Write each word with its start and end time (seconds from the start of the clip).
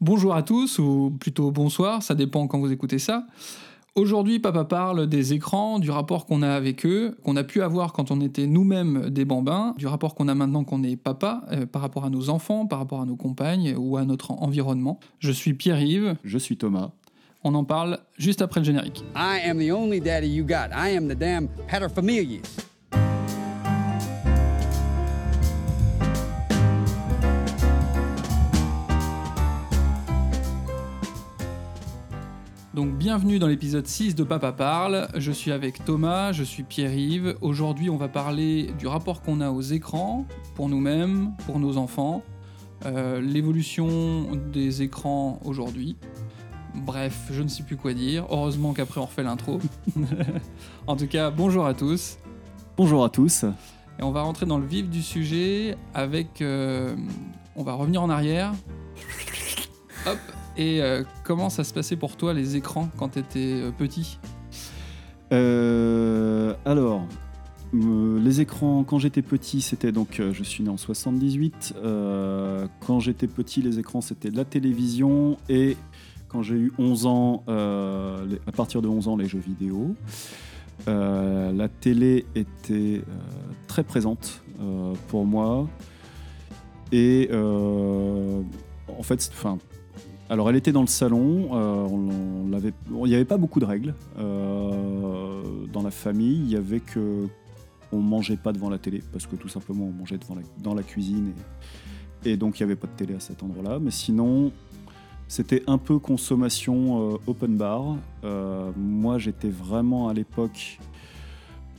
Bonjour 0.00 0.32
à 0.36 0.44
tous, 0.44 0.78
ou 0.78 1.10
plutôt 1.18 1.50
bonsoir, 1.50 2.04
ça 2.04 2.14
dépend 2.14 2.46
quand 2.46 2.60
vous 2.60 2.70
écoutez 2.70 3.00
ça. 3.00 3.26
Aujourd'hui, 3.96 4.38
papa 4.38 4.64
parle 4.64 5.08
des 5.08 5.32
écrans, 5.32 5.80
du 5.80 5.90
rapport 5.90 6.24
qu'on 6.24 6.42
a 6.42 6.50
avec 6.50 6.86
eux, 6.86 7.18
qu'on 7.24 7.34
a 7.34 7.42
pu 7.42 7.62
avoir 7.62 7.92
quand 7.92 8.12
on 8.12 8.20
était 8.20 8.46
nous-mêmes 8.46 9.10
des 9.10 9.24
bambins, 9.24 9.74
du 9.76 9.88
rapport 9.88 10.14
qu'on 10.14 10.28
a 10.28 10.36
maintenant 10.36 10.62
qu'on 10.62 10.84
est 10.84 10.94
papa, 10.94 11.42
euh, 11.50 11.66
par 11.66 11.82
rapport 11.82 12.04
à 12.04 12.10
nos 12.10 12.30
enfants, 12.30 12.64
par 12.66 12.78
rapport 12.78 13.00
à 13.00 13.06
nos 13.06 13.16
compagnes 13.16 13.74
ou 13.76 13.96
à 13.96 14.04
notre 14.04 14.30
environnement. 14.30 15.00
Je 15.18 15.32
suis 15.32 15.54
Pierre-Yves. 15.54 16.14
Je 16.22 16.38
suis 16.38 16.56
Thomas. 16.56 16.92
On 17.42 17.56
en 17.56 17.64
parle 17.64 17.98
juste 18.18 18.40
après 18.40 18.60
le 18.60 18.66
générique. 18.66 19.02
I 19.16 19.40
am 19.50 19.58
the 19.58 19.72
only 19.72 20.00
daddy 20.00 20.28
you 20.28 20.44
got. 20.44 20.68
I 20.72 20.96
am 20.96 21.08
the 21.08 21.18
damn 21.18 21.48
paterfamilias. 21.68 22.42
Donc 32.78 32.94
bienvenue 32.94 33.40
dans 33.40 33.48
l'épisode 33.48 33.88
6 33.88 34.14
de 34.14 34.22
Papa 34.22 34.52
Parle. 34.52 35.08
Je 35.16 35.32
suis 35.32 35.50
avec 35.50 35.84
Thomas, 35.84 36.30
je 36.30 36.44
suis 36.44 36.62
Pierre-Yves. 36.62 37.36
Aujourd'hui 37.40 37.90
on 37.90 37.96
va 37.96 38.06
parler 38.06 38.70
du 38.78 38.86
rapport 38.86 39.20
qu'on 39.20 39.40
a 39.40 39.50
aux 39.50 39.62
écrans, 39.62 40.26
pour 40.54 40.68
nous-mêmes, 40.68 41.32
pour 41.44 41.58
nos 41.58 41.76
enfants, 41.76 42.22
euh, 42.86 43.20
l'évolution 43.20 44.30
des 44.52 44.82
écrans 44.82 45.40
aujourd'hui. 45.44 45.96
Bref, 46.76 47.18
je 47.32 47.42
ne 47.42 47.48
sais 47.48 47.64
plus 47.64 47.76
quoi 47.76 47.94
dire. 47.94 48.26
Heureusement 48.30 48.74
qu'après 48.74 49.00
on 49.00 49.06
refait 49.06 49.24
l'intro. 49.24 49.58
en 50.86 50.94
tout 50.94 51.08
cas, 51.08 51.32
bonjour 51.32 51.66
à 51.66 51.74
tous. 51.74 52.18
Bonjour 52.76 53.04
à 53.04 53.08
tous. 53.08 53.42
Et 53.98 54.04
on 54.04 54.12
va 54.12 54.22
rentrer 54.22 54.46
dans 54.46 54.58
le 54.58 54.66
vif 54.66 54.88
du 54.88 55.02
sujet 55.02 55.76
avec... 55.94 56.40
euh, 56.42 56.94
on 57.56 57.64
va 57.64 57.72
revenir 57.72 58.04
en 58.04 58.08
arrière. 58.08 58.52
Hop. 60.06 60.18
Et 60.58 60.82
euh, 60.82 61.04
comment 61.24 61.50
ça 61.50 61.62
se 61.62 61.72
passait 61.72 61.96
pour 61.96 62.16
toi 62.16 62.34
les 62.34 62.56
écrans 62.56 62.88
quand 62.98 63.10
tu 63.10 63.20
étais 63.20 63.62
petit? 63.78 64.18
Euh, 65.32 66.54
alors, 66.64 67.06
euh, 67.74 68.18
les 68.20 68.40
écrans, 68.40 68.82
quand 68.82 68.98
j'étais 68.98 69.22
petit, 69.22 69.60
c'était 69.60 69.92
donc, 69.92 70.20
euh, 70.20 70.32
je 70.32 70.42
suis 70.42 70.64
né 70.64 70.70
en 70.70 70.76
78. 70.76 71.74
euh, 71.76 72.66
quand 72.86 72.98
j'étais 72.98 73.26
petit, 73.26 73.62
les 73.62 73.78
écrans, 73.78 74.00
c'était 74.00 74.30
la 74.30 74.44
télévision. 74.44 75.36
Et 75.48 75.76
quand 76.28 76.42
j'ai 76.42 76.56
eu 76.56 76.72
11 76.78 77.06
ans, 77.06 77.44
euh, 77.48 78.26
à 78.46 78.52
partir 78.52 78.82
de 78.82 78.88
11 78.88 79.08
ans, 79.08 79.16
les 79.16 79.26
jeux 79.26 79.38
vidéo. 79.38 79.94
Euh, 80.86 81.52
la 81.52 81.68
télé 81.68 82.24
était 82.36 83.02
euh, 83.02 83.02
très 83.66 83.82
présente 83.82 84.42
euh, 84.60 84.94
pour 85.08 85.24
moi. 85.24 85.68
Et 86.92 87.28
euh, 87.32 88.40
en 88.96 89.02
fait, 89.02 89.28
enfin, 89.32 89.58
alors 90.30 90.50
elle 90.50 90.56
était 90.56 90.72
dans 90.72 90.82
le 90.82 90.88
salon. 90.88 91.48
euh, 91.52 92.70
il 92.90 93.08
n'y 93.08 93.14
avait 93.14 93.24
pas 93.24 93.38
beaucoup 93.38 93.60
de 93.60 93.64
règles 93.64 93.94
euh, 94.18 95.42
dans 95.72 95.82
la 95.82 95.90
famille. 95.90 96.36
Il 96.36 96.50
y 96.50 96.56
avait 96.56 96.80
que 96.80 97.26
on 97.92 98.00
mangeait 98.00 98.36
pas 98.36 98.52
devant 98.52 98.68
la 98.68 98.78
télé 98.78 99.02
parce 99.12 99.26
que 99.26 99.36
tout 99.36 99.48
simplement 99.48 99.86
on 99.86 99.92
mangeait 99.92 100.18
devant 100.18 100.36
dans 100.58 100.74
la 100.74 100.82
cuisine 100.82 101.32
et, 102.24 102.36
donc 102.36 102.60
il 102.60 102.62
n'y 102.62 102.70
avait 102.70 102.78
pas 102.78 102.86
de 102.86 102.92
télé 102.92 103.14
à 103.14 103.20
cet 103.20 103.42
endroit-là. 103.42 103.78
Mais 103.78 103.90
sinon, 103.90 104.52
c'était 105.28 105.62
un 105.66 105.78
peu 105.78 105.98
consommation 105.98 107.12
euh, 107.12 107.16
open 107.26 107.56
bar. 107.56 107.96
Moi, 108.76 109.18
j'étais 109.18 109.48
vraiment 109.50 110.08
à 110.08 110.14
l'époque 110.14 110.78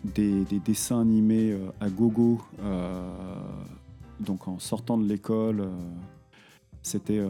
des, 0.04 0.44
des 0.46 0.60
dessins 0.60 1.02
animés 1.02 1.56
à 1.80 1.90
gogo. 1.90 2.42
donc 4.20 4.48
en 4.48 4.58
sortant 4.58 4.98
de 4.98 5.06
l'école, 5.08 5.70
c'était 6.82 7.22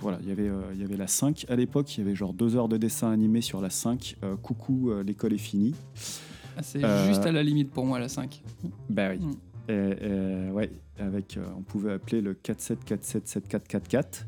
voilà, 0.00 0.18
il 0.22 0.28
y 0.28 0.32
avait, 0.32 0.48
euh, 0.48 0.62
il 0.74 0.80
y 0.80 0.84
avait 0.84 0.96
la 0.96 1.06
5 1.06 1.46
à 1.48 1.56
l'époque, 1.56 1.96
il 1.96 2.04
y 2.04 2.06
avait 2.06 2.14
genre 2.14 2.32
deux 2.32 2.56
heures 2.56 2.68
de 2.68 2.76
dessin 2.76 3.10
animé 3.10 3.40
sur 3.40 3.60
la 3.60 3.70
5. 3.70 4.16
euh, 4.22 4.36
coucou, 4.36 4.90
euh, 4.90 5.02
l'école 5.02 5.32
est 5.32 5.38
finie. 5.38 5.74
Ah, 6.56 6.62
C'est 6.62 6.80
juste 7.06 7.26
à 7.26 7.32
la 7.32 7.42
limite 7.42 7.70
pour 7.70 7.84
moi 7.84 7.98
la 7.98 8.08
5. 8.08 8.42
Bah 8.88 9.10
oui. 9.10 9.18
Mm. 9.18 9.32
Et, 9.68 9.72
et, 9.72 10.50
ouais, 10.50 10.70
avec, 10.98 11.38
on 11.56 11.62
pouvait 11.62 11.92
appeler 11.92 12.20
le 12.20 12.34
47477444. 12.34 14.24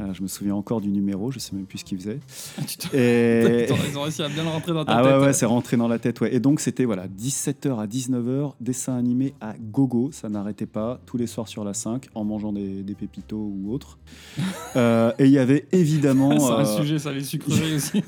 Euh, 0.00 0.14
je 0.14 0.22
me 0.22 0.26
souviens 0.28 0.54
encore 0.54 0.80
du 0.80 0.88
numéro, 0.88 1.30
je 1.30 1.38
sais 1.38 1.54
même 1.54 1.66
plus 1.66 1.78
ce 1.78 1.84
qu'il 1.84 1.98
faisait. 1.98 2.18
te- 2.78 2.96
Et... 2.96 3.66
Ils 3.90 3.98
ont 3.98 4.02
réussi 4.02 4.22
à 4.22 4.28
bien 4.28 4.42
le 4.42 4.48
rentrer 4.48 4.72
dans 4.72 4.84
ta 4.86 4.96
Ah 4.98 5.02
tête. 5.02 5.12
ouais, 5.20 5.26
ouais, 5.26 5.32
c'est 5.34 5.44
rentré 5.46 5.76
dans 5.76 5.86
la 5.88 5.98
tête, 5.98 6.20
ouais. 6.22 6.34
Et 6.34 6.40
donc, 6.40 6.60
c'était 6.60 6.86
voilà, 6.86 7.06
17h 7.08 7.78
à 7.78 7.86
19h, 7.86 8.54
dessin 8.60 8.96
animé 8.96 9.34
à 9.42 9.54
gogo, 9.60 10.08
ça 10.10 10.30
n'arrêtait 10.30 10.64
pas, 10.66 10.98
tous 11.04 11.18
les 11.18 11.26
soirs 11.26 11.46
sur 11.46 11.62
la 11.62 11.74
5, 11.74 12.06
en 12.14 12.24
mangeant 12.24 12.52
des, 12.54 12.82
des 12.82 12.94
pépitos 12.94 13.36
ou 13.54 13.72
autres. 13.72 13.98
Euh, 14.74 15.12
et 15.18 15.26
il 15.26 15.30
y 15.30 15.38
avait 15.38 15.66
évidemment. 15.72 16.38
c'est 16.40 16.50
un 16.50 16.60
euh, 16.60 16.64
sujet, 16.78 16.98
ça, 16.98 17.12
les 17.12 17.22
sucreries 17.22 17.74
aussi. 17.74 18.02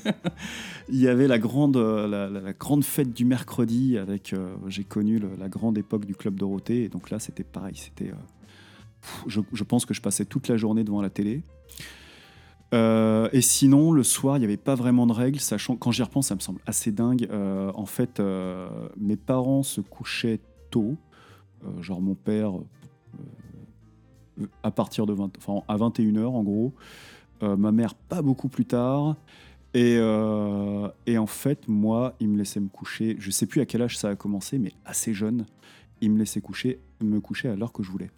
Il 0.89 0.99
y 0.99 1.07
avait 1.07 1.27
la 1.27 1.37
grande, 1.37 1.77
la, 1.77 2.07
la- 2.07 2.27
la 2.41 2.53
grande 2.53 2.83
fête 2.83 3.13
du 3.13 3.23
mercredi 3.23 3.99
avec. 3.99 4.33
J'ai 4.67 4.83
connu 4.83 5.19
le- 5.19 5.29
la 5.39 5.47
grande 5.47 5.77
époque 5.77 6.05
du 6.05 6.15
Club 6.15 6.39
Dorothée. 6.39 6.85
Et 6.85 6.89
donc 6.89 7.11
là, 7.11 7.19
c'était 7.19 7.43
pareil. 7.43 7.75
C'était. 7.75 8.11
Je, 9.27 9.63
pense 9.63 9.85
que 9.85 9.93
je 9.93 10.01
passais 10.01 10.25
toute 10.25 10.47
la 10.47 10.57
journée 10.57 10.83
devant 10.83 11.01
la 11.01 11.09
télé. 11.09 11.43
Euh, 12.73 13.29
et 13.31 13.41
sinon, 13.41 13.91
le 13.91 14.03
soir, 14.03 14.37
il 14.37 14.39
n'y 14.39 14.45
avait 14.45 14.57
pas 14.57 14.75
vraiment 14.75 15.07
de 15.07 15.13
règles, 15.13 15.39
sachant 15.39 15.75
quand 15.75 15.91
j'y 15.91 16.03
repense, 16.03 16.27
ça 16.27 16.35
me 16.35 16.39
semble 16.39 16.61
assez 16.65 16.91
dingue. 16.91 17.27
Euh, 17.31 17.71
en 17.75 17.85
fait, 17.85 18.19
euh, 18.19 18.67
mes 18.97 19.15
parents 19.15 19.63
se 19.63 19.81
couchaient 19.81 20.39
tôt, 20.71 20.95
genre 21.79 22.01
mon 22.01 22.15
père 22.15 22.53
à 24.61 24.71
partir 24.71 25.05
de 25.05 25.13
20, 25.13 25.31
enfin, 25.37 25.63
à 25.67 25.77
21h 25.77 26.25
en 26.25 26.43
gros, 26.43 26.73
ma 27.41 27.71
mère 27.71 27.95
pas 27.95 28.21
beaucoup 28.21 28.49
plus 28.49 28.65
tard. 28.65 29.15
Et, 29.73 29.95
et 31.05 31.17
en 31.17 31.27
fait, 31.27 31.67
moi, 31.67 32.13
il 32.19 32.29
me 32.29 32.37
laissait 32.37 32.59
me 32.59 32.67
coucher. 32.67 33.15
Je 33.19 33.31
sais 33.31 33.45
plus 33.45 33.61
à 33.61 33.65
quel 33.65 33.81
âge 33.81 33.97
ça 33.97 34.09
a 34.09 34.15
commencé, 34.15 34.57
mais 34.57 34.73
assez 34.85 35.13
jeune. 35.13 35.45
Il 36.01 36.11
me 36.11 36.19
laissait 36.19 36.41
coucher, 36.41 36.79
me 37.01 37.19
coucher 37.19 37.49
à 37.49 37.55
l'heure 37.55 37.71
que 37.71 37.83
je 37.83 37.89
voulais. 37.89 38.11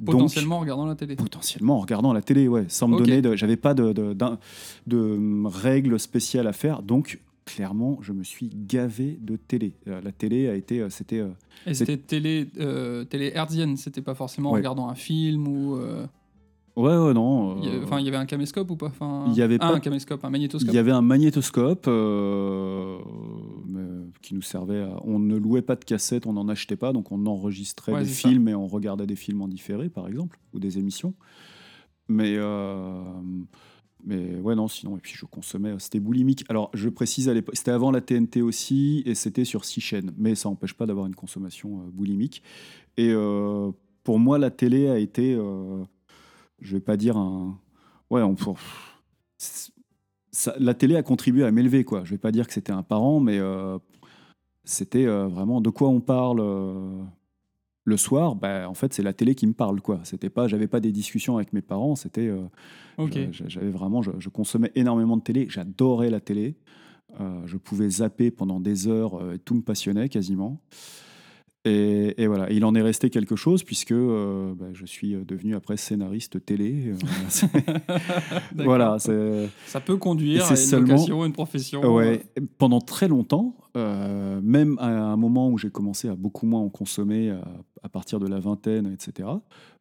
Donc, 0.00 0.14
Potentiellement 0.14 0.56
en 0.56 0.60
regardant 0.60 0.86
la 0.86 0.94
télé. 0.94 1.14
potentiellement 1.16 1.76
en 1.76 1.80
regardant 1.80 2.12
la 2.14 2.22
télé, 2.22 2.48
ouais, 2.48 2.64
sans 2.68 2.88
me 2.88 2.96
donner 2.98 3.20
de. 3.22 3.36
J'avais 3.36 3.56
pas 3.56 3.74
de, 3.74 3.92
de, 3.92 4.12
d'un- 4.14 4.38
de, 4.86 4.96
hum, 4.98 5.46
règles 5.46 6.00
spéciales 6.00 6.46
à 6.46 6.52
faire. 6.54 6.82
Donc, 6.82 7.20
clairement, 7.44 7.98
je 8.00 8.12
me 8.12 8.24
suis 8.24 8.48
gavé 8.54 9.18
de 9.20 9.36
télé. 9.36 9.74
Euh, 9.88 10.00
la 10.02 10.12
télé 10.12 10.48
a 10.48 10.54
été. 10.54 10.80
euh, 10.80 10.88
C'était. 10.88 11.20
euh, 11.20 11.28
Et 11.66 11.74
c'était 11.74 11.98
télé, 11.98 12.48
télé 13.10 13.32
hertzienne, 13.34 13.76
c'était 13.76 14.00
pas 14.02 14.14
forcément 14.14 14.50
en 14.50 14.54
regardant 14.54 14.88
un 14.88 14.94
film 14.94 15.46
ou. 15.46 15.76
Ouais, 16.80 16.96
ouais, 16.96 17.12
non. 17.14 17.58
il 17.58 17.64
y 17.66 17.68
a- 17.68 17.72
euh, 17.74 17.82
Enfin, 17.84 17.98
il 18.00 18.04
y 18.04 18.08
avait 18.08 18.16
un 18.16 18.26
caméscope 18.26 18.70
ou 18.70 18.76
pas? 18.76 18.86
Enfin, 18.86 19.24
il 19.28 19.34
y 19.34 19.42
avait 19.42 19.56
ah, 19.60 19.68
pas- 19.68 19.74
un 19.74 19.80
caméscope, 19.80 20.24
un 20.24 20.30
magnétoscope. 20.30 20.72
Il 20.72 20.74
y 20.74 20.78
avait 20.78 20.90
un 20.92 21.02
magnétoscope 21.02 21.86
euh, 21.88 22.98
mais, 23.68 23.80
qui 24.22 24.34
nous 24.34 24.42
servait 24.42 24.80
à... 24.82 24.96
On 25.04 25.18
ne 25.18 25.36
louait 25.36 25.62
pas 25.62 25.76
de 25.76 25.84
cassettes, 25.84 26.26
on 26.26 26.32
n'en 26.32 26.48
achetait 26.48 26.76
pas, 26.76 26.92
donc 26.92 27.12
on 27.12 27.26
enregistrait 27.26 27.92
Ouais, 27.92 28.02
des 28.04 28.08
ça. 28.08 28.28
films 28.28 28.48
et 28.48 28.54
on 28.54 28.66
regardait 28.66 29.06
des 29.06 29.16
films 29.16 29.42
en 29.42 29.48
différé, 29.48 29.88
par 29.88 30.08
exemple, 30.08 30.38
ou 30.54 30.58
des 30.58 30.78
émissions. 30.78 31.14
Mais, 32.08 32.34
euh, 32.36 33.02
mais 34.04 34.36
ouais, 34.40 34.54
non, 34.54 34.66
sinon, 34.66 34.96
et 34.96 35.00
puis 35.00 35.12
je 35.14 35.24
consommais, 35.26 35.74
c'était 35.78 36.00
boulimique. 36.00 36.44
Alors, 36.48 36.70
je 36.74 36.88
précise, 36.88 37.28
à 37.28 37.34
l'époque, 37.34 37.56
c'était 37.56 37.70
avant 37.70 37.90
la 37.90 38.00
TNT 38.00 38.42
aussi, 38.42 39.02
et 39.06 39.14
c'était 39.14 39.44
sur 39.44 39.64
six 39.64 39.80
chaînes, 39.80 40.12
mais 40.16 40.34
ça 40.34 40.48
n'empêche 40.48 40.74
pas 40.74 40.86
d'avoir 40.86 41.06
une 41.06 41.14
consommation 41.14 41.80
euh, 41.80 41.90
boulimique. 41.92 42.42
Et 42.96 43.10
euh, 43.10 43.70
pour 44.02 44.18
moi, 44.18 44.38
la 44.38 44.50
télé 44.50 44.88
a 44.88 44.98
été, 44.98 45.34
euh, 45.34 45.84
je 46.60 46.76
vais 46.76 46.80
pas 46.80 46.96
dire 46.96 47.16
un... 47.16 47.58
Ouais, 48.10 48.22
on... 48.22 48.34
pour- 48.34 48.58
ça- 50.32 50.54
la 50.58 50.74
télé 50.74 50.96
a 50.96 51.02
contribué 51.02 51.44
à 51.44 51.50
m'élever, 51.50 51.84
quoi. 51.84 52.04
Je 52.04 52.10
vais 52.10 52.18
pas 52.18 52.32
dire 52.32 52.46
que 52.46 52.52
c'était 52.52 52.72
un 52.72 52.82
parent, 52.82 53.20
mais 53.20 53.38
euh, 53.38 53.78
c'était 54.64 55.06
euh, 55.06 55.26
vraiment 55.26 55.60
de 55.60 55.70
quoi 55.70 55.88
on 55.88 56.00
parle 56.00 56.40
euh, 56.40 57.02
le 57.84 57.96
soir. 57.96 58.34
Bah, 58.36 58.68
en 58.68 58.74
fait, 58.74 58.92
c'est 58.94 59.02
la 59.02 59.12
télé 59.12 59.34
qui 59.34 59.46
me 59.46 59.52
parle, 59.52 59.80
quoi. 59.80 60.00
C'était 60.04 60.30
pas, 60.30 60.46
j'avais 60.48 60.68
pas 60.68 60.80
des 60.80 60.92
discussions 60.92 61.36
avec 61.36 61.52
mes 61.52 61.62
parents. 61.62 61.96
C'était, 61.96 62.28
j'avais 63.32 63.70
vraiment, 63.70 64.02
je, 64.02 64.10
je 64.18 64.28
consommais 64.28 64.70
énormément 64.74 65.16
de 65.16 65.22
télé. 65.22 65.46
J'adorais 65.48 66.10
la 66.10 66.20
télé. 66.20 66.56
Je 67.46 67.56
pouvais 67.56 67.88
zapper 67.90 68.30
pendant 68.30 68.60
des 68.60 68.86
heures. 68.86 69.32
et 69.32 69.38
tout 69.40 69.54
me 69.54 69.62
passionnait 69.62 70.08
quasiment. 70.08 70.60
Et, 71.66 72.14
et 72.22 72.26
voilà, 72.26 72.50
il 72.50 72.64
en 72.64 72.74
est 72.74 72.80
resté 72.80 73.10
quelque 73.10 73.36
chose 73.36 73.64
puisque 73.64 73.92
euh, 73.92 74.54
bah, 74.54 74.68
je 74.72 74.86
suis 74.86 75.14
devenu 75.26 75.54
après 75.54 75.76
scénariste 75.76 76.42
télé. 76.44 76.92
Euh, 76.92 77.46
voilà, 78.64 78.98
Ça 78.98 79.80
peut 79.80 79.96
conduire 79.96 80.46
à 80.46 80.50
une 80.50 80.56
seulement- 80.56 80.94
vocation, 80.96 81.24
une 81.24 81.32
profession. 81.32 81.82
Ouais, 81.94 82.22
pendant 82.58 82.80
très 82.80 83.08
longtemps, 83.08 83.56
euh, 83.76 84.40
même 84.42 84.76
à 84.78 84.88
un 84.88 85.16
moment 85.16 85.50
où 85.50 85.58
j'ai 85.58 85.70
commencé 85.70 86.08
à 86.08 86.14
beaucoup 86.14 86.46
moins 86.46 86.60
en 86.60 86.70
consommer, 86.70 87.30
à, 87.30 87.44
à 87.82 87.88
partir 87.88 88.20
de 88.20 88.26
la 88.26 88.40
vingtaine, 88.40 88.86
etc., 88.92 89.28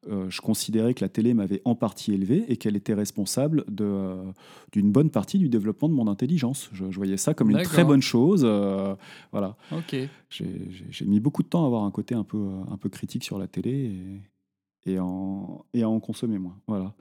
euh, 0.10 0.30
je 0.30 0.40
considérais 0.42 0.94
que 0.94 1.04
la 1.04 1.10
télé 1.10 1.34
m'avait 1.34 1.62
en 1.66 1.76
partie 1.76 2.14
élevé 2.14 2.46
et 2.48 2.56
qu'elle 2.56 2.78
était 2.78 2.94
responsable 2.94 3.66
de, 3.70 3.84
euh, 3.84 4.24
d'une 4.72 4.92
bonne 4.92 5.10
partie 5.10 5.38
du 5.38 5.50
développement 5.50 5.90
de 5.90 5.94
mon 5.94 6.08
intelligence. 6.08 6.70
Je, 6.72 6.86
je 6.90 6.96
voyais 6.96 7.18
ça 7.18 7.34
comme 7.34 7.50
une 7.52 7.58
très 7.66 7.84
bonne 7.88 8.02
chose. 8.02 8.44
euh, 8.46 8.96
voilà. 9.34 9.58
Ok. 9.74 9.92
J'ai, 9.92 10.10
j'ai- 10.30 10.86
j'ai 10.90 11.06
mis 11.06 11.20
beaucoup 11.20 11.44
de 11.44 11.50
temps 11.50 11.64
à 11.64 11.68
avoir 11.68 11.84
un 11.84 11.92
côté 11.92 12.16
un 12.16 12.24
peu, 12.24 12.38
un 12.72 12.78
peu 12.78 12.88
critique 12.90 13.24
sur 13.26 13.38
la 13.38 13.48
télé 13.48 13.92
et, 14.86 14.92
et, 14.94 15.00
en, 15.00 15.66
et 15.74 15.84
à 15.84 15.90
en 15.90 16.00
consommer 16.00 16.38
moins. 16.40 16.56
Voilà. 16.68 16.94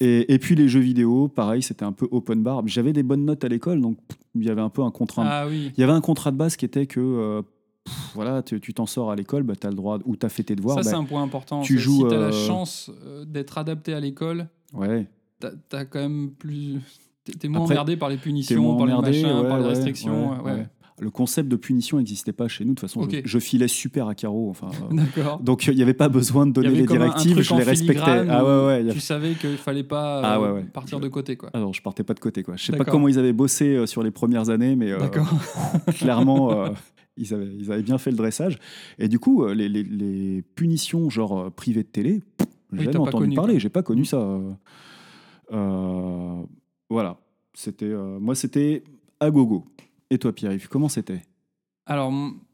Et, 0.00 0.34
et 0.34 0.40
puis 0.40 0.56
les 0.56 0.66
jeux 0.68 0.80
vidéo, 0.80 1.28
pareil, 1.28 1.62
c'était 1.62 1.84
un 1.84 1.92
peu 1.92 2.08
open 2.10 2.42
bar. 2.42 2.66
J'avais 2.66 2.92
des 2.92 3.04
bonnes 3.04 3.24
notes 3.24 3.44
à 3.44 3.48
l'école, 3.48 3.80
donc 3.80 3.96
il 4.34 4.42
y 4.44 4.50
avait 4.50 4.60
un 4.60 4.68
peu 4.70 4.82
un 4.82 4.90
contrat. 4.90 5.22
Ah 5.24 5.46
oui. 5.46 5.70
Il 5.76 5.80
y 5.80 5.84
avait 5.84 5.92
un 5.92 6.00
contrat 6.00 6.32
de 6.32 6.36
base 6.36 6.56
qui 6.56 6.64
était 6.64 6.86
que 6.86 7.44
pff, 7.84 8.10
voilà, 8.14 8.42
tu 8.42 8.60
tu 8.60 8.74
t'en 8.74 8.86
sors 8.86 9.10
à 9.10 9.16
l'école, 9.16 9.42
bah, 9.42 9.54
tu 9.60 9.66
as 9.66 9.70
le 9.70 9.76
droit, 9.76 9.98
ou 10.04 10.16
tu 10.16 10.24
as 10.26 10.28
fait 10.28 10.42
tes 10.42 10.56
devoirs. 10.56 10.76
ça, 10.76 10.82
c'est 10.82 10.92
bah, 10.92 10.98
un 10.98 11.04
point 11.04 11.22
important. 11.22 11.60
tu 11.62 11.78
joues, 11.78 12.02
Si 12.02 12.08
tu 12.08 12.14
as 12.14 12.18
la 12.18 12.26
euh, 12.26 12.46
chance 12.46 12.90
euh, 13.04 13.24
d'être 13.24 13.58
adapté 13.58 13.94
à 13.94 14.00
l'école, 14.00 14.48
ouais. 14.72 15.06
t'as 15.40 15.50
as 15.72 15.84
quand 15.84 16.00
même 16.00 16.30
plus. 16.30 16.80
T'es 17.40 17.48
moins 17.48 17.62
Après, 17.62 17.74
emmerdé 17.74 17.96
par 17.96 18.10
les 18.10 18.18
punitions, 18.18 18.60
moins 18.62 18.76
par 18.76 18.86
les 18.86 19.10
machins, 19.10 19.26
ouais, 19.26 19.48
par 19.48 19.58
les 19.58 19.64
ouais, 19.64 19.70
restrictions. 19.70 20.42
ouais, 20.42 20.50
euh. 20.52 20.64
Le 21.00 21.10
concept 21.10 21.48
de 21.48 21.56
punition 21.56 21.98
n'existait 21.98 22.32
pas 22.32 22.46
chez 22.46 22.64
nous. 22.64 22.74
De 22.74 22.80
toute 22.80 22.88
façon, 22.88 23.08
je- 23.24 23.38
filais 23.40 23.66
super 23.66 24.06
à 24.06 24.14
carreau. 24.14 24.48
Enfin, 24.48 24.68
euh, 24.92 25.36
donc 25.40 25.66
il 25.66 25.74
n'y 25.74 25.82
avait 25.82 25.92
pas 25.92 26.08
besoin 26.08 26.46
de 26.46 26.52
donner 26.52 26.68
les 26.70 26.86
directives, 26.86 27.40
je 27.40 27.54
les 27.56 27.62
respectais. 27.64 28.26
Ah 28.28 28.44
ouais, 28.44 28.66
ouais. 28.84 28.92
Tu 28.92 29.00
savais 29.00 29.32
qu'il 29.34 29.56
fallait 29.56 29.82
pas 29.82 30.20
Ah 30.22 30.38
euh, 30.38 30.54
ouais. 30.54 30.62
partir 30.62 31.00
de 31.00 31.08
côté, 31.08 31.36
quoi. 31.36 31.50
Alors, 31.52 31.74
je 31.74 31.82
partais 31.82 32.04
pas 32.04 32.14
de 32.14 32.20
côté. 32.20 32.44
Quoi. 32.44 32.54
Je 32.56 32.64
sais 32.66 32.76
pas 32.76 32.84
comment 32.84 33.08
ils 33.08 33.18
avaient 33.18 33.32
bossé 33.32 33.86
sur 33.86 34.02
les 34.04 34.12
premières 34.12 34.50
années, 34.50 34.76
mais 34.76 34.92
clairement, 35.96 36.50
ils, 37.16 37.32
avaient, 37.34 37.54
ils 37.58 37.70
avaient 37.72 37.82
bien 37.82 37.98
fait 37.98 38.10
le 38.10 38.16
dressage. 38.16 38.58
Et 38.98 39.08
du 39.08 39.18
coup, 39.18 39.44
euh, 39.44 39.54
les, 39.54 39.68
les- 39.68 39.82
les 39.84 40.42
punitions, 40.54 41.10
genre 41.10 41.38
euh, 41.38 41.50
privées 41.50 41.82
de 41.82 41.88
télé, 41.88 42.22
j'ai 42.72 42.84
jamais 42.84 42.98
entendu 42.98 43.24
connu, 43.24 43.34
parler. 43.36 43.60
J'ai 43.60 43.68
pas 43.68 43.82
connu 43.82 44.04
ça. 44.04 44.18
euh. 45.52 46.42
Voilà. 46.90 47.18
C'était, 47.54 47.86
euh, 47.86 48.18
moi, 48.18 48.34
c'était 48.34 48.82
à 49.20 49.30
gogo. 49.30 49.64
Et 50.10 50.18
toi, 50.18 50.32
Pierre-Yves, 50.34 50.68
comment 50.68 50.88
c'était? 50.88 51.22
Alors, 51.86 52.12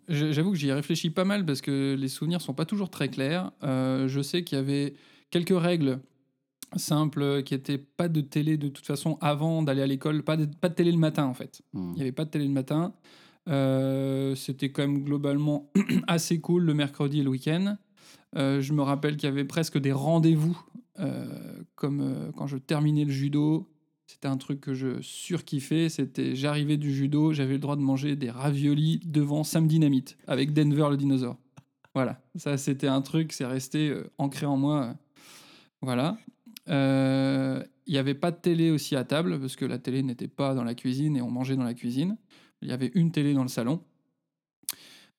j'avoue 0.08 0.50
que 0.52 0.56
j'y 0.58 0.68
ai 0.68 0.72
réfléchi 0.72 1.10
pas 1.10 1.24
mal 1.24 1.44
parce 1.46 1.60
que 1.60 1.94
les 1.98 2.08
souvenirs 2.08 2.40
sont 2.40 2.54
pas 2.54 2.64
toujours 2.66 2.90
très 2.90 3.08
clairs. 3.08 3.50
Euh, 3.62 4.08
je 4.08 4.20
sais 4.20 4.44
qu'il 4.44 4.56
y 4.58 4.60
avait 4.60 4.94
quelques 5.30 5.58
règles 5.58 6.00
simples 6.76 7.42
qui 7.42 7.54
étaient 7.54 7.78
pas 7.78 8.08
de 8.08 8.20
télé 8.20 8.56
de 8.56 8.68
toute 8.68 8.86
façon 8.86 9.18
avant 9.20 9.62
d'aller 9.62 9.82
à 9.82 9.86
l'école, 9.86 10.22
pas 10.22 10.36
de, 10.36 10.44
pas 10.44 10.68
de 10.68 10.74
télé 10.74 10.92
le 10.92 10.98
matin 10.98 11.24
en 11.24 11.34
fait. 11.34 11.62
Il 11.74 11.80
n'y 11.94 12.00
avait 12.02 12.12
pas 12.12 12.24
de 12.24 12.30
télé 12.30 12.44
le 12.46 12.52
matin. 12.52 12.92
Euh, 13.50 14.34
C'était 14.34 14.70
quand 14.70 14.82
même 14.82 15.02
globalement 15.02 15.70
assez 16.06 16.40
cool 16.40 16.64
le 16.64 16.74
mercredi 16.74 17.20
et 17.20 17.22
le 17.22 17.30
week-end. 17.30 17.76
Euh, 18.36 18.60
je 18.60 18.72
me 18.72 18.82
rappelle 18.82 19.16
qu'il 19.16 19.28
y 19.28 19.32
avait 19.32 19.44
presque 19.44 19.78
des 19.78 19.92
rendez-vous, 19.92 20.60
euh, 21.00 21.26
comme 21.74 22.00
euh, 22.00 22.32
quand 22.36 22.46
je 22.46 22.58
terminais 22.58 23.04
le 23.04 23.10
judo. 23.10 23.68
C'était 24.06 24.28
un 24.28 24.36
truc 24.36 24.60
que 24.60 24.74
je 24.74 25.00
surkiffais. 25.02 25.88
C'était, 25.88 26.34
j'arrivais 26.34 26.76
du 26.76 26.92
judo, 26.92 27.32
j'avais 27.32 27.54
le 27.54 27.58
droit 27.58 27.76
de 27.76 27.80
manger 27.80 28.16
des 28.16 28.30
raviolis 28.30 29.00
devant 29.04 29.44
Sam 29.44 29.68
Dynamite 29.68 30.16
avec 30.26 30.52
Denver 30.52 30.88
le 30.90 30.96
dinosaure. 30.96 31.36
Voilà, 31.94 32.20
ça 32.36 32.56
c'était 32.56 32.86
un 32.86 33.02
truc, 33.02 33.32
c'est 33.32 33.46
resté 33.46 33.88
euh, 33.88 34.10
ancré 34.18 34.46
en 34.46 34.56
moi. 34.56 34.94
Voilà. 35.80 36.18
Euh, 36.68 37.62
Il 37.86 37.92
n'y 37.92 37.98
avait 37.98 38.14
pas 38.14 38.30
de 38.30 38.36
télé 38.36 38.70
aussi 38.70 38.94
à 38.94 39.04
table 39.04 39.40
parce 39.40 39.56
que 39.56 39.64
la 39.64 39.78
télé 39.78 40.02
n'était 40.02 40.28
pas 40.28 40.54
dans 40.54 40.64
la 40.64 40.74
cuisine 40.74 41.16
et 41.16 41.22
on 41.22 41.30
mangeait 41.30 41.56
dans 41.56 41.64
la 41.64 41.74
cuisine. 41.74 42.16
Il 42.62 42.68
y 42.68 42.72
avait 42.72 42.90
une 42.94 43.10
télé 43.10 43.34
dans 43.34 43.42
le 43.42 43.48
salon. 43.48 43.80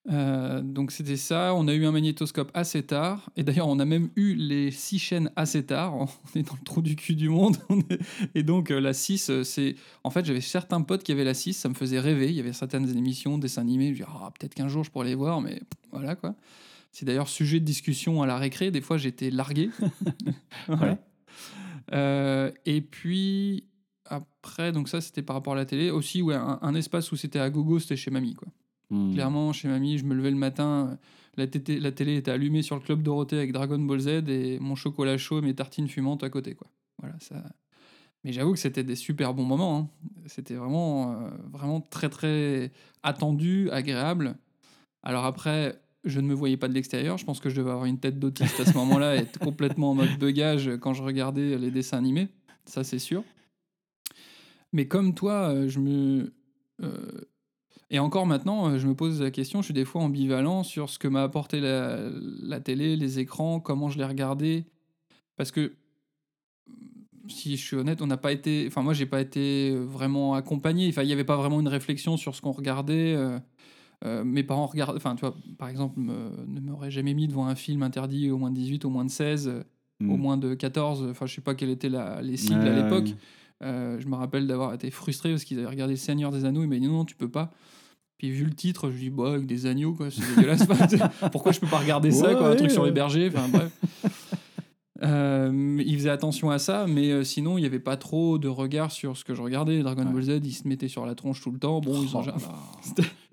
Euh, 0.10 0.62
donc 0.62 0.92
c'était 0.92 1.18
ça. 1.18 1.54
On 1.56 1.68
a 1.68 1.74
eu 1.74 1.86
un 1.86 1.92
magnétoscope 1.92 2.52
assez 2.54 2.84
tard. 2.84 3.30
Et 3.36 3.44
d'ailleurs, 3.44 3.68
on 3.68 3.80
a 3.80 3.86
même 3.86 4.10
eu 4.16 4.34
les 4.34 4.72
six 4.72 5.00
chaînes 5.00 5.32
assez 5.36 5.64
tard. 5.64 5.96
On 5.96 6.08
est 6.40 6.44
dans 6.44 6.56
le 6.56 6.64
trou 6.64 6.82
du 6.82 6.96
cul 6.96 7.16
du 7.16 7.30
monde. 7.30 7.58
Et 8.36 8.44
donc 8.44 8.72
euh, 8.72 8.80
la 8.80 8.94
6, 8.94 9.30
euh, 9.30 9.44
c'est... 9.44 9.76
En 10.04 10.10
fait, 10.10 10.26
j'avais 10.26 10.42
certains 10.42 10.82
potes 10.82 11.04
qui 11.04 11.12
avaient 11.12 11.24
la 11.24 11.34
6. 11.34 11.54
Ça 11.54 11.70
me 11.70 11.76
faisait 11.76 12.00
rêver. 12.00 12.30
Il 12.30 12.36
y 12.36 12.40
avait 12.40 12.54
certaines 12.54 12.90
émissions, 12.90 13.38
dessins 13.38 13.62
animés. 13.62 13.88
Je 13.88 13.92
me 13.92 13.96
disais, 13.98 14.08
Ah, 14.08 14.32
peut-être 14.38 14.56
qu'un 14.56 14.68
jour, 14.68 14.84
je 14.84 14.92
pourrais 14.92 15.08
les 15.08 15.16
voir. 15.16 15.42
Mais 15.42 15.62
voilà 15.92 16.16
quoi. 16.16 16.36
C'est 16.92 17.06
d'ailleurs 17.06 17.30
sujet 17.30 17.60
de 17.60 17.66
discussion 17.66 18.22
à 18.22 18.28
la 18.28 18.38
récré. 18.38 18.72
Des 18.72 18.82
fois, 18.82 18.98
j'étais 18.98 19.30
largué. 19.30 19.70
Voilà. 20.68 20.94
Ouais. 20.94 20.98
Euh, 21.94 22.52
et 22.66 22.82
puis 22.82 23.66
après, 24.12 24.72
donc 24.72 24.90
ça, 24.90 25.02
c'était 25.02 25.22
par 25.22 25.36
rapport 25.36 25.54
à 25.54 25.56
la 25.56 25.66
télé. 25.66 25.90
Aussi, 25.90 26.22
ouais, 26.22 26.36
un, 26.36 26.60
un 26.62 26.76
espace 26.76 27.12
où 27.12 27.16
c'était 27.16 27.40
à 27.40 27.50
gogo, 27.50 27.80
c'était 27.80 27.96
chez 27.96 28.12
mamie, 28.12 28.36
quoi. 28.36 28.48
Hmm. 28.90 29.14
Clairement, 29.14 29.54
chez 29.54 29.68
mamie, 29.68 29.98
je 29.98 30.04
me 30.06 30.14
levais 30.14 30.32
le 30.32 30.38
matin, 30.38 30.90
euh, 30.92 30.96
la, 31.38 31.48
tété- 31.48 31.80
la 31.80 31.92
télé 31.92 32.18
était 32.18 32.32
allumée 32.32 32.62
sur 32.62 32.76
le 32.76 32.82
club 32.82 33.02
Dorothée 33.04 33.38
avec 33.38 33.54
Dragon 33.54 33.80
Ball 33.80 34.00
Z 34.00 34.08
et 34.28 34.60
mon 34.60 34.76
chocolat 34.76 35.18
chaud 35.18 35.40
et 35.40 35.42
mes 35.42 35.56
tartines 35.56 35.88
fumantes 35.88 36.24
à 36.24 36.30
côté, 36.30 36.56
quoi. 36.56 36.68
Voilà, 37.00 37.16
ça. 37.20 37.42
Mais 38.24 38.34
j'avoue 38.34 38.52
que 38.54 38.60
c'était 38.60 38.84
des 38.84 38.96
super 38.98 39.34
bons 39.34 39.46
moments. 39.46 39.78
hein. 39.80 39.88
C'était 40.28 40.54
vraiment, 40.56 41.14
euh, 41.14 41.30
vraiment 41.52 41.80
très, 41.82 42.10
très 42.10 42.72
attendu, 43.02 43.70
agréable. 43.72 44.36
Alors 45.04 45.26
après, 45.26 45.82
je 46.04 46.20
ne 46.20 46.28
me 46.28 46.34
voyais 46.34 46.58
pas 46.58 46.68
de 46.68 46.74
l'extérieur. 46.74 47.18
Je 47.18 47.26
pense 47.26 47.40
que 47.40 47.50
je 47.50 47.56
devais 47.56 47.72
avoir 47.72 47.86
une 47.86 47.98
tête 48.00 48.20
d'autiste 48.20 48.60
à 48.60 48.66
ce 48.66 48.74
moment-là, 48.78 49.16
et 49.16 49.20
être 49.20 49.40
complètement 49.52 49.92
en 49.92 49.96
mode 49.96 50.20
bugage 50.20 50.70
quand 50.82 50.94
je 50.94 51.02
regardais 51.02 51.58
les 51.58 51.72
dessins 51.72 51.98
animés. 51.98 52.28
Ça, 52.66 52.84
c'est 52.84 53.00
sûr. 53.00 53.24
Mais 54.74 54.88
comme 54.88 55.14
toi, 55.14 55.50
euh, 55.50 55.68
je 55.70 55.80
me. 55.80 56.34
euh, 56.82 57.22
et 57.90 58.00
encore 58.00 58.26
maintenant, 58.26 58.70
euh, 58.70 58.78
je 58.78 58.88
me 58.88 58.96
pose 58.96 59.22
la 59.22 59.32
question, 59.32 59.60
je 59.62 59.66
suis 59.66 59.74
des 59.74 59.86
fois 59.86 60.02
ambivalent 60.02 60.64
sur 60.64 60.90
ce 60.90 60.98
que 60.98 61.08
m'a 61.10 61.24
apporté 61.24 61.60
la, 61.60 62.10
la 62.42 62.60
télé, 62.62 62.96
les 62.96 63.20
écrans, 63.20 63.60
comment 63.60 63.90
je 63.90 63.98
les 63.98 64.06
regardais. 64.06 64.66
Parce 65.36 65.52
que, 65.52 65.74
si 67.28 67.56
je 67.58 67.64
suis 67.66 67.76
honnête, 67.76 68.02
on 68.02 68.08
n'a 68.08 68.18
pas 68.18 68.32
été. 68.32 68.66
Enfin, 68.68 68.82
moi, 68.82 68.94
j'ai 68.94 69.06
pas 69.06 69.22
été 69.22 69.76
vraiment 69.76 70.34
accompagné. 70.34 70.88
Enfin, 70.90 71.04
il 71.04 71.08
n'y 71.08 71.14
avait 71.14 71.24
pas 71.24 71.38
vraiment 71.38 71.60
une 71.60 71.68
réflexion 71.68 72.18
sur 72.18 72.36
ce 72.36 72.42
qu'on 72.42 72.52
regardait. 72.52 73.14
euh, 73.16 73.40
euh, 74.06 74.24
mes 74.24 74.44
parents 74.44 74.66
regardent. 74.66 74.98
Enfin, 74.98 75.16
tu 75.16 75.22
vois, 75.22 75.36
par 75.60 75.70
exemple, 75.70 76.00
me- 76.00 76.46
ne 76.48 76.60
m'auraient 76.60 76.90
jamais 76.92 77.14
mis 77.14 77.28
devant 77.28 77.46
un 77.46 77.56
film 77.56 77.84
interdit 77.84 78.32
au 78.32 78.38
moins 78.38 78.50
de 78.50 78.56
18, 78.56 78.84
au 78.86 78.90
moins 78.90 79.06
de 79.06 79.12
16, 79.12 79.48
euh, 79.48 79.64
au 80.08 80.16
Hmm. 80.18 80.22
moins 80.22 80.38
de 80.38 80.56
14. 80.56 81.04
Enfin, 81.12 81.28
je 81.28 81.36
sais 81.36 81.42
pas 81.42 81.54
quelles 81.54 81.70
étaient 81.70 81.90
la- 81.90 82.22
les 82.24 82.38
cibles 82.38 82.68
à 82.68 82.72
Ouais, 82.74 82.82
l'époque. 82.82 83.10
ouais. 83.10 83.16
Euh, 83.62 84.00
je 84.00 84.08
me 84.08 84.16
rappelle 84.16 84.48
d'avoir 84.48 84.74
été 84.74 84.90
frustré 84.92 85.30
parce 85.32 85.44
qu'ils 85.44 85.60
avaient 85.60 85.68
regardé 85.68 85.94
Le 85.94 85.98
Seigneur 85.98 86.32
des 86.32 86.46
Anneaux. 86.46 86.64
Ils 86.64 86.68
m'ont 86.68 86.76
dit 86.80 86.88
non, 86.88 86.94
non, 86.94 87.06
tu 87.06 87.16
peux 87.16 87.30
pas. 87.30 87.52
Puis 88.18 88.30
vu 88.32 88.46
le 88.46 88.54
titre, 88.54 88.92
je 88.92 88.98
dis 88.98 89.10
bah 89.10 89.34
avec 89.34 89.46
des 89.48 89.66
agneaux 89.66 89.94
quoi, 89.94 90.10
c'est 90.12 90.22
dégueulasse. 90.36 90.66
Pourquoi 91.32 91.52
je 91.52 91.60
peux 91.60 91.68
pas 91.68 91.78
regarder 91.80 92.12
ça 92.12 92.34
quoi, 92.36 92.48
un 92.48 92.50
Ouais, 92.52 92.56
truc 92.58 92.72
sur 92.72 92.86
les 92.86 92.92
bergers. 92.92 93.30
Enfin 93.34 93.48
bref. 93.50 93.72
Euh, 95.04 95.82
il 95.84 95.96
faisait 95.96 96.12
attention 96.12 96.52
à 96.52 96.60
ça, 96.60 96.86
mais 96.88 97.10
euh, 97.10 97.24
sinon 97.24 97.58
il 97.58 97.62
n'y 97.62 97.68
avait 97.68 97.80
pas 97.80 97.98
trop 97.98 98.38
de 98.38 98.48
regard 98.48 98.92
sur 98.92 99.18
ce 99.18 99.24
que 99.24 99.34
je 99.34 99.42
regardais. 99.42 99.82
Dragon. 99.82 100.04
Ball 100.06 100.22
Z, 100.22 100.40
ils 100.44 100.54
se 100.54 100.68
mettaient 100.68 100.88
sur 100.88 101.06
la 101.08 101.16
tronche 101.16 101.42
tout 101.42 101.50
le 101.52 101.58
temps. 101.58 101.82
Bon, 101.82 102.04
ils 102.04 102.16
ont 102.16 102.20
Oh. 102.20 102.24
jamais- 102.24 102.38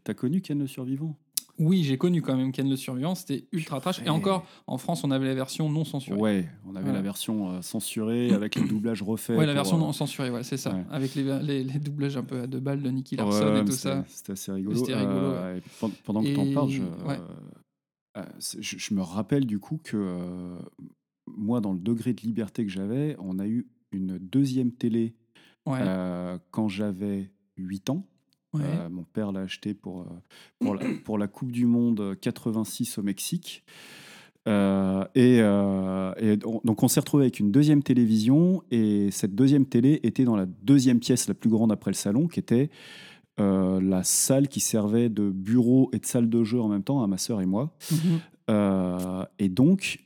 T'as 0.04 0.14
connu 0.14 0.40
Ken 0.40 0.58
le 0.58 0.66
survivant? 0.66 1.14
Oui, 1.58 1.82
j'ai 1.82 1.99
connu 1.99 2.22
quand 2.22 2.37
même 2.37 2.52
Ken 2.52 2.69
le 2.69 2.76
Survivant, 2.76 3.14
c'était 3.14 3.46
ultra 3.52 3.81
trash. 3.81 4.00
Et 4.05 4.08
encore, 4.08 4.46
en 4.66 4.78
France, 4.78 5.02
on 5.05 5.10
avait 5.10 5.26
la 5.26 5.34
version 5.34 5.69
non 5.69 5.84
censurée. 5.84 6.19
Ouais, 6.19 6.49
on 6.66 6.76
avait 6.76 6.93
la 6.93 7.02
version 7.02 7.50
euh, 7.50 7.62
censurée 7.62 8.32
avec 8.32 8.55
le 8.56 8.69
doublage 8.69 9.02
refait. 9.02 9.37
Ouais, 9.37 9.46
la 9.46 9.55
version 9.55 9.76
euh, 9.76 9.81
non 9.81 9.93
censurée, 9.93 10.31
ouais, 10.31 10.44
c'est 10.44 10.56
ça. 10.56 10.72
ouais. 10.75 10.84
Avec 10.90 11.15
les, 11.15 11.24
les, 11.43 11.65
les 11.65 11.79
doublages 11.79 12.17
un 12.17 12.22
peu 12.22 12.41
à 12.43 12.46
deux 12.46 12.60
balles 12.60 12.82
de 12.82 12.91
Nicky 12.91 13.17
ouais, 13.17 13.22
Larson 13.24 13.56
et 13.56 13.65
tout 13.65 13.72
ça. 13.72 14.05
C'était 14.08 14.32
assez 14.32 14.53
rigolo. 14.53 14.77
C'était 14.77 14.94
rigolo, 14.94 15.15
Euh, 15.32 15.60
pendant 16.05 16.22
que 16.22 16.29
Et- 16.29 16.34
t'en 16.34 16.53
parles, 16.53 16.70
je, 16.70 16.82
je, 18.60 18.79
je 18.79 18.94
me 18.94 19.03
rappelle 19.03 19.46
du 19.46 19.58
coup 19.58 19.79
que 19.82 20.56
moi, 21.27 21.60
dans 21.60 21.72
le 21.72 21.79
degré 21.81 22.12
de 22.15 22.20
liberté 22.22 22.65
que 22.65 22.70
j'avais, 22.70 23.17
on 23.19 23.38
a 23.38 23.46
eu 23.46 23.67
une 23.93 24.19
deuxième 24.19 24.72
télé 24.72 25.15
quand 25.65 26.69
j'avais 26.69 27.31
8 27.56 27.91
ans. 27.91 28.06
Ouais. 28.55 28.60
Euh, 28.64 28.88
mon 28.88 29.05
père 29.05 29.32
l'a 29.32 29.40
acheté 29.40 29.74
pour, 29.74 30.00
euh, 30.02 30.05
pour, 30.60 30.74
la, 30.74 30.84
pour 31.05 31.19
la 31.19 31.26
Coupe 31.28 31.52
du 31.52 31.67
Monde 31.67 32.17
86 32.20 32.98
au 32.98 33.02
Mexique. 33.02 33.64
Euh, 34.46 35.05
et, 35.14 35.38
euh, 35.40 36.12
et 36.19 36.38
on- 36.46 36.60
donc 36.64 36.82
on 36.82 36.88
s'est 36.88 37.00
retrouvé 37.00 37.24
avec 37.24 37.38
une 37.38 37.50
deuxième 37.52 37.82
télévision 37.82 38.62
et 38.70 39.10
cette 39.10 39.34
deuxième 39.34 39.67
télé 39.67 40.00
était 40.05 40.24
dans 40.24 40.36
la 40.36 40.46
deuxième 40.46 41.00
pièce 41.00 41.28
la 41.28 41.34
plus 41.34 41.50
grande 41.50 41.70
après 41.70 41.90
le 41.90 41.96
salon 41.96 42.28
qui 42.28 42.40
était 42.40 42.70
euh, 43.40 43.78
la 43.82 44.02
salle 44.05 44.48
qui 44.48 44.60
servait 44.60 45.10
de 45.10 45.28
bureau 45.28 45.90
et 45.93 45.98
de 45.98 46.06
salle 46.06 46.31
de 46.31 46.44
jeu 46.44 46.60
en 46.60 46.69
même 46.69 46.82
temps 46.82 47.02
à 47.02 47.06
ma 47.06 47.19
sœur 47.19 47.40
et 47.43 47.46
moi. 47.46 47.74
Euh, 48.50 49.24
et 49.38 49.48
donc, 49.50 49.98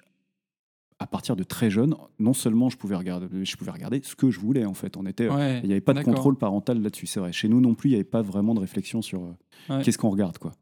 à 1.02 1.06
partir 1.06 1.36
de 1.36 1.42
très 1.42 1.70
jeune, 1.70 1.94
non 2.18 2.32
seulement 2.32 2.68
je 2.70 2.76
pouvais 2.76 2.96
regarder, 2.96 3.44
je 3.44 3.56
pouvais 3.56 3.70
regarder 3.70 4.00
ce 4.04 4.14
que 4.16 4.30
je 4.30 4.38
voulais 4.40 4.64
en 4.64 4.74
fait. 4.74 4.96
On 4.96 5.04
était, 5.06 5.28
Ouais, 5.28 5.60
il 5.62 5.66
n'y 5.66 5.72
avait 5.72 5.80
pas 5.80 5.94
de 5.94 6.02
contrôle 6.02 6.36
parental 6.36 6.80
là-dessus, 6.82 7.06
c'est 7.06 7.20
vrai. 7.20 7.32
Chez 7.32 7.48
nous 7.48 7.60
non 7.60 7.74
plus, 7.74 7.88
il 7.90 7.92
n'y 7.92 7.96
avait 7.96 8.04
pas 8.04 8.22
vraiment 8.22 8.54
de 8.54 8.60
réflexion 8.60 9.02
sur 9.02 9.22
euh, 9.22 9.32
Ouais. 9.76 9.82
qu'est-ce 9.82 9.98
qu'on 9.98 10.10
regarde 10.10 10.38
quoi. 10.38 10.52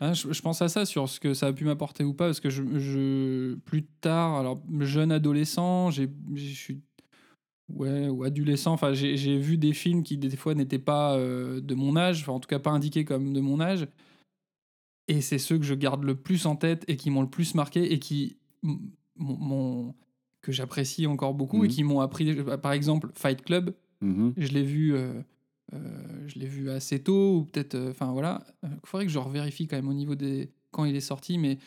Ah, 0.00 0.12
je, 0.12 0.30
je 0.32 0.42
pense 0.42 0.60
à 0.60 0.68
ça 0.68 0.84
sur 0.84 1.08
ce 1.08 1.18
que 1.20 1.32
ça 1.32 1.46
a 1.46 1.52
pu 1.54 1.64
m'apporter 1.64 2.04
ou 2.04 2.12
pas, 2.12 2.26
parce 2.26 2.40
que 2.40 2.50
je, 2.50 2.62
je- 2.78 3.54
plus 3.64 3.84
tard, 4.00 4.34
alors 4.36 4.62
jeune 4.80 5.10
adolescent, 5.10 5.90
j'ai, 5.90 6.08
je 6.34 6.44
suis 6.54 6.80
ouais 7.72 8.08
ou 8.08 8.22
adolescent, 8.22 8.72
enfin 8.74 8.92
j'ai, 8.92 9.16
j'ai 9.16 9.38
vu 9.38 9.56
des 9.58 9.72
films 9.72 10.02
qui 10.02 10.18
des 10.18 10.36
fois 10.36 10.54
n'étaient 10.54 10.78
pas 10.78 11.16
euh, 11.16 11.60
de 11.60 11.74
mon 11.74 11.96
âge, 11.96 12.20
enfin 12.22 12.32
en 12.32 12.40
tout 12.40 12.46
cas 12.48 12.58
pas 12.58 12.70
indiqués 12.70 13.04
comme 13.06 13.32
de 13.32 13.40
mon 13.40 13.58
âge, 13.60 13.88
et 15.08 15.20
c'est 15.20 15.38
ceux 15.38 15.58
que 15.58 15.64
je 15.64 15.74
garde 15.74 16.04
le 16.04 16.14
plus 16.14 16.46
en 16.46 16.56
tête 16.56 16.84
et 16.88 16.96
qui 16.96 17.10
m'ont 17.10 17.22
le 17.22 17.30
plus 17.30 17.54
marqué 17.54 17.92
et 17.92 17.98
qui 17.98 18.36
m- 19.18 19.26
m'ont- 19.26 19.36
m'ont- 19.38 19.94
que 20.42 20.52
j'apprécie 20.52 21.06
encore 21.06 21.34
beaucoup 21.34 21.64
et 21.64 21.68
Mhm. 21.68 21.72
qui 21.74 21.82
m'ont 21.84 22.00
appris, 22.00 22.34
par 22.62 22.72
exemple 22.72 23.10
Fight 23.14 23.42
Club, 23.42 23.74
Mhm. 24.00 24.34
je 24.36 24.48
l'ai 24.52 24.62
vu, 24.62 24.94
euh, 24.94 25.12
euh, 25.74 25.78
je 26.28 26.38
l'ai 26.38 26.46
vu 26.46 26.70
assez 26.70 27.02
tôt, 27.02 27.38
ou 27.38 27.44
peut-être, 27.44 27.74
euh, 27.74 27.90
enfin 27.90 28.12
voilà. 28.12 28.44
Il 28.62 28.68
faudrait 28.84 29.06
que 29.06 29.12
je 29.12 29.18
revérifie 29.18 29.66
quand 29.66 29.76
même 29.76 29.88
au 29.88 29.94
niveau 29.94 30.14
des 30.14 30.50
quand 30.70 30.84
il 30.84 30.94
est 30.94 31.00
sorti, 31.00 31.38
mais 31.38 31.58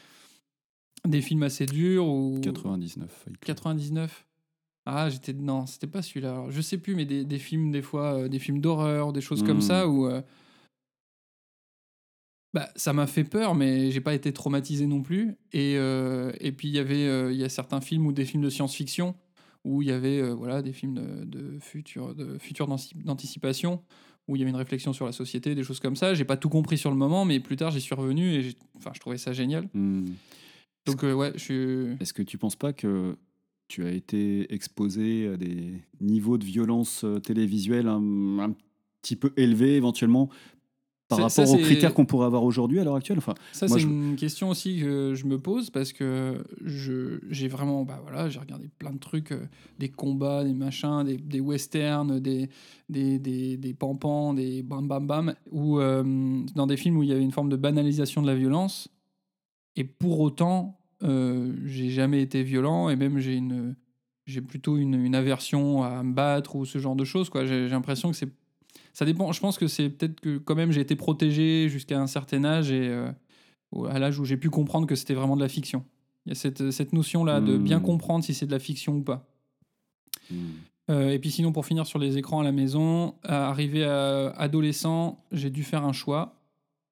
des 1.07 1.21
films 1.21 1.43
assez 1.43 1.65
durs 1.65 2.07
ou 2.07 2.39
99. 2.41 3.09
Fight 3.11 3.37
Club. 3.37 3.45
99. 3.45 4.25
Ah, 4.85 5.09
j'étais. 5.09 5.33
Non, 5.33 5.65
c'était 5.65 5.87
pas 5.87 6.01
celui-là. 6.01 6.45
Je 6.49 6.61
sais 6.61 6.77
plus, 6.77 6.95
mais 6.95 7.05
des, 7.05 7.23
des 7.25 7.39
films, 7.39 7.71
des 7.71 7.81
fois, 7.81 8.13
euh, 8.15 8.27
des 8.27 8.39
films 8.39 8.59
d'horreur, 8.59 9.13
des 9.13 9.21
choses 9.21 9.43
comme 9.43 9.57
Hmm. 9.57 9.61
ça 9.61 9.87
où. 9.87 10.07
Bah, 12.53 12.69
ça 12.75 12.93
m'a 12.93 13.05
fait 13.05 13.23
peur, 13.23 13.53
mais 13.53 13.91
j'ai 13.91 14.01
pas 14.01 14.15
été 14.15 14.33
traumatisé 14.33 14.87
non 14.87 15.01
plus. 15.01 15.35
Et, 15.53 15.75
euh, 15.77 16.31
et 16.39 16.51
puis, 16.51 16.67
il 16.67 16.73
y 16.73 16.79
avait 16.79 17.05
euh, 17.05 17.31
y 17.31 17.43
a 17.43 17.49
certains 17.49 17.81
films 17.81 18.07
ou 18.07 18.11
des 18.11 18.25
films 18.25 18.43
de 18.43 18.49
science-fiction 18.49 19.15
où 19.65 19.81
il 19.81 19.89
y 19.89 19.91
avait 19.91 20.19
euh, 20.19 20.33
voilà, 20.33 20.61
des 20.61 20.73
films 20.73 20.95
de, 20.95 21.25
de 21.25 21.59
futur, 21.59 22.15
de 22.15 22.37
futur 22.39 22.67
d'anticipation 22.67 23.83
où 24.27 24.35
il 24.35 24.39
y 24.39 24.41
avait 24.43 24.51
une 24.51 24.57
réflexion 24.57 24.93
sur 24.93 25.05
la 25.05 25.11
société, 25.11 25.55
des 25.55 25.63
choses 25.63 25.79
comme 25.79 25.95
ça. 25.95 26.13
J'ai 26.13 26.25
pas 26.25 26.37
tout 26.37 26.49
compris 26.49 26.77
sur 26.77 26.91
le 26.91 26.95
moment, 26.95 27.25
mais 27.25 27.39
plus 27.39 27.55
tard, 27.55 27.71
j'y 27.71 27.81
suis 27.81 27.95
revenu 27.95 28.33
et 28.35 28.55
enfin, 28.77 28.91
je 28.93 28.99
trouvais 28.99 29.17
ça 29.17 29.33
génial. 29.33 29.67
Hmm. 29.73 30.05
Donc, 30.85 31.03
euh, 31.03 31.13
ouais, 31.13 31.31
je 31.35 31.39
suis. 31.39 31.97
Est-ce 31.99 32.13
que 32.13 32.23
tu 32.23 32.37
penses 32.37 32.55
pas 32.55 32.73
que 32.73 33.15
tu 33.67 33.85
as 33.85 33.91
été 33.91 34.51
exposé 34.53 35.27
à 35.27 35.37
des 35.37 35.73
niveaux 36.01 36.39
de 36.39 36.45
violence 36.45 37.05
télévisuelle 37.23 37.87
un, 37.87 38.39
un 38.39 38.55
petit 39.01 39.15
peu 39.15 39.33
élevés 39.37 39.75
éventuellement 39.75 40.29
par 41.09 41.17
rapport 41.17 41.47
ça, 41.47 41.53
aux 41.53 41.57
critères 41.57 41.93
qu'on 41.93 42.05
pourrait 42.05 42.25
avoir 42.27 42.43
aujourd'hui 42.43 42.79
à 42.79 42.83
l'heure 42.83 42.95
actuelle 42.95 43.17
enfin, 43.17 43.33
Ça, 43.51 43.67
c'est 43.67 43.79
je- 43.79 43.87
une 43.87 44.15
question 44.15 44.49
aussi 44.49 44.79
que 44.79 45.13
je 45.15 45.25
me 45.25 45.37
pose 45.39 45.69
parce 45.71 45.91
que 45.91 46.43
j'ai 46.65 47.47
vraiment, 47.47 47.83
bah 47.83 47.99
voilà, 48.03 48.29
j'ai 48.29 48.39
regardé 48.39 48.69
plein 48.79 48.91
de 48.91 48.99
trucs, 48.99 49.31
euh, 49.31 49.47
des 49.79 49.89
combats, 49.89 50.43
des 50.43 50.53
machins, 50.53 51.03
des, 51.03 51.17
des 51.17 51.39
westerns, 51.39 52.19
des, 52.19 52.49
des, 52.89 53.19
des, 53.19 53.57
des 53.57 53.73
pampans, 53.73 54.33
des 54.33 54.63
bam 54.63 54.87
bam 54.87 55.05
bam, 55.07 55.33
ou 55.51 55.79
euh, 55.79 56.03
dans 56.55 56.67
des 56.67 56.77
films 56.77 56.97
où 56.97 57.03
il 57.03 57.09
y 57.09 57.11
avait 57.13 57.23
une 57.23 57.31
forme 57.31 57.49
de 57.49 57.55
banalisation 57.57 58.21
de 58.21 58.27
la 58.27 58.35
violence. 58.35 58.87
Et 59.75 59.83
pour 59.83 60.19
autant, 60.19 60.79
euh, 61.03 61.53
j'ai 61.65 61.89
jamais 61.89 62.21
été 62.21 62.43
violent 62.43 62.89
et 62.89 62.95
même 62.95 63.19
j'ai 63.19 63.35
une, 63.35 63.75
j'ai 64.25 64.41
plutôt 64.41 64.77
une, 64.77 64.93
une 64.93 65.15
aversion 65.15 65.83
à 65.83 66.03
me 66.03 66.13
battre 66.13 66.55
ou 66.55 66.65
ce 66.65 66.77
genre 66.77 66.95
de 66.95 67.05
choses. 67.05 67.29
j'ai 67.45 67.67
l'impression 67.69 68.11
que 68.11 68.17
c'est 68.17 68.29
ça 68.99 69.05
dépend. 69.05 69.31
Je 69.31 69.39
pense 69.39 69.57
que 69.57 69.67
c'est 69.67 69.89
peut-être 69.89 70.19
que 70.19 70.37
quand 70.39 70.55
même 70.55 70.71
j'ai 70.73 70.81
été 70.81 70.95
protégé 70.97 71.69
jusqu'à 71.69 71.99
un 72.01 72.07
certain 72.07 72.43
âge 72.43 72.69
et 72.71 72.89
euh, 72.89 73.09
à 73.89 73.97
l'âge 73.97 74.19
où 74.19 74.25
j'ai 74.25 74.35
pu 74.35 74.49
comprendre 74.49 74.85
que 74.87 74.95
c'était 74.95 75.13
vraiment 75.13 75.37
de 75.37 75.41
la 75.41 75.47
fiction. 75.47 75.85
Il 76.25 76.29
y 76.29 76.31
a 76.33 76.35
cette, 76.35 76.71
cette 76.71 76.91
notion-là 76.91 77.39
de 77.39 77.57
bien 77.57 77.79
Hmm. 77.79 77.83
comprendre 77.83 78.23
si 78.25 78.33
c'est 78.33 78.45
de 78.45 78.51
la 78.51 78.59
fiction 78.59 78.97
ou 78.97 79.01
pas. 79.01 79.25
hmm, 80.29 80.35
Euh, 80.89 81.11
et 81.11 81.19
puis 81.19 81.29
sinon, 81.31 81.51
pour 81.53 81.65
finir 81.65 81.85
sur 81.85 81.99
les 81.99 82.17
écrans 82.17 82.39
à 82.39 82.43
la 82.43 82.51
maison, 82.51 83.15
à- 83.23 83.47
arrivé 83.49 83.83
à 83.85 84.31
adolescent, 84.31 85.17
j'ai 85.31 85.51
dû 85.51 85.63
faire 85.63 85.85
un 85.85 85.93
choix. 85.93 86.35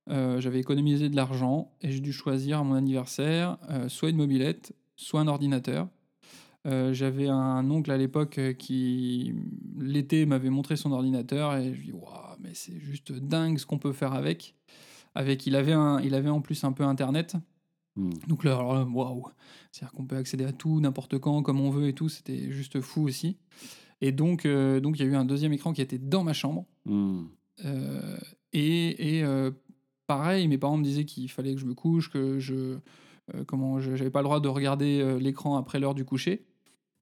Euh, 0.10 0.40
J'avais 0.40 0.60
économisé 0.60 1.10
de 1.10 1.16
l'argent 1.16 1.72
et 1.82 1.92
j'ai 1.92 2.00
dû 2.00 2.14
choisir 2.14 2.60
à 2.60 2.64
mon 2.64 2.76
anniversaire 2.76 3.58
soit 3.90 4.10
une 4.12 4.18
mobilette, 4.18 4.72
soit 4.96 5.20
un 5.20 5.28
ordinateur. 5.28 5.90
Euh, 6.68 6.94
J'avais 6.94 7.28
un 7.28 7.70
oncle 7.70 7.92
à 7.92 7.98
l'époque 7.98 8.38
euh, 8.40 8.54
qui, 8.54 9.34
l'été, 9.80 10.26
m'avait 10.26 10.50
montré 10.50 10.76
son 10.76 10.92
ordinateur 10.92 11.56
et 11.56 11.74
je 11.74 11.80
lui 11.80 11.90
ai 11.90 11.92
dit 11.92 11.92
Waouh, 11.94 12.36
mais 12.40 12.52
c'est 12.54 12.78
juste 12.80 13.12
dingue 13.12 13.58
ce 13.58 13.66
qu'on 13.66 13.80
peut 13.80 13.94
faire 13.94 14.14
avec. 14.14 14.56
avec 15.16 15.48
il, 15.48 15.56
avait 15.56 15.74
un, 15.74 16.00
il 16.02 16.14
avait 16.14 16.30
en 16.30 16.42
plus 16.42 16.64
un 16.64 16.72
peu 16.72 16.84
Internet. 16.84 17.36
hmm. 17.96 18.10
Donc 18.28 18.44
là, 18.44 18.62
waouh. 18.64 19.24
C'est-à-dire 19.72 19.94
qu'on 19.94 20.06
peut 20.06 20.18
accéder 20.18 20.46
à 20.46 20.52
tout, 20.52 20.80
n'importe 20.80 21.18
quand, 21.20 21.42
comme 21.42 21.62
on 21.62 21.70
veut 21.70 21.88
et 21.88 21.94
tout. 21.94 22.10
C'était 22.10 22.52
juste 22.52 22.82
fou 22.82 23.04
aussi. 23.04 23.38
Et 24.02 24.12
donc, 24.12 24.46
euh, 24.46 24.80
donc 24.80 25.00
il 25.00 25.06
y 25.06 25.10
a 25.10 25.12
eu 25.12 25.16
un 25.16 25.26
deuxième 25.26 25.54
écran 25.54 25.74
qui 25.74 25.82
était 25.82 25.98
dans 25.98 26.24
ma 26.24 26.34
chambre. 26.34 26.66
Hmm. 26.86 27.26
Euh, 27.66 28.18
et 28.54 29.20
et, 29.20 29.24
pareil, 30.06 30.48
mes 30.48 30.58
parents 30.58 30.78
me 30.78 30.84
disaient 30.84 31.06
qu'il 31.06 31.30
fallait 31.30 31.54
que 31.54 31.62
je 31.62 31.66
me 31.66 31.74
couche, 31.74 32.10
que 32.10 32.40
je 32.40 32.80
euh, 33.36 33.44
comment 33.46 33.80
j'avais 33.80 34.10
pas 34.10 34.22
le 34.22 34.26
droit 34.26 34.40
de 34.40 34.48
regarder 34.48 35.02
euh, 35.02 35.20
l'écran 35.20 35.58
après 35.58 35.80
l'heure 35.80 35.96
du 35.96 36.06
coucher. 36.06 36.46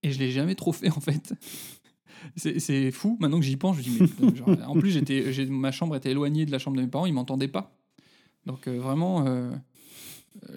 Et 0.05 0.11
je 0.11 0.19
l'ai 0.19 0.31
jamais 0.31 0.55
trop 0.55 0.71
fait 0.71 0.89
en 0.89 0.99
fait. 0.99 1.33
C'est 2.35 2.91
fou. 2.91 3.17
Maintenant 3.19 3.39
que 3.39 3.45
j'y 3.45 3.57
pense, 3.57 3.77
je 3.77 3.81
dis 3.83 3.99
mais 4.47 4.63
en 4.63 4.73
plus 4.73 4.91
j'étais 4.91 5.45
ma 5.47 5.71
chambre 5.71 5.95
était 5.95 6.11
éloignée 6.11 6.45
de 6.45 6.51
la 6.51 6.59
chambre 6.59 6.77
de 6.77 6.81
mes 6.81 6.87
parents, 6.87 7.05
ils 7.05 7.13
m'entendaient 7.13 7.47
pas. 7.47 7.75
Donc 8.45 8.67
euh, 8.67 8.79
vraiment. 8.79 9.25
euh, 9.25 9.51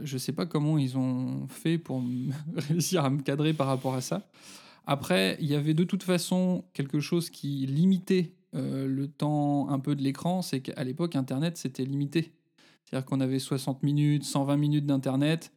je 0.03 0.19
sais 0.19 0.33
pas 0.33 0.47
comment 0.47 0.79
ils 0.79 0.99
ont 0.99 1.47
fait 1.49 1.79
pour 1.79 2.03
réussir 2.57 3.05
à 3.05 3.11
me 3.11 3.23
cadrer 3.23 3.53
par 3.53 3.67
rapport 3.67 3.95
à 3.95 4.01
ça. 4.01 4.29
Après, 4.87 5.37
il 5.41 5.47
y 5.47 5.55
avait 5.55 5.75
de 5.75 5.85
toute 5.85 6.03
façon 6.03 6.65
quelque 6.73 7.01
chose 7.01 7.31
qui 7.31 7.67
limitait 7.67 8.33
euh, 8.55 8.87
le 8.87 9.07
temps 9.09 9.69
un 9.69 9.79
peu 9.79 9.95
de 9.95 10.03
l'écran, 10.03 10.41
c'est 10.43 10.61
qu'à 10.61 10.83
l'époque, 10.83 11.15
Internet, 11.15 11.59
c'était 11.59 11.85
limité. 11.85 12.33
C'est-à-dire 12.85 13.05
qu'on 13.05 13.21
avait 13.21 13.39
60 13.39 13.83
minutes, 13.83 14.25
120 14.25 14.57
minutes 14.57 14.87
d'Internet. 14.87 15.53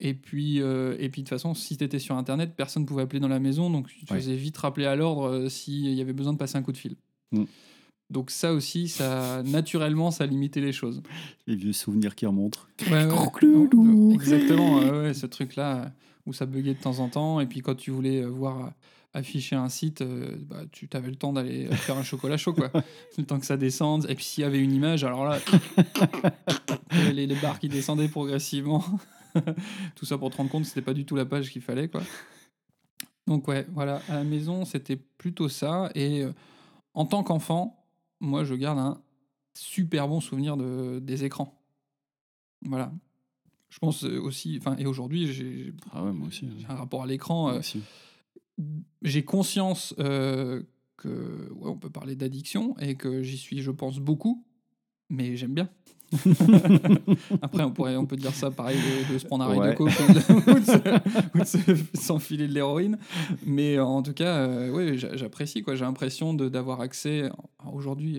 Et 0.00 0.12
puis, 0.14 0.60
euh, 0.60 0.94
et 0.98 1.08
puis 1.08 1.22
de 1.22 1.26
toute 1.26 1.30
façon, 1.30 1.54
si 1.54 1.76
tu 1.76 1.84
étais 1.84 1.98
sur 1.98 2.16
Internet, 2.16 2.52
personne 2.56 2.82
ne 2.82 2.86
pouvait 2.88 3.02
appeler 3.02 3.20
dans 3.20 3.28
la 3.28 3.38
maison. 3.40 3.70
Donc, 3.70 3.88
tu 3.88 4.04
Ouais. 4.12 4.18
faisais 4.20 4.34
vite 4.36 4.56
rappeler 4.58 4.84
à 4.86 4.94
l'ordre 4.94 5.28
euh, 5.28 5.48
s'il 5.48 5.92
y 5.94 6.00
avait 6.02 6.12
besoin 6.12 6.32
de 6.34 6.38
passer 6.38 6.56
un 6.58 6.62
coup 6.62 6.72
de 6.72 6.76
fil. 6.76 6.96
Mm. 7.32 7.44
Donc 8.08 8.30
ça 8.30 8.52
aussi, 8.52 8.86
ça 8.86 9.42
naturellement, 9.44 10.12
ça 10.12 10.26
limitait 10.26 10.60
les 10.60 10.70
choses. 10.72 11.02
les 11.48 11.56
vieux 11.56 11.72
souvenirs 11.72 12.14
qui 12.14 12.24
remontent 12.24 12.60
Ouais, 12.88 13.04
ouais. 13.04 13.28
Clou-clou. 13.32 14.12
Exactement, 14.12 14.80
ce 15.12 15.26
truc-là 15.26 15.76
euh, 15.76 15.88
où 16.26 16.32
ça 16.32 16.46
buguait 16.46 16.74
de 16.74 16.78
temps 16.80 17.00
en 17.00 17.08
temps. 17.08 17.40
Et 17.40 17.46
puis 17.46 17.62
quand 17.62 17.74
tu 17.74 17.90
voulais 17.90 18.22
euh, 18.22 18.28
voir 18.28 18.72
afficher 19.12 19.56
un 19.56 19.68
site, 19.68 20.02
euh, 20.02 20.36
bah, 20.48 20.62
tu 20.70 20.88
avais 20.92 21.08
le 21.08 21.16
temps 21.16 21.32
d'aller 21.32 21.66
faire 21.74 21.96
un 21.96 22.04
chocolat 22.04 22.36
chaud, 22.36 22.52
quoi. 22.52 22.70
le 23.18 23.24
temps 23.24 23.40
que 23.40 23.46
ça 23.46 23.56
descende. 23.56 24.06
Et 24.08 24.14
puis 24.14 24.24
s'il 24.24 24.42
y 24.42 24.44
avait 24.44 24.60
une 24.60 24.72
image, 24.72 25.02
alors 25.02 25.24
là, 25.24 25.38
les 27.12 27.26
barres 27.42 27.58
qui 27.58 27.68
descendaient 27.68 28.08
progressivement. 28.08 28.84
Tout 29.94 30.06
ça 30.06 30.18
pour 30.18 30.30
te 30.30 30.36
rendre 30.36 30.50
compte 30.50 30.62
que 30.62 30.68
c'était 30.68 30.82
pas 30.82 30.94
du 30.94 31.04
tout 31.04 31.16
la 31.16 31.26
page 31.26 31.50
qu'il 31.50 31.62
fallait, 31.62 31.88
quoi. 31.88 32.02
Donc 33.26 33.48
ouais, 33.48 33.66
voilà, 33.72 34.00
à 34.08 34.14
la 34.14 34.24
maison, 34.24 34.64
c'était 34.64 34.96
plutôt 34.96 35.48
ça. 35.48 35.90
Et 35.94 36.22
euh, 36.22 36.32
en 36.94 37.06
tant 37.06 37.22
qu'enfant, 37.22 37.84
moi, 38.20 38.44
je 38.44 38.54
garde 38.54 38.78
un 38.78 39.02
super 39.54 40.08
bon 40.08 40.20
souvenir 40.20 40.56
de, 40.56 41.00
des 41.00 41.24
écrans. 41.24 41.60
Voilà. 42.62 42.92
Je 43.68 43.78
pense 43.78 44.04
euh, 44.04 44.20
aussi, 44.20 44.56
enfin, 44.58 44.76
et 44.78 44.86
aujourd'hui, 44.86 45.32
j'ai 45.32 45.74
ah 45.92 46.04
ouais 46.04 46.12
moi 46.12 46.28
aussi, 46.28 46.48
j'ai 46.58 46.66
un 46.66 46.76
rapport 46.76 47.02
à 47.02 47.06
l'écran. 47.06 47.50
Euh, 47.50 47.60
j'ai 49.02 49.24
conscience 49.24 49.94
euh, 49.98 50.62
que, 50.96 51.52
ouais, 51.52 51.70
on 51.70 51.76
peut 51.76 51.90
parler 51.90 52.16
d'addiction 52.16 52.76
et 52.78 52.94
que 52.94 53.22
j'y 53.22 53.36
suis, 53.36 53.60
je 53.60 53.70
pense, 53.70 53.98
beaucoup, 53.98 54.46
mais 55.10 55.36
j'aime 55.36 55.52
bien. 55.52 55.68
Après, 57.42 57.62
on, 57.64 57.70
pourrait, 57.72 57.96
on 57.96 58.06
peut 58.06 58.16
dire 58.16 58.34
ça 58.34 58.50
pareil 58.50 58.78
de, 58.78 59.12
de 59.14 59.18
se 59.18 59.26
prendre 59.26 59.44
un 59.44 59.56
Ouais. 59.56 59.70
de 59.70 59.76
coke 59.76 59.90
ou 59.90 60.12
de, 61.38 61.76
s'enfiler 61.98 62.46
de 62.48 62.52
l'héroïne. 62.52 62.98
Mais 63.44 63.76
euh, 63.76 63.84
en 63.84 64.02
tout 64.02 64.12
cas, 64.12 64.36
euh, 64.36 64.70
ouais, 64.70 64.96
j'a- 64.98 65.16
j'apprécie. 65.16 65.64
J'ai 65.66 65.84
l'impression 65.84 66.34
d'avoir 66.34 66.80
accès. 66.80 67.30
Aujourd'hui, 67.72 68.18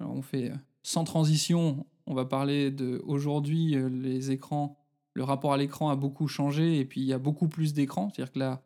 euh, 0.00 0.04
on 0.04 0.22
fait 0.22 0.50
euh, 0.50 0.54
sans 0.82 1.04
transition. 1.04 1.86
On 2.06 2.14
va 2.14 2.24
parler 2.24 2.70
de 2.70 3.02
aujourd'hui 3.04 3.76
les 3.90 4.30
écrans. 4.30 4.78
Le 5.14 5.24
rapport 5.24 5.52
à 5.52 5.56
l'écran 5.58 5.90
a 5.90 5.96
beaucoup 5.96 6.28
changé 6.28 6.78
et 6.78 6.84
puis 6.84 7.00
il 7.00 7.06
y 7.06 7.12
a 7.12 7.18
beaucoup 7.18 7.48
plus 7.48 7.74
d'écrans. 7.74 8.10
C'est-à-dire 8.14 8.32
que 8.32 8.38
la, 8.38 8.62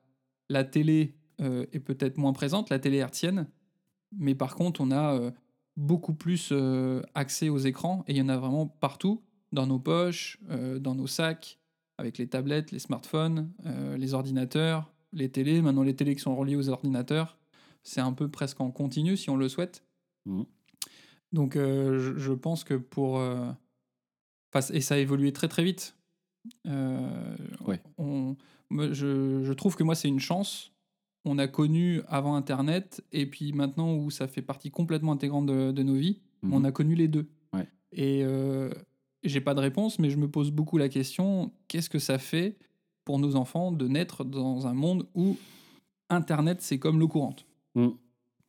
la 0.48 0.64
télé 0.64 1.14
euh, 1.40 1.64
est 1.72 1.80
peut-être 1.80 2.18
moins 2.18 2.32
présente, 2.32 2.70
la 2.70 2.78
télé 2.78 2.98
hertzienne, 2.98 3.46
mais 4.16 4.34
par 4.34 4.54
contre, 4.54 4.80
on 4.82 4.90
a 4.90 5.14
euh, 5.14 5.30
beaucoup 5.76 6.14
plus 6.14 6.50
euh, 6.52 7.02
accès 7.14 7.48
aux 7.48 7.58
écrans 7.58 8.04
et 8.06 8.12
il 8.12 8.18
y 8.18 8.22
en 8.22 8.28
a 8.28 8.36
vraiment 8.36 8.66
partout, 8.66 9.22
dans 9.52 9.66
nos 9.66 9.78
poches, 9.78 10.38
euh, 10.50 10.78
dans 10.78 10.94
nos 10.94 11.06
sacs, 11.06 11.58
avec 11.98 12.18
les 12.18 12.26
tablettes, 12.28 12.72
les 12.72 12.78
smartphones, 12.78 13.52
euh, 13.66 13.96
les 13.96 14.14
ordinateurs, 14.14 14.92
les 15.12 15.30
télés. 15.30 15.60
Maintenant, 15.62 15.82
les 15.82 15.94
télés 15.94 16.14
qui 16.14 16.22
sont 16.22 16.34
reliées 16.36 16.56
aux 16.56 16.68
ordinateurs, 16.68 17.38
c'est 17.82 18.00
un 18.00 18.12
peu 18.12 18.28
presque 18.28 18.60
en 18.60 18.70
continu 18.70 19.16
si 19.16 19.30
on 19.30 19.36
le 19.36 19.48
souhaite. 19.48 19.84
Mhm. 20.26 20.46
Donc, 21.32 21.56
euh, 21.56 21.98
je, 21.98 22.18
je 22.18 22.32
pense 22.32 22.64
que 22.64 22.74
pour. 22.74 23.20
et 24.72 24.80
ça 24.80 24.94
a 24.94 24.98
évolué 24.98 25.32
très 25.32 25.48
très 25.48 25.64
vite. 25.64 25.96
Ouais. 26.66 27.80
on- 27.98 28.36
moi, 28.70 28.90
je, 28.92 29.42
je 29.44 29.52
trouve 29.52 29.76
que 29.76 29.82
moi, 29.84 29.94
c'est 29.94 30.08
une 30.08 30.20
chance. 30.20 30.71
On 31.24 31.38
a 31.38 31.46
connu 31.46 32.00
avant 32.08 32.34
Internet, 32.34 33.04
et 33.12 33.26
puis 33.26 33.52
maintenant 33.52 33.94
où 33.94 34.10
ça 34.10 34.26
fait 34.28 34.42
partie 34.42 34.70
complètement 34.70 35.12
intégrante 35.12 35.46
de, 35.46 35.70
de 35.72 35.82
nos 35.82 35.94
vies, 35.94 36.20
Mhm. 36.42 36.52
on 36.54 36.64
a 36.64 36.72
connu 36.72 36.94
les 36.96 37.06
deux. 37.08 37.28
Ouais. 37.52 37.68
Et 37.92 38.22
euh, 38.24 38.70
j'ai 39.22 39.40
pas 39.40 39.54
de 39.54 39.60
réponse, 39.60 39.98
mais 40.00 40.10
je 40.10 40.16
me 40.16 40.28
pose 40.28 40.50
beaucoup 40.50 40.78
la 40.78 40.88
question 40.88 41.52
qu'est-ce 41.68 41.88
que 41.88 42.00
ça 42.00 42.18
fait 42.18 42.56
pour 43.04 43.18
nos 43.20 43.36
enfants 43.36 43.70
de 43.70 43.86
naître 43.86 44.24
dans 44.24 44.66
un 44.66 44.74
monde 44.74 45.06
où 45.14 45.36
Internet, 46.10 46.60
c'est 46.60 46.78
comme 46.80 46.98
l'eau 46.98 47.08
courante? 47.08 47.46
Mhm. 47.76 47.94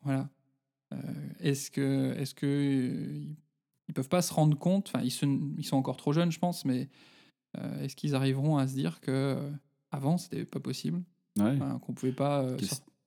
Voilà. 0.01 0.30
Euh, 0.94 0.98
est-ce 1.39 1.70
que, 1.72 2.13
est-ce 2.18 2.34
que 2.36 2.46
euh, 2.48 3.24
ils- 3.88 3.94
peuvent 3.94 4.10
pas 4.10 4.22
se 4.24 4.34
rendre 4.34 4.58
compte 4.58 4.88
Enfin, 4.88 5.03
ils, 5.03 5.12
se- 5.12 5.25
ils 5.58 5.65
sont 5.65 5.77
encore 5.77 5.98
trop 5.98 6.13
jeunes, 6.13 6.32
je 6.32 6.39
pense, 6.39 6.65
mais 6.65 6.89
euh, 7.60 7.84
est-ce 7.84 7.96
qu'ils 7.96 8.15
arriveront 8.15 8.58
à 8.58 8.68
se 8.68 8.74
dire 8.74 9.00
que 9.01 9.38
avant 9.92 10.18
c'était 10.18 10.46
pas 10.46 10.60
possible, 10.60 11.03
Ouais. 11.40 11.56
Enfin, 11.56 11.80
qu'on 11.80 11.94
pouvait 11.94 12.12
pas 12.12 12.44
euh, 12.44 12.58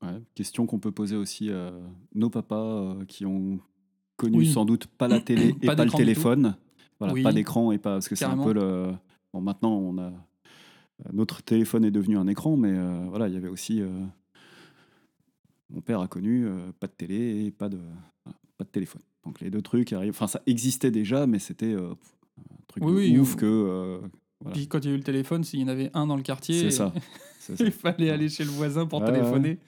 ouais, 0.02 0.21
Question 0.35 0.66
qu'on 0.66 0.78
peut 0.80 0.90
poser 0.92 1.16
aussi 1.16 1.50
à 1.50 1.73
nos 2.14 2.28
papas 2.30 2.56
euh, 2.64 3.04
qui 3.06 3.25
ont 3.25 3.61
connu 4.16 4.38
Oui. 4.38 4.47
sans 4.52 4.64
doute 4.64 4.87
pas 4.87 5.09
la 5.09 5.21
télé 5.21 5.49
et 5.62 5.66
Pas 5.66 5.76
pas, 5.76 5.85
le 5.85 5.90
téléphone. 5.90 6.56
Voilà, 6.99 7.14
Oui. 7.14 7.23
pas 7.23 7.33
d'écran 7.33 7.73
et 7.73 7.78
pas 7.78 7.92
parce 7.95 8.09
que 8.09 8.14
c'est 8.16 8.25
un 8.25 8.42
peu 8.42 8.52
le. 8.52 8.92
Bon, 9.33 9.40
maintenant 9.40 9.76
on 9.76 9.99
a 9.99 10.12
notre 11.12 11.42
téléphone 11.42 11.85
est 11.85 11.90
devenu 11.90 12.16
un 12.16 12.26
écran, 12.26 12.56
mais 12.56 12.73
euh, 12.73 13.04
voilà, 13.11 13.28
il 13.28 13.35
y 13.35 13.37
avait 13.37 13.49
aussi 13.49 13.83
euh, 13.83 13.90
mon 15.71 15.80
père 15.83 16.00
a 16.00 16.09
connu 16.09 16.47
euh, 16.47 16.73
pas 16.80 16.87
de 16.87 16.92
télé 16.92 17.45
et 17.45 17.50
pas 17.50 17.68
de, 17.68 17.78
pas 18.56 18.64
de 18.64 18.68
téléphone. 18.71 19.02
Donc 19.25 19.40
les 19.40 19.50
deux 19.50 19.61
trucs 19.62 19.92
arrivent. 19.92 20.12
Enfin, 20.14 20.26
ça 20.26 20.40
existait 20.47 20.90
déjà, 20.90 21.26
mais 21.26 21.38
c'était 21.38 21.73
euh, 21.75 21.90
un 22.38 22.56
truc 22.66 22.83
Oui, 22.85 23.12
de 23.12 23.18
ouf 23.21 23.35
ou- 23.35 23.37
que. 23.37 24.00
Voilà. 24.40 24.55
Puis 24.55 24.69
quand 24.69 24.85
il 24.85 24.88
y 24.88 24.90
a 24.90 24.95
eu 24.95 24.99
le 24.99 25.02
téléphone, 25.02 25.45
s'il 25.45 25.61
y 25.61 25.64
en 25.64 25.69
avait 25.69 25.90
un 25.95 26.07
dans 26.07 26.16
le 26.16 26.23
quartier, 26.23 26.61
C'est 26.61 26.71
ça. 26.71 26.93
C'est 27.40 27.57
ça. 27.57 27.64
il 27.64 27.71
fallait 27.73 28.11
aller 28.11 28.28
chez 28.28 28.45
le 28.45 28.50
voisin 28.50 28.87
pour 28.87 29.05
téléphoner. 29.05 29.59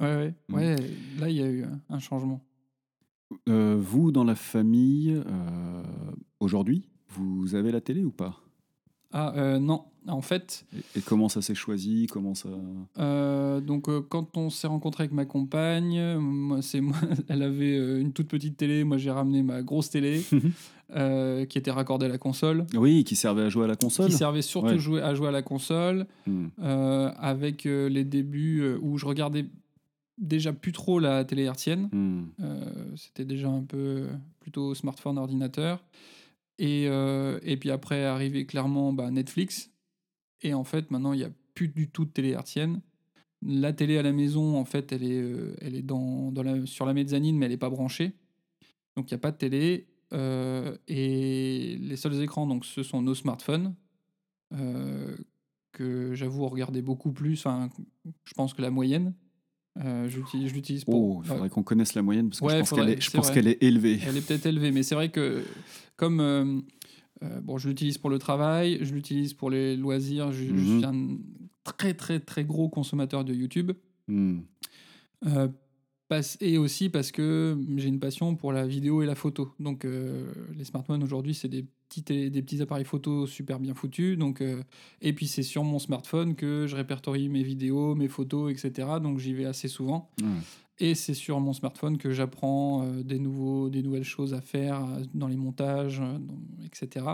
Ouais, 0.00 0.16
ouais. 0.16 0.34
Mm. 0.48 0.54
Ouais, 0.54 0.76
là, 1.18 1.28
il 1.28 1.36
y 1.36 1.42
a 1.42 1.46
eu 1.46 1.64
un 1.88 1.98
changement. 1.98 2.40
Euh, 3.48 3.76
vous, 3.78 4.12
dans 4.12 4.24
la 4.24 4.34
famille, 4.34 5.22
euh, 5.26 5.82
aujourd'hui, 6.40 6.88
vous 7.08 7.54
avez 7.54 7.70
la 7.70 7.80
télé 7.80 8.04
ou 8.04 8.10
pas? 8.10 8.40
Ah, 9.12 9.32
euh, 9.36 9.58
non. 9.58 9.84
En 10.08 10.22
fait, 10.22 10.64
et, 10.74 10.98
et 10.98 11.02
comment 11.02 11.28
ça 11.28 11.42
s'est 11.42 11.54
choisi 11.54 12.06
Comment 12.10 12.34
ça 12.34 12.48
euh, 12.98 13.60
donc, 13.60 13.88
euh, 13.88 14.00
quand 14.00 14.36
on 14.38 14.48
s'est 14.48 14.66
rencontré 14.66 15.02
avec 15.04 15.12
ma 15.12 15.26
compagne, 15.26 16.16
moi, 16.16 16.62
c'est 16.62 16.80
moi, 16.80 16.96
elle 17.28 17.42
avait 17.42 18.00
une 18.00 18.12
toute 18.12 18.28
petite 18.28 18.56
télé. 18.56 18.82
Moi, 18.82 18.96
j'ai 18.96 19.10
ramené 19.10 19.42
ma 19.42 19.62
grosse 19.62 19.90
télé 19.90 20.22
qui 21.48 21.58
était 21.58 21.70
raccordée 21.70 22.06
à 22.06 22.08
la 22.08 22.18
console. 22.18 22.66
Oui, 22.74 23.04
qui 23.04 23.14
servait 23.14 23.42
à 23.42 23.48
jouer 23.50 23.64
à 23.64 23.68
la 23.68 23.76
console. 23.76 24.06
Qui 24.06 24.12
servait 24.12 24.42
surtout 24.42 24.68
Ouais. 24.70 24.78
jouer, 24.78 25.02
à 25.02 25.14
jouer 25.14 25.28
à 25.28 25.32
la 25.32 25.42
console. 25.42 26.06
Hmm. 26.26 26.46
avec 27.18 27.64
les 27.64 28.04
débuts 28.04 28.64
où 28.80 28.96
je 28.96 29.04
regardais 29.06 29.44
déjà 30.18 30.52
plus 30.52 30.72
trop 30.72 30.98
la 30.98 31.24
télé 31.24 31.42
hertzienne. 31.44 31.88
Euh, 32.40 32.64
C'était 32.96 33.24
déjà 33.24 33.48
un 33.48 33.62
peu 33.62 34.06
plutôt 34.40 34.74
smartphone, 34.74 35.18
ordinateur. 35.18 35.82
Et, 36.60 36.88
euh, 36.88 37.40
et 37.42 37.56
puis 37.56 37.70
après, 37.70 38.04
arrivé 38.04 38.44
clairement 38.44 38.92
bah, 38.92 39.10
Netflix. 39.10 39.70
Et 40.42 40.52
en 40.52 40.62
fait, 40.62 40.90
maintenant, 40.90 41.14
il 41.14 41.16
n'y 41.16 41.24
a 41.24 41.32
plus 41.54 41.68
du 41.68 41.90
tout 41.90 42.04
de 42.04 42.10
télé 42.10 42.30
hertzienne. 42.30 42.82
La 43.40 43.72
télé 43.72 43.96
à 43.96 44.02
la 44.02 44.12
maison, 44.12 44.58
en 44.58 44.66
fait, 44.66 44.92
elle 44.92 45.02
est, 45.02 45.22
euh, 45.22 45.56
elle 45.62 45.74
est 45.74 45.82
dans, 45.82 46.30
dans 46.30 46.42
la, 46.42 46.66
sur 46.66 46.84
la 46.84 46.92
mezzanine, 46.92 47.38
mais 47.38 47.46
elle 47.46 47.52
n'est 47.52 47.58
pas 47.58 47.70
branchée. 47.70 48.12
Donc, 48.94 49.10
il 49.10 49.14
n'y 49.14 49.16
a 49.16 49.20
pas 49.20 49.32
de 49.32 49.38
télé. 49.38 49.88
Euh, 50.12 50.76
et 50.86 51.78
les 51.80 51.96
seuls 51.96 52.20
écrans, 52.22 52.46
donc, 52.46 52.66
ce 52.66 52.82
sont 52.82 53.00
nos 53.00 53.14
smartphones. 53.14 53.74
que 55.72 56.14
j'avoue 56.14 56.46
regarder 56.46 56.82
beaucoup 56.82 57.12
plus. 57.12 57.38
Enfin, 57.38 57.70
je 58.24 58.34
pense 58.34 58.52
que 58.52 58.60
la 58.60 58.70
moyenne. 58.70 59.14
Euh, 59.78 60.08
je 60.08 60.18
l'utilise 60.52 60.84
pour. 60.84 61.18
Oh, 61.18 61.20
il 61.24 61.28
faudrait 61.28 61.48
qu'on 61.48 61.62
connaisse 61.62 61.94
la 61.94 62.02
moyenne 62.02 62.28
parce 62.28 62.40
que 62.40 62.44
Ouais, 62.46 62.54
je 62.54 62.58
pense 62.58 62.68
faudrait- 62.70 62.96
qu'elle 62.96 63.20
est, 63.20 63.32
qu'elle 63.34 63.48
est 63.48 63.62
élevée. 63.62 64.00
Elle 64.06 64.16
est 64.16 64.26
peut-être 64.26 64.46
élevée, 64.46 64.72
mais 64.72 64.82
c'est 64.82 64.94
vrai 64.96 65.10
que 65.10 65.44
comme 65.96 66.20
euh, 66.20 66.60
euh, 67.22 67.40
bon, 67.40 67.56
je 67.56 67.68
l'utilise 67.68 67.96
pour 67.98 68.10
le 68.10 68.18
travail, 68.18 68.78
je 68.82 68.92
l'utilise 68.92 69.32
pour 69.34 69.48
les 69.48 69.76
loisirs, 69.76 70.32
je, 70.32 70.44
je 70.44 70.52
Mhm. 70.52 70.64
suis 70.78 70.84
un 70.84 71.18
très 71.64 71.94
très 71.94 72.18
très 72.20 72.44
gros 72.44 72.68
consommateur 72.68 73.24
de 73.24 73.32
YouTube. 73.32 73.70
Hmm. 74.08 74.40
Et 76.40 76.58
aussi 76.58 76.88
parce 76.88 77.12
que 77.12 77.56
j'ai 77.76 77.88
une 77.88 78.00
passion 78.00 78.34
pour 78.34 78.52
la 78.52 78.66
vidéo 78.66 79.02
et 79.02 79.06
la 79.06 79.14
photo. 79.14 79.52
Donc 79.60 79.84
euh, 79.84 80.32
les 80.56 80.64
smartphones 80.64 81.02
aujourd'hui, 81.04 81.34
c'est 81.34 81.48
des 81.48 81.64
petits, 81.88 82.02
télé- 82.02 82.30
des 82.30 82.42
petits 82.42 82.60
appareils 82.60 82.84
photo 82.84 83.26
super 83.26 83.60
bien 83.60 83.74
foutus. 83.74 84.18
Donc, 84.18 84.40
euh, 84.40 84.62
et 85.02 85.12
puis 85.12 85.26
c'est 85.28 85.44
sur 85.44 85.62
mon 85.62 85.78
smartphone 85.78 86.34
que 86.34 86.66
je 86.66 86.74
répertorie 86.74 87.28
mes 87.28 87.42
vidéos, 87.44 87.94
mes 87.94 88.08
photos, 88.08 88.50
etc. 88.50 88.88
Donc 89.00 89.18
j'y 89.18 89.34
vais 89.34 89.44
assez 89.44 89.68
souvent. 89.68 90.10
Et 90.78 90.94
c'est 90.94 91.14
sur 91.14 91.38
mon 91.40 91.52
smartphone 91.52 91.96
que 91.98 92.10
j'apprends 92.10 92.82
euh, 92.84 93.02
des, 93.02 93.18
nouveaux, 93.18 93.68
des 93.68 93.82
nouvelles 93.82 94.02
choses 94.02 94.34
à 94.34 94.40
faire 94.40 94.84
dans 95.14 95.28
les 95.28 95.36
montages, 95.36 96.02
etc. 96.64 97.06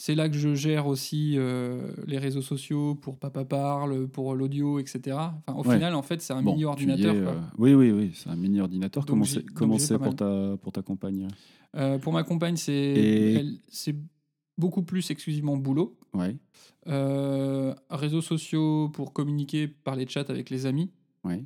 C'est 0.00 0.14
là 0.14 0.28
que 0.28 0.36
je 0.36 0.54
gère 0.54 0.86
aussi 0.86 1.34
euh, 1.36 1.90
les 2.06 2.18
réseaux 2.18 2.40
sociaux 2.40 2.94
pour 2.94 3.18
Papa 3.18 3.44
Parle, 3.44 4.06
pour 4.06 4.36
l'audio, 4.36 4.78
etc. 4.78 5.16
Enfin, 5.16 5.58
au 5.58 5.64
Ouais. 5.66 5.74
final, 5.74 5.96
en 5.96 6.02
fait, 6.02 6.22
c'est 6.22 6.32
un 6.32 6.40
Bon, 6.40 6.52
mini 6.52 6.64
ordinateur. 6.64 7.16
es, 7.16 7.20
quoi. 7.20 7.32
euh, 7.32 7.40
Oui, 7.58 7.74
oui, 7.74 7.90
oui, 7.90 8.12
c'est 8.14 8.30
un 8.30 8.36
mini 8.36 8.60
ordinateur. 8.60 9.04
Donc 9.04 9.26
Comment 9.56 9.76
c'est 9.78 9.98
pour 9.98 10.14
ta, 10.14 10.56
pour 10.62 10.70
ta 10.70 10.82
compagne 10.82 11.26
Euh, 11.76 11.98
pour 11.98 12.12
ma 12.12 12.22
compagne, 12.22 12.54
c'est 12.56 12.72
Et- 12.72 13.44
beaucoup 14.56 14.82
plus 14.82 15.10
exclusivement 15.10 15.56
boulot. 15.56 15.98
Ouais, 16.14 16.36
réseaux 17.90 18.22
sociaux 18.22 18.88
pour 18.90 19.12
communiquer 19.12 19.66
par 19.66 19.96
les 19.96 20.06
chats 20.06 20.24
avec 20.28 20.48
les 20.48 20.64
amis. 20.66 20.90
ouais. 21.24 21.44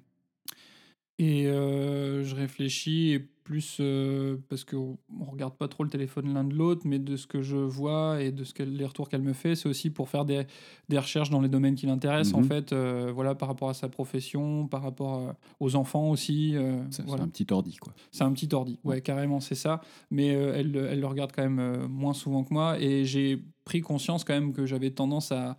Et 1.19 1.45
je 1.45 2.35
réfléchis 2.35 3.12
et 3.12 3.29
plus 3.42 3.78
euh, 3.81 4.37
parce 4.48 4.64
qu'on 4.64 4.98
ne 5.11 5.24
regarde 5.24 5.57
pas 5.57 5.68
trop 5.68 5.85
le 5.85 5.90
téléphone 5.90 6.33
l'un 6.33 6.44
de 6.44 6.55
l'autre, 6.55 6.83
mais 6.85 6.98
de 6.98 7.16
ce 7.16 7.26
que 7.26 7.42
je 7.42 7.57
vois 7.57 8.20
et 8.22 8.33
de 8.33 8.44
ce 8.44 8.55
qu'elle, 8.55 8.74
les 8.76 8.85
retours 8.87 9.09
qu'elle 9.09 9.22
me 9.22 9.33
fait, 9.33 9.55
c'est 9.57 9.68
aussi 9.68 9.90
pour 9.90 10.09
faire 10.09 10.24
des, 10.24 10.46
des 10.88 10.98
recherches 10.98 11.31
dans 11.31 11.40
les 11.40 11.48
domaines 11.48 11.74
qui 11.74 11.87
l'intéressent, 11.87 12.35
en 12.35 12.38
Mhm. 12.40 12.44
fait, 12.44 12.72
euh, 12.72 13.11
voilà, 13.14 13.35
par 13.35 13.48
rapport 13.48 13.68
à 13.68 13.74
sa 13.74 13.88
profession, 13.88 14.66
par 14.68 14.83
rapport 14.83 15.18
euh, 15.18 15.33
aux 15.61 15.74
enfants 15.76 16.11
aussi. 16.11 16.55
C'est 16.90 17.05
voilà. 17.05 17.22
c'est 17.22 17.26
un 17.26 17.28
petit 17.31 17.46
ordi, 17.52 17.76
quoi. 17.76 17.92
C'est 18.11 18.24
un 18.24 18.33
petit 18.33 18.48
ordi, 18.55 18.78
ouais, 18.85 19.00
carrément, 19.00 19.40
c'est 19.40 19.55
ça. 19.55 19.81
Mais 20.11 20.26
elle, 20.28 20.76
elle 20.76 21.00
le 21.00 21.07
regarde 21.07 21.33
quand 21.35 21.48
même 21.48 21.87
moins 21.88 22.14
souvent 22.14 22.44
que 22.44 22.52
moi. 22.55 22.81
Et 22.81 23.05
j'ai 23.05 23.42
pris 23.64 23.81
conscience 23.81 24.24
quand 24.24 24.35
même 24.35 24.52
que 24.52 24.66
j'avais 24.66 24.90
tendance 24.90 25.33
à, 25.33 25.59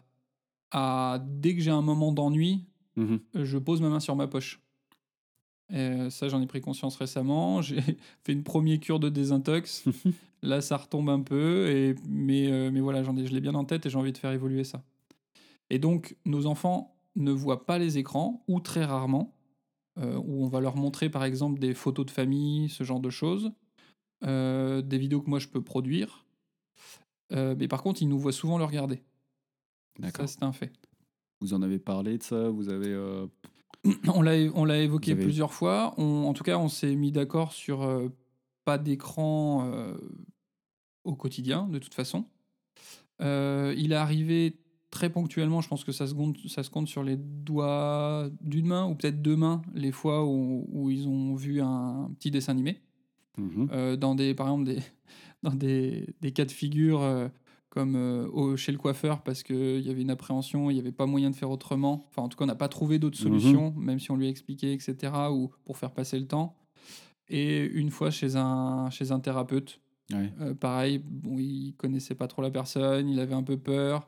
à 0.71 1.19
dès 1.25 1.55
que 1.55 1.61
j'ai 1.61 1.71
un 1.71 1.81
moment 1.81 2.11
d'ennui, 2.11 2.65
Mhm. 2.95 3.19
je 3.33 3.57
pose 3.57 3.81
ma 3.81 3.89
main 3.89 3.99
sur 3.99 4.15
ma 4.15 4.27
poche. 4.27 4.61
Et 5.73 5.77
euh, 5.77 6.09
ça, 6.12 6.29
j'en 6.29 6.39
ai 6.39 6.45
pris 6.45 6.62
conscience 6.62 6.95
récemment. 6.95 7.62
J'ai 7.63 7.81
fait 7.81 8.31
une 8.31 8.43
première 8.43 8.79
cure 8.79 8.99
de 8.99 9.09
désintox. 9.09 9.86
Là, 10.43 10.62
ça 10.62 10.77
retombe 10.77 11.09
un 11.09 11.21
peu. 11.21 11.69
Et, 11.69 11.95
mais, 12.07 12.51
euh, 12.51 12.69
mais 12.71 12.79
voilà, 12.79 13.03
j'en 13.03 13.17
ai, 13.17 13.25
je 13.25 13.33
l'ai 13.33 13.41
bien 13.41 13.55
en 13.55 13.65
tête 13.65 13.86
et 13.86 13.89
j'ai 13.89 13.97
envie 13.97 14.12
de 14.12 14.17
faire 14.17 14.31
évoluer 14.31 14.63
ça. 14.63 14.83
Et 15.69 15.79
donc, 15.79 16.15
nos 16.25 16.45
enfants 16.45 16.95
ne 17.15 17.31
voient 17.31 17.65
pas 17.65 17.79
les 17.79 17.97
écrans, 17.97 18.43
ou 18.47 18.59
très 18.59 18.86
rarement, 18.86 19.36
euh, 19.97 20.17
où 20.17 20.43
on 20.43 20.47
va 20.47 20.59
leur 20.59 20.75
montrer 20.75 21.09
par 21.09 21.23
exemple 21.23 21.59
des 21.59 21.73
photos 21.73 22.05
de 22.05 22.12
famille, 22.12 22.69
ce 22.69 22.83
genre 22.83 22.99
de 22.99 23.09
choses, 23.09 23.51
euh, 24.23 24.81
des 24.81 24.97
vidéos 24.97 25.21
que 25.21 25.29
moi 25.29 25.39
je 25.39 25.47
peux 25.47 25.63
produire. 25.63 26.25
Mais 27.31 27.67
par 27.67 27.81
contre, 27.81 28.03
ils 28.03 28.07
nous 28.07 28.19
voient 28.19 28.31
souvent 28.31 28.59
le 28.59 28.63
regarder. 28.63 29.01
D'accord. 29.97 30.29
Ça, 30.29 30.36
c'est 30.36 30.43
un 30.43 30.51
fait. 30.51 30.71
Vous 31.41 31.55
en 31.55 31.63
avez 31.63 31.79
parlé 31.79 32.19
de 32.19 32.23
ça? 32.23 32.49
Vous 32.49 32.69
avez. 32.69 32.93
On 34.07 34.21
l'a, 34.21 34.77
évoqué 34.79 35.11
avez- 35.11 35.23
plusieurs 35.23 35.53
fois. 35.53 35.93
On- 35.97 36.25
en 36.27 36.33
tout 36.33 36.43
cas, 36.43 36.57
on 36.57 36.69
s'est 36.69 36.95
mis 36.95 37.11
d'accord 37.11 37.51
sur 37.51 37.83
euh, 37.83 38.07
pas 38.65 38.77
d'écran 38.77 39.65
euh, 39.65 39.93
au 41.03 41.15
quotidien, 41.15 41.67
de 41.67 41.79
toute 41.79 41.93
façon. 41.93 42.25
Euh, 43.21 43.73
il 43.77 43.91
est 43.91 43.95
arrivé 43.97 44.57
très 44.89 45.09
ponctuellement, 45.09 45.59
je 45.61 45.67
pense 45.67 45.83
que 45.83 45.91
ça 45.91 46.05
se 46.07 46.13
compte, 46.13 46.37
ça 46.47 46.61
se 46.63 46.69
compte 46.69 46.87
sur 46.87 47.03
les 47.03 47.17
doigts 47.17 48.29
d'une 48.41 48.67
main 48.67 48.85
ou 48.87 48.95
peut-être 48.95 49.21
deux 49.21 49.35
mains, 49.35 49.61
les 49.73 49.91
fois 49.91 50.23
où, 50.25 50.67
où 50.71 50.89
ils 50.91 51.07
ont 51.07 51.35
vu 51.35 51.61
un 51.61 52.11
petit 52.19 52.31
dessin 52.31 52.51
animé. 52.53 52.79
Euh, 53.71 53.95
dans 53.95 54.13
des, 54.13 54.35
par 54.35 54.47
exemple, 54.47 54.65
des, 54.65 54.79
dans 55.43 55.53
des, 55.55 56.13
des 56.21 56.31
cas 56.31 56.45
de 56.45 56.51
figure 56.51 57.01
comme 57.73 57.95
euh, 57.95 58.27
au- 58.29 58.55
chez 58.55 58.71
le 58.71 58.77
coiffeur 58.77 59.23
parce 59.23 59.41
qu'il 59.41 59.79
y 59.79 59.89
avait 59.89 60.03
une 60.03 60.12
appréhension, 60.12 60.69
il 60.69 60.75
n'y 60.75 60.79
avait 60.79 60.91
pas 60.91 61.07
moyen 61.07 61.31
de 61.31 61.36
faire 61.36 61.49
autrement. 61.49 62.05
Enfin, 62.09 62.21
en 62.21 62.29
tout 62.29 62.38
cas, 62.38 62.43
on 62.43 62.47
n'a 62.47 62.53
pas 62.55 62.67
trouvé 62.67 62.99
d'autres 62.99 63.17
Mhm. 63.17 63.23
solutions, 63.39 63.73
même 63.75 63.97
si 63.99 64.12
on 64.12 64.15
lui 64.15 64.27
a 64.27 64.29
expliqué, 64.29 64.73
etc., 64.73 65.12
ou 65.31 65.49
pour 65.65 65.77
faire 65.77 65.89
passer 65.91 66.19
le 66.19 66.27
temps. 66.27 66.55
Et 67.29 67.62
une 67.65 67.89
fois 67.89 68.12
chez 68.12 68.36
un, 68.36 68.91
chez 68.91 69.12
un 69.12 69.19
thérapeute, 69.19 69.79
Ouais. 70.13 70.31
euh, 70.41 70.53
pareil, 70.53 70.99
bon, 71.03 71.39
il 71.39 71.73
connaissait 71.77 72.13
pas 72.13 72.27
trop 72.27 72.43
la 72.43 72.51
personne, 72.51 73.09
il 73.09 73.19
avait 73.19 73.33
un 73.33 73.41
peu 73.41 73.57
peur, 73.57 74.07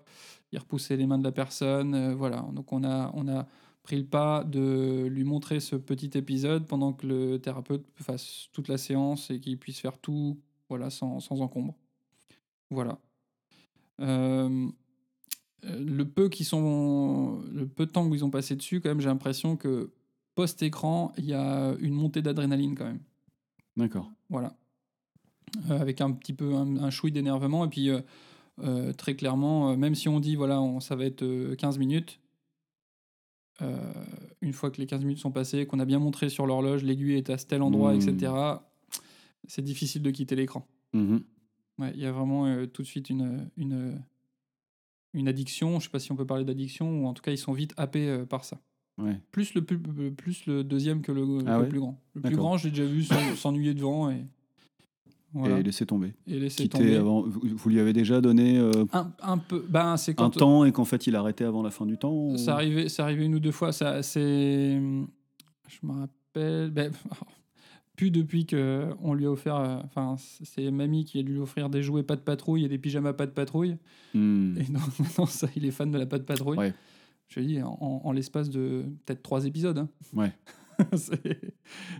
il 0.51 0.59
repoussait 0.59 0.95
les 0.97 1.07
mains 1.07 1.17
de 1.17 1.23
la 1.23 1.31
personne, 1.31 1.95
euh, 1.95 2.13
voilà. 2.13 2.45
Donc 2.53 2.71
on 2.71 2.83
a, 2.83 3.09
on 3.15 3.27
a 3.27 3.47
pris 3.81 3.95
le 3.97 4.05
pas 4.05 4.43
de 4.43 5.07
lui 5.09 5.23
montrer 5.23 5.59
ce 5.59 5.75
petit 5.75 6.11
épisode 6.15 6.67
pendant 6.67 6.93
que 6.93 7.07
le 7.07 7.39
thérapeute 7.39 7.85
fasse 7.95 8.49
toute 8.53 8.67
la 8.67 8.77
séance 8.77 9.31
et 9.31 9.39
qu'il 9.39 9.57
puisse 9.57 9.79
faire 9.79 9.97
tout, 9.97 10.37
voilà, 10.69 10.91
sans, 10.91 11.19
sans 11.19 11.41
encombre. 11.41 11.73
Voilà. 12.69 12.99
Le 13.99 14.71
peu 16.03 16.29
qui 16.29 16.43
sont, 16.43 17.41
le 17.51 17.67
peu 17.67 17.85
de 17.85 17.91
temps 17.91 18.09
qu'ils 18.09 18.23
ont 18.23 18.29
passé 18.29 18.55
dessus, 18.55 18.81
quand 18.81 18.89
même, 18.89 19.01
j'ai 19.01 19.07
l'impression 19.09 19.55
que 19.57 19.91
post-écran, 20.35 21.13
il 21.17 21.25
y 21.25 21.33
a 21.33 21.75
une 21.79 21.93
montée 21.93 22.21
d'adrénaline 22.21 22.75
quand 22.75 22.85
même. 22.85 22.99
D'accord. 23.77 24.11
Voilà. 24.29 24.55
Euh, 25.69 25.79
avec 25.79 26.01
un 26.01 26.11
petit 26.11 26.33
peu 26.33 26.53
un, 26.55 26.77
un 26.77 26.89
chouï 26.89 27.11
d'énervement. 27.11 27.65
Et 27.65 27.69
puis, 27.69 27.89
euh, 27.89 28.01
euh, 28.63 28.93
très 28.93 29.15
clairement, 29.15 29.75
même 29.77 29.95
si 29.95 30.09
on 30.09 30.19
dit, 30.19 30.35
voilà, 30.35 30.61
on- 30.61 30.79
ça 30.79 30.95
va 30.95 31.05
être 31.05 31.23
euh, 31.23 31.55
15 31.55 31.77
minutes, 31.77 32.19
une 34.41 34.51
fois 34.51 34.69
que 34.69 34.81
les 34.81 34.85
15 34.85 35.05
minutes 35.05 35.19
sont 35.19 35.31
passées, 35.31 35.65
qu'on 35.65 35.79
a 35.79 35.85
bien 35.85 35.99
montré 35.99 36.27
sur 36.29 36.45
l'horloge, 36.45 36.83
l'aiguille 36.83 37.13
est 37.13 37.29
à 37.29 37.37
tel 37.37 37.61
endroit, 37.61 37.93
Mmh. 37.93 38.01
etc., 38.09 38.33
c'est 39.47 39.61
difficile 39.61 40.01
de 40.01 40.11
quitter 40.11 40.35
l'écran. 40.35 40.67
Ouais, 41.79 41.91
Il 41.93 41.99
y 42.01 42.05
a 42.05 42.11
vraiment 42.11 42.45
euh, 42.45 42.65
tout 42.67 42.81
de 42.81 42.87
suite 42.87 43.09
une, 43.09 43.49
une, 43.57 44.01
une 45.13 45.27
addiction. 45.27 45.71
Je 45.71 45.75
ne 45.75 45.79
sais 45.81 45.89
pas 45.89 45.99
si 45.99 46.11
on 46.11 46.15
peut 46.15 46.25
parler 46.25 46.45
d'addiction, 46.45 47.03
ou 47.03 47.07
en 47.07 47.13
tout 47.13 47.21
cas, 47.21 47.31
ils 47.31 47.37
sont 47.37 47.53
vite 47.53 47.73
happés 47.77 48.07
euh, 48.07 48.25
par 48.25 48.45
ça. 48.45 48.59
Ouais. 48.97 49.19
Plus 49.31 49.53
le, 49.55 49.61
plus, 49.63 49.77
plus 50.11 50.45
le 50.45 50.63
deuxième 50.63 51.01
que 51.01 51.11
le, 51.11 51.39
Ah 51.45 51.57
le 51.57 51.63
ouais? 51.63 51.69
plus 51.69 51.79
grand. 51.79 52.01
Le 52.13 52.21
plus 52.21 52.35
grand, 52.37 52.57
j'ai 52.57 52.69
déjà 52.69 52.85
vu 52.85 53.03
s'en- 53.03 53.35
s'ennuyer 53.35 53.73
devant 53.73 54.09
et, 54.09 54.25
voilà. 55.33 55.59
Et 55.59 55.63
laisser 55.63 55.85
tomber. 55.85 56.13
et 56.27 56.39
laisser 56.39 56.63
Quitter 56.63 56.77
tomber. 56.77 56.95
avant. 56.95 57.23
Vous, 57.23 57.41
vous 57.43 57.69
lui 57.69 57.79
avez 57.81 57.91
déjà 57.91 58.21
donné 58.21 58.57
euh, 58.57 58.85
Un, 58.93 59.11
un 59.21 59.37
peu. 59.37 59.65
Ben, 59.67 59.95
un 60.17 60.29
temps 60.29 60.63
et 60.63 60.71
qu'en 60.71 60.85
fait 60.85 61.07
il 61.07 61.15
arrêtait 61.17 61.43
avant 61.43 61.61
la 61.61 61.71
fin 61.71 61.85
du 61.85 61.97
temps 61.97 62.13
ou- 62.13 62.37
ça 62.37 62.53
arrivait, 62.53 62.87
ça 62.87 63.03
arrivait 63.03 63.25
une 63.25 63.35
ou 63.35 63.41
deux 63.41 63.51
fois. 63.51 63.73
Ça, 63.73 64.01
c'est 64.01 64.79
Je 64.79 65.79
me 65.83 65.91
rappelle. 65.91 66.71
ben, 66.71 66.93
plus 67.95 68.11
depuis 68.11 68.45
que 68.45 68.89
on 69.01 69.13
lui 69.13 69.25
a 69.25 69.31
offert. 69.31 69.55
euh, 69.55 69.77
Enfin, 69.83 70.15
c'est 70.17 70.69
mamie 70.71 71.05
qui 71.05 71.19
a 71.19 71.23
dû 71.23 71.33
lui 71.33 71.39
offrir 71.39 71.69
des 71.69 71.81
jouets 71.83 72.03
pas 72.03 72.15
de 72.15 72.21
patrouille 72.21 72.65
et 72.65 72.67
des 72.69 72.77
pyjamas 72.77 73.13
pas 73.13 73.25
de 73.25 73.31
patrouille. 73.31 73.77
Hmm. 74.13 74.55
Et 74.57 74.63
donc 74.63 74.81
maintenant, 74.99 75.25
ça, 75.25 75.47
il 75.55 75.65
est 75.65 75.71
fan 75.71 75.91
de 75.91 75.97
la 75.97 76.05
pas 76.05 76.19
de 76.19 76.23
patrouille. 76.23 76.57
Ouais. 76.57 76.73
Je 77.27 77.39
dis 77.39 77.61
en, 77.61 77.77
en 78.03 78.11
l'espace 78.11 78.49
de 78.49 78.85
peut-être 79.05 79.23
trois 79.23 79.45
épisodes. 79.45 79.77
hein. 79.77 79.89
Ouais. 80.13 80.31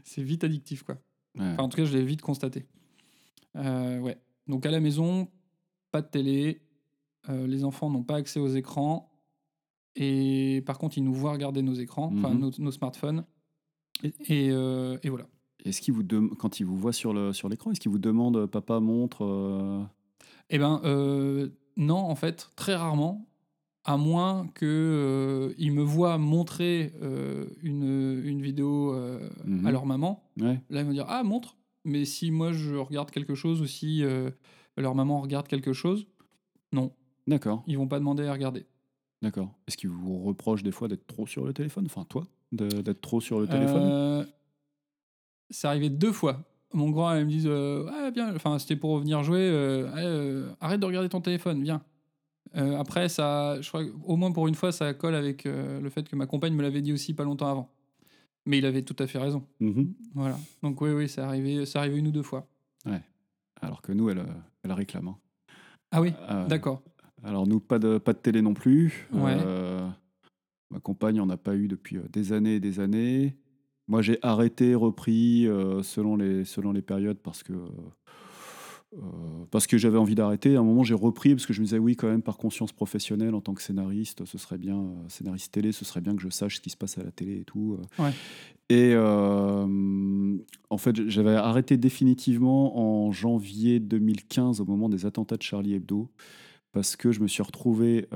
c'est 0.04 0.22
vite 0.24 0.44
addictif, 0.44 0.84
quoi. 0.84 0.96
Ouais. 1.38 1.46
Enfin, 1.54 1.64
en 1.64 1.70
tout 1.70 1.78
cas, 1.78 1.86
je 1.86 1.98
l'ai 1.98 2.04
vite 2.06 2.22
constaté. 2.22 2.66
Euh, 3.56 4.00
ouais. 4.00 4.18
Donc 4.48 4.66
à 4.66 4.72
la 4.72 4.80
maison, 4.80 5.28
pas 5.92 6.02
de 6.02 6.08
télé. 6.08 6.62
euh, 7.30 7.48
les 7.48 7.64
enfants 7.64 7.90
n'ont 7.90 8.04
pas 8.04 8.18
accès 8.18 8.40
aux 8.40 8.48
écrans. 8.50 9.12
Et 9.96 10.62
par 10.66 10.78
contre, 10.78 10.98
ils 10.98 11.04
nous 11.04 11.14
voient 11.14 11.32
regarder 11.32 11.62
nos 11.62 11.74
écrans, 11.74 12.12
enfin 12.18 12.30
Mhm. 12.34 12.40
nos, 12.40 12.52
nos 12.60 12.72
smartphones. 12.72 13.26
Et, 14.04 14.14
et, 14.28 14.48
et 14.50 15.10
voilà. 15.10 15.26
Est-ce 15.66 15.82
qu'il 15.82 15.94
vous 15.94 16.04
quand 16.38 16.60
il 16.60 16.66
vous 16.66 16.78
voit 16.78 16.94
sur 16.94 17.14
le 17.14 17.34
sur 17.34 17.50
l'écran, 17.50 17.72
est-ce 17.72 17.80
qu'il 17.80 17.92
vous 17.92 18.00
demande 18.00 18.38
euh, 18.38 18.48
papa 18.48 18.80
montre 18.80 19.24
euh, 19.26 19.84
Eh 20.50 20.58
ben 20.60 20.80
euh, 20.86 21.50
non, 21.78 21.98
en 21.98 22.16
fait, 22.16 22.52
très 22.56 22.76
rarement. 22.76 23.28
À 23.88 23.98
moins 23.98 24.48
que 24.56 24.66
euh, 24.66 25.54
me 25.72 25.84
voient 25.84 26.18
montrer 26.18 26.94
euh, 27.04 27.46
une, 27.62 28.20
une 28.26 28.42
vidéo 28.42 28.94
euh, 28.94 29.30
Mhm. 29.46 29.66
à 29.68 29.72
leur 29.72 29.86
maman. 29.86 30.24
Ouais. 30.40 30.60
Là, 30.72 30.82
ils 30.82 30.86
vont 30.86 30.92
dire 30.92 31.06
Ah, 31.08 31.24
montre. 31.24 31.56
Mais 31.84 32.04
si 32.06 32.32
moi 32.32 32.52
je 32.52 32.74
regarde 32.76 33.12
quelque 33.12 33.36
chose 33.36 33.62
ou 33.62 33.68
si 33.68 34.04
leur 34.76 34.96
maman 34.96 35.22
regarde 35.22 35.48
quelque 35.48 35.72
chose, 35.72 36.08
non, 36.74 36.92
D'accord. 37.28 37.64
ils 37.68 37.78
vont 37.78 37.88
pas 37.88 38.00
demander 38.00 38.26
à 38.26 38.34
regarder. 38.34 38.66
D'accord. 39.22 39.52
Est-ce 39.68 39.78
qu'il 39.78 39.90
vous 39.90 40.24
reproche 40.24 40.64
des 40.64 40.72
fois 40.72 40.88
d'être 40.88 41.06
trop 41.06 41.28
sur 41.28 41.46
le 41.46 41.54
téléphone? 41.54 41.86
Enfin, 41.86 42.04
toi, 42.10 42.26
d'être 42.52 43.02
trop 43.02 43.22
sur 43.22 43.40
le 43.40 43.46
téléphone? 43.48 44.26
C'est 45.50 45.68
arrivé 45.68 45.90
deux 45.90 46.12
fois. 46.12 46.44
Mon 46.74 46.90
grand, 46.90 47.14
elle 47.14 47.26
me 47.26 47.30
dit 47.30 47.44
euh, 47.46 47.88
Ah, 47.94 48.12
bien, 48.12 48.36
enfin, 48.36 48.60
c'était 48.60 48.76
pour 48.76 48.98
venir 49.00 49.24
jouer. 49.24 49.40
euh, 49.40 49.88
euh, 49.96 50.50
arrête 50.60 50.80
de 50.80 50.86
regarder 50.86 51.10
ton 51.10 51.22
téléphone, 51.22 51.62
viens. 51.64 51.82
Euh, 52.56 52.78
après, 52.78 53.10
ça, 53.10 53.60
je 53.62 53.68
crois 53.70 53.84
au 54.04 54.16
moins 54.16 54.32
pour 54.32 54.48
une 54.48 54.56
fois, 54.56 54.72
ça 54.72 54.94
colle 54.94 55.16
avec 55.16 55.46
le 55.46 55.90
fait 55.90 56.08
que 56.08 56.16
ma 56.16 56.26
compagne 56.26 56.54
me 56.54 56.62
l'avait 56.62 56.82
dit 56.82 56.94
aussi 56.94 57.14
pas 57.14 57.24
longtemps 57.24 57.48
avant. 57.50 57.70
Mais 58.46 58.60
il 58.60 58.66
avait 58.66 58.84
tout 58.84 58.96
à 59.00 59.08
fait 59.08 59.18
raison. 59.20 59.46
Mhm. 59.60 59.94
Voilà. 60.14 60.38
Donc, 60.62 60.80
oui, 60.82 60.92
oui, 60.92 61.10
c'est 61.10 61.22
arrivé, 61.22 61.66
c'est 61.66 61.78
arrivé 61.80 61.98
une 61.98 62.08
ou 62.08 62.12
deux 62.12 62.24
fois. 62.24 62.48
Alors 63.62 63.82
que 63.82 63.92
nous, 63.94 64.10
elle, 64.10 64.24
elle 64.64 64.72
réclame. 64.74 65.08
hein. 65.08 65.18
Ah 65.92 66.02
oui, 66.02 66.14
d'accord. 66.50 66.82
Alors 67.24 67.48
nous, 67.48 67.60
pas 67.60 67.80
de, 67.80 67.98
pas 67.98 68.12
de 68.14 68.18
télé 68.20 68.42
non 68.42 68.54
plus. 68.54 69.08
Ouais. 69.14 69.38
Ma 70.70 70.80
compagne 70.82 71.20
en 71.22 71.30
a 71.30 71.38
pas 71.38 71.56
eu 71.56 71.68
depuis 71.68 71.98
des 72.12 72.34
années 72.34 72.56
et 72.56 72.60
des 72.60 72.80
années. 72.80 73.36
Moi, 73.88 74.02
j'ai 74.02 74.18
arrêté, 74.22 74.74
repris 74.74 75.48
euh, 75.48 75.84
selon, 75.84 76.16
les, 76.16 76.44
selon 76.44 76.72
les 76.72 76.82
périodes 76.82 77.18
parce 77.18 77.44
que, 77.44 77.54
euh, 77.54 78.98
parce 79.52 79.68
que 79.68 79.78
j'avais 79.78 80.00
envie 80.00 80.16
d'arrêter. 80.16 80.56
À 80.56 80.62
un 80.62 80.64
moment, 80.64 80.84
j'ai 80.84 80.96
repris 80.96 81.36
parce 81.36 81.46
que 81.46 81.54
je 81.54 81.62
me 81.62 81.66
disais, 81.66 81.78
oui, 81.78 81.96
quand 81.96 82.08
même, 82.08 82.24
par 82.24 82.38
conscience 82.38 82.72
professionnelle, 82.72 83.36
en 83.36 83.42
tant 83.42 83.54
que 83.54 83.62
scénariste, 83.62 84.26
ce 84.26 84.38
serait 84.40 84.58
bien, 84.58 84.80
euh, 84.80 85.10
scénariste 85.10 85.54
télé, 85.54 85.72
ce 85.72 85.86
serait 85.86 86.02
bien 86.02 86.16
que 86.16 86.22
je 86.22 86.30
sache 86.30 86.56
ce 86.56 86.62
qui 86.62 86.72
se 86.72 86.78
passe 86.78 86.98
à 86.98 87.04
la 87.04 87.12
télé 87.12 87.42
et 87.42 87.44
tout. 87.44 87.78
Ouais. 88.00 88.12
Et 88.70 88.96
en 88.98 90.78
fait, 90.80 91.08
j'avais 91.08 91.36
arrêté 91.36 91.78
définitivement 91.78 92.80
en 92.80 93.12
janvier 93.12 93.80
2015, 93.80 94.62
au 94.62 94.66
moment 94.66 94.90
des 94.90 95.06
attentats 95.06 95.38
de 95.38 95.44
Charlie 95.44 95.76
Hebdo 95.76 96.10
parce 96.72 96.96
que 96.96 97.12
je 97.12 97.22
me 97.22 97.28
suis 97.28 97.44
retrouvé, 97.44 98.08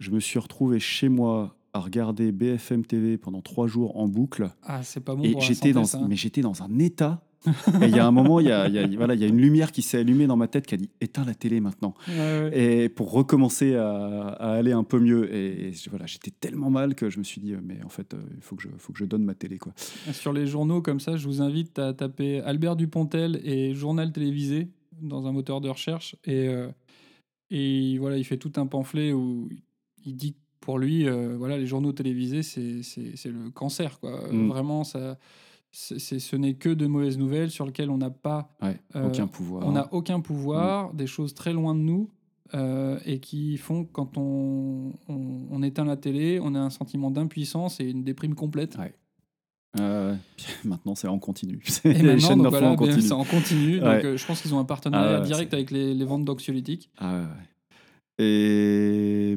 je 0.00 0.10
me 0.10 0.20
suis 0.20 0.38
retrouvé 0.38 0.80
chez 0.80 1.10
moi 1.10 1.54
à 1.74 1.80
regarder 1.80 2.32
BFM 2.32 2.84
TV 2.86 3.18
pendant 3.18 3.42
trois 3.42 3.66
jours 3.66 3.96
en 3.98 4.08
boucle. 4.08 4.48
Ah, 4.62 4.82
c'est 4.82 5.00
pas 5.04 5.14
bon 5.14 5.22
et 5.24 5.32
pour 5.32 5.40
la 5.40 5.46
j'étais 5.46 5.54
santé, 5.56 5.72
dans, 5.72 5.84
ça. 5.84 6.00
mais 6.08 6.16
j'étais 6.16 6.40
dans 6.40 6.62
un 6.62 6.78
état. 6.78 7.20
et 7.46 7.88
il 7.88 7.94
y 7.94 7.98
a 7.98 8.06
un 8.06 8.10
moment, 8.10 8.40
il 8.40 8.46
y 8.46 8.50
a, 8.52 8.68
il 8.68 8.74
y 8.74 8.78
a- 8.78 8.86
voilà, 8.96 9.14
il 9.14 9.20
y 9.20 9.24
a 9.24 9.26
une 9.26 9.38
lumière 9.40 9.70
qui 9.70 9.82
s'est 9.82 9.98
allumée 9.98 10.26
dans 10.26 10.36
ma 10.36 10.48
tête 10.48 10.66
qui 10.66 10.74
a 10.74 10.78
dit 10.78 10.88
éteins 11.02 11.26
la 11.26 11.34
télé 11.34 11.60
maintenant. 11.60 11.92
Ouais, 12.08 12.14
ouais. 12.16 12.84
Et 12.84 12.88
pour 12.88 13.10
recommencer 13.12 13.74
à, 13.74 13.92
à 14.28 14.52
aller 14.54 14.72
un 14.72 14.82
peu 14.84 14.98
mieux. 14.98 15.30
Et, 15.34 15.72
voilà, 15.90 16.06
j'étais 16.06 16.30
tellement 16.30 16.70
mal 16.70 16.94
que 16.94 17.10
je 17.10 17.18
me 17.18 17.24
suis 17.24 17.42
dit, 17.42 17.52
euh, 17.52 17.60
mais 17.62 17.82
en 17.84 17.90
fait, 17.90 18.14
euh, 18.14 18.18
il 18.36 18.40
faut 18.42 18.56
que 18.56 18.62
je, 18.62 18.68
faut 18.78 18.94
que 18.94 18.98
je 18.98 19.04
donne 19.04 19.24
ma 19.24 19.34
télé, 19.34 19.58
quoi. 19.58 19.74
Sur 20.12 20.32
les 20.32 20.46
journaux 20.46 20.80
comme 20.80 21.00
ça, 21.00 21.16
je 21.18 21.26
vous 21.26 21.42
invite 21.42 21.78
à 21.78 21.92
taper 21.92 22.40
Albert 22.40 22.76
Dupontel 22.76 23.38
et 23.44 23.74
journal 23.74 24.10
télévisé 24.12 24.68
dans 25.02 25.26
un 25.26 25.32
moteur 25.32 25.60
de 25.60 25.68
recherche. 25.68 26.16
Et, 26.24 26.48
euh, 26.48 26.68
et 27.50 27.98
voilà, 27.98 28.16
il 28.16 28.24
fait 28.24 28.38
tout 28.38 28.52
un 28.56 28.66
pamphlet 28.66 29.12
où 29.12 29.50
il 30.06 30.16
dit 30.16 30.34
pour 30.64 30.78
lui, 30.78 31.06
euh, 31.06 31.36
voilà, 31.36 31.58
les 31.58 31.66
journaux 31.66 31.92
télévisés, 31.92 32.42
c'est 32.42 32.80
le 33.26 33.50
cancer. 33.50 34.00
Quoi. 34.00 34.32
Mm. 34.32 34.48
Vraiment, 34.48 34.82
ça, 34.82 35.18
c'est- 35.70 35.98
c'est- 35.98 36.18
ce 36.18 36.36
n'est 36.36 36.54
que 36.54 36.70
de 36.70 36.86
mauvaises 36.86 37.18
nouvelles 37.18 37.50
sur 37.50 37.66
lesquelles 37.66 37.90
on 37.90 37.98
n'a 37.98 38.08
pas 38.10 38.48
Ouais, 38.62 38.78
Euh, 38.96 39.08
aucun 39.08 39.26
pouvoir. 39.26 39.66
on 39.66 39.72
n'a 39.72 39.92
aucun 39.92 40.20
pouvoir, 40.20 40.92
Mm. 40.92 40.96
des 40.96 41.06
choses 41.06 41.34
très 41.34 41.52
loin 41.52 41.74
de 41.74 41.80
nous, 41.80 42.08
euh, 42.54 42.98
et 43.04 43.20
qui 43.20 43.58
font 43.58 43.84
que 43.84 43.92
quand 43.92 44.16
on, 44.16 44.92
on, 45.08 45.46
on 45.50 45.62
éteint 45.62 45.84
la 45.84 45.96
télé, 45.98 46.40
on 46.42 46.54
a 46.54 46.60
un 46.60 46.70
sentiment 46.70 47.10
d'impuissance 47.10 47.78
et 47.80 47.84
une 47.90 48.02
déprime 48.02 48.34
complète. 48.34 48.76
Ouais. 48.78 48.94
Euh, 49.80 50.14
maintenant, 50.64 50.94
c'est 50.94 51.08
en 51.08 51.18
continu. 51.18 51.60
Et 51.84 51.92
les 51.92 52.18
chaînes 52.20 52.38
d'infos 52.38 52.50
voilà, 52.50 52.70
en 52.70 52.76
continu. 52.76 53.02
c'est 53.02 53.12
en 53.12 53.24
continu. 53.24 53.80
Donc, 53.80 54.04
euh, 54.04 54.16
je 54.16 54.24
pense 54.26 54.40
qu'ils 54.40 54.54
ont 54.54 54.60
un 54.60 54.64
partenariat 54.64 55.18
Ah 55.18 55.20
direct 55.26 55.52
avec 55.52 55.70
les, 55.72 55.92
les 55.94 56.04
ventes 56.06 56.24
d'anxiolytiques. 56.24 56.90
Ah 56.96 57.12
ouais, 57.12 57.20
ouais. 57.20 58.24
Et 58.24 59.36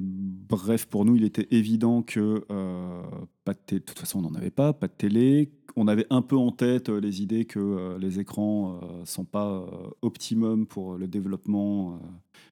bref, 0.50 0.86
pour 0.86 1.06
nous, 1.06 1.16
il 1.16 1.24
était 1.24 1.48
évident 1.52 2.02
que 2.02 2.44
euh, 2.52 3.02
pas 3.44 3.54
de. 3.54 3.60
De 3.76 3.78
toute 3.80 3.98
façon, 4.00 4.20
on 4.20 4.22
n'en 4.30 4.36
avait 4.36 4.52
pas, 4.52 4.74
pas 4.74 4.88
de 4.88 4.94
télé. 4.94 5.52
On 5.76 5.88
avait 5.88 6.08
un 6.10 6.22
peu 6.24 6.36
en 6.36 6.52
tête 6.52 6.90
euh, 6.90 7.00
les 7.00 7.22
idées 7.22 7.46
que 7.46 7.60
euh, 7.60 7.98
les 8.00 8.20
écrans 8.20 8.80
euh, 8.82 9.06
sont 9.06 9.26
pas 9.26 9.64
optimum 10.02 10.66
pour 10.66 10.98
le 10.98 11.08
développement 11.08 12.00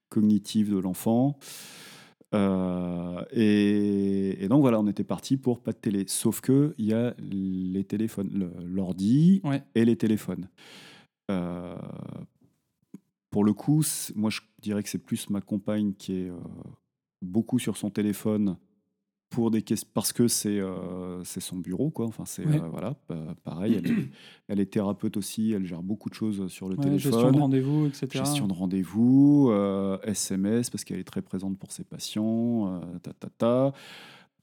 cognitif 0.09 0.69
de 0.69 0.77
l'enfant. 0.77 1.37
Et, 3.31 4.43
et 4.43 4.47
donc 4.49 4.59
voilà, 4.61 4.79
on 4.81 4.87
était 4.87 5.05
parti 5.05 5.37
pour 5.37 5.61
pas 5.61 5.71
de 5.71 5.77
télé. 5.77 6.03
Sauf 6.07 6.41
que 6.41 6.75
il 6.77 6.85
y 6.85 6.93
a 6.93 7.15
les 7.17 7.85
téléphones, 7.85 8.51
l'ordi 8.65 9.39
Ouais. 9.45 9.63
et 9.73 9.85
les 9.85 9.95
téléphones. 9.95 10.49
Pour 13.31 13.43
le 13.43 13.53
coup, 13.53 13.83
moi 14.15 14.29
je 14.29 14.41
dirais 14.61 14.81
que 14.83 14.89
c'est 14.89 14.97
plus 15.03 15.29
ma 15.29 15.41
compagne 15.41 15.93
qui 15.93 16.13
est 16.13 16.29
euh, 16.29 16.37
beaucoup 17.25 17.59
sur 17.59 17.77
son 17.77 17.89
téléphone 17.89 18.57
pour 19.29 19.51
des 19.51 19.63
parce 19.93 20.13
que 20.13 20.27
c'est 20.27 20.59
euh, 20.61 21.23
son 21.25 21.57
bureau 21.57 21.89
quoi. 21.89 22.05
Enfin 22.05 22.23
c'est 22.25 22.45
euh, 22.47 22.67
voilà, 22.69 22.93
pa- 23.07 23.35
pareil. 23.43 23.75
Elle 23.75 23.87
est, 23.91 23.95
elle 24.47 24.59
est 24.59 24.71
thérapeute 24.71 25.17
aussi. 25.17 25.51
Elle 25.51 25.65
gère 25.65 25.83
beaucoup 25.83 26.09
de 26.09 26.13
choses 26.13 26.47
sur 26.47 26.69
le 26.69 26.75
Ouais, 26.77 26.83
téléphone. 26.83 27.11
gestion 27.11 27.31
de 27.31 27.37
rendez-vous, 27.39 27.87
etc. 27.87 28.07
Gestion 28.23 28.47
de 28.47 28.53
rendez-vous, 28.53 29.49
euh, 29.51 29.97
SMS, 30.03 30.69
parce 30.69 30.83
qu'elle 30.85 30.99
est 30.99 31.03
très 31.03 31.21
présente 31.21 31.57
pour 31.57 31.71
ses 31.71 31.83
patients, 31.83 32.75
euh, 32.81 32.99
ta, 32.99 33.13
ta, 33.13 33.29
ta. 33.29 33.73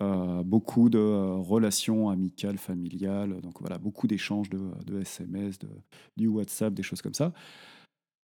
Euh, 0.02 0.42
beaucoup 0.42 0.90
de 0.90 0.98
euh, 0.98 1.36
relations 1.36 2.10
amicales, 2.10 2.58
familiales, 2.58 3.40
donc 3.40 3.60
voilà, 3.60 3.78
beaucoup 3.78 4.08
d'échanges 4.08 4.50
de, 4.50 4.58
de 4.84 5.00
SMS, 5.00 5.60
de, 5.60 5.68
du 6.16 6.26
WhatsApp, 6.26 6.74
des 6.74 6.82
choses 6.82 7.00
comme 7.02 7.14
ça. 7.14 7.32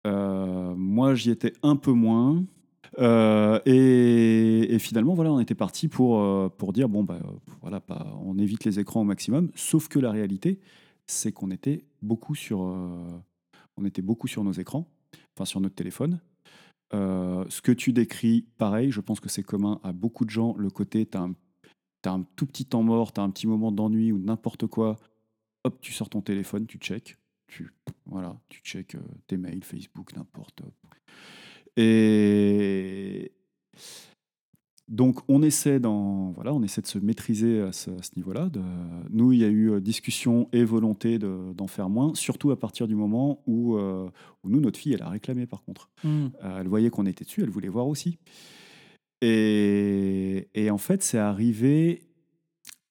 Euh, 0.06 0.74
moi, 0.76 1.14
j'y 1.16 1.30
étais 1.30 1.52
un 1.64 1.74
peu 1.76 1.90
moins. 1.92 2.44
Euh, 2.98 3.60
et, 3.66 4.78
finalement, 4.78 5.14
voilà, 5.14 5.32
on 5.32 5.40
était 5.40 5.54
parti 5.54 5.88
pour, 5.88 6.20
euh, 6.20 6.48
pour 6.48 6.72
dire 6.72 6.88
bon, 6.88 7.04
bah, 7.04 7.18
voilà, 7.60 7.82
on 8.24 8.38
évite 8.38 8.64
les 8.64 8.78
écrans 8.78 9.00
au 9.00 9.04
maximum. 9.04 9.50
Sauf 9.54 9.88
que 9.88 9.98
la 9.98 10.10
réalité, 10.10 10.60
c'est 11.06 11.32
qu'on 11.32 11.50
était 11.50 11.84
beaucoup 12.02 12.34
sur, 12.34 12.62
euh, 12.62 13.20
on 13.76 13.84
était 13.84 14.02
beaucoup 14.02 14.28
sur 14.28 14.44
nos 14.44 14.52
écrans, 14.52 14.88
enfin 15.36 15.44
sur 15.44 15.60
notre 15.60 15.74
téléphone. 15.74 16.20
Ce 16.92 17.60
que 17.60 17.72
tu 17.72 17.92
décris, 17.92 18.46
pareil, 18.56 18.90
je 18.90 19.00
pense 19.00 19.20
que 19.20 19.28
c'est 19.28 19.42
commun 19.42 19.80
à 19.82 19.92
beaucoup 19.92 20.24
de 20.24 20.30
gens. 20.30 20.54
Le 20.56 20.70
côté, 20.70 21.04
tu 21.04 21.18
as, 21.18 21.28
un 22.10 22.22
tout 22.36 22.46
petit 22.46 22.64
temps 22.64 22.82
mort, 22.82 23.12
tu 23.12 23.20
as 23.20 23.24
un 23.24 23.30
petit 23.30 23.46
moment 23.46 23.72
d'ennui 23.72 24.12
ou 24.12 24.18
n'importe 24.18 24.66
quoi, 24.66 24.96
hop, 25.64 25.78
tu 25.80 25.92
sors 25.92 26.08
ton 26.08 26.22
téléphone, 26.22 26.66
tu 26.66 26.78
check, 26.78 27.16
tu, 27.48 27.74
voilà, 28.06 28.38
tu 28.48 28.86
tes 29.26 29.36
mails, 29.36 29.64
Facebook, 29.64 30.16
n'importe. 30.16 30.62
Et 31.76 33.32
donc 34.88 35.18
on 35.28 35.42
essaie, 35.42 35.80
dans, 35.80 36.30
voilà, 36.30 36.54
on 36.54 36.62
essaie 36.62 36.80
de 36.80 36.86
se 36.86 36.98
maîtriser 36.98 37.60
à 37.60 37.72
ce, 37.72 37.90
niveau-là. 38.16 38.50
Nous, 39.10 39.32
il 39.32 39.40
y 39.40 39.44
a 39.44 39.48
eu 39.48 39.72
euh, 39.72 39.80
discussion 39.80 40.48
et 40.52 40.64
volonté 40.64 41.18
de- 41.18 41.52
d'en 41.54 41.66
faire 41.66 41.88
moins, 41.88 42.14
surtout 42.14 42.52
à 42.52 42.58
partir 42.58 42.86
du 42.86 42.94
moment 42.94 43.42
où, 43.46 43.76
euh, 43.76 44.08
où 44.44 44.48
nous, 44.48 44.60
notre 44.60 44.78
fille, 44.78 44.94
elle 44.94 45.02
a 45.02 45.08
réclamé 45.08 45.46
par 45.46 45.64
contre. 45.64 45.90
Hmm. 46.04 46.26
Euh, 46.44 46.60
elle 46.60 46.68
voyait 46.68 46.90
qu'on 46.90 47.06
était 47.06 47.24
dessus, 47.24 47.42
elle 47.42 47.50
voulait 47.50 47.68
voir 47.68 47.88
aussi. 47.88 48.18
Et, 49.22 50.48
et 50.54 50.70
en 50.70 50.78
fait, 50.78 51.02
c'est 51.02 51.18
arrivé, 51.18 52.05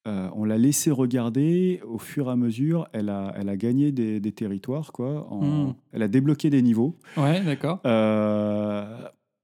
euh, 0.08 0.30
on 0.36 0.46
l'a 0.46 0.58
laissé 0.58 0.92
regarder 0.92 1.82
au 1.88 1.98
fur 1.98 2.28
et 2.28 2.32
à 2.32 2.36
mesure, 2.36 2.88
elle 2.94 3.10
a, 3.10 3.34
elle 3.38 3.50
a 3.50 3.58
gagné 3.58 3.92
des, 3.92 4.20
des 4.20 4.32
territoires, 4.32 4.92
quoi. 4.92 5.28
en- 5.32 5.42
Mm. 5.70 5.74
Elle 5.94 6.04
a 6.04 6.08
débloqué 6.08 6.50
des 6.50 6.62
niveaux. 6.62 6.96
Ouais, 7.18 7.42
d'accord. 7.44 7.80
Euh, 7.86 8.98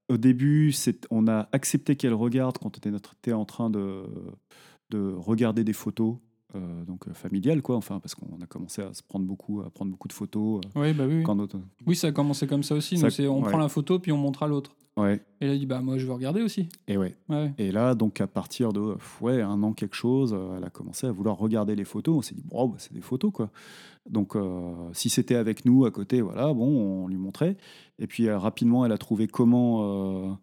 au 0.08 0.16
début, 0.18 0.72
on 1.10 1.26
a 1.28 1.48
accepté 1.52 1.96
qu'elle 1.96 2.14
regarde 2.14 2.58
quand 2.58 2.78
on 2.86 2.90
était 2.96 3.32
en 3.32 3.44
train 3.44 3.70
de, 3.70 4.02
de 4.90 5.14
regarder 5.16 5.64
des 5.64 5.72
photos 5.72 6.16
euh, 6.54 6.84
donc 6.84 7.08
euh, 7.08 7.12
familiale, 7.14 7.62
quoi. 7.62 7.76
Enfin, 7.76 7.98
parce 8.00 8.14
qu'on 8.14 8.40
a 8.42 8.46
commencé 8.46 8.82
à 8.82 8.92
se 8.94 9.02
prendre 9.02 9.24
beaucoup, 9.26 9.60
à 9.60 9.70
prendre 9.70 9.90
beaucoup 9.90 10.08
de 10.08 10.12
photos. 10.12 10.60
euh, 10.76 10.80
Oui, 10.80 10.92
bah 10.92 11.04
oui. 11.08 11.16
oui. 11.18 11.22
quand 11.22 11.34
notre- 11.34 11.58
Oui, 11.86 11.96
ça 11.96 12.08
a 12.08 12.12
commencé 12.12 12.46
comme 12.46 12.62
ça 12.62 12.74
aussi. 12.74 12.96
Ça- 12.98 13.08
Nous, 13.22 13.28
on 13.28 13.42
ouais. 13.42 13.48
prend 13.48 13.58
la 13.58 13.68
photo 13.68 13.98
puis 13.98 14.12
on 14.12 14.16
montre 14.18 14.42
à 14.42 14.46
l'autre. 14.48 14.74
Ouais. 14.98 15.22
Et 15.40 15.46
là, 15.46 15.54
il 15.54 15.58
dit 15.60 15.64
bah 15.66 15.80
moi 15.80 15.96
je 15.96 16.04
veux 16.06 16.12
regarder 16.12 16.42
aussi. 16.42 16.68
Et 16.86 16.98
ouais. 16.98 17.16
Ouais. 17.30 17.54
Et 17.56 17.72
là, 17.72 17.94
donc 17.94 18.20
à 18.20 18.26
partir 18.26 18.74
de 18.74 18.94
ouais, 19.22 19.40
un 19.40 19.62
an 19.62 19.72
quelque 19.72 19.96
chose, 19.96 20.34
euh, 20.36 20.56
elle 20.58 20.64
a 20.64 20.68
commencé 20.70 21.06
à 21.06 21.12
vouloir 21.12 21.38
regarder 21.38 21.74
les 21.74 21.84
photos. 21.84 22.16
On 22.18 22.20
s'est 22.22 22.34
dit, 22.34 22.44
bon, 22.44 22.68
bah, 22.68 22.74
c'est 22.78 22.92
des 22.92 23.00
photos, 23.00 23.32
quoi. 23.32 23.48
Donc, 24.10 24.36
euh, 24.36 24.72
si 24.92 25.08
c'était 25.08 25.36
avec 25.36 25.64
nous 25.64 25.84
à 25.86 25.90
côté, 25.90 26.20
voilà, 26.20 26.52
bon, 26.52 26.66
on 27.04 27.08
lui 27.08 27.16
montrait. 27.16 27.56
Et 27.98 28.06
puis 28.06 28.28
rapidement, 28.30 28.84
elle 28.84 28.92
a 28.92 28.98
trouvé 28.98 29.28
comment. 29.28 30.38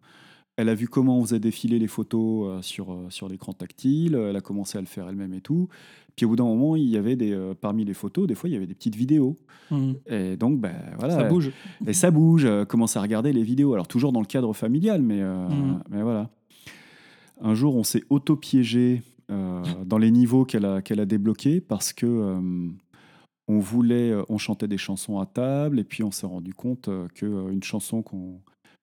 Euh, 0.59 0.61
elle 0.61 0.69
a 0.69 0.75
vu 0.75 0.87
comment 0.87 1.17
on 1.19 1.23
faisait 1.23 1.39
défiler 1.39 1.79
les 1.79 1.87
photos 1.87 2.47
euh, 2.47 2.61
sur, 2.61 2.91
euh, 2.91 3.07
sur 3.09 3.27
l'écran 3.29 3.53
tactile. 3.53 4.15
Elle 4.15 4.35
a 4.35 4.41
commencé 4.41 4.77
à 4.77 4.81
le 4.81 4.87
faire 4.87 5.07
elle-même 5.09 5.33
et 5.33 5.41
tout. 5.41 5.69
Puis 6.15 6.25
au 6.25 6.29
bout 6.29 6.35
d'un 6.35 6.43
moment, 6.43 6.75
il 6.75 6.89
y 6.89 6.97
avait 6.97 7.15
des, 7.15 7.31
euh, 7.31 7.53
parmi 7.59 7.85
les 7.85 7.93
photos, 7.93 8.27
des 8.27 8.35
fois, 8.35 8.49
il 8.49 8.53
y 8.53 8.55
avait 8.55 8.67
des 8.67 8.73
petites 8.73 8.95
vidéos. 8.95 9.37
Mhm. 9.71 9.95
Et 10.07 10.35
donc, 10.35 10.59
ben 10.59 10.75
voilà. 10.97 11.15
ça 11.15 11.23
bouge. 11.23 11.51
Et 11.87 11.93
ça 11.93 12.11
bouge, 12.11 12.43
euh, 12.45 12.65
commence 12.65 12.97
à 12.97 13.01
regarder 13.01 13.31
les 13.31 13.43
vidéos. 13.43 13.73
Alors, 13.73 13.87
toujours 13.87 14.11
dans 14.11 14.19
le 14.19 14.25
cadre 14.25 14.51
familial, 14.53 15.01
mais, 15.01 15.21
euh, 15.21 15.47
Mhm. 15.47 15.79
mais 15.89 16.01
voilà. 16.01 16.29
Un 17.41 17.53
jour, 17.55 17.75
on 17.75 17.83
s'est 17.83 18.03
auto-piégé 18.09 19.01
euh, 19.31 19.61
dans 19.85 19.97
les 19.97 20.11
niveaux 20.11 20.43
qu'elle 20.43 20.65
a, 20.65 20.81
qu'elle 20.81 20.99
a 20.99 21.05
débloqués 21.05 21.61
parce 21.61 21.93
que 21.93 22.05
euh, 22.05 22.67
on 23.47 23.59
voulait, 23.59 24.11
euh, 24.11 24.23
on 24.27 24.37
chantait 24.37 24.67
des 24.67 24.77
chansons 24.77 25.19
à 25.19 25.25
table 25.25 25.79
et 25.79 25.83
puis 25.85 26.03
on 26.03 26.11
s'est 26.11 26.27
rendu 26.27 26.53
compte 26.53 26.89
euh, 26.89 27.07
que 27.15 27.25
euh, 27.25 27.49
une 27.51 27.63
chanson 27.63 28.01
qu'on 28.01 28.41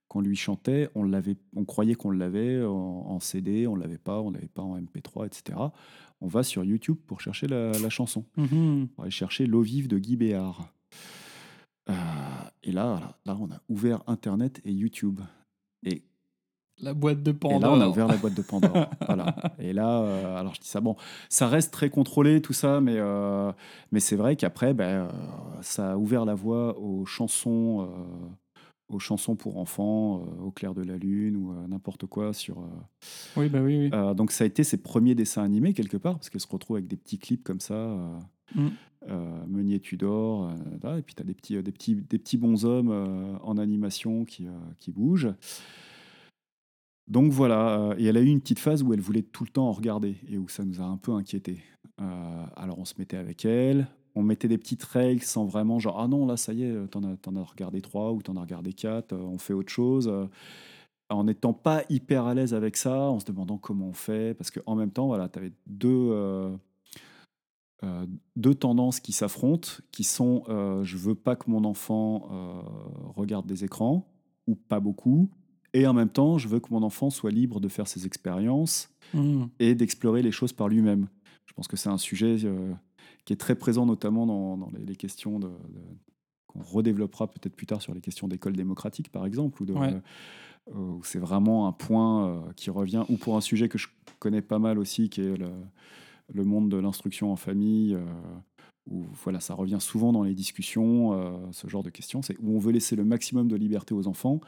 qu'on 0.09 0.21
lui 0.21 0.37
chantait, 0.37 0.89
on 0.95 1.03
l'avait, 1.03 1.37
on 1.55 1.65
croyait 1.65 1.95
qu'on 1.95 2.11
l'avait 2.11 2.65
en, 2.65 2.71
en 2.73 3.21
CD, 3.21 3.67
on 3.67 3.75
l'avait 3.77 3.99
pas, 3.99 4.21
on 4.21 4.31
l'avait 4.31 4.47
pas 4.49 4.63
en 4.63 4.79
MP3, 4.79 5.27
etc. 5.27 5.59
On 6.21 6.29
va 6.29 6.43
sur 6.43 6.65
YouTube 6.65 6.97
pour 7.07 7.21
chercher 7.21 7.47
la, 7.47 7.73
la 7.73 7.91
chanson. 7.91 8.25
Mhm. 8.37 8.89
On 8.97 9.03
va 9.03 9.11
chercher 9.11 9.47
L'eau 9.47 9.63
vive 9.63 9.89
de 9.89 9.99
Guy 9.99 10.17
Béard. 10.17 10.73
Euh, 11.89 11.95
et 12.63 12.73
là, 12.73 13.01
là, 13.01 13.17
là, 13.27 13.39
on 13.41 13.51
a 13.51 13.61
ouvert 13.69 14.03
Internet 14.07 14.61
et 14.65 14.73
YouTube. 14.73 15.21
Et, 15.85 16.03
La 16.79 16.95
boîte 16.95 17.23
de 17.23 17.31
et 17.31 17.35
Pandore. 17.35 17.61
là, 17.61 17.71
on 17.73 17.81
a 17.81 17.89
ouvert 17.89 18.09
la 18.09 18.17
boîte 18.17 18.35
de 18.35 18.43
Pandore. 18.43 18.89
voilà. 19.07 19.37
Et 19.59 19.73
là, 19.73 20.01
euh, 20.01 20.37
alors 20.37 20.55
je 20.55 20.61
dis 20.61 20.69
ça, 20.69 20.81
bon, 20.81 20.97
ça 21.29 21.49
reste 21.49 21.73
très 21.73 21.91
contrôlé, 21.91 22.41
tout 22.41 22.53
ça, 22.53 22.81
mais, 22.81 22.97
euh, 22.97 23.53
mais 23.93 24.01
c'est 24.01 24.17
vrai 24.17 24.37
qu'après, 24.37 24.75
ben, 24.75 25.09
ça 25.63 25.93
a 25.93 25.97
ouvert 25.97 26.25
la 26.25 26.35
voie 26.35 26.79
aux 26.79 27.05
chansons, 27.05 27.89
aux 28.89 28.99
chansons 28.99 29.35
pour 29.37 29.59
enfants, 29.59 30.21
euh, 30.21 30.43
au 30.45 30.51
clair 30.51 30.75
de 30.75 30.83
la 30.83 30.97
lune 30.97 31.37
ou 31.37 31.53
euh, 31.53 31.67
n'importe 31.67 32.07
quoi 32.07 32.33
sur. 32.33 32.61
euh, 32.61 32.67
Oui, 33.37 33.49
bah 33.49 33.61
oui, 33.63 33.79
oui. 33.79 33.91
euh, 33.93 34.15
donc 34.15 34.31
ça 34.31 34.45
a 34.45 34.47
été 34.47 34.63
ses 34.65 34.77
premiers 34.77 35.15
dessins 35.15 35.43
animés 35.43 35.73
quelque 35.75 35.97
part, 35.97 36.15
parce 36.15 36.31
qu'elle 36.31 36.41
se 36.41 36.49
retrouve 36.49 36.77
avec 36.77 36.87
des 36.87 36.97
petits 36.97 37.19
clips 37.19 37.43
comme 37.45 37.61
ça. 37.61 37.97
Mm. 38.55 38.69
Meunier 39.47 39.79
Tudor, 39.79 40.51
et 40.83 41.03
puis 41.03 41.15
tu 41.15 41.23
as 41.23 41.25
des 41.25 41.35
petits, 41.35 41.63
des, 41.63 41.71
petits, 41.73 41.95
des 41.95 42.19
petits 42.19 42.37
bonshommes 42.37 43.39
en 43.43 43.57
animation 43.57 44.25
qui, 44.25 44.49
qui 44.81 44.91
bougent. 44.91 45.33
Donc 47.09 47.31
voilà, 47.31 47.95
et 47.99 48.05
elle 48.07 48.17
a 48.17 48.21
eu 48.21 48.27
une 48.27 48.41
petite 48.41 48.59
phase 48.59 48.83
où 48.83 48.93
elle 48.93 49.01
voulait 49.01 49.23
tout 49.23 49.45
le 49.45 49.51
temps 49.51 49.69
en 49.69 49.73
regarder 49.73 50.17
et 50.29 50.39
où 50.39 50.49
ça 50.49 50.65
nous 50.65 50.81
a 50.81 50.85
un 50.85 50.97
peu 50.97 51.13
inquiétés. 51.13 51.61
Euh, 52.01 52.47
alors 52.57 52.81
on 52.81 52.85
se 52.85 52.95
mettait 52.99 53.17
avec 53.17 53.45
elle, 53.45 53.87
on 54.17 54.23
mettait 54.23 54.49
des 54.49 54.59
petites 54.59 54.83
règles 54.83 55.23
sans 55.23 55.45
vraiment 55.45 55.79
genre 55.79 56.01
ah 56.01 56.09
non 56.09 56.27
là 56.27 56.37
ça 56.37 56.53
y 56.53 56.65
est, 56.65 56.89
t'en 56.89 57.05
as, 57.05 57.17
t'en 57.19 57.37
as 57.37 57.43
regardé 57.45 57.81
trois 57.83 58.13
ou 58.13 58.21
t'en 58.23 58.35
as 58.37 58.41
regardé 58.41 58.73
quatre, 58.73 59.13
euh, 59.13 59.19
on 59.21 59.39
fait 59.39 59.53
autre 59.53 59.71
chose. 59.71 60.09
euh, 60.09 60.27
en 61.09 61.23
n'étant 61.23 61.53
pas 61.53 61.85
hyper 61.89 62.25
à 62.27 62.35
l'aise 62.35 62.53
avec 62.53 62.77
ça, 62.77 62.99
en 63.11 63.21
se 63.21 63.25
demandant 63.27 63.59
comment 63.59 63.87
on 63.87 63.93
fait, 63.93 64.35
parce 64.35 64.51
qu'en 64.51 64.75
même 64.75 64.91
temps, 64.91 65.07
voilà, 65.07 65.29
tu 65.29 65.39
avais 65.39 65.53
deux, 65.69 66.09
euh, 66.11 66.51
euh, 67.85 68.07
deux 68.35 68.55
tendances 68.57 68.99
qui 68.99 69.13
s'affrontent, 69.13 69.69
qui 69.93 70.03
sont 70.03 70.43
euh, 70.49 70.83
je 70.83 70.97
veux 70.97 71.15
pas 71.15 71.37
que 71.37 71.49
mon 71.49 71.65
enfant 71.65 72.29
regarde 73.15 73.47
des 73.47 73.63
écrans, 73.65 74.09
ou 74.49 74.57
pas 74.57 74.81
beaucoup, 74.81 75.31
et 75.75 75.87
en 75.87 75.93
même 75.93 76.09
temps, 76.09 76.39
je 76.39 76.49
veux 76.49 76.59
que 76.59 76.73
mon 76.73 76.83
enfant 76.83 77.11
soit 77.11 77.31
libre 77.31 77.61
de 77.61 77.69
faire 77.69 77.87
ses 77.87 78.07
expériences 78.07 78.89
Mhm. 79.15 79.49
et 79.61 79.77
d'explorer 79.77 80.23
les 80.23 80.33
choses 80.33 80.53
par 80.53 80.67
lui-même. 80.69 81.07
Je 81.47 81.53
pense 81.55 81.69
que 81.69 81.77
c'est 81.77 81.89
un 81.91 81.99
sujet 81.99 82.37
qui 83.27 83.33
est 83.35 83.37
très 83.37 83.55
présent 83.57 83.85
notamment 83.85 84.25
dans, 84.25 84.57
dans 84.57 84.71
les, 84.71 84.85
les 84.87 84.97
questions 84.97 85.39
de, 85.39 85.49
de- 85.49 85.83
qu'on 86.47 86.63
redéveloppera 86.63 87.27
peut-être 87.27 87.55
plus 87.55 87.67
tard 87.67 87.83
sur 87.83 87.93
les 87.93 88.01
questions 88.01 88.29
d'école 88.29 88.55
démocratique 88.55 89.11
par 89.13 89.27
exemple, 89.27 89.63
ou 89.63 89.67
de, 89.67 89.75
Ouais. 89.75 89.93
euh, 90.69 90.73
où 90.75 91.05
c'est 91.05 91.19
vraiment 91.19 91.67
un 91.69 91.73
point 91.73 92.29
euh, 92.29 92.53
qui 92.57 92.71
revient, 92.71 93.05
ou 93.11 93.17
pour 93.19 93.37
un 93.37 93.41
sujet 93.43 93.69
que 93.69 93.77
je 93.79 93.89
connais 94.19 94.43
pas 94.43 94.59
mal 94.59 94.79
aussi, 94.79 95.11
qui 95.11 95.21
est 95.21 95.37
le, 95.37 95.51
le 96.33 96.45
monde 96.45 96.69
de 96.71 96.77
l'instruction 96.79 97.31
en 97.31 97.37
famille, 97.37 97.95
euh, 97.95 98.05
où 98.89 99.05
voilà, 99.25 99.41
ça 99.41 99.55
revient 99.55 99.79
souvent 99.81 100.13
dans 100.13 100.23
les 100.23 100.35
discussions, 100.35 101.51
ce 101.53 101.67
genre 101.67 101.83
de 101.83 101.91
questions, 101.91 102.23
c'est 102.23 102.37
où 102.39 102.55
on 102.55 102.59
veut 102.61 102.71
laisser 102.71 102.95
le 102.95 103.05
maximum 103.05 103.49
de 103.49 103.57
liberté 103.57 103.93
aux 103.95 104.07
enfants, 104.07 104.41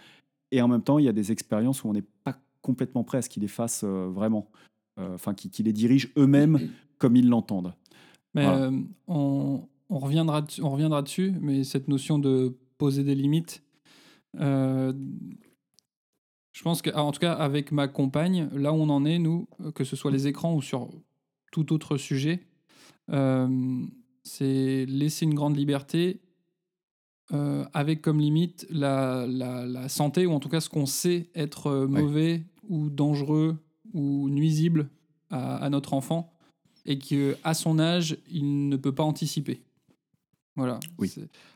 et 0.52 0.62
en 0.62 0.68
même 0.68 0.82
temps, 0.82 1.00
il 1.00 1.04
y 1.04 1.08
a 1.08 1.12
des 1.12 1.32
expériences 1.32 1.82
où 1.82 1.88
on 1.88 1.92
n'est 1.92 2.06
pas 2.22 2.38
complètement 2.62 3.02
prêt 3.02 3.18
à 3.18 3.22
ce 3.22 3.28
qu'ils 3.28 3.42
les 3.42 3.48
fassent 3.48 3.82
vraiment, 3.82 4.48
enfin, 4.96 5.34
qu'ils 5.34 5.50
qu'ils 5.50 5.66
les 5.66 5.72
dirigent 5.72 6.08
eux-mêmes 6.16 6.70
comme 6.98 7.16
ils 7.16 7.28
l'entendent. 7.28 7.74
Mais 8.38 8.44
Voilà. 8.44 8.62
euh, 8.66 8.80
on, 9.08 9.68
on 9.90 9.98
reviendra 9.98 10.42
dessus, 10.42 10.62
on 10.62 10.70
reviendra 10.70 11.02
dessus, 11.02 11.32
mais 11.40 11.64
cette 11.64 11.88
notion 11.88 12.18
de 12.18 12.56
poser 12.78 13.02
des 13.04 13.14
limites, 13.14 13.62
euh, 14.38 14.92
je 16.52 16.62
pense 16.62 16.82
que, 16.82 16.90
en 16.90 17.12
tout 17.12 17.20
cas, 17.20 17.32
avec 17.32 17.72
ma 17.72 17.88
compagne, 17.88 18.48
là 18.52 18.72
où 18.72 18.76
on 18.76 18.88
en 18.90 19.04
est, 19.04 19.18
nous, 19.18 19.48
euh, 19.60 19.70
que 19.72 19.84
ce 19.84 19.96
soit 19.96 20.10
les 20.10 20.26
écrans 20.26 20.54
ou 20.54 20.62
sur 20.62 20.88
tout 21.52 21.72
autre 21.72 21.96
sujet, 21.96 22.46
euh, 23.10 23.84
c'est 24.24 24.84
laisser 24.86 25.24
une 25.24 25.34
grande 25.34 25.56
liberté 25.56 26.20
euh, 27.32 27.64
avec 27.74 28.00
comme 28.02 28.20
limite 28.20 28.66
la, 28.70 29.26
la- 29.26 29.66
la 29.66 29.88
santé, 29.88 30.26
ou 30.26 30.32
en 30.32 30.40
tout 30.40 30.48
cas 30.48 30.60
ce 30.60 30.68
qu'on 30.68 30.86
sait 30.86 31.30
être 31.34 31.70
Ouais. 31.86 32.00
mauvais 32.02 32.42
ou 32.68 32.88
dangereux 32.90 33.56
ou 33.92 34.28
nuisible 34.30 34.88
à, 35.30 35.56
à 35.56 35.70
notre 35.70 35.92
enfant, 35.94 36.32
et 36.88 36.98
qu'à 36.98 37.54
son 37.54 37.78
âge, 37.78 38.16
il 38.32 38.68
ne 38.68 38.76
peut 38.76 38.92
pas 38.92 39.02
anticiper. 39.04 39.60
Voilà. 40.56 40.80
Oui. 40.98 41.12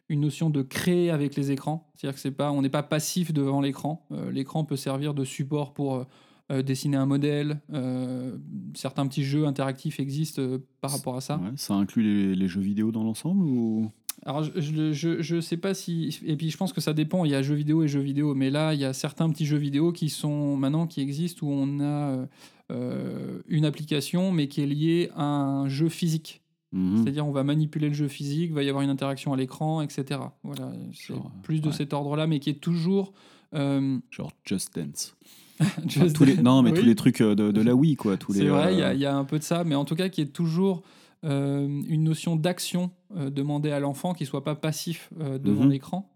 une 0.08 0.20
notion 0.20 0.50
de 0.50 0.62
créer 0.62 1.10
avec 1.10 1.36
les 1.36 1.50
écrans. 1.50 1.90
C'est-à-dire 1.94 2.14
que 2.14 2.20
c'est 2.20 2.30
pas, 2.30 2.52
on 2.52 2.62
n'est 2.62 2.68
pas 2.70 2.82
passif 2.82 3.32
devant 3.32 3.60
l'écran. 3.60 4.06
Euh, 4.12 4.30
l'écran 4.30 4.64
peut 4.64 4.76
servir 4.76 5.14
de 5.14 5.24
support 5.24 5.72
pour 5.74 5.94
euh, 5.96 6.04
euh, 6.50 6.62
dessiner 6.62 6.96
un 6.96 7.06
modèle. 7.06 7.60
Euh, 7.72 8.36
certains 8.74 9.06
petits 9.06 9.24
jeux 9.24 9.46
interactifs 9.46 10.00
existent 10.00 10.40
euh, 10.42 10.58
par 10.80 10.90
rapport 10.92 11.16
à 11.16 11.20
ça. 11.20 11.36
Ouais, 11.38 11.50
ça 11.56 11.74
inclut 11.74 12.02
les, 12.02 12.34
les 12.34 12.48
jeux 12.48 12.60
vidéo 12.62 12.92
dans 12.92 13.04
l'ensemble 13.04 13.42
ou? 13.44 13.90
Alors, 14.26 14.42
je, 14.42 14.92
je, 14.92 15.22
je, 15.22 15.40
sais 15.40 15.56
pas 15.56 15.74
si. 15.74 16.18
Et 16.26 16.36
puis, 16.36 16.50
je 16.50 16.56
pense 16.56 16.72
que 16.72 16.80
ça 16.80 16.92
dépend. 16.92 17.24
Il 17.24 17.30
y 17.30 17.34
a 17.34 17.42
jeux 17.42 17.54
vidéo 17.54 17.82
et 17.82 17.88
jeux 17.88 18.00
vidéo. 18.00 18.34
Mais 18.34 18.50
là, 18.50 18.74
il 18.74 18.80
y 18.80 18.84
a 18.84 18.92
certains 18.92 19.30
petits 19.30 19.46
jeux 19.46 19.56
vidéo 19.58 19.92
qui 19.92 20.08
sont 20.10 20.56
maintenant 20.56 20.86
qui 20.86 21.00
existent 21.00 21.46
où 21.46 21.50
on 21.50 21.80
a 21.80 21.82
euh, 21.84 22.26
euh, 22.72 23.38
une 23.48 23.64
application, 23.64 24.32
mais 24.32 24.48
qui 24.48 24.60
est 24.60 24.66
liée 24.66 25.10
à 25.16 25.24
un 25.24 25.68
jeu 25.68 25.88
physique. 25.88 26.42
Mhm. 26.72 26.98
C'est-à-dire, 27.02 27.26
on 27.26 27.32
va 27.32 27.44
manipuler 27.44 27.88
le 27.88 27.94
jeu 27.94 28.08
physique, 28.08 28.52
va 28.52 28.62
y 28.62 28.68
avoir 28.68 28.82
une 28.84 28.90
interaction 28.90 29.32
à 29.32 29.36
l'écran, 29.36 29.80
etc. 29.80 30.20
Voilà, 30.42 30.72
c'est 30.92 31.14
Genre, 31.14 31.30
plus 31.42 31.60
de 31.62 31.68
ouais. 31.68 31.72
cet 31.74 31.92
ordre-là, 31.94 32.26
mais 32.26 32.40
qui 32.40 32.50
est 32.50 32.60
toujours. 32.60 33.14
euh, 33.54 33.98
genre 34.10 34.32
Just 34.44 34.74
Dance 34.76 35.16
Just 35.88 36.14
tous 36.14 36.24
les, 36.24 36.34
Dance. 36.34 36.44
non, 36.44 36.62
mais 36.62 36.72
Oui. 36.72 36.78
tous 36.80 36.84
les 36.84 36.94
trucs 36.94 37.20
euh, 37.22 37.34
de, 37.34 37.50
de 37.50 37.60
la 37.62 37.74
Wii, 37.74 37.96
quoi. 37.96 38.16
Tous 38.18 38.32
les, 38.32 38.40
C'est 38.40 38.46
vrai, 38.48 38.74
il 38.74 38.80
y, 38.80 38.82
a- 38.82 38.88
euh, 38.88 38.94
il 38.94 39.00
y 39.00 39.06
a 39.06 39.16
un 39.16 39.24
peu 39.24 39.38
de 39.38 39.44
ça, 39.44 39.64
mais 39.64 39.74
en 39.74 39.84
tout 39.86 39.94
cas, 39.94 40.08
qui 40.10 40.20
est 40.20 40.26
toujours 40.32 40.78
euh, 40.78 40.97
une 41.22 42.04
notion 42.04 42.36
d'action 42.36 42.90
euh, 43.16 43.30
demandée 43.30 43.70
à 43.70 43.80
l'enfant, 43.80 44.14
qui 44.14 44.24
soit 44.26 44.44
pas 44.44 44.54
passif 44.54 45.10
euh, 45.20 45.38
devant 45.38 45.64
Mhm. 45.64 45.70
l'écran. 45.70 46.10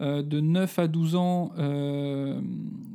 Euh, 0.00 0.22
de 0.22 0.40
9 0.40 0.78
à 0.78 0.88
12 0.88 1.14
ans, 1.14 1.52
euh, 1.58 2.40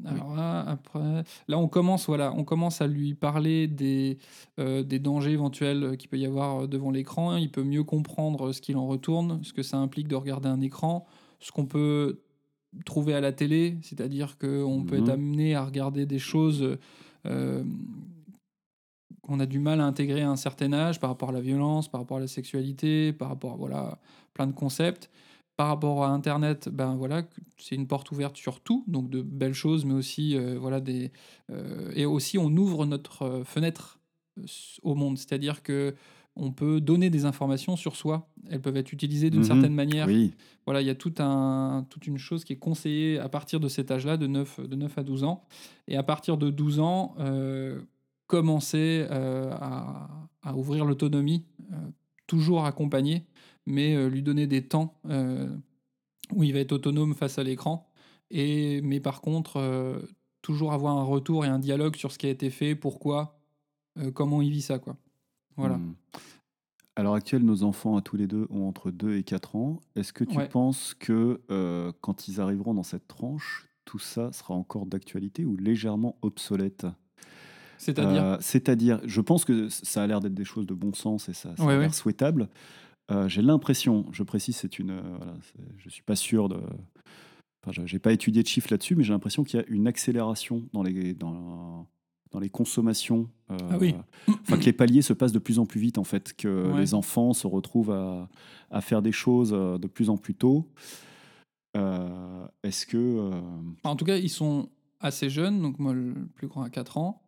alors 0.05 0.35
là, 0.35 0.61
après, 0.61 1.23
là, 1.47 1.59
on 1.59 1.67
commence, 1.67 2.07
voilà, 2.07 2.33
on 2.35 2.43
commence 2.43 2.81
à 2.81 2.87
lui 2.87 3.13
parler 3.13 3.67
des, 3.67 4.17
euh, 4.59 4.81
des 4.81 4.97
dangers 4.97 5.31
éventuels 5.33 5.97
qu'il 5.97 6.09
peut 6.09 6.17
y 6.17 6.25
avoir 6.25 6.63
euh, 6.63 6.67
devant 6.67 6.89
l'écran. 6.89 7.37
Il 7.37 7.51
peut 7.51 7.63
mieux 7.63 7.83
comprendre 7.83 8.51
ce 8.53 8.59
qu'il 8.59 8.75
en 8.77 8.87
retourne, 8.87 9.39
ce 9.43 9.53
que 9.53 9.61
ça 9.61 9.77
implique 9.77 10.07
de 10.07 10.15
regarder 10.15 10.49
un 10.49 10.61
écran, 10.61 11.05
ce 11.39 11.51
qu'on 11.51 11.67
peut 11.67 12.21
trouver 12.85 13.13
à 13.13 13.21
la 13.21 13.31
télé, 13.31 13.77
c'est-à-dire 13.83 14.39
qu'on 14.39 14.83
peut 14.83 14.95
Mhm. 14.95 15.01
être 15.03 15.09
amené 15.09 15.53
à 15.53 15.63
regarder 15.63 16.07
des 16.07 16.19
choses 16.19 16.77
euh, 17.27 17.63
qu'on 19.25 19.39
a 19.39 19.45
du 19.45 19.59
mal 19.59 19.81
à 19.81 19.85
intégrer 19.85 20.21
à 20.21 20.29
un 20.29 20.35
certain 20.35 20.71
âge 20.73 20.99
par 20.99 21.09
rapport 21.09 21.29
à 21.29 21.31
la 21.31 21.41
violence, 21.41 21.89
par 21.89 22.01
rapport 22.01 22.17
à 22.17 22.19
la 22.19 22.27
sexualité, 22.27 23.11
par 23.13 23.29
rapport 23.29 23.53
à 23.53 23.55
voilà, 23.57 23.99
plein 24.33 24.47
de 24.47 24.53
concepts. 24.53 25.09
Par 25.57 25.67
rapport 25.67 26.03
à 26.03 26.09
Internet, 26.09 26.67
ben 26.69 26.95
voilà, 26.95 27.23
c'est 27.57 27.75
une 27.75 27.87
porte 27.87 28.11
ouverte 28.11 28.35
sur 28.35 28.59
tout, 28.59 28.83
donc 28.87 29.09
de 29.09 29.21
belles 29.21 29.53
choses, 29.53 29.85
mais 29.85 29.93
aussi 29.93 30.35
euh, 30.37 30.57
voilà 30.59 30.81
des 30.81 31.11
euh, 31.49 31.91
et 31.95 32.05
aussi 32.05 32.37
on 32.37 32.47
ouvre 32.57 32.85
notre 32.85 33.21
euh, 33.23 33.43
fenêtre 33.45 33.99
au 34.83 34.95
monde, 34.95 35.17
c'est-à-dire 35.17 35.63
que 35.63 35.95
on 36.35 36.51
peut 36.51 36.81
donner 36.81 37.09
des 37.09 37.23
informations 37.23 37.77
sur 37.77 37.95
soi. 37.95 38.27
Elles 38.49 38.61
peuvent 38.61 38.75
être 38.75 38.91
utilisées 38.91 39.29
d'une 39.29 39.39
Mhm. 39.39 39.45
certaine 39.45 39.73
manière. 39.73 40.07
Oui, 40.07 40.33
Voilà, 40.65 40.81
il 40.81 40.87
y 40.87 40.89
a 40.89 40.95
tout 40.95 41.13
un, 41.19 41.85
toute 41.89 42.05
une 42.07 42.17
chose 42.17 42.43
qui 42.43 42.51
est 42.51 42.57
conseillée 42.57 43.17
à 43.19 43.29
partir 43.29 43.61
de 43.61 43.69
cet 43.69 43.89
âge-là, 43.91 44.17
de 44.17 44.27
9, 44.27 44.59
de 44.59 44.75
9 44.75 44.97
à 44.97 45.03
12 45.03 45.23
ans. 45.23 45.45
Et 45.87 45.95
à 45.95 46.03
partir 46.03 46.35
de 46.37 46.49
12 46.49 46.81
ans, 46.81 47.15
euh, 47.19 47.79
commencer 48.27 49.05
euh, 49.11 49.51
à, 49.53 50.09
à 50.41 50.55
ouvrir 50.55 50.85
l'autonomie, 50.85 51.45
euh, 51.71 51.75
toujours 52.27 52.65
accompagné, 52.65 53.25
mais 53.65 53.95
euh, 53.95 54.07
lui 54.09 54.21
donner 54.23 54.47
des 54.47 54.67
temps 54.67 54.99
où 56.33 56.43
il 56.43 56.53
va 56.53 56.59
être 56.59 56.71
autonome 56.71 57.13
face 57.13 57.37
à 57.37 57.43
l'écran. 57.43 57.87
Et, 58.31 58.81
mais 58.81 58.99
par 58.99 59.21
contre, 59.21 60.01
toujours 60.41 60.73
avoir 60.73 60.97
un 60.97 61.03
retour 61.03 61.45
et 61.45 61.47
un 61.47 61.59
dialogue 61.59 61.95
sur 61.95 62.11
ce 62.11 62.17
qui 62.17 62.25
a 62.25 62.29
été 62.31 62.49
fait, 62.49 62.73
pourquoi, 62.75 63.39
comment 64.15 64.41
il 64.41 64.49
vit 64.49 64.63
ça. 64.63 64.79
Quoi. 64.79 64.97
Voilà. 65.55 65.77
Hmm. 65.77 65.93
À 66.95 67.03
l'heure 67.03 67.13
actuelle, 67.13 67.43
nos 67.43 67.61
enfants 67.63 67.97
à 67.97 68.01
tous 68.01 68.15
les 68.17 68.25
deux 68.25 68.47
ont 68.49 68.67
entre 68.67 68.89
2 68.89 69.17
et 69.17 69.23
4 69.23 69.55
ans. 69.55 69.81
Est-ce 69.95 70.13
que 70.13 70.23
tu 70.23 70.37
Ouais. 70.37 70.47
penses 70.47 70.93
que 70.93 71.41
euh, 71.51 71.91
quand 72.01 72.27
ils 72.27 72.39
arriveront 72.41 72.73
dans 72.73 72.83
cette 72.83 73.07
tranche, 73.07 73.67
tout 73.83 73.99
ça 73.99 74.31
sera 74.31 74.53
encore 74.53 74.85
d'actualité 74.85 75.45
ou 75.45 75.57
légèrement 75.57 76.17
obsolète? 76.21 76.87
C'est-à-dire 77.77 78.23
Euh, 78.23 78.37
C'est-à-dire, 78.39 78.99
je 79.05 79.21
pense 79.21 79.45
que 79.45 79.69
ça 79.69 80.03
a 80.03 80.07
l'air 80.07 80.19
d'être 80.19 80.33
des 80.33 80.45
choses 80.45 80.65
de 80.65 80.73
bon 80.73 80.93
sens 80.93 81.29
et 81.29 81.33
ça, 81.33 81.55
ça 81.55 81.63
Ouais, 81.63 81.73
a 81.73 81.77
l'air 81.77 81.87
ouais. 81.87 81.93
souhaitable. 81.93 82.49
Euh, 83.11 83.27
J'ai 83.27 83.41
l'impression, 83.41 84.05
je 84.11 84.23
précise, 84.23 84.55
c'est 84.55 84.79
une, 84.79 84.91
euh, 84.91 85.01
voilà, 85.17 85.33
je 85.77 85.89
suis 85.89 86.01
pas 86.03 86.15
sûr 86.15 86.49
de, 86.49 86.55
enfin, 87.63 87.71
je- 87.71 87.85
j'ai 87.85 87.99
pas 87.99 88.11
étudié 88.13 88.41
de 88.41 88.47
chiffres 88.47 88.69
là-dessus, 88.71 88.95
mais 88.95 89.03
j'ai 89.03 89.13
l'impression 89.13 89.43
qu'il 89.43 89.59
y 89.59 89.63
a 89.63 89.65
une 89.67 89.87
accélération 89.87 90.63
dans 90.73 90.81
les, 90.81 91.13
dans, 91.13 91.87
dans 92.31 92.39
les 92.39 92.49
consommations. 92.49 93.29
euh, 93.51 93.57
Ah 93.69 93.77
oui. 93.79 93.93
Enfin, 94.41 94.57
que 94.57 94.65
les 94.65 94.73
paliers 94.73 95.03
se 95.03 95.13
passent 95.13 95.31
de 95.33 95.39
plus 95.39 95.59
en 95.59 95.65
plus 95.67 95.79
vite, 95.79 95.97
en 95.99 96.03
fait, 96.03 96.33
que 96.35 96.71
Ouais. 96.71 96.79
les 96.79 96.93
enfants 96.95 97.33
se 97.33 97.45
retrouvent 97.45 97.91
à, 97.91 98.27
à 98.71 98.81
faire 98.81 99.01
des 99.03 99.11
choses 99.11 99.51
de 99.51 99.87
plus 99.87 100.09
en 100.09 100.17
plus 100.17 100.33
tôt. 100.33 100.67
Est-ce 102.63 102.85
que, 102.85 103.31
En 103.83 103.95
tout 103.95 104.05
cas, 104.05 104.17
ils 104.17 104.29
sont 104.29 104.69
assez 104.99 105.29
jeunes, 105.29 105.61
donc 105.61 105.77
moi 105.77 105.93
le 105.93 106.13
plus 106.35 106.47
grand 106.47 106.63
a 106.63 106.69
4 106.69 106.97
ans. 106.97 107.21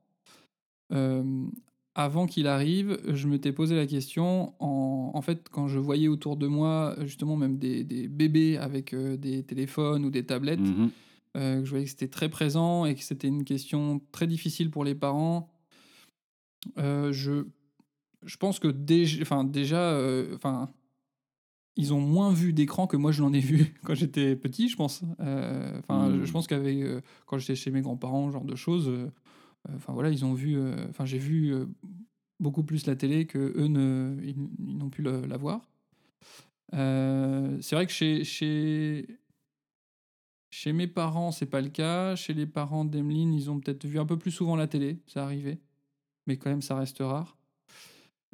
Avant 2.00 2.28
qu'il 2.28 2.46
arrive, 2.46 3.00
je 3.12 3.28
m'étais 3.28 3.52
posé 3.52 3.76
la 3.76 3.88
question, 3.88 4.54
en, 4.60 5.10
en 5.16 5.22
fait, 5.24 5.50
quand 5.50 5.68
je 5.68 5.80
voyais 5.80 6.08
autour 6.08 6.38
de 6.38 6.46
moi, 6.46 6.96
justement, 7.02 7.36
même 7.36 7.58
des, 7.58 7.84
des 7.84 8.08
bébés 8.08 8.56
avec 8.58 8.94
euh, 8.94 9.18
des 9.18 9.42
téléphones 9.42 10.06
ou 10.06 10.12
des 10.12 10.24
tablettes, 10.24 10.60
euh, 11.36 11.60
que 11.60 11.66
je 11.66 11.70
voyais 11.72 11.86
que 11.86 11.90
c'était 11.90 12.08
très 12.08 12.30
présent 12.30 12.86
et 12.86 12.94
que 12.94 13.02
c'était 13.02 13.28
une 13.28 13.44
question 13.44 14.00
très 14.12 14.28
difficile 14.28 14.70
pour 14.70 14.84
les 14.84 14.94
parents. 14.94 15.50
Euh, 16.78 17.12
je, 17.12 17.48
je 18.24 18.38
pense 18.38 18.60
que 18.60 18.68
déjà, 18.68 19.20
enfin, 19.24 19.44
déjà 19.44 20.00
enfin, 20.36 20.70
ils 21.78 21.96
ont 21.96 22.02
moins 22.02 22.32
vu 22.32 22.54
d'écran 22.54 22.86
que 22.86 22.96
moi 22.96 23.12
je 23.12 23.24
l'en 23.24 23.34
ai 23.34 23.40
vu 23.40 23.74
quand 23.84 23.96
j'étais 23.96 24.36
petit, 24.36 24.70
je 24.70 24.76
pense. 24.76 25.02
Enfin, 25.18 26.14
je 26.24 26.32
pense 26.32 26.46
qu'avec 26.46 26.78
quand 27.26 27.40
j'étais 27.40 27.56
chez 27.56 27.72
mes 27.72 27.82
grands-parents, 27.82 28.30
genre 28.30 28.46
de 28.46 28.56
choses. 28.56 28.92
Enfin 29.76 29.94
voilà, 29.94 30.10
ils 30.10 30.26
ont 30.26 30.34
vu. 30.34 30.58
euh, 30.58 30.76
Enfin, 30.90 31.06
j'ai 31.06 31.18
vu 31.18 31.54
euh, 31.54 31.66
beaucoup 32.40 32.64
plus 32.64 32.86
la 32.86 32.96
télé 32.96 33.26
que 33.26 33.38
eux 33.38 33.68
ne, 33.68 34.18
ils, 34.24 34.36
n'ont 34.60 34.90
pu 34.90 35.02
la 35.02 35.38
voir. 35.38 35.70
Euh, 36.74 37.58
c'est 37.62 37.76
vrai 37.76 37.86
que 37.86 37.92
chez, 37.92 38.24
chez, 38.24 39.08
chez 40.50 40.74
mes 40.74 40.88
parents, 40.88 41.32
c'est 41.32 41.46
pas 41.46 41.62
le 41.62 41.70
cas. 41.70 42.16
Chez 42.16 42.34
les 42.34 42.46
parents 42.46 42.86
d'Emeline, 42.86 43.34
ils 43.34 43.50
ont 43.50 43.60
peut-être 43.60 43.86
vu 43.86 44.00
un 44.00 44.06
peu 44.06 44.18
plus 44.18 44.32
souvent 44.32 44.56
la 44.56 44.68
télé, 44.68 45.00
ça 45.08 45.24
arrivait. 45.24 45.60
Mais 46.28 46.38
quand 46.38 46.50
même, 46.50 46.62
ça 46.62 46.76
reste 46.76 47.00
rare. 47.00 47.38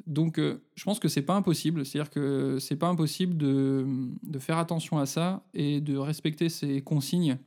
Donc, 0.08 0.40
je 0.40 0.84
pense 0.84 1.00
que 1.00 1.08
c'est 1.08 1.22
pas 1.22 1.36
impossible. 1.36 1.86
C'est-à-dire 1.86 2.10
que 2.10 2.58
c'est 2.60 2.76
pas 2.76 2.88
impossible 2.88 3.38
de, 3.38 3.86
de 4.24 4.40
faire 4.40 4.58
attention 4.58 4.98
à 4.98 5.06
ça 5.06 5.46
et 5.54 5.80
de 5.80 5.96
respecter 5.96 6.50
ces 6.50 6.82
consignes. 6.82 7.38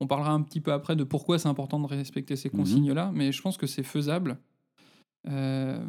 On 0.00 0.06
parlera 0.06 0.32
un 0.32 0.42
petit 0.42 0.60
peu 0.60 0.72
après 0.72 0.96
de 0.96 1.04
pourquoi 1.04 1.38
c'est 1.38 1.48
important 1.48 1.80
de 1.80 1.86
respecter 1.86 2.36
ces 2.36 2.50
Mhm. 2.50 2.56
consignes-là, 2.60 3.10
mais 3.14 3.32
je 3.32 3.42
pense 3.42 3.56
que 3.56 3.66
c'est 3.66 3.82
faisable. 3.82 4.38
Euh, 5.28 5.84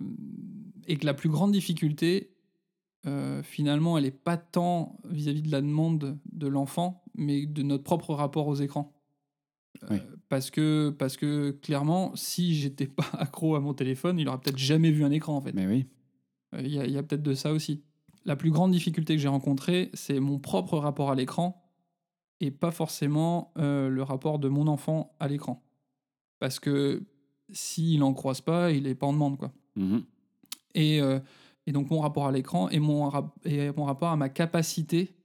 et 0.87 0.97
que 0.97 1.05
la 1.05 1.13
plus 1.13 1.29
grande 1.29 1.51
difficulté, 1.51 2.31
euh, 3.05 3.43
finalement, 3.43 3.97
elle 3.97 4.03
n'est 4.05 4.11
pas 4.11 4.37
tant 4.37 4.97
vis-à-vis 5.07 5.41
de 5.43 5.51
la 5.51 5.61
demande 5.61 6.17
de 6.31 6.47
l'enfant, 6.47 7.03
mais 7.15 7.45
de 7.45 7.61
notre 7.63 7.83
propre 7.83 8.13
rapport 8.13 8.47
aux 8.47 8.55
écrans. 8.55 8.93
Euh, 9.83 9.87
Oui. 9.91 9.97
parce, 10.29 10.49
que, 10.49 10.89
parce 10.89 11.15
que 11.15 11.51
clairement, 11.51 12.11
si 12.15 12.55
j'étais 12.55 12.87
pas 12.97 13.07
accro 13.13 13.55
à 13.55 13.59
mon 13.59 13.73
téléphone, 13.73 14.19
il 14.19 14.27
aurait 14.27 14.39
peut-être 14.39 14.57
jamais 14.57 14.91
vu 14.91 15.03
un 15.05 15.11
écran 15.11 15.37
en 15.37 15.41
fait. 15.41 15.53
mais 15.53 15.67
oui. 15.67 15.85
Il 16.57 16.67
y 16.73 16.79
a, 16.79 16.85
il 16.85 16.91
y 16.91 16.97
a 16.97 17.03
peut-être 17.03 17.21
de 17.21 17.35
ça 17.35 17.53
aussi. 17.53 17.83
La 18.25 18.35
plus 18.35 18.49
grande 18.49 18.71
difficulté 18.71 19.15
que 19.15 19.21
j'ai 19.21 19.27
rencontrée, 19.27 19.91
c'est 19.93 20.19
mon 20.19 20.39
propre 20.39 20.77
rapport 20.79 21.11
à 21.11 21.15
l'écran 21.15 21.68
et 22.39 22.52
pas 22.52 22.71
forcément 22.71 23.52
euh, 23.58 23.89
le 23.89 24.04
rapport 24.04 24.39
de 24.39 24.47
mon 24.47 24.67
enfant 24.67 25.15
à 25.19 25.28
l'écran. 25.28 25.63
Parce 26.39 26.60
que 26.60 27.04
s'il 27.52 27.99
n'en 27.99 28.13
croise 28.13 28.41
pas, 28.41 28.71
il 28.71 28.84
n'est 28.84 28.95
pas 28.95 29.08
en 29.08 29.13
demande. 29.13 29.38
Quoi. 29.38 29.52
Mhm. 29.75 30.04
Et, 30.75 31.02
euh, 31.02 31.19
et 31.67 31.71
donc 31.71 31.89
mon 31.89 31.99
rapport 31.99 32.28
à 32.28 32.32
l'écran 32.32 32.69
et 32.69 32.80
mon, 32.80 33.12
et 33.43 33.71
mon 33.71 33.86
rapport 33.86 34.10
à 34.10 34.15
ma 34.15 34.30
capacité 34.30 35.15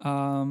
à, 0.00 0.46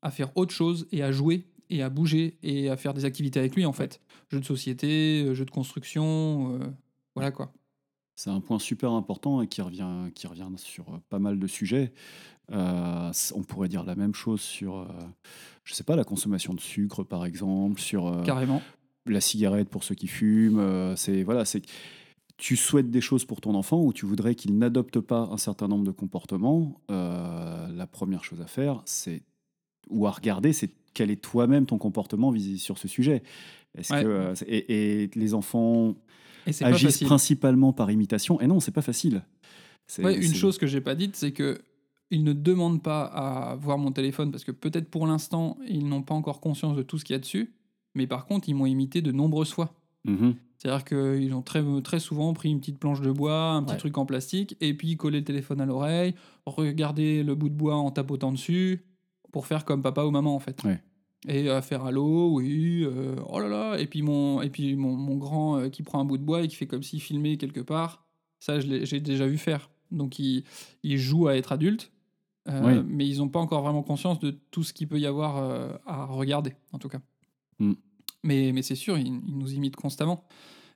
à 0.00 0.10
faire 0.10 0.36
autre 0.36 0.52
chose 0.52 0.88
et 0.90 1.02
à 1.02 1.12
jouer 1.12 1.46
et 1.70 1.82
à 1.82 1.88
bouger 1.88 2.38
et 2.42 2.68
à 2.68 2.76
faire 2.76 2.94
des 2.94 3.04
activités 3.04 3.38
avec 3.38 3.54
lui 3.56 3.64
en 3.64 3.72
fait. 3.72 4.00
Jeux 4.30 4.40
de 4.40 4.44
société, 4.44 5.24
euh, 5.24 5.34
jeux 5.34 5.44
de 5.44 5.50
construction, 5.50 6.58
euh, 6.60 6.66
voilà 7.14 7.30
quoi. 7.30 7.52
C'est 8.22 8.30
un 8.30 8.38
point 8.40 8.60
super 8.60 8.92
important 8.92 9.42
et 9.42 9.48
qui 9.48 9.62
revient, 9.62 10.12
qui 10.14 10.28
revient 10.28 10.46
sur 10.54 10.88
euh, 10.90 10.98
pas 11.08 11.18
mal 11.18 11.40
de 11.40 11.46
sujets. 11.48 11.92
Euh, 12.52 13.10
on 13.34 13.42
pourrait 13.42 13.68
dire 13.68 13.82
la 13.82 13.96
même 13.96 14.14
chose 14.14 14.40
sur, 14.40 14.76
euh, 14.78 14.86
je 15.64 15.74
sais 15.74 15.82
pas, 15.82 15.96
la 15.96 16.04
consommation 16.04 16.54
de 16.54 16.60
sucre 16.60 17.02
par 17.02 17.24
exemple, 17.24 17.80
sur 17.80 18.06
euh, 18.06 18.22
Carrément. 18.22 18.62
la 19.06 19.20
cigarette 19.20 19.68
pour 19.68 19.82
ceux 19.82 19.96
qui 19.96 20.06
fument. 20.06 20.94
c'est 20.96 21.24
voilà, 21.24 21.44
c'est 21.44 21.62
tu 22.36 22.54
souhaites 22.54 22.92
des 22.92 23.00
choses 23.00 23.24
pour 23.24 23.40
ton 23.40 23.56
enfant 23.56 23.82
ou 23.82 23.92
tu 23.92 24.06
voudrais 24.06 24.36
qu'il 24.36 24.56
n'adopte 24.56 25.00
pas 25.00 25.28
un 25.32 25.36
certain 25.36 25.66
nombre 25.66 25.84
de 25.84 25.90
comportements. 25.90 26.80
la 26.88 27.88
première 27.90 28.22
chose 28.22 28.40
à 28.40 28.46
faire, 28.46 28.82
c'est 28.84 29.22
ou 29.90 30.06
à 30.06 30.12
regarder, 30.12 30.52
c'est 30.52 30.70
quel 30.94 31.10
est 31.10 31.20
toi-même 31.20 31.66
ton 31.66 31.78
comportement 31.78 32.30
vis 32.30 32.60
sur 32.60 32.78
ce 32.78 32.86
sujet. 32.86 33.24
Est-ce 33.76 33.92
Ouais. 33.92 34.04
que 34.04 34.44
et, 34.46 35.02
et 35.02 35.10
les 35.16 35.34
enfants 35.34 35.96
Et 36.46 36.52
pas 36.52 36.66
agissent 36.66 37.02
principalement 37.04 37.72
par 37.72 37.90
imitation. 37.90 38.40
Et 38.40 38.46
non, 38.46 38.60
c'est 38.60 38.72
pas 38.72 38.82
facile. 38.82 39.22
Ouais, 39.98 40.16
une 40.16 40.34
chose 40.34 40.58
que 40.58 40.66
j'ai 40.66 40.80
pas 40.80 40.94
dite, 40.94 41.16
c'est 41.16 41.32
que 41.32 41.60
ils 42.10 42.24
ne 42.24 42.32
demandent 42.32 42.82
pas 42.82 43.04
à 43.04 43.56
voir 43.56 43.78
mon 43.78 43.90
téléphone 43.90 44.30
parce 44.30 44.44
que 44.44 44.52
peut-être 44.52 44.90
pour 44.90 45.06
l'instant 45.06 45.56
ils 45.66 45.86
n'ont 45.88 46.02
pas 46.02 46.14
encore 46.14 46.40
conscience 46.40 46.76
de 46.76 46.82
tout 46.82 46.98
ce 46.98 47.04
qu'il 47.04 47.14
y 47.14 47.16
a 47.16 47.18
dessus, 47.18 47.52
mais 47.94 48.06
par 48.06 48.26
contre 48.26 48.48
ils 48.48 48.54
m'ont 48.54 48.66
imité 48.66 49.00
de 49.02 49.12
nombreuses 49.12 49.52
fois. 49.52 49.74
Mhm. 50.04 50.34
C'est-à-dire 50.58 50.84
qu'ils 50.84 51.34
ont 51.34 51.42
très, 51.42 51.62
très 51.82 51.98
souvent 52.00 52.32
pris 52.34 52.50
une 52.50 52.60
petite 52.60 52.78
planche 52.78 53.00
de 53.00 53.10
bois, 53.10 53.50
un 53.52 53.62
petit 53.62 53.72
Ouais. 53.72 53.78
truc 53.78 53.98
en 53.98 54.06
plastique, 54.06 54.56
et 54.60 54.74
puis 54.74 54.96
collé 54.96 55.18
le 55.20 55.24
téléphone 55.24 55.60
à 55.60 55.66
l'oreille, 55.66 56.14
regarder 56.46 57.22
le 57.24 57.34
bout 57.34 57.48
de 57.48 57.54
bois 57.54 57.76
en 57.76 57.90
tapotant 57.90 58.30
dessus, 58.30 58.84
pour 59.32 59.46
faire 59.46 59.64
comme 59.64 59.82
papa 59.82 60.04
ou 60.04 60.10
maman 60.10 60.34
en 60.36 60.38
fait. 60.38 60.62
Ouais. 60.64 60.80
Et 61.28 61.48
à 61.48 61.62
faire 61.62 61.84
allô, 61.84 62.32
oui, 62.32 62.82
euh, 62.84 63.14
oh 63.28 63.38
là 63.38 63.48
là, 63.48 63.78
et 63.78 63.86
puis 63.86 64.02
mon, 64.02 64.42
et 64.42 64.50
puis 64.50 64.74
mon, 64.74 64.96
mon 64.96 65.16
grand 65.16 65.56
euh, 65.58 65.68
qui 65.68 65.82
prend 65.84 66.00
un 66.00 66.04
bout 66.04 66.18
de 66.18 66.24
bois 66.24 66.42
et 66.42 66.48
qui 66.48 66.56
fait 66.56 66.66
comme 66.66 66.82
s'il 66.82 67.00
filmait 67.00 67.36
quelque 67.36 67.60
part, 67.60 68.04
ça 68.40 68.58
je 68.58 68.66
l'ai- 68.66 68.86
j'ai 68.86 68.98
déjà 68.98 69.26
vu 69.26 69.38
faire. 69.38 69.70
Donc 69.92 70.18
ils, 70.18 70.42
ils 70.82 70.98
jouent 70.98 71.28
à 71.28 71.36
être 71.36 71.52
adultes, 71.52 71.92
euh, 72.48 72.80
Oui. 72.80 72.84
mais 72.88 73.06
ils 73.06 73.18
n'ont 73.18 73.28
pas 73.28 73.38
encore 73.38 73.62
vraiment 73.62 73.84
conscience 73.84 74.18
de 74.18 74.32
tout 74.50 74.64
ce 74.64 74.72
qu'il 74.72 74.88
peut 74.88 74.98
y 74.98 75.06
avoir 75.06 75.36
à 75.86 76.06
regarder, 76.06 76.54
en 76.72 76.78
tout 76.78 76.88
cas. 76.88 77.00
Mm. 77.60 77.72
Mais, 78.24 78.50
mais 78.52 78.62
c'est 78.62 78.74
sûr, 78.74 78.98
ils, 78.98 79.06
ils 79.06 79.38
nous 79.38 79.52
imitent 79.52 79.76
constamment. 79.76 80.24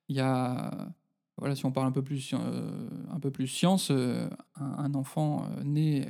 Il 0.08 0.14
y 0.14 0.20
a, 0.20 0.92
voilà, 1.38 1.56
si 1.56 1.66
on 1.66 1.72
parle 1.72 1.88
un 1.88 1.92
peu 1.92 2.02
plus, 2.02 2.34
un 2.34 3.18
peu 3.18 3.32
plus 3.32 3.48
science, 3.48 3.90
un, 3.90 4.28
un 4.54 4.94
enfant 4.94 5.48
né 5.64 6.06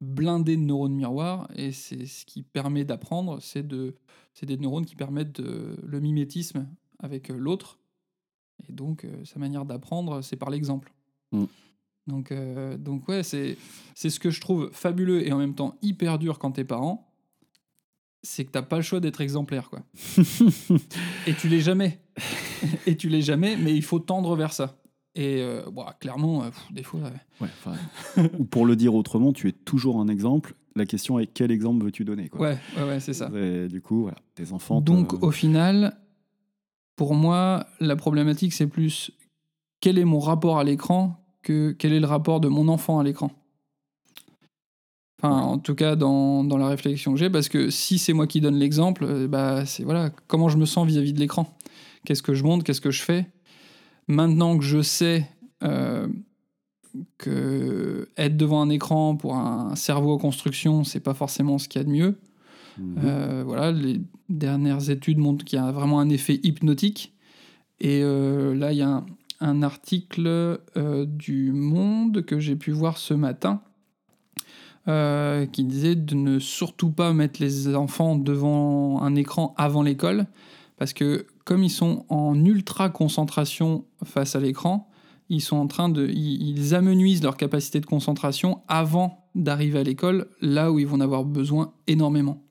blindé 0.00 0.56
de 0.56 0.62
neurones 0.62 0.94
miroirs, 0.94 1.48
et 1.56 1.72
c'est 1.72 2.06
ce 2.06 2.24
qui 2.24 2.42
permet 2.42 2.84
d'apprendre, 2.84 3.40
c'est 3.40 3.66
de, 3.66 3.96
c'est 4.34 4.46
des 4.46 4.56
neurones 4.56 4.86
qui 4.86 4.96
permettent 4.96 5.40
de, 5.40 5.76
le 5.82 6.00
mimétisme 6.00 6.68
avec 6.98 7.30
euh, 7.30 7.36
l'autre, 7.36 7.78
et 8.68 8.72
donc 8.72 9.04
euh, 9.04 9.24
sa 9.24 9.38
manière 9.38 9.64
d'apprendre, 9.64 10.22
c'est 10.22 10.36
par 10.36 10.50
l'exemple. 10.50 10.92
Mm. 11.32 11.44
Donc, 12.06 12.32
euh, 12.32 12.78
donc 12.78 13.06
ouais, 13.08 13.22
c'est, 13.22 13.58
c'est 13.94 14.08
ce 14.08 14.18
que 14.18 14.30
je 14.30 14.40
trouve 14.40 14.70
fabuleux 14.72 15.26
et 15.26 15.32
en 15.32 15.38
même 15.38 15.54
temps 15.54 15.76
hyper 15.82 16.18
dur 16.18 16.38
quand 16.38 16.52
t'es 16.52 16.64
parent, 16.64 17.12
c'est 18.22 18.44
que 18.44 18.50
t'as 18.50 18.62
pas 18.62 18.76
le 18.76 18.82
choix 18.82 19.00
d'être 19.00 19.20
exemplaire, 19.20 19.68
quoi. 19.68 19.82
et 21.26 21.34
tu 21.34 21.48
l'es 21.48 21.60
jamais. 21.60 22.00
et 22.86 22.96
tu 22.96 23.08
l'es 23.08 23.22
jamais, 23.22 23.56
mais 23.56 23.74
il 23.74 23.82
faut 23.82 23.98
tendre 23.98 24.34
vers 24.36 24.52
ça. 24.52 24.77
Et 25.18 25.42
euh, 25.42 25.62
bon, 25.68 25.84
clairement, 25.98 26.44
euh, 26.44 26.50
pff, 26.50 26.72
des 26.72 26.84
fois, 26.84 27.00
euh, 27.00 27.10
Ouais, 27.40 27.48
enfin, 27.58 27.74
ou 28.38 28.44
pour 28.44 28.64
le 28.64 28.76
dire 28.76 28.94
autrement, 28.94 29.32
tu 29.32 29.48
es 29.48 29.52
toujours 29.52 30.00
un 30.00 30.06
exemple. 30.06 30.54
La 30.76 30.86
question 30.86 31.18
est 31.18 31.26
quel 31.26 31.50
exemple 31.50 31.84
veux-tu 31.84 32.04
donner 32.04 32.28
quoi? 32.28 32.40
ouais, 32.42 32.58
ouais, 32.76 32.84
ouais, 32.84 33.00
c'est 33.00 33.14
ça. 33.14 33.28
Et 33.34 33.66
du 33.66 33.80
coup, 33.82 34.02
voilà, 34.02 34.18
tes 34.36 34.52
enfants. 34.52 34.80
Donc, 34.80 35.20
au 35.20 35.32
final, 35.32 35.96
pour 36.94 37.14
moi, 37.14 37.66
la 37.80 37.96
problématique, 37.96 38.52
c'est 38.52 38.68
plus 38.68 39.10
quel 39.80 39.98
est 39.98 40.04
mon 40.04 40.20
rapport 40.20 40.60
à 40.60 40.62
l'écran 40.62 41.16
que 41.42 41.72
quel 41.72 41.92
est 41.92 42.00
le 42.00 42.06
rapport 42.06 42.38
de 42.38 42.46
mon 42.46 42.68
enfant 42.68 43.00
à 43.00 43.02
l'écran? 43.02 43.32
Enfin, 45.20 45.40
en 45.40 45.58
tout 45.58 45.74
cas, 45.74 45.96
dans, 45.96 46.44
dans 46.44 46.58
la 46.58 46.68
réflexion 46.68 47.12
que 47.12 47.18
j'ai, 47.18 47.28
parce 47.28 47.48
que 47.48 47.70
si 47.70 47.98
c'est 47.98 48.12
moi 48.12 48.28
qui 48.28 48.40
donne 48.40 48.54
l'exemple, 48.54 49.04
euh, 49.04 49.26
bah, 49.26 49.66
c'est 49.66 49.82
voilà, 49.82 50.10
comment 50.28 50.48
je 50.48 50.58
me 50.58 50.64
sens 50.64 50.86
vis-à-vis 50.86 51.12
de 51.12 51.18
l'écran? 51.18 51.58
Qu'est-ce 52.04 52.22
que 52.22 52.34
je 52.34 52.44
montre, 52.44 52.62
qu'est-ce 52.62 52.80
que 52.80 52.92
je 52.92 53.02
fais? 53.02 53.26
Maintenant 54.08 54.58
que 54.58 54.64
je 54.64 54.82
sais 54.82 55.28
euh, 55.62 56.08
que 57.18 58.08
être 58.16 58.36
devant 58.36 58.62
un 58.62 58.70
écran 58.70 59.16
pour 59.16 59.36
un 59.36 59.76
cerveau 59.76 60.14
en 60.14 60.18
construction, 60.18 60.84
c'est 60.84 61.00
pas 61.00 61.14
forcément 61.14 61.58
ce 61.58 61.68
qu'il 61.68 61.80
y 61.80 61.82
a 61.82 61.84
de 61.84 61.92
mieux. 61.92 62.18
Mhm. 62.78 62.96
Euh, 63.04 63.42
voilà, 63.44 63.70
les 63.72 64.00
dernières 64.28 64.90
études 64.90 65.18
montrent 65.18 65.44
qu'il 65.44 65.58
y 65.58 65.62
a 65.62 65.70
vraiment 65.70 66.00
un 66.00 66.08
effet 66.08 66.40
hypnotique. 66.42 67.14
Et 67.80 68.02
euh, 68.02 68.54
là, 68.54 68.72
il 68.72 68.78
y 68.78 68.82
a 68.82 68.88
un, 68.88 69.06
un 69.40 69.62
article 69.62 70.26
euh, 70.76 71.04
du 71.06 71.52
Monde 71.52 72.22
que 72.24 72.40
j'ai 72.40 72.56
pu 72.56 72.70
voir 72.72 72.98
ce 72.98 73.14
matin 73.14 73.62
euh, 74.88 75.46
qui 75.46 75.64
disait 75.64 75.94
de 75.94 76.14
ne 76.14 76.38
surtout 76.38 76.90
pas 76.90 77.12
mettre 77.12 77.42
les 77.42 77.74
enfants 77.74 78.16
devant 78.16 79.02
un 79.02 79.14
écran 79.14 79.54
avant 79.56 79.82
l'école 79.82 80.26
parce 80.76 80.92
que 80.92 81.26
comme 81.48 81.64
ils 81.64 81.70
sont 81.70 82.04
en 82.10 82.44
ultra 82.44 82.90
concentration 82.90 83.86
face 84.04 84.36
à 84.36 84.38
l'écran, 84.38 84.90
ils 85.30 85.40
sont 85.40 85.56
en 85.56 85.66
train 85.66 85.88
de 85.88 86.06
ils, 86.06 86.74
amenuisent 86.74 87.22
leur 87.22 87.38
capacité 87.38 87.80
de 87.80 87.86
concentration 87.86 88.60
avant 88.68 89.24
d'arriver 89.34 89.78
à 89.78 89.82
l'école 89.82 90.26
là 90.42 90.70
où 90.70 90.78
ils 90.78 90.86
vont 90.86 90.96
en 90.96 91.00
avoir 91.00 91.24
besoin 91.24 91.72
énormément. 91.86 92.44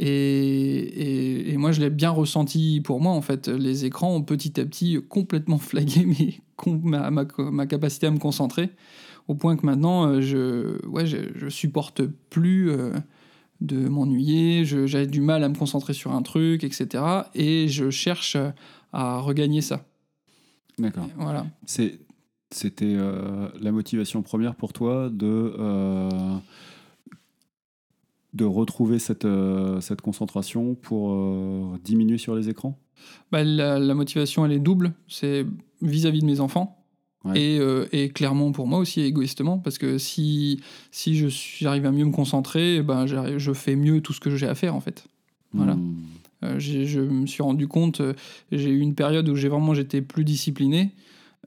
Et, 0.00 1.54
moi, 1.58 1.70
je 1.70 1.80
l'ai 1.80 1.90
bien 1.90 2.10
ressenti 2.10 2.80
pour 2.80 3.00
moi, 3.00 3.12
en 3.12 3.22
fait. 3.22 3.46
Les 3.46 3.84
écrans 3.84 4.12
ont 4.16 4.22
petit 4.22 4.60
à 4.60 4.64
petit 4.64 4.98
complètement 5.08 5.58
flagué 5.70 6.40
ma, 6.66 7.66
capacité 7.66 8.08
à 8.08 8.10
me 8.10 8.18
concentrer, 8.18 8.70
au 9.28 9.36
point 9.36 9.56
que 9.56 9.64
maintenant, 9.64 10.08
euh, 10.08 10.20
je, 10.20 10.84
ouais, 10.88 11.06
je 11.06 11.48
supporte 11.48 12.02
plus 12.30 12.68
euh, 12.68 12.94
de 13.60 13.88
m'ennuyer, 13.88 14.64
j'ai 14.64 15.06
du 15.06 15.20
mal 15.20 15.42
à 15.44 15.48
me 15.48 15.54
concentrer 15.54 15.92
sur 15.94 16.12
un 16.12 16.22
truc, 16.22 16.62
etc. 16.64 17.02
Et 17.34 17.68
je 17.68 17.90
cherche 17.90 18.36
à 18.92 19.18
regagner 19.20 19.60
ça. 19.62 19.84
D'accord. 20.78 21.08
Voilà. 21.16 21.46
C'est- 21.64 22.00
C'était 22.52 22.94
euh, 22.96 23.48
la 23.60 23.72
motivation 23.72 24.22
première 24.22 24.54
pour 24.54 24.72
toi 24.72 25.10
de, 25.12 25.52
euh, 25.58 26.08
de 28.34 28.44
retrouver 28.44 28.98
cette, 28.98 29.24
euh, 29.24 29.80
cette 29.80 30.00
concentration 30.00 30.74
pour 30.74 31.78
diminuer 31.82 32.18
sur 32.18 32.34
les 32.36 32.48
écrans? 32.48 32.78
Bah, 33.32 33.42
la, 33.42 33.78
la 33.78 33.94
motivation, 33.94 34.44
elle 34.46 34.52
est 34.52 34.58
double. 34.60 34.92
C'est 35.08 35.44
vis-à-vis 35.82 36.20
de 36.20 36.26
mes 36.26 36.40
enfants. 36.40 36.75
Ouais. 37.26 37.40
Et, 37.40 37.58
euh, 37.58 37.86
et 37.92 38.08
clairement 38.10 38.52
pour 38.52 38.66
moi 38.68 38.78
aussi 38.78 39.00
égoïstement 39.02 39.58
parce 39.58 39.78
que 39.78 39.98
si, 39.98 40.60
si 40.92 41.16
je 41.16 41.26
suis- 41.26 41.64
j'arrive 41.64 41.84
à 41.86 41.90
mieux 41.90 42.04
me 42.04 42.12
concentrer 42.12 42.82
ben 42.82 43.06
j'arrive- 43.06 43.38
je 43.38 43.52
fais 43.52 43.74
mieux 43.76 44.00
tout 44.00 44.12
ce 44.12 44.20
que 44.20 44.34
j'ai 44.36 44.46
à 44.46 44.54
faire 44.54 44.74
en 44.74 44.80
fait 44.80 45.06
Voilà. 45.52 45.76
Euh, 46.44 46.58
j'ai- 46.58 46.86
je 46.86 47.00
me 47.00 47.26
suis 47.26 47.42
rendu 47.42 47.66
compte 47.66 48.00
euh, 48.00 48.12
j'ai 48.52 48.70
eu 48.70 48.78
une 48.80 48.94
période 48.94 49.28
où 49.28 49.34
j'ai 49.36 49.48
vraiment 49.48 49.74
j'étais 49.74 50.02
plus 50.02 50.24
discipliné 50.24 50.90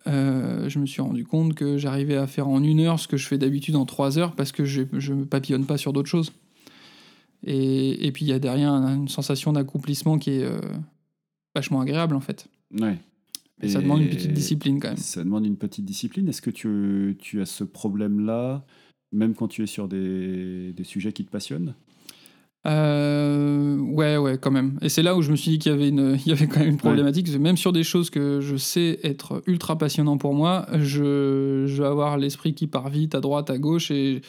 je 0.06 0.80
me 0.80 0.86
suis 0.88 1.02
rendu 1.02 1.24
compte 1.26 1.54
que 1.54 1.78
j'arrivais 1.78 2.16
à 2.18 2.26
faire 2.26 2.48
en 2.48 2.64
une 2.64 2.80
heure 2.80 3.00
ce 3.00 3.08
que 3.08 3.16
je 3.18 3.28
fais 3.28 3.38
d'habitude 3.38 3.76
en 3.76 3.86
trois 3.86 4.18
heures 4.18 4.34
parce 4.36 4.52
que 4.52 4.66
je 4.66 4.82
me 5.14 5.26
papillonne 5.26 5.66
pas 5.66 5.78
sur 5.78 5.94
d'autres 5.94 6.10
choses 6.10 6.32
et, 7.46 8.06
et 8.08 8.12
puis 8.12 8.26
il 8.26 8.30
y 8.30 8.34
a 8.34 8.40
derrière 8.40 8.72
un- 8.72 8.96
une 8.96 9.08
sensation 9.08 9.54
d'accomplissement 9.54 10.18
qui 10.18 10.32
est 10.32 10.46
vachement 11.56 11.82
agréable 11.82 12.16
en 12.16 12.20
fait 12.22 12.48
Ouais. 12.80 12.98
Et 13.62 13.70
ça 13.70 13.82
demande 13.82 14.02
une 14.02 14.10
petite 14.10 14.34
discipline 14.34 14.80
quand 14.80 14.90
même 14.90 14.98
Ça 14.98 15.24
demande 15.24 15.46
une 15.46 15.58
petite 15.58 15.86
discipline. 15.86 16.28
Est-ce 16.30 16.42
que 16.42 16.50
tu, 16.50 17.18
tu 17.20 17.42
as 17.42 17.46
ce 17.46 17.64
problème-là, 17.64 18.66
même 19.12 19.34
quand 19.34 19.48
tu 19.48 19.64
es 19.64 19.68
sur 19.68 19.88
des, 19.88 20.74
des 20.74 20.84
sujets 20.84 21.12
qui 21.12 21.26
te 21.26 21.32
passionnent? 21.32 21.76
Euh, 22.68 23.78
ouais, 23.78 24.18
ouais, 24.18 24.38
quand 24.38 24.52
même. 24.52 24.78
Et 24.82 24.90
c'est 24.90 25.02
là 25.04 25.16
où 25.16 25.22
je 25.22 25.32
me 25.32 25.36
suis 25.36 25.52
dit 25.52 25.60
qu'il 25.60 25.72
y 25.72 25.76
avait, 25.76 25.90
une, 25.90 26.18
il 26.26 26.30
y 26.30 26.32
avait 26.32 26.48
quand 26.48 26.60
même 26.60 26.70
une 26.70 26.78
problématique. 26.78 27.30
Même 27.38 27.58
sur 27.58 27.72
des 27.72 27.84
choses 27.84 28.10
que 28.10 28.42
je 28.42 28.56
sais 28.56 29.00
être 29.04 29.42
ultra 29.48 29.78
passionnant 29.78 30.18
pour 30.18 30.34
moi, 30.34 30.68
je, 30.74 31.66
je 31.68 31.82
vais 31.82 31.88
avoir 31.88 32.18
l'esprit 32.18 32.54
qui 32.54 32.68
part 32.68 32.90
vite 32.90 33.16
à 33.16 33.22
droite, 33.22 33.50
à 33.50 33.58
gauche 33.58 33.92
et, 33.92 34.22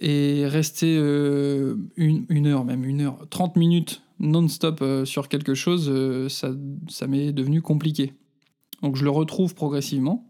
et 0.00 0.46
rester 0.46 0.96
euh, 0.98 1.74
une, 1.96 2.24
une 2.28 2.46
heure, 2.46 2.64
même 2.64 2.84
une 2.84 3.02
heure, 3.02 3.26
30 3.30 3.56
minutes 3.56 4.02
non-stop 4.20 4.80
euh, 4.82 5.04
sur 5.04 5.28
quelque 5.28 5.54
chose, 5.54 6.28
ça, 6.28 6.50
ça 6.88 7.06
m'est 7.06 7.32
devenu 7.32 7.62
compliqué. 7.62 8.12
Donc 8.82 8.96
je 8.96 9.04
le 9.04 9.10
retrouve 9.10 9.54
progressivement. 9.54 10.24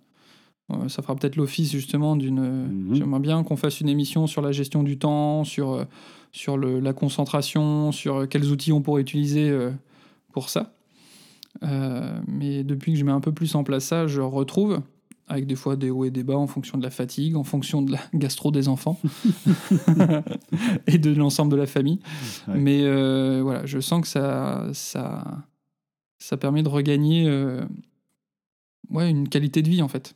Euh, 0.73 0.89
ça 0.89 1.01
fera 1.03 1.17
peut-être 1.17 1.37
l'office 1.37 1.71
justement 1.73 2.15
d'une. 2.17 2.41
Mhm. 2.89 2.95
J'aimerais 2.95 3.21
bien 3.21 3.43
qu'on 3.43 3.57
fasse 3.57 3.81
une 3.81 3.89
émission 3.89 4.27
sur 4.27 4.43
la 4.43 4.53
gestion 4.53 4.83
du 4.83 4.99
temps, 4.99 5.45
sur, 5.45 5.73
euh, 5.73 5.85
sur 6.33 6.57
le- 6.59 6.81
la 6.81 6.93
concentration, 6.93 7.91
sur 7.93 8.17
euh, 8.17 8.27
quels 8.27 8.51
outils 8.51 8.73
on 8.73 8.83
pourrait 8.83 9.03
utiliser 9.03 9.51
pour 10.33 10.49
ça. 10.51 10.75
Euh, 11.63 12.21
mais 12.27 12.63
depuis 12.65 12.93
que 12.93 12.99
je 12.99 13.05
mets 13.05 13.13
un 13.13 13.21
peu 13.21 13.33
plus 13.33 13.55
en 13.55 13.65
place 13.65 13.85
ça, 13.85 14.07
je 14.07 14.21
retrouve, 14.21 14.81
avec 15.27 15.47
des 15.47 15.57
fois 15.57 15.75
des 15.77 15.91
hauts 15.91 16.05
et 16.05 16.11
des 16.11 16.23
bas 16.23 16.37
en 16.37 16.47
fonction 16.47 16.79
de 16.79 16.83
la 16.83 16.91
fatigue, 16.91 17.35
en 17.37 17.45
fonction 17.45 17.81
de 17.83 17.93
la 17.93 17.99
gastro 18.15 18.51
des 18.51 18.69
enfants 18.69 19.01
et 20.87 20.99
de 20.99 21.13
l'ensemble 21.15 21.51
de 21.53 21.57
la 21.57 21.67
famille. 21.67 21.99
Ouais. 22.47 22.55
Mais 22.59 22.81
euh, 22.83 23.41
voilà, 23.43 23.67
je 23.67 23.81
sens 23.81 24.03
que 24.03 24.09
ça, 24.09 24.69
ça, 24.73 25.25
ça 26.19 26.37
permet 26.37 26.63
de 26.63 26.69
regagner 26.69 27.27
euh, 27.27 27.63
ouais, 28.91 29.11
une 29.11 29.29
qualité 29.29 29.63
de 29.63 29.69
vie 29.69 29.83
en 29.83 29.89
fait. 29.89 30.15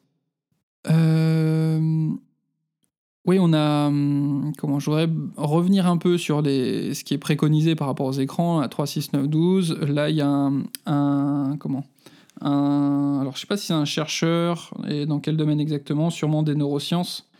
Euh, 0.90 2.10
oui, 3.24 3.38
on 3.40 3.52
a. 3.52 3.86
hum, 3.86 4.52
Comment 4.58 4.80
Je 4.80 4.86
voudrais 4.86 5.08
revenir 5.36 5.86
un 5.86 5.96
peu 5.96 6.18
sur 6.18 6.42
les, 6.42 6.94
ce 6.94 7.04
qui 7.04 7.14
est 7.14 7.18
préconisé 7.18 7.74
par 7.76 7.86
rapport 7.86 8.06
aux 8.06 8.12
écrans 8.12 8.60
à 8.60 8.68
3, 8.68 8.86
6, 8.86 9.12
9, 9.12 9.28
12. 9.28 9.78
Là, 9.82 10.10
il 10.10 10.16
y 10.16 10.20
a 10.20 10.28
un. 10.86 11.56
comment 11.58 11.84
un, 12.40 13.18
Alors, 13.20 13.36
je 13.36 13.40
sais 13.40 13.46
pas 13.46 13.56
si 13.56 13.66
c'est 13.66 13.72
un 13.74 13.84
chercheur 13.84 14.74
et 14.88 15.06
dans 15.06 15.20
quel 15.20 15.36
domaine 15.36 15.60
exactement, 15.60 16.10
sûrement 16.10 16.42
des 16.42 16.56
neurosciences, 16.56 17.30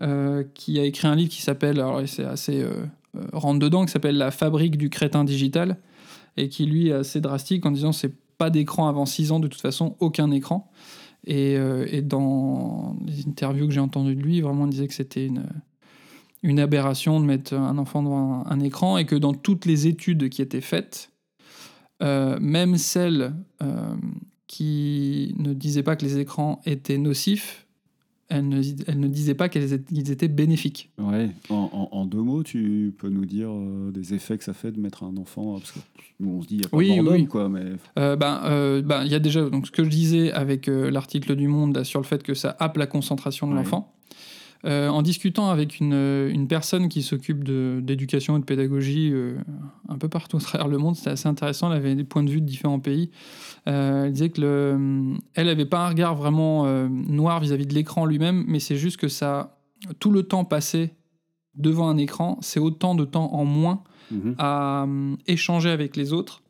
euh, 0.00 0.44
qui 0.54 0.78
a 0.78 0.84
écrit 0.84 1.08
un 1.08 1.16
livre 1.16 1.30
qui 1.30 1.42
s'appelle. 1.42 1.80
Alors, 1.80 2.00
c'est 2.06 2.24
assez. 2.24 2.62
euh, 2.62 2.84
euh, 3.16 3.20
rentre 3.32 3.58
dedans, 3.58 3.84
qui 3.84 3.92
s'appelle 3.92 4.16
La 4.16 4.30
fabrique 4.30 4.78
du 4.78 4.88
crétin 4.88 5.24
digital 5.24 5.76
et 6.36 6.48
qui, 6.48 6.64
lui, 6.64 6.88
est 6.88 6.92
assez 6.92 7.20
drastique 7.20 7.66
en 7.66 7.70
disant 7.70 7.92
c'est 7.92 8.14
d'écran 8.50 8.88
avant 8.88 9.06
6 9.06 9.32
ans, 9.32 9.40
de 9.40 9.48
toute 9.48 9.60
façon, 9.60 9.96
aucun 10.00 10.30
écran. 10.30 10.70
Et, 11.24 11.56
euh, 11.56 11.86
et 11.88 12.02
dans 12.02 12.96
les 13.06 13.26
interviews 13.28 13.68
que 13.68 13.72
j'ai 13.72 13.80
entendues 13.80 14.16
de 14.16 14.22
lui, 14.22 14.40
vraiment, 14.40 14.66
il 14.66 14.70
disait 14.70 14.88
que 14.88 14.94
c'était 14.94 15.26
une, 16.42 16.60
aberration 16.60 17.20
de 17.20 17.24
mettre 17.24 17.54
un 17.54 17.78
enfant 17.78 18.02
devant 18.02 18.44
un, 18.46 18.50
un 18.50 18.60
écran 18.60 18.98
et 18.98 19.06
que 19.06 19.14
dans 19.14 19.32
toutes 19.32 19.64
les 19.64 19.86
études 19.86 20.28
qui 20.28 20.42
étaient 20.42 20.60
faites, 20.60 21.12
euh, 22.02 22.38
même 22.40 22.78
celles 22.78 23.32
euh, 23.62 23.94
qui 24.48 25.34
ne 25.38 25.52
disaient 25.52 25.84
pas 25.84 25.94
que 25.94 26.04
les 26.04 26.18
écrans 26.18 26.60
étaient 26.66 26.98
nocifs, 26.98 27.61
elles 28.32 28.48
ne, 28.98 29.06
disaient 29.08 29.34
pas 29.34 29.48
qu'ils 29.48 29.72
étaient, 29.72 30.28
bénéfiques. 30.28 30.90
Ouais. 30.98 31.30
En, 31.50 31.70
en- 31.92 31.96
en 31.96 32.04
deux 32.06 32.22
mots, 32.22 32.42
tu 32.42 32.94
peux 32.98 33.08
nous 33.08 33.26
dire 33.26 33.48
euh, 33.50 33.90
des 33.90 34.14
effets 34.14 34.38
que 34.38 34.44
ça 34.44 34.52
fait 34.54 34.72
de 34.72 34.80
mettre 34.80 35.04
un 35.04 35.16
enfant 35.16 35.54
Parce 35.58 35.72
que 35.72 35.78
nous, 36.20 36.30
on 36.38 36.42
se 36.42 36.46
dit, 36.48 36.54
il 36.54 36.58
n'y 36.60 36.64
a 36.66 36.68
pas 36.68 36.76
Oui, 36.76 36.96
de 36.96 37.00
oui. 37.02 37.26
quoi. 37.26 37.48
Mais... 37.48 37.64
Euh, 37.98 38.16
ben, 38.16 38.40
euh, 38.44 38.82
ben, 38.82 39.04
il 39.04 39.12
y 39.12 39.14
a 39.14 39.18
déjà 39.18 39.48
donc 39.48 39.66
ce 39.66 39.72
que 39.72 39.84
je 39.84 39.88
disais 39.90 40.32
avec 40.32 40.68
euh, 40.68 40.90
l'article 40.90 41.36
du 41.36 41.48
Monde 41.48 41.76
là, 41.76 41.84
sur 41.84 42.00
le 42.00 42.06
fait 42.06 42.22
que 42.22 42.34
ça 42.34 42.56
happe 42.58 42.76
la 42.76 42.86
concentration 42.86 43.46
de 43.46 43.52
Ouais. 43.52 43.58
l'enfant. 43.58 43.92
Euh, 44.64 44.88
en 44.88 45.02
discutant 45.02 45.50
avec 45.50 45.80
une, 45.80 45.92
une 46.32 46.46
personne 46.46 46.88
qui 46.88 47.02
s'occupe 47.02 47.42
d'éducation 47.42 48.36
et 48.36 48.40
de 48.40 48.44
pédagogie 48.44 49.10
euh, 49.12 49.36
un 49.88 49.98
peu 49.98 50.08
partout 50.08 50.36
à 50.38 50.40
travers 50.40 50.68
le 50.68 50.78
monde, 50.78 50.94
c'était 50.94 51.10
assez 51.10 51.28
intéressant. 51.28 51.70
Elle 51.72 51.78
avait 51.78 51.94
des 51.96 52.04
points 52.04 52.22
de 52.22 52.30
vue 52.30 52.40
de 52.40 52.46
différents 52.46 52.78
pays. 52.80 53.10
Euh, 53.68 54.04
elle 54.04 54.12
disait 54.12 54.30
que 54.30 54.40
le, 54.40 55.14
elle 55.34 55.48
avait 55.48 55.66
pas 55.66 55.86
un 55.86 55.88
regard 55.88 56.14
vraiment 56.14 56.66
euh, 56.66 56.88
noir 56.88 57.40
vis-à-vis 57.40 57.66
de 57.66 57.74
l'écran 57.74 58.06
lui-même, 58.06 58.44
mais 58.46 58.60
c'est 58.60 58.76
juste 58.76 58.98
que 58.98 59.08
ça, 59.08 59.58
tout 59.98 60.12
le 60.12 60.22
temps 60.22 60.44
passé 60.44 60.94
devant 61.56 61.88
un 61.88 61.98
écran, 61.98 62.38
c'est 62.40 62.60
autant 62.60 62.94
de 62.94 63.04
temps 63.04 63.32
en 63.34 63.44
moins 63.44 63.82
Mhm. 64.10 64.34
à 64.38 64.84
euh, 64.84 65.16
échanger 65.26 65.70
avec 65.70 65.96
les 65.96 66.12
autres 66.12 66.42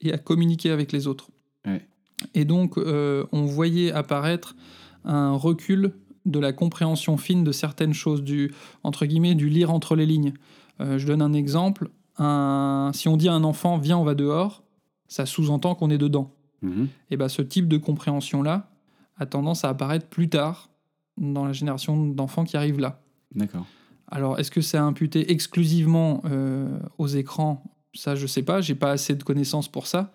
et 0.00 0.12
à 0.12 0.18
communiquer 0.18 0.70
avec 0.70 0.90
les 0.92 1.06
autres. 1.06 1.30
Ouais. 1.66 1.86
Et 2.34 2.44
donc, 2.44 2.78
euh, 2.78 3.26
on 3.32 3.42
voyait 3.42 3.92
apparaître 3.92 4.56
un 5.04 5.32
recul 5.32 5.92
de 6.26 6.38
la 6.38 6.52
compréhension 6.52 7.16
fine 7.16 7.44
de 7.44 7.52
certaines 7.52 7.94
choses, 7.94 8.22
du, 8.22 8.52
entre 8.82 9.06
guillemets, 9.06 9.34
du 9.34 9.48
lire 9.48 9.72
entre 9.72 9.96
les 9.96 10.06
lignes. 10.06 10.34
Euh, 10.80 10.98
je 10.98 11.06
donne 11.06 11.22
un 11.22 11.32
exemple. 11.32 11.90
Un, 12.18 12.90
si 12.94 13.08
on 13.08 13.16
dit 13.16 13.28
à 13.28 13.32
un 13.32 13.44
enfant, 13.44 13.78
viens, 13.78 13.98
on 13.98 14.04
va 14.04 14.14
dehors, 14.14 14.62
ça 15.08 15.26
sous-entend 15.26 15.74
qu'on 15.74 15.90
est 15.90 15.98
dedans. 15.98 16.34
Mhm. 16.62 16.88
Et 17.10 17.16
ben, 17.16 17.28
ce 17.28 17.42
type 17.42 17.68
de 17.68 17.78
compréhension-là 17.78 18.70
a 19.16 19.26
tendance 19.26 19.64
à 19.64 19.68
apparaître 19.68 20.06
plus 20.06 20.28
tard 20.28 20.70
dans 21.16 21.44
la 21.44 21.52
génération 21.52 22.06
d'enfants 22.06 22.44
qui 22.44 22.56
arrivent 22.56 22.80
là. 22.80 23.00
D'accord. 23.34 23.66
Alors, 24.08 24.38
est-ce 24.38 24.50
que 24.50 24.60
c'est 24.60 24.78
imputé 24.78 25.30
exclusivement 25.30 26.22
euh, 26.24 26.78
aux 26.98 27.06
écrans? 27.06 27.62
Ça, 27.94 28.14
je 28.14 28.26
sais 28.26 28.42
pas, 28.42 28.60
j'ai 28.60 28.74
pas 28.74 28.90
assez 28.90 29.14
de 29.14 29.22
connaissances 29.22 29.68
pour 29.68 29.86
ça. 29.86 30.12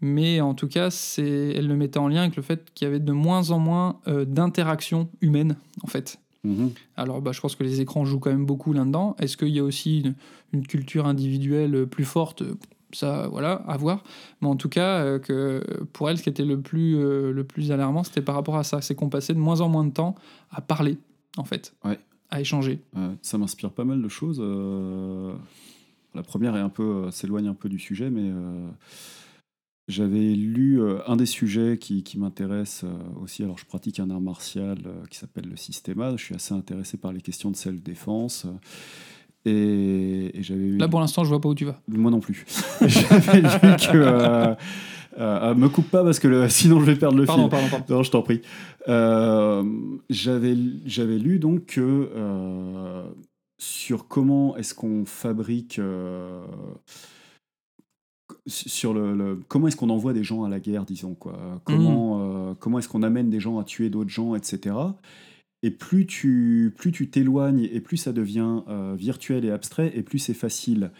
Mais 0.00 0.40
en 0.40 0.54
tout 0.54 0.68
cas, 0.68 0.90
c'est, 0.90 1.52
elle 1.56 1.66
le 1.66 1.76
mettait 1.76 1.98
en 1.98 2.08
lien 2.08 2.22
avec 2.22 2.36
le 2.36 2.42
fait 2.42 2.70
qu'il 2.74 2.84
y 2.86 2.88
avait 2.88 3.00
de 3.00 3.12
moins 3.12 3.50
en 3.50 3.58
moins 3.58 4.00
euh, 4.06 4.24
d'interactions 4.24 5.08
humaines, 5.20 5.56
en 5.82 5.86
fait. 5.88 6.20
Mhm. 6.44 6.70
Alors, 6.96 7.20
bah, 7.20 7.32
je 7.32 7.40
pense 7.40 7.56
que 7.56 7.64
les 7.64 7.80
écrans 7.80 8.04
jouent 8.04 8.20
quand 8.20 8.30
même 8.30 8.46
beaucoup 8.46 8.72
là-dedans. 8.72 9.16
Est-ce 9.18 9.36
qu'il 9.36 9.48
y 9.48 9.58
a 9.58 9.64
aussi 9.64 10.00
une, 10.00 10.14
une 10.52 10.66
culture 10.66 11.06
individuelle 11.06 11.86
plus 11.86 12.04
forte? 12.04 12.44
Ça, 12.92 13.28
voilà, 13.28 13.54
à 13.66 13.76
voir. 13.76 14.02
Mais 14.40 14.48
en 14.48 14.56
tout 14.56 14.68
cas, 14.70 15.00
euh, 15.00 15.18
que 15.18 15.62
pour 15.92 16.08
elle, 16.08 16.16
ce 16.16 16.22
qui 16.22 16.28
était 16.30 16.44
le 16.44 16.60
plus, 16.60 16.96
euh, 16.96 17.32
le 17.32 17.44
plus 17.44 17.70
alarmant, 17.72 18.02
c'était 18.04 18.22
par 18.22 18.34
rapport 18.36 18.56
à 18.56 18.62
ça. 18.64 18.80
C'est 18.80 18.94
qu'on 18.94 19.10
passait 19.10 19.34
de 19.34 19.38
moins 19.40 19.60
en 19.60 19.68
moins 19.68 19.84
de 19.84 19.90
temps 19.92 20.14
à 20.50 20.60
parler, 20.62 20.96
en 21.36 21.44
fait, 21.44 21.74
Ouais. 21.84 21.98
à 22.30 22.40
échanger. 22.40 22.80
Ouais, 22.96 23.10
ça 23.20 23.36
m'inspire 23.36 23.72
pas 23.72 23.84
mal 23.84 24.00
de 24.00 24.08
choses. 24.08 24.38
euh, 24.40 25.34
La 26.14 26.22
première 26.22 26.56
est 26.56 26.60
un 26.60 26.70
peu 26.70 26.82
euh, 27.06 27.10
s'éloigne 27.10 27.48
un 27.48 27.54
peu 27.54 27.68
du 27.68 27.78
sujet, 27.78 28.08
mais 28.10 28.22
euh, 28.24 28.68
j'avais 29.88 30.34
lu 30.34 30.80
euh, 30.80 30.98
un 31.06 31.16
des 31.16 31.26
sujets 31.26 31.78
qui, 31.78 32.02
qui 32.02 32.18
m'intéresse 32.18 32.82
euh, 32.84 33.22
aussi. 33.22 33.42
Alors, 33.42 33.58
je 33.58 33.64
pratique 33.64 33.98
un 34.00 34.10
art 34.10 34.20
martial 34.20 34.78
euh, 34.86 34.92
qui 35.10 35.18
s'appelle 35.18 35.46
le 35.48 35.56
systéma. 35.56 36.12
Je 36.16 36.24
suis 36.24 36.34
assez 36.34 36.52
intéressé 36.54 36.96
par 36.98 37.12
les 37.12 37.20
questions 37.22 37.50
de 37.50 37.56
self-défense. 37.56 38.46
Et, 39.46 40.38
et 40.38 40.42
j'avais. 40.42 40.68
Là, 40.70 40.88
pour 40.88 41.00
l'instant, 41.00 41.24
je 41.24 41.30
vois 41.30 41.40
pas 41.40 41.48
où 41.48 41.54
tu 41.54 41.64
vas. 41.64 41.80
Moi 41.88 42.10
non 42.10 42.20
plus. 42.20 42.44
j'avais 42.86 43.40
lu 43.40 43.48
que. 43.90 44.56
euh, 45.18 45.54
me 45.54 45.68
coupe 45.68 45.88
pas 45.90 46.04
parce 46.04 46.18
que 46.18 46.28
le- 46.28 46.48
sinon 46.48 46.80
je 46.80 46.84
vais 46.86 46.96
perdre 46.96 47.16
le 47.16 47.24
Pardon, 47.24 47.42
fil. 47.44 47.50
pardon, 47.50 47.68
pardon. 47.70 47.94
Non, 47.94 48.02
je 48.02 48.10
t'en 48.10 48.22
prie. 48.22 48.42
Euh, 48.88 49.64
J'avais 50.10 50.54
j'avais 50.84 51.18
lu 51.18 51.38
donc 51.38 51.66
que 51.66 51.80
euh, 52.14 53.04
sur 53.58 54.06
comment 54.06 54.56
est-ce 54.56 54.74
qu'on 54.74 55.04
fabrique. 55.06 55.80
Sur 58.46 58.94
le, 58.94 59.14
le- 59.14 59.40
comment 59.48 59.68
est-ce 59.68 59.76
qu'on 59.76 59.90
envoie 59.90 60.12
des 60.12 60.24
gens 60.24 60.44
à 60.44 60.48
la 60.48 60.60
guerre, 60.60 60.84
disons 60.84 61.14
quoi? 61.14 61.60
Comment, 61.64 62.20
euh, 62.50 62.54
comment 62.58 62.78
est-ce 62.78 62.88
qu'on 62.88 63.02
amène 63.02 63.30
des 63.30 63.40
gens 63.40 63.58
à 63.58 63.64
tuer 63.64 63.90
d'autres 63.90 64.10
gens, 64.10 64.34
etc. 64.34 64.76
Et 65.62 65.70
plus 65.70 66.06
tu 66.06 66.72
plus 66.76 66.92
tu 66.92 67.10
t'éloignes 67.10 67.68
et 67.72 67.80
plus 67.80 67.96
ça 67.96 68.12
devient 68.12 68.62
euh, 68.68 68.94
virtuel 68.96 69.44
et 69.44 69.50
abstrait, 69.50 69.92
et 69.94 70.02
plus 70.02 70.18
c'est 70.18 70.34
facile. 70.34 70.90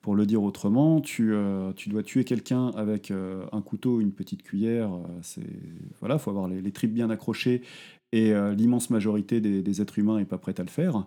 Pour 0.00 0.14
le 0.14 0.26
dire 0.26 0.42
autrement, 0.42 1.00
tu, 1.00 1.32
euh, 1.32 1.72
tu 1.72 1.88
dois 1.88 2.02
tuer 2.02 2.24
quelqu'un 2.24 2.68
avec 2.76 3.10
un 3.10 3.62
couteau, 3.62 4.00
une 4.02 4.12
petite 4.12 4.42
cuillère. 4.42 4.90
c'est 5.22 5.40
voilà, 6.00 6.18
faut 6.18 6.28
avoir 6.30 6.46
les, 6.46 6.60
les 6.60 6.72
tripes 6.72 6.92
bien 6.92 7.08
accrochées 7.08 7.62
et 8.12 8.34
l'immense 8.54 8.90
majorité 8.90 9.40
des, 9.40 9.62
des 9.62 9.80
êtres 9.80 9.98
humains 9.98 10.18
est 10.18 10.26
pas 10.26 10.36
prête 10.36 10.60
à 10.60 10.62
le 10.62 10.68
faire. 10.68 11.06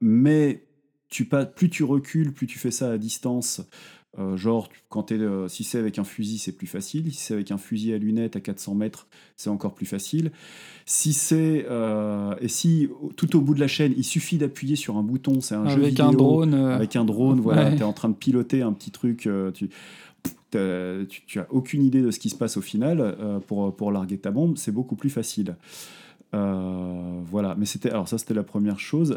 Mais 0.00 0.64
tu 1.08 1.24
pas, 1.24 1.44
plus 1.44 1.68
tu 1.70 1.84
recules, 1.84 2.32
plus 2.32 2.46
tu 2.46 2.58
fais 2.58 2.70
ça 2.70 2.90
à 2.92 2.98
distance. 2.98 3.62
Euh, 4.18 4.36
genre, 4.36 4.68
quand 4.88 5.04
t'es, 5.04 5.14
euh, 5.18 5.46
si 5.46 5.62
c'est 5.62 5.78
avec 5.78 5.98
un 5.98 6.04
fusil, 6.04 6.38
c'est 6.38 6.50
plus 6.52 6.66
facile. 6.66 7.12
Si 7.12 7.20
c'est 7.20 7.34
avec 7.34 7.52
un 7.52 7.58
fusil 7.58 7.92
à 7.92 7.98
lunettes 7.98 8.34
à 8.34 8.40
400 8.40 8.74
mètres, 8.74 9.06
c'est 9.36 9.50
encore 9.50 9.72
plus 9.72 9.86
facile. 9.86 10.32
Si 10.84 11.12
c'est 11.12 11.64
euh, 11.70 12.34
et 12.40 12.48
si 12.48 12.88
tout 13.16 13.36
au 13.36 13.40
bout 13.40 13.54
de 13.54 13.60
la 13.60 13.68
chaîne, 13.68 13.94
il 13.96 14.02
suffit 14.04 14.36
d'appuyer 14.36 14.74
sur 14.74 14.96
un 14.96 15.02
bouton, 15.04 15.40
c'est 15.40 15.54
un 15.54 15.68
jeu 15.68 15.76
Avec 15.78 15.90
vidéo, 15.90 16.06
un 16.06 16.12
drone. 16.12 16.54
avec 16.54 16.96
un 16.96 17.04
drone, 17.04 17.40
voilà, 17.40 17.66
Ouais. 17.70 17.76
tu 17.76 17.82
es 17.82 17.84
en 17.84 17.92
train 17.92 18.08
de 18.08 18.14
piloter 18.16 18.62
un 18.62 18.72
petit 18.72 18.90
truc, 18.90 19.28
tu, 19.54 19.68
t'as- 20.50 21.04
tu, 21.08 21.38
aucune 21.50 21.84
idée 21.84 22.02
de 22.02 22.10
ce 22.10 22.18
qui 22.18 22.30
se 22.30 22.36
passe 22.36 22.56
au 22.56 22.60
final 22.62 23.16
pour, 23.46 23.74
pour 23.76 23.92
larguer 23.92 24.18
ta 24.18 24.32
bombe, 24.32 24.56
c'est 24.58 24.72
beaucoup 24.72 24.96
plus 24.96 25.10
facile. 25.10 25.54
Voilà, 26.32 27.54
mais 27.56 27.66
c'était 27.66 27.90
alors 27.90 28.08
ça 28.08 28.18
c'était 28.18 28.34
la 28.34 28.42
première 28.42 28.80
chose. 28.80 29.16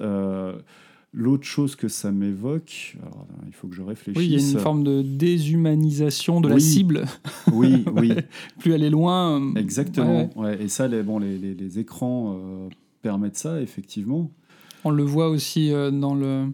L'autre 1.16 1.43
chose 1.45 1.76
que 1.76 1.88
ça 1.88 2.11
m'évoque, 2.11 2.97
alors, 3.01 3.28
il 3.45 3.53
faut 3.53 3.68
que 3.68 3.76
je 3.76 3.84
réfléchisse. 3.84 4.18
Oui, 4.20 4.26
il 4.26 4.32
y 4.41 4.43
a 4.43 4.51
une 4.51 4.57
forme 4.59 4.84
de 4.84 5.03
déshumanisation 5.03 6.41
de 6.41 6.49
la 6.49 6.59
cible. 6.59 7.05
Oui, 7.53 7.86
oui, 7.95 8.14
Plus 8.59 8.72
elle 8.74 8.84
est 8.84 8.89
loin. 8.89 9.39
euh, 9.39 9.55
exactement. 9.59 10.32
ouais, 10.36 10.43
Ouais, 10.57 10.64
et 10.64 10.68
ça, 10.68 10.88
les, 10.88 11.03
bon, 11.03 11.20
les, 11.20 11.38
les- 11.38 11.53
les 11.53 11.80
écrans 11.80 12.36
euh, 12.38 12.70
permettent 13.03 13.38
ça, 13.38 13.61
effectivement. 13.61 14.32
On 14.84 14.89
le 14.89 15.03
voit 15.03 15.30
aussi 15.30 15.72
euh, 15.72 15.91
dans 15.91 16.16
le. 16.16 16.47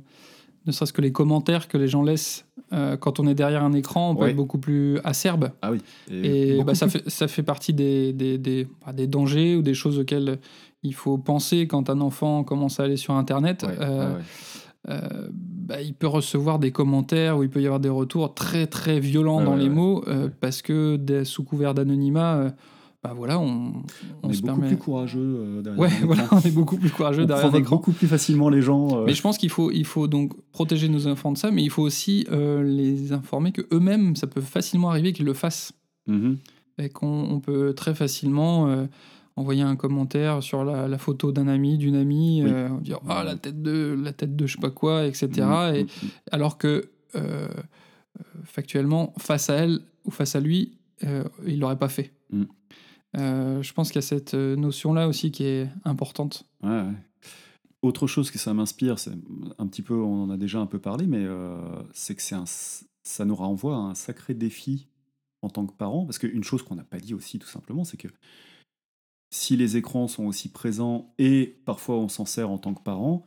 Ne 0.68 0.72
serait-ce 0.74 0.92
que 0.94 1.02
les 1.02 1.14
commentaires 1.14 1.68
que 1.70 1.78
les 1.78 1.88
gens 1.88 2.04
laissent 2.04 2.46
euh, 2.74 2.98
quand 2.98 3.20
on 3.20 3.28
est 3.28 3.34
derrière 3.34 3.64
un 3.64 3.72
écran, 3.74 4.12
on 4.12 4.16
peut 4.16 4.24
Ouais. 4.26 4.30
être 4.32 4.36
beaucoup 4.36 4.60
plus 4.60 5.00
acerbe. 5.06 5.52
Ah 5.62 5.72
oui. 5.72 5.80
Et 6.12 6.62
bah, 6.64 6.76
ça, 6.76 6.88
fait, 6.90 7.10
ça 7.10 7.28
fait 7.30 7.42
partie 7.44 7.74
des, 7.74 8.12
des, 8.14 8.38
des, 8.38 8.68
bah, 8.86 8.92
des 8.94 9.08
dangers 9.08 9.56
ou 9.56 9.62
des 9.62 9.74
choses 9.74 9.98
auxquelles 9.98 10.38
il 10.84 10.94
faut 10.94 11.18
penser 11.18 11.68
quand 11.68 11.90
un 11.90 12.02
enfant 12.02 12.44
commence 12.44 12.80
à 12.80 12.84
aller 12.84 12.98
sur 12.98 13.14
Internet. 13.14 13.64
Ouais, 13.68 13.76
Euh, 13.82 14.16
ouais, 14.16 14.22
euh, 14.90 15.00
bah, 15.32 15.82
il 15.82 15.94
peut 15.94 16.08
recevoir 16.08 16.58
des 16.60 16.72
commentaires 16.72 17.38
où 17.38 17.44
il 17.44 17.50
peut 17.50 17.62
y 17.62 17.66
avoir 17.66 17.80
des 17.82 17.90
retours 17.90 18.34
très 18.34 18.66
très 18.66 19.00
violents 19.00 19.40
Ouais, 19.40 19.46
dans 19.46 19.52
ouais, 19.54 19.58
les 19.60 19.64
ouais. 19.70 19.76
mots 19.76 20.04
euh, 20.08 20.26
Ouais. 20.26 20.32
parce 20.40 20.62
que 20.62 20.96
des- 20.96 21.26
sous 21.26 21.44
couvert 21.44 21.74
d'anonymat, 21.74 22.36
euh, 22.38 22.50
bah 23.04 23.14
voilà, 23.16 23.40
on, 23.40 23.46
On, 23.46 23.74
on 24.24 24.30
est 24.30 24.34
se 24.34 24.42
beaucoup 24.42 24.54
permet. 24.56 24.68
plus 24.68 24.78
courageux 24.78 25.20
euh, 25.22 25.62
derrière 25.62 25.80
Ouais, 25.80 25.90
voilà, 26.04 26.28
on 26.32 26.40
est 26.40 26.52
beaucoup 26.54 26.78
plus 26.78 26.90
courageux 26.90 27.24
on 27.24 27.26
derrière 27.28 27.44
provoque 27.44 27.60
l'écran. 27.62 27.76
beaucoup 27.76 27.92
plus 27.92 28.08
facilement 28.08 28.50
les 28.50 28.62
gens. 28.62 29.00
euh, 29.00 29.04
Mais 29.06 29.14
je 29.14 29.22
pense 29.22 29.38
qu'il 29.38 29.50
faut, 29.50 29.72
il 29.72 29.86
faut 29.86 30.08
donc 30.08 30.34
protéger 30.52 30.88
nos 30.90 31.08
enfants 31.08 31.32
de 31.34 31.38
ça, 31.38 31.52
mais 31.52 31.62
il 31.64 31.70
faut 31.70 31.84
aussi 31.84 32.26
euh, 32.32 32.64
les 32.64 33.12
informer 33.14 33.52
que 33.52 33.62
eux-mêmes, 33.74 34.16
ça 34.16 34.28
peut 34.28 34.42
facilement 34.42 34.90
arriver 34.90 35.12
qu'ils 35.14 35.26
le 35.26 35.34
fassent. 35.34 35.74
mhm. 36.08 36.38
Et 36.82 36.88
qu'on 36.90 37.28
on 37.30 37.42
peut 37.42 37.74
très 37.74 37.94
facilement 37.94 38.68
euh, 38.68 38.86
envoyer 39.40 39.62
un 39.64 39.76
commentaire 39.76 40.44
sur 40.44 40.64
la, 40.64 40.88
la 40.88 40.98
photo 40.98 41.32
d'un 41.32 41.48
ami, 41.48 41.78
d'une 41.78 41.96
amie, 41.96 42.42
Oui. 42.44 42.52
euh, 42.52 42.70
dire 42.82 43.00
ah 43.08 43.24
la 43.24 43.36
tête 43.36 43.62
de 43.62 43.98
la 44.02 44.14
tête 44.14 44.36
de 44.36 44.46
je 44.46 44.56
sais 44.56 44.62
pas 44.62 44.70
quoi, 44.70 45.06
etc. 45.06 45.30
Et, 45.74 45.84
mhm. 45.84 45.90
alors 46.32 46.58
que 46.58 46.90
euh, 47.16 47.48
euh, 48.20 48.24
factuellement, 48.44 49.14
face 49.18 49.50
à 49.50 49.56
elle 49.56 49.80
ou 50.06 50.12
face 50.12 50.36
à 50.36 50.40
lui, 50.40 50.78
euh, 51.04 51.24
il 51.48 51.60
l'aurait 51.60 51.80
pas 51.80 51.90
fait. 51.90 52.14
Mm. 52.32 52.44
Euh, 53.18 53.64
je 53.64 53.74
pense 53.74 53.90
qu'il 53.90 53.96
y 53.96 54.04
a 54.04 54.08
cette 54.08 54.34
euh, 54.34 54.56
notion-là 54.56 55.08
aussi 55.08 55.32
qui 55.32 55.44
est 55.44 55.68
importante. 55.86 56.46
Ouais, 56.62 56.70
ouais. 56.70 56.94
Autre 57.82 58.08
chose 58.08 58.30
que 58.30 58.38
ça 58.38 58.54
m'inspire, 58.54 59.00
c'est 59.00 59.14
un 59.58 59.68
petit 59.68 59.82
peu, 59.82 59.94
on 59.96 60.24
en 60.24 60.30
a 60.30 60.38
déjà 60.38 60.60
un 60.60 60.66
peu 60.66 60.80
parlé, 60.80 61.08
mais 61.08 61.26
c'est 61.94 62.14
que 62.14 62.22
c'est 62.22 62.36
un, 62.36 62.44
ça 62.46 63.24
nous 63.24 63.36
renvoie 63.36 63.74
à 63.74 63.80
un 63.80 63.96
sacré 63.96 64.34
défi 64.34 64.90
en 65.42 65.50
tant 65.50 65.66
que 65.66 65.72
parents, 65.72 66.06
parce 66.06 66.20
qu'une 66.20 66.44
chose 66.44 66.62
qu'on 66.62 66.76
n'a 66.76 66.84
pas 66.84 67.00
dit 67.00 67.14
aussi, 67.14 67.40
tout 67.40 67.48
simplement, 67.48 67.86
c'est 67.86 67.96
que 67.96 68.10
si 69.32 69.56
les 69.58 69.78
écrans 69.78 70.08
sont 70.08 70.26
aussi 70.26 70.50
présents 70.50 71.14
et 71.20 71.56
parfois 71.66 71.98
on 71.98 72.08
s'en 72.08 72.26
sert 72.26 72.50
en 72.50 72.58
tant 72.58 72.74
que 72.74 72.82
parent, 72.82 73.26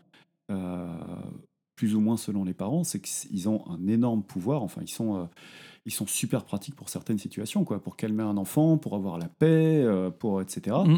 euh, 0.50 0.86
plus 1.76 1.94
ou 1.94 2.00
moins 2.00 2.16
selon 2.16 2.44
les 2.44 2.55
parents, 2.55 2.84
c'est 2.84 3.00
qu'ils 3.00 3.48
ont 3.48 3.64
un 3.70 3.86
énorme 3.88 4.22
pouvoir. 4.22 4.62
Enfin, 4.62 4.82
ils 4.84 4.90
sont, 4.90 5.16
euh, 5.16 5.24
ils 5.86 5.92
sont 5.92 6.07
super 6.07 6.44
pratiques 6.44 6.74
pour 6.76 6.88
certaines 6.88 7.18
situations, 7.18 7.64
quoi, 7.64 7.82
pour 7.82 7.96
calmer 7.96 8.22
un 8.22 8.36
enfant, 8.36 8.78
pour 8.78 8.94
avoir 8.94 9.18
la 9.18 9.28
paix, 9.28 9.82
euh, 9.84 10.11
pour 10.11 10.40
etc. 10.42 10.76
Mm. 10.86 10.96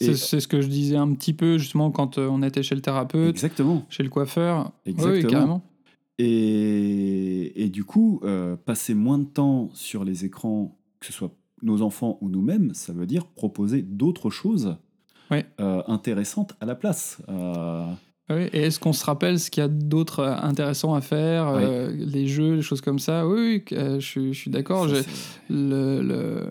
Et- 0.00 0.14
C'est 0.14 0.40
ce 0.40 0.46
que 0.48 0.60
je 0.60 0.68
disais 0.68 0.96
un 0.96 1.12
petit 1.12 1.32
peu 1.32 1.58
justement 1.58 1.90
quand 1.90 2.18
on 2.18 2.42
était 2.42 2.62
chez 2.62 2.76
le 2.76 2.80
thérapeute, 2.80 3.30
Exactement. 3.30 3.84
chez 3.88 4.04
le 4.04 4.10
coiffeur. 4.10 4.72
Oui, 4.86 4.92
Exactement. 4.92 5.28
carrément. 5.30 5.62
Et, 6.18 7.64
et 7.64 7.68
du 7.68 7.84
coup, 7.84 8.20
passer 8.64 8.94
moins 8.94 9.18
de 9.18 9.24
temps 9.24 9.70
sur 9.74 10.04
les 10.04 10.24
écrans, 10.24 10.76
que 11.00 11.06
ce 11.06 11.12
soit 11.12 11.32
nos 11.62 11.82
enfants 11.82 12.18
ou 12.20 12.28
nous-mêmes, 12.28 12.72
ça 12.74 12.92
veut 12.92 13.06
dire 13.06 13.26
proposer 13.26 13.82
d'autres 13.82 14.30
choses 14.30 14.76
euh, 15.32 15.82
intéressantes 15.86 16.54
à 16.60 16.66
la 16.66 16.74
place. 16.74 17.18
Euh, 17.28 17.84
Oui, 18.30 18.42
et 18.52 18.62
est-ce 18.64 18.78
qu'on 18.80 18.92
se 18.92 19.04
rappelle 19.04 19.38
ce 19.38 19.50
qu'il 19.50 19.62
y 19.62 19.64
a 19.64 19.68
d'autre 19.68 20.20
euh, 20.20 20.34
intéressant 20.42 20.94
à 20.94 21.00
faire 21.00 21.52
Oui. 21.54 21.62
euh, 21.64 21.92
Les 21.98 22.26
jeux, 22.26 22.54
les 22.56 22.62
choses 22.62 22.80
comme 22.80 22.98
ça? 22.98 23.26
Oui, 23.26 23.62
je, 23.70 23.98
suis- 24.32 24.50
d'accord. 24.50 24.88
ça, 24.88 24.94
J'ai- 24.96 25.02
c'est- 25.02 25.40
Le, 25.50 26.02
le- 26.02 26.46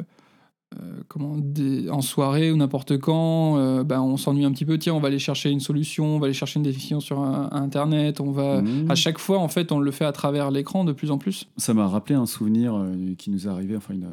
euh, 0.80 1.00
comment, 1.08 1.36
des- 1.38 1.90
en 1.90 2.02
soirée 2.02 2.52
ou 2.52 2.58
n'importe 2.58 2.98
quand, 3.00 3.58
euh, 3.58 3.84
ben, 3.84 4.02
on 4.02 4.18
s'ennuie 4.18 4.44
un 4.46 4.52
petit 4.52 4.66
peu. 4.66 4.78
Tiens, 4.78 4.94
on 4.96 5.00
va 5.00 5.08
aller 5.08 5.18
chercher 5.18 5.50
une 5.50 5.60
solution, 5.62 6.18
on 6.18 6.20
va 6.20 6.26
aller 6.26 6.34
chercher 6.34 6.58
une 6.60 6.64
définition 6.66 7.00
sur 7.00 7.20
un- 7.20 7.50
Internet. 7.54 8.20
On 8.20 8.32
va. 8.32 8.62
Mmh. 8.62 8.92
À 8.92 8.96
chaque 8.96 9.18
fois, 9.18 9.40
en 9.40 9.48
fait, 9.48 9.72
on 9.72 9.80
le 9.80 9.92
fait 9.92 10.06
à 10.06 10.12
travers 10.12 10.52
l'écran 10.52 10.84
de 10.84 10.92
plus 10.92 11.10
en 11.10 11.18
plus. 11.18 11.48
Ça 11.58 11.74
m'a 11.74 11.88
rappelé 11.88 12.16
un 12.16 12.26
souvenir 12.26 12.76
euh, 12.76 12.94
qui 13.18 13.30
nous 13.32 13.48
est 13.48 13.50
arrivé, 13.50 13.76
enfin 13.78 13.94
une 13.94 14.08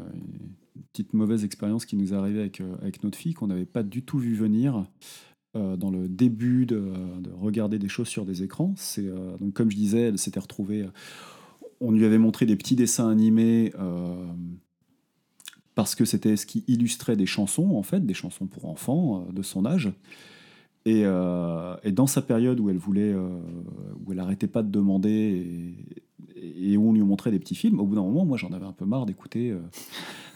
petite 0.93 1.13
mauvaise 1.13 1.45
expérience 1.45 1.87
qui 1.87 1.97
nous 1.97 2.13
est 2.13 2.17
arrivée 2.17 2.41
avec, 2.41 2.61
euh, 2.61 2.77
avec 2.81 3.03
notre 3.05 3.19
fille 3.19 3.35
qu'on 3.35 3.47
n'avait 3.47 3.65
pas 3.65 3.83
du 3.83 4.03
tout 4.03 4.19
vu 4.19 4.35
venir 4.35 4.87
euh, 5.57 5.77
dans 5.77 5.91
le 5.91 6.09
début 6.09 6.67
de, 6.67 6.93
de 7.21 7.31
regarder 7.31 7.79
des 7.79 7.89
choses 7.89 8.09
sur 8.09 8.25
des 8.25 8.43
écrans. 8.43 8.75
Euh, 8.99 9.37
donc 9.39 9.55
comme 9.55 9.71
je 9.71 9.77
disais, 9.77 10.03
elle 10.03 10.19
s'était 10.19 10.41
retrouvée. 10.41 10.87
on 11.81 11.93
lui 11.93 12.05
avait 12.05 12.19
montré 12.19 12.47
des 12.47 12.57
petits 12.57 12.77
dessins 12.77 13.09
animés. 13.09 13.73
parce 15.75 15.95
que 15.95 16.05
c'était 16.05 16.37
ce 16.37 16.47
qui 16.47 16.65
illustrait 16.69 17.17
des 17.17 17.27
chansons, 17.27 17.73
en 17.73 17.83
fait, 17.83 18.05
des 18.05 18.15
chansons 18.15 18.47
pour 18.47 18.67
enfants 18.67 19.27
de 19.33 19.43
son 19.43 19.67
âge. 19.67 19.93
Et, 20.87 21.05
dans 21.05 22.07
sa 22.07 22.23
période 22.23 22.61
où 22.61 22.69
elle 22.71 22.79
voulait, 22.79 23.15
où 23.15 24.13
elle 24.13 24.21
arrêtait 24.21 24.47
pas 24.47 24.63
de 24.63 24.71
demander 24.71 25.75
et 26.61 26.77
où 26.77 26.89
on 26.89 26.93
lui 26.93 27.03
montrait 27.03 27.31
des 27.31 27.39
petits 27.39 27.55
films, 27.55 27.81
au 27.81 27.85
bout 27.85 27.95
d'un 27.95 28.03
moment, 28.03 28.25
moi 28.25 28.37
j'en 28.37 28.51
avais 28.53 28.67
un 28.67 28.73
peu 28.73 28.85
marre 28.85 29.07
d'écouter, 29.07 29.51
euh, 29.51 29.59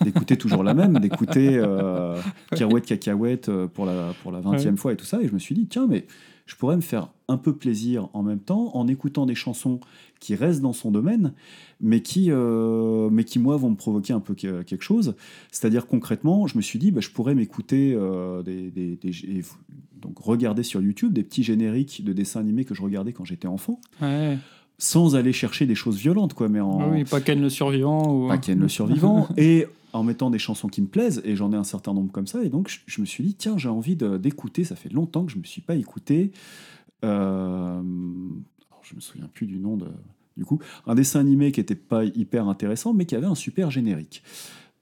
d'écouter 0.04 0.36
toujours 0.36 0.62
la 0.62 0.74
même, 0.74 0.98
d'écouter 0.98 1.56
euh, 1.56 2.18
Pirouette 2.52 2.86
Cacahuète 2.86 3.48
euh, 3.48 3.66
pour 3.66 3.86
la, 3.86 4.12
pour 4.22 4.32
la 4.32 4.40
20e 4.40 4.76
fois 4.76 4.92
et 4.92 4.96
tout 4.96 5.04
ça. 5.06 5.20
Et 5.22 5.28
je 5.28 5.32
me 5.34 5.38
suis 5.38 5.54
dit, 5.54 5.66
tiens, 5.66 5.86
mais 5.88 6.06
je 6.46 6.54
pourrais 6.56 6.76
me 6.76 6.80
faire 6.82 7.10
un 7.28 7.36
peu 7.36 7.54
plaisir 7.54 8.08
en 8.14 8.22
même 8.22 8.38
temps 8.40 8.70
en 8.74 8.88
écoutant 8.88 9.26
des 9.26 9.34
chansons 9.34 9.80
qui 10.18 10.34
restent 10.34 10.62
dans 10.62 10.72
son 10.72 10.90
domaine, 10.90 11.34
mais 11.80 12.00
qui, 12.00 12.28
euh, 12.30 13.10
mais 13.10 13.24
qui 13.24 13.38
moi, 13.38 13.56
vont 13.58 13.70
me 13.70 13.76
provoquer 13.76 14.14
un 14.14 14.20
peu 14.20 14.34
que- 14.34 14.62
quelque 14.62 14.82
chose. 14.82 15.14
C'est-à-dire 15.52 15.86
concrètement, 15.86 16.46
je 16.46 16.56
me 16.56 16.62
suis 16.62 16.78
dit, 16.78 16.90
bah, 16.90 17.00
je 17.02 17.10
pourrais 17.10 17.34
m'écouter 17.34 17.92
euh, 17.94 18.42
des, 18.42 18.70
des- 18.70 18.98
donc 20.00 20.18
regarder 20.20 20.62
sur 20.62 20.80
YouTube 20.80 21.12
des 21.12 21.22
petits 21.24 21.42
génériques 21.42 22.02
de 22.04 22.12
dessins 22.12 22.40
animés 22.40 22.64
que 22.64 22.74
je 22.74 22.82
regardais 22.82 23.12
quand 23.12 23.24
j'étais 23.24 23.48
enfant, 23.48 23.80
Ouais. 24.00 24.38
Sans 24.78 25.16
aller 25.16 25.32
chercher 25.32 25.66
des 25.66 25.74
choses 25.74 25.96
violentes, 25.98 26.34
quoi, 26.34 26.48
mais 26.48 26.60
en 26.60 26.80
Ah 26.80 26.88
oui, 26.88 27.04
pas 27.04 27.20
Ken 27.20 27.40
le 27.40 27.50
survivant. 27.50 28.14
Ou... 28.14 28.28
pas 28.28 28.38
Ken 28.38 28.58
le 28.58 28.68
survivant, 28.68 29.28
et 29.36 29.66
en 29.92 30.02
mettant 30.04 30.30
des 30.30 30.38
chansons 30.38 30.68
qui 30.68 30.80
me 30.82 30.86
plaisent, 30.86 31.20
et 31.24 31.34
j'en 31.34 31.52
ai 31.52 31.56
un 31.56 31.64
certain 31.64 31.92
nombre 31.94 32.12
comme 32.12 32.26
ça, 32.26 32.42
et 32.44 32.48
donc 32.48 32.68
je, 32.68 32.78
je 32.86 33.00
me 33.00 33.06
suis 33.06 33.24
dit, 33.24 33.34
tiens, 33.34 33.56
j'ai 33.58 33.68
envie 33.68 33.96
d'écouter, 33.96 34.62
ça 34.64 34.76
fait 34.76 34.92
longtemps 34.92 35.24
que 35.24 35.32
je 35.32 35.36
ne 35.36 35.42
me 35.42 35.46
suis 35.46 35.62
pas 35.62 35.74
écouté, 35.74 36.30
euh, 37.04 37.80
alors, 38.70 38.82
je 38.82 38.94
me 38.94 39.00
souviens 39.00 39.28
plus 39.32 39.46
du 39.46 39.58
nom 39.58 39.76
de, 39.76 39.86
du 40.36 40.44
coup, 40.44 40.58
un 40.86 40.94
dessin 40.94 41.20
animé 41.20 41.52
qui 41.52 41.60
était 41.60 41.74
pas 41.74 42.04
hyper 42.04 42.48
intéressant, 42.48 42.92
mais 42.92 43.06
qui 43.06 43.14
avait 43.16 43.26
un 43.26 43.34
super 43.34 43.70
générique, 43.70 44.22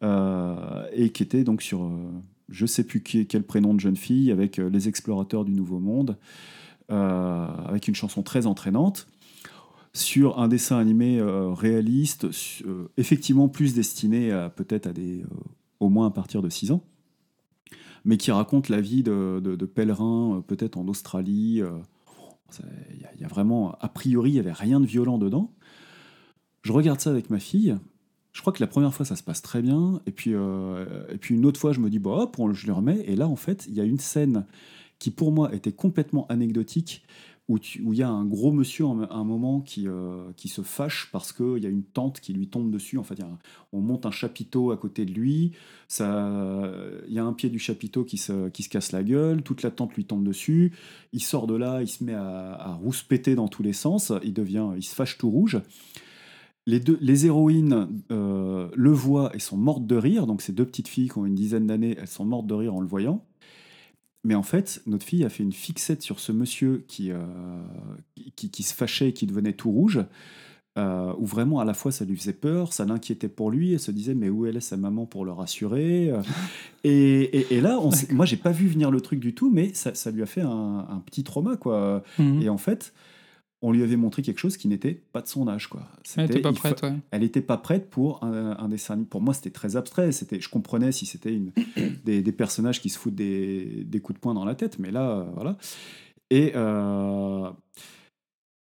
Euh, 0.02 0.84
et 0.92 1.08
qui 1.08 1.22
était 1.22 1.42
donc 1.42 1.62
sur, 1.62 1.82
euh, 1.84 1.88
je 2.50 2.66
sais 2.66 2.84
plus 2.84 3.02
qui- 3.02 3.26
quel 3.26 3.42
prénom 3.44 3.72
de 3.72 3.80
jeune 3.80 3.96
fille, 3.96 4.30
avec 4.30 4.58
euh, 4.58 4.68
les 4.68 4.88
explorateurs 4.88 5.46
du 5.46 5.52
Nouveau 5.52 5.78
Monde, 5.78 6.18
euh, 6.90 7.46
avec 7.66 7.88
une 7.88 7.94
chanson 7.94 8.22
très 8.22 8.44
entraînante 8.46 9.06
sur 9.96 10.38
un 10.38 10.48
dessin 10.48 10.78
animé 10.78 11.18
euh, 11.18 11.50
réaliste, 11.52 12.26
euh, 12.64 12.88
effectivement 12.96 13.48
plus 13.48 13.74
destiné 13.74 14.30
peut-être 14.54 14.86
à 14.86 14.92
des, 14.92 15.22
euh, 15.22 15.26
au 15.80 15.88
moins 15.88 16.06
à 16.06 16.10
partir 16.10 16.42
de 16.42 16.48
6 16.48 16.70
ans, 16.70 16.82
mais 18.04 18.16
qui 18.16 18.30
raconte 18.30 18.68
la 18.68 18.80
vie 18.80 19.02
de, 19.02 19.40
de- 19.42 19.66
pèlerins, 19.66 20.44
peut-être 20.46 20.76
en 20.76 20.86
Australie. 20.88 21.62
Il 22.60 23.20
y, 23.20 23.24
a- 23.24 23.28
vraiment, 23.28 23.72
a 23.80 23.88
priori, 23.88 24.30
il 24.30 24.34
n'y 24.34 24.38
avait 24.38 24.52
rien 24.52 24.80
de 24.80 24.86
violent 24.86 25.18
dedans. 25.18 25.52
Je 26.62 26.72
regarde 26.72 27.00
ça 27.00 27.10
avec 27.10 27.30
ma 27.30 27.38
fille. 27.40 27.76
Je 28.32 28.40
crois 28.42 28.52
que 28.52 28.62
la 28.62 28.66
première 28.66 28.92
fois, 28.94 29.06
ça 29.06 29.16
se 29.16 29.22
passe 29.22 29.40
très 29.42 29.62
bien. 29.62 30.00
Et 30.06 30.12
puis, 30.12 30.30
et 30.32 31.18
puis 31.18 31.34
une 31.34 31.44
autre 31.46 31.58
fois, 31.58 31.72
je 31.72 31.80
me 31.80 31.90
dis, 31.90 31.98
bah, 31.98 32.10
hop, 32.10 32.36
je 32.52 32.66
le 32.66 32.72
remets. 32.72 33.00
Et 33.06 33.16
là, 33.16 33.26
en 33.28 33.36
fait, 33.36 33.66
il 33.68 33.74
y 33.74 33.80
a 33.80 33.84
une 33.84 33.98
scène 33.98 34.44
qui, 34.98 35.10
pour 35.10 35.32
moi, 35.32 35.52
était 35.54 35.72
complètement 35.72 36.26
anecdotique, 36.28 37.02
où 37.48 37.58
il 37.92 37.98
y 37.98 38.02
a 38.02 38.08
un 38.08 38.24
gros 38.24 38.50
monsieur 38.50 38.86
à 38.86 39.14
un 39.14 39.22
moment 39.24 39.60
qui, 39.60 39.86
euh, 39.86 40.32
qui 40.36 40.48
se 40.48 40.62
fâche 40.62 41.08
parce 41.12 41.32
qu'il 41.32 41.58
y 41.62 41.66
a 41.66 41.68
une 41.68 41.84
tente 41.84 42.18
qui 42.18 42.32
lui 42.32 42.48
tombe 42.48 42.72
dessus. 42.72 42.98
En 42.98 43.04
fait, 43.04 43.20
un- 43.20 43.38
on 43.72 43.80
monte 43.80 44.04
un 44.04 44.10
chapiteau 44.10 44.72
à 44.72 44.76
côté 44.76 45.04
de 45.04 45.12
lui. 45.12 45.52
Il 46.00 47.12
y 47.14 47.18
a 47.18 47.24
un 47.24 47.32
pied 47.32 47.48
du 47.48 47.60
chapiteau 47.60 48.02
qui 48.04 48.16
se, 48.18 48.48
qui 48.48 48.64
se 48.64 48.68
casse 48.68 48.90
la 48.90 49.04
gueule. 49.04 49.42
Toute 49.42 49.62
la 49.62 49.70
tente 49.70 49.94
lui 49.94 50.04
tombe 50.06 50.24
dessus. 50.24 50.72
Il 51.12 51.22
sort 51.22 51.46
de 51.46 51.54
là, 51.54 51.82
il 51.82 51.88
se 51.88 52.02
met 52.02 52.14
à, 52.14 52.54
à 52.54 52.74
rouspéter 52.74 53.36
dans 53.36 53.46
tous 53.48 53.62
les 53.62 53.72
sens. 53.72 54.12
Il 54.24 54.34
devient, 54.34 54.70
il 54.76 54.82
se 54.82 54.94
fâche 54.94 55.16
tout 55.16 55.30
rouge. 55.30 55.60
Les, 56.66 56.80
deux, 56.80 56.98
les 57.00 57.26
héroïnes 57.26 57.86
euh, 58.10 58.68
le 58.74 58.90
voient 58.90 59.30
et 59.36 59.38
sont 59.38 59.56
mortes 59.56 59.86
de 59.86 59.94
rire. 59.94 60.26
Donc, 60.26 60.42
ces 60.42 60.52
deux 60.52 60.64
petites 60.64 60.88
filles 60.88 61.08
qui 61.10 61.18
ont 61.18 61.24
une 61.26 61.36
dizaine 61.36 61.68
d'années, 61.68 61.94
elles 61.96 62.08
sont 62.08 62.24
mortes 62.24 62.48
de 62.48 62.54
rire 62.54 62.74
en 62.74 62.80
le 62.80 62.88
voyant. 62.88 63.24
Mais 64.26 64.34
en 64.34 64.42
fait, 64.42 64.82
notre 64.86 65.04
fille 65.06 65.24
a 65.24 65.28
fait 65.28 65.44
une 65.44 65.52
fixette 65.52 66.02
sur 66.02 66.18
ce 66.18 66.32
monsieur 66.32 66.84
qui, 66.88 67.12
euh, 67.12 67.18
qui, 68.34 68.50
qui 68.50 68.62
se 68.64 68.74
fâchait 68.74 69.10
et 69.10 69.12
qui 69.12 69.26
devenait 69.26 69.52
tout 69.52 69.70
rouge, 69.70 70.00
euh, 70.78 71.12
où 71.18 71.24
vraiment 71.24 71.60
à 71.60 71.64
la 71.64 71.74
fois 71.74 71.92
ça 71.92 72.04
lui 72.04 72.16
faisait 72.16 72.32
peur, 72.32 72.72
ça 72.72 72.84
l'inquiétait 72.84 73.28
pour 73.28 73.50
lui, 73.52 73.72
elle 73.72 73.80
se 73.80 73.92
disait 73.92 74.14
mais 74.14 74.28
où 74.28 74.44
elle 74.44 74.56
est 74.56 74.60
sa 74.60 74.76
maman 74.76 75.06
pour 75.06 75.24
le 75.24 75.30
rassurer 75.32 76.10
euh. 76.10 76.20
et, 76.84 77.22
et- 77.22 77.54
et 77.54 77.60
là, 77.60 77.78
on 77.80 77.90
moi 78.12 78.26
j'ai 78.26 78.36
pas 78.36 78.50
vu 78.50 78.66
venir 78.66 78.90
le 78.90 79.00
truc 79.00 79.20
du 79.20 79.32
tout, 79.34 79.50
mais 79.50 79.72
ça, 79.74 79.94
ça 79.94 80.10
lui 80.10 80.22
a 80.22 80.26
fait 80.26 80.42
un, 80.42 80.86
un 80.90 81.02
petit 81.06 81.22
trauma 81.24 81.56
quoi. 81.56 82.02
Mhm. 82.18 82.42
Et 82.42 82.48
en 82.48 82.58
fait, 82.58 82.92
on 83.66 83.72
lui 83.72 83.82
avait 83.82 83.96
montré 83.96 84.22
quelque 84.22 84.38
chose 84.38 84.56
qui 84.56 84.68
n'était 84.68 84.94
pas 85.12 85.20
de 85.22 85.26
son 85.26 85.48
âge 85.48 85.66
quoi. 85.68 85.82
Elle 86.16 86.24
était 86.24 86.32
C'était- 86.34 86.42
pas 86.42 86.52
fa- 86.52 86.58
prête, 86.74 86.82
ouais. 86.82 86.94
elle 87.10 87.20
n'était 87.22 87.40
pas 87.40 87.56
prête 87.56 87.90
pour 87.90 88.22
un, 88.24 88.56
un 88.58 88.68
dessin. 88.68 89.02
Pour 89.04 89.20
moi, 89.20 89.34
c'était 89.34 89.50
très 89.50 89.76
abstrait. 89.76 90.12
C'était, 90.12 90.40
je 90.40 90.48
comprenais 90.48 90.92
si 90.92 91.06
c'était 91.06 91.34
une, 91.34 91.50
des, 92.04 92.22
des 92.22 92.32
personnages 92.32 92.80
qui 92.80 92.88
se 92.88 92.98
foutent 92.98 93.14
des, 93.14 93.84
des 93.84 94.00
coups 94.00 94.16
de 94.18 94.20
poing 94.20 94.34
dans 94.34 94.44
la 94.44 94.54
tête, 94.54 94.78
mais 94.78 94.90
là, 94.90 95.10
euh, 95.10 95.24
voilà. 95.34 95.56
Et, 96.30 96.52
euh, 96.54 97.50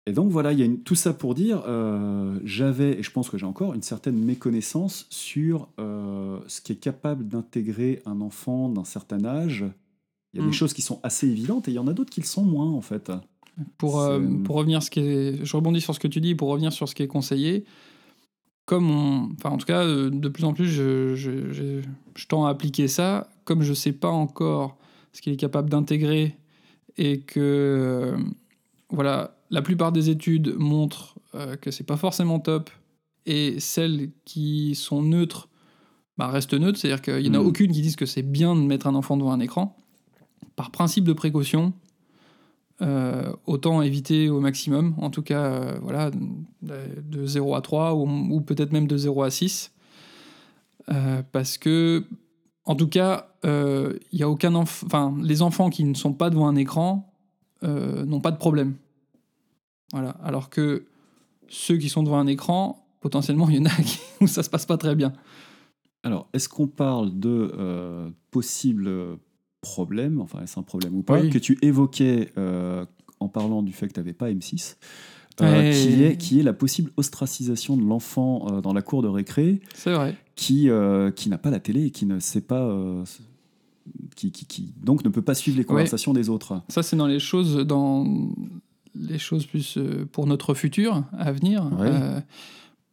et 0.05 0.11
donc, 0.11 0.31
voilà, 0.31 0.51
il 0.51 0.59
y 0.59 0.61
a 0.61 0.65
une- 0.65 0.81
tout 0.83 0.95
ça 0.95 1.13
pour 1.13 1.33
dire, 1.33 1.63
euh, 1.65 2.37
j'avais, 2.43 2.99
et 2.99 3.03
je 3.03 3.11
pense 3.11 3.29
que 3.29 3.37
j'ai 3.37 3.45
encore, 3.45 3.73
une 3.73 3.81
certaine 3.83 4.17
méconnaissance 4.17 5.05
sur 5.09 5.69
ce 5.77 6.61
qui 6.61 6.73
est 6.73 6.77
capable 6.77 7.27
d'intégrer 7.27 8.01
un 8.05 8.19
enfant 8.21 8.67
d'un 8.69 8.83
certain 8.83 9.23
âge. 9.23 9.65
Il 10.33 10.39
y 10.39 10.43
a 10.43 10.45
Mm. 10.45 10.49
des 10.49 10.55
choses 10.55 10.73
qui 10.73 10.81
sont 10.81 10.99
assez 11.03 11.27
évidentes 11.29 11.67
et 11.67 11.71
il 11.71 11.75
y 11.75 11.79
en 11.79 11.87
a 11.87 11.93
d'autres 11.93 12.09
qui 12.09 12.19
le 12.21 12.25
sont 12.25 12.43
moins, 12.43 12.69
en 12.69 12.81
fait. 12.81 13.11
Pour, 13.77 13.99
euh, 14.01 14.19
pour 14.43 14.55
revenir 14.55 14.81
ce 14.81 14.89
qui 14.89 14.99
est, 14.99 15.45
je 15.45 15.55
rebondis 15.55 15.79
sur 15.81 15.93
ce 15.93 15.99
que 15.99 16.07
tu 16.07 16.19
dis 16.21 16.33
pour 16.33 16.49
revenir 16.49 16.73
sur 16.73 16.89
ce 16.89 16.95
qui 16.95 17.03
est 17.03 17.07
conseillé. 17.07 17.65
Comme 18.65 18.89
on, 18.89 19.29
enfin 19.33 19.49
en 19.51 19.57
tout 19.57 19.65
cas 19.67 19.83
euh, 19.83 20.09
de 20.09 20.29
plus 20.29 20.45
en 20.45 20.53
plus 20.53 20.67
je, 20.67 21.15
je, 21.15 21.51
je- 21.51 21.81
je 22.15 22.27
tends 22.27 22.45
à 22.45 22.49
appliquer 22.49 22.87
ça. 22.87 23.29
Comme 23.43 23.61
je 23.61 23.73
sais 23.73 23.91
pas 23.91 24.09
encore 24.09 24.77
ce 25.11 25.21
qu'il 25.21 25.33
est 25.33 25.37
capable 25.37 25.69
d'intégrer 25.69 26.37
et 26.97 27.19
que 27.19 27.39
euh, 27.39 28.17
voilà 28.89 29.35
la 29.49 29.61
plupart 29.61 29.91
des 29.91 30.09
études 30.09 30.55
montrent 30.57 31.15
euh, 31.35 31.55
que 31.55 31.69
c'est 31.71 31.83
pas 31.83 31.97
forcément 31.97 32.39
top 32.39 32.69
et 33.25 33.59
celles 33.59 34.09
qui 34.25 34.75
sont 34.75 35.01
neutres 35.03 35.49
bah, 36.17 36.27
restent 36.27 36.53
neutres. 36.53 36.79
C'est-à-dire 36.79 37.01
qu'il 37.01 37.25
y 37.25 37.29
en 37.29 37.33
a 37.35 37.39
Mm. 37.43 37.45
aucune 37.47 37.71
qui 37.71 37.81
disent 37.81 37.95
que 37.95 38.05
c'est 38.05 38.21
bien 38.23 38.55
de 38.55 38.61
mettre 38.61 38.87
un 38.87 38.95
enfant 38.95 39.17
devant 39.17 39.31
un 39.31 39.39
écran. 39.39 39.75
Par 40.55 40.71
principe 40.71 41.03
de 41.05 41.13
précaution, 41.13 41.73
euh, 42.81 43.31
autant 43.45 43.81
éviter 43.81 44.29
au 44.29 44.39
maximum, 44.39 44.95
en 44.97 45.09
tout 45.09 45.21
cas, 45.21 45.43
euh, 45.45 45.79
voilà, 45.81 46.11
de, 46.11 46.21
de 47.01 47.25
0 47.25 47.55
à 47.55 47.61
3 47.61 47.93
ou, 47.95 48.41
peut-être 48.41 48.71
même 48.73 48.87
de 48.87 48.97
0 48.97 49.23
à 49.23 49.29
6. 49.29 49.71
Euh, 50.89 51.21
parce 51.31 51.57
que, 51.57 52.05
en 52.65 52.75
tout 52.75 52.87
cas, 52.89 53.29
y 54.11 54.23
a 54.23 54.29
aucun 54.29 54.51
enf- 54.53 54.85
enfin, 54.85 55.15
les 55.21 55.41
enfants 55.41 55.69
qui 55.69 55.83
ne 55.83 55.93
sont 55.93 56.13
pas 56.13 56.29
devant 56.29 56.47
un 56.47 56.55
écran 56.55 57.09
n'ont 57.61 58.19
pas 58.19 58.31
de 58.31 58.37
problème. 58.37 58.75
Voilà. 59.93 60.09
Alors 60.23 60.49
que 60.49 60.85
ceux 61.47 61.77
qui 61.77 61.87
sont 61.87 62.03
devant 62.03 62.19
un 62.19 62.27
écran, 62.27 62.85
potentiellement, 62.99 63.47
il 63.49 63.55
y 63.55 63.59
en 63.59 63.65
a 63.65 63.69
qui, 63.85 63.99
où 64.19 64.27
ça 64.27 64.43
se 64.43 64.49
passe 64.49 64.65
pas 64.65 64.77
très 64.77 64.95
bien. 64.95 65.13
Alors, 66.03 66.27
est-ce 66.33 66.49
qu'on 66.49 66.67
parle 66.67 67.17
de 67.17 68.11
possibles 68.31 69.17
problèmes, 69.63 70.21
enfin 70.21 70.39
est-ce 70.43 70.59
un 70.59 70.63
problème 70.63 70.95
ou 70.95 71.01
pas, 71.01 71.19
Oui. 71.19 71.29
que 71.31 71.39
tu 71.39 71.57
évoquais 71.63 72.29
euh, 72.37 72.85
en 73.19 73.27
parlant 73.29 73.63
du 73.63 73.73
fait 73.73 73.87
que 73.87 73.93
tu 73.93 73.99
n'avais 73.99 74.13
pas 74.13 74.29
M6, 74.29 74.75
euh, 75.41 75.71
qui, 75.71 76.03
est, 76.03 76.17
qui 76.17 76.39
est 76.39 76.43
la 76.43 76.53
possible 76.53 76.91
ostracisation 76.97 77.75
de 77.75 77.83
l'enfant 77.83 78.45
euh, 78.51 78.61
dans 78.61 78.73
la 78.73 78.81
cour 78.83 79.01
de 79.01 79.07
récré, 79.07 79.61
vrai. 79.85 80.15
qui, 80.35 80.69
qui 81.15 81.29
n'a 81.29 81.37
pas 81.39 81.49
la 81.49 81.59
télé 81.59 81.85
et 81.85 81.91
qui 81.91 82.05
ne 82.05 82.19
sait 82.19 82.41
pas... 82.41 82.69
qui, 84.15 84.31
qui, 84.31 84.45
qui- 84.45 84.73
donc 84.83 85.03
ne 85.03 85.09
peut 85.09 85.21
pas 85.23 85.33
suivre 85.33 85.57
les 85.57 85.63
conversations 85.65 86.13
des 86.13 86.29
autres. 86.29 86.61
Ça, 86.69 86.83
c'est 86.83 86.95
dans 86.95 87.07
les 87.07 87.19
choses, 87.19 87.57
dans 87.65 88.05
les 88.95 89.17
choses 89.17 89.45
plus 89.47 89.77
euh, 89.77 90.05
pour 90.11 90.27
notre 90.27 90.53
futur 90.53 91.03
à 91.17 91.31
venir. 91.31 91.65
Ouais. 91.79 91.87
Euh, 91.91 92.19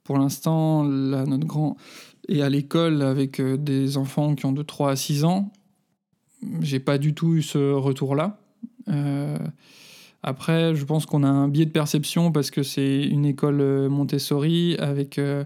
pour 0.05 0.17
l'instant, 0.19 0.83
notre 0.85 1.47
grand 1.47 1.77
est 2.29 2.41
à 2.41 2.49
l'école 2.49 3.03
avec 3.03 3.39
euh, 3.39 3.57
des 3.59 3.97
enfants 3.99 4.35
qui 4.35 4.47
ont 4.47 4.53
de 4.53 4.63
3 4.63 4.93
à 4.93 4.97
6 4.97 5.25
ans. 5.25 5.53
J'ai 6.61 6.81
pas 6.81 6.99
du 6.99 7.15
tout 7.15 7.35
eu 7.35 7.43
ce 7.43 7.73
retour-là. 7.73 8.39
Euh, 8.89 9.39
après, 10.23 10.75
je 10.75 10.85
pense 10.85 11.07
qu'on 11.07 11.23
a 11.23 11.29
un 11.29 11.49
biais 11.49 11.67
de 11.67 11.71
perception 11.71 12.31
parce 12.31 12.51
que 12.51 12.63
c'est 12.63 13.03
une 13.05 13.25
école 13.25 13.61
euh, 13.61 13.89
Montessori 13.89 14.77
avec 14.79 15.19
euh, 15.19 15.45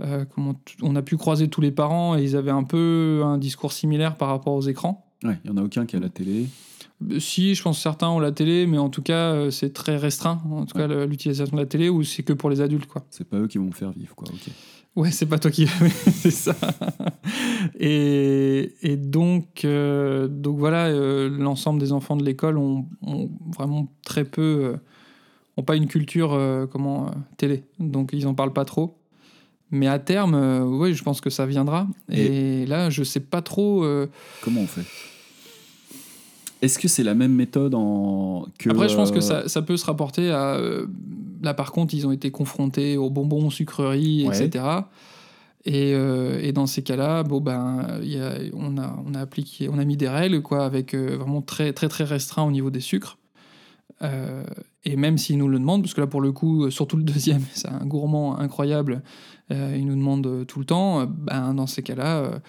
euh, 0.00 0.24
comment 0.32 0.54
on 0.82 0.94
a 0.94 1.02
pu 1.02 1.16
croiser 1.16 1.48
tous 1.48 1.60
les 1.60 1.72
parents 1.72 2.16
et 2.16 2.22
ils 2.22 2.36
avaient 2.36 2.52
un 2.52 2.62
peu 2.62 3.22
un 3.24 3.38
discours 3.38 3.72
similaire 3.72 4.16
par 4.16 4.28
rapport 4.28 4.54
aux 4.54 4.62
écrans. 4.62 5.04
Ouais, 5.24 5.38
il 5.44 5.50
y 5.50 5.52
en 5.52 5.56
a 5.56 5.62
aucun 5.62 5.84
qui 5.84 5.96
a 5.96 6.00
la 6.00 6.10
télé. 6.10 6.46
Si, 7.18 7.54
je 7.54 7.62
pense 7.62 7.76
que 7.78 7.82
certains 7.82 8.08
ont 8.08 8.20
la 8.20 8.30
télé, 8.30 8.66
mais 8.66 8.78
en 8.78 8.88
tout 8.88 9.02
cas, 9.02 9.50
c'est 9.50 9.72
très 9.72 9.96
restreint, 9.96 10.40
en 10.50 10.64
tout 10.64 10.78
cas, 10.78 10.86
l'utilisation 11.06 11.56
de 11.56 11.60
la 11.60 11.66
télé, 11.66 11.88
ou 11.88 12.04
c'est 12.04 12.22
que 12.22 12.32
pour 12.32 12.50
les 12.50 12.60
adultes, 12.60 12.86
quoi. 12.86 13.04
C'est 13.10 13.28
pas 13.28 13.38
eux 13.38 13.48
qui 13.48 13.58
vont 13.58 13.64
me 13.64 13.72
faire 13.72 13.90
vivre, 13.90 14.14
quoi. 14.14 14.28
Ok. 14.28 14.52
Ouais, 14.96 15.10
c'est 15.10 15.26
pas 15.26 15.38
toi 15.38 15.50
qui 15.50 15.66
c'est 16.12 16.30
ça. 16.30 16.54
Et, 17.80 18.74
et 18.82 18.96
donc, 18.96 19.64
euh, 19.64 20.28
donc 20.28 20.58
voilà, 20.58 20.86
euh, 20.86 21.28
l'ensemble 21.28 21.80
des 21.80 21.92
enfants 21.92 22.16
de 22.16 22.24
l'école 22.24 22.58
ont, 22.58 22.86
ont 23.02 23.28
vraiment 23.56 23.88
très 24.04 24.24
peu, 24.24 24.42
euh, 24.42 24.76
ont 25.56 25.64
pas 25.64 25.74
une 25.74 25.88
culture 25.88 26.32
euh, 26.32 26.66
comment 26.66 27.10
télé, 27.36 27.64
donc 27.80 28.10
ils 28.12 28.26
en 28.28 28.34
parlent 28.34 28.52
pas 28.52 28.64
trop. 28.64 28.96
Mais 29.72 29.88
à 29.88 29.98
terme, 29.98 30.62
oui, 30.64 30.94
je 30.94 31.02
pense 31.02 31.20
que 31.20 31.30
ça 31.30 31.46
viendra. 31.46 31.88
Et, 32.08 32.64
là, 32.66 32.90
je 32.90 33.02
sais 33.02 33.18
pas 33.18 33.42
trop. 33.42 33.84
Comment 34.42 34.60
on 34.60 34.66
fait? 34.68 34.84
Est-ce 36.62 36.78
que 36.78 36.86
c'est 36.86 37.02
la 37.02 37.14
même 37.14 37.32
méthode 37.32 37.74
en 37.74 38.46
que 38.56 38.70
Après, 38.70 38.88
je 38.88 38.94
pense 38.94 39.10
que 39.10 39.20
ça, 39.20 39.48
ça 39.48 39.62
peut 39.62 39.76
se 39.76 39.86
rapporter 39.86 40.30
à. 40.30 40.60
Là, 41.44 41.54
par 41.54 41.70
contre, 41.72 41.94
ils 41.94 42.06
ont 42.06 42.12
été 42.12 42.30
confrontés 42.30 42.96
aux 42.96 43.10
bonbons, 43.10 43.46
aux 43.46 43.50
sucreries, 43.50 44.26
Ouais. 44.28 44.44
etc. 44.44 44.64
Et, 45.66 45.94
euh, 45.94 46.40
et 46.42 46.52
dans 46.52 46.66
ces 46.66 46.82
cas-là, 46.82 47.22
bon, 47.22 47.40
ben, 47.40 47.98
il 48.02 48.12
y 48.12 48.20
a, 48.20 48.34
on, 48.54 48.76
a, 48.76 48.96
on, 49.06 49.14
a 49.14 49.20
appliqué, 49.20 49.68
on 49.70 49.78
a 49.78 49.84
mis 49.84 49.96
des 49.96 50.08
règles, 50.08 50.42
quoi, 50.42 50.64
avec 50.66 50.92
euh, 50.94 51.16
vraiment 51.16 51.40
très, 51.40 51.72
très, 51.72 51.88
très 51.88 52.04
restreint 52.04 52.42
au 52.42 52.50
niveau 52.50 52.70
des 52.70 52.80
sucres. 52.80 53.16
Euh, 54.02 54.44
et 54.84 54.96
même 54.96 55.16
s'ils 55.16 55.38
nous 55.38 55.48
le 55.48 55.58
demandent, 55.58 55.82
parce 55.82 55.94
que 55.94 56.00
là, 56.02 56.06
pour 56.06 56.20
le 56.20 56.32
coup, 56.32 56.70
surtout 56.70 56.96
le 56.98 57.04
deuxième, 57.04 57.42
c'est 57.52 57.68
un 57.68 57.86
gourmand 57.86 58.38
incroyable, 58.38 59.02
il 59.50 59.84
nous 59.86 59.94
demande 59.94 60.46
tout 60.46 60.58
le 60.58 60.64
temps, 60.64 61.06
ben, 61.06 61.54
dans 61.54 61.66
ces 61.66 61.82
cas-là, 61.82 62.40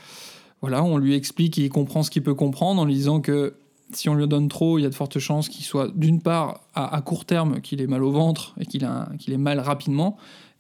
voilà, 0.62 0.84
on 0.84 0.98
lui 0.98 1.14
explique, 1.14 1.58
il 1.58 1.70
comprend 1.70 2.04
ce 2.04 2.10
qu'il 2.10 2.24
peut 2.24 2.34
comprendre 2.34 2.82
en 2.82 2.86
lui 2.86 2.94
disant 2.96 3.22
que 3.22 3.54
si 3.92 4.10
on 4.10 4.16
lui 4.16 4.28
donne 4.28 4.48
trop, 4.48 4.80
il 4.80 4.84
y 4.84 4.86
a 4.86 4.90
de 4.90 4.96
fortes 4.96 5.20
chances 5.20 5.50
qu'il 5.50 5.64
soit, 5.64 5.90
d'une 5.96 6.22
part, 6.22 6.62
à, 6.74 6.96
à 6.96 7.02
court 7.02 7.26
terme, 7.26 7.62
qu'il 7.62 7.82
ait 7.82 7.88
mal 7.88 8.04
au 8.04 8.12
ventre 8.12 8.56
et 8.60 8.66
qu'il 8.66 8.84
ait 8.84 9.38
mal 9.38 9.60
rapidement, 9.60 10.18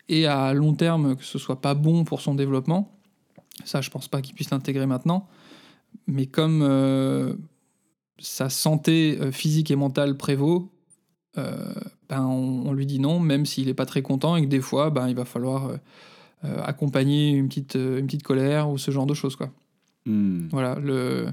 et 0.09 0.27
à 0.27 0.53
long 0.53 0.73
terme, 0.73 1.15
que 1.15 1.23
ce 1.23 1.39
soit 1.39 1.61
pas 1.61 1.73
bon 1.73 2.03
pour 2.03 2.21
son 2.21 2.35
développement. 2.35 2.91
Ça, 3.63 3.81
je 3.81 3.89
pense 3.89 4.07
pas 4.07 4.21
qu'il 4.21 4.35
puisse 4.35 4.51
l'intégrer 4.51 4.85
maintenant. 4.85 5.27
Mais 6.07 6.25
comme 6.25 6.61
euh, 6.61 7.33
sa 8.19 8.49
santé 8.49 9.17
euh, 9.19 9.31
physique 9.31 9.71
et 9.71 9.75
mentale 9.75 10.17
prévaut, 10.17 10.71
euh, 11.37 11.73
ben 12.09 12.23
on, 12.23 12.67
on 12.67 12.73
lui 12.73 12.85
dit 12.85 12.99
non, 12.99 13.19
même 13.19 13.45
s'il 13.45 13.67
n'est 13.67 13.73
pas 13.73 13.85
très 13.85 14.01
content 14.01 14.35
et 14.35 14.41
que 14.41 14.47
des 14.47 14.61
fois, 14.61 14.89
ben, 14.89 15.07
il 15.07 15.15
va 15.15 15.25
falloir 15.25 15.71
euh, 16.43 16.61
accompagner 16.63 17.31
une 17.31 17.47
petite, 17.47 17.75
une 17.75 18.05
petite 18.05 18.23
colère 18.23 18.69
ou 18.69 18.77
ce 18.77 18.91
genre 18.91 19.05
de 19.05 19.13
choses. 19.13 19.35
Quoi. 19.35 19.49
hmm, 20.05 20.49
Voilà, 20.51 20.75
le, 20.75 21.27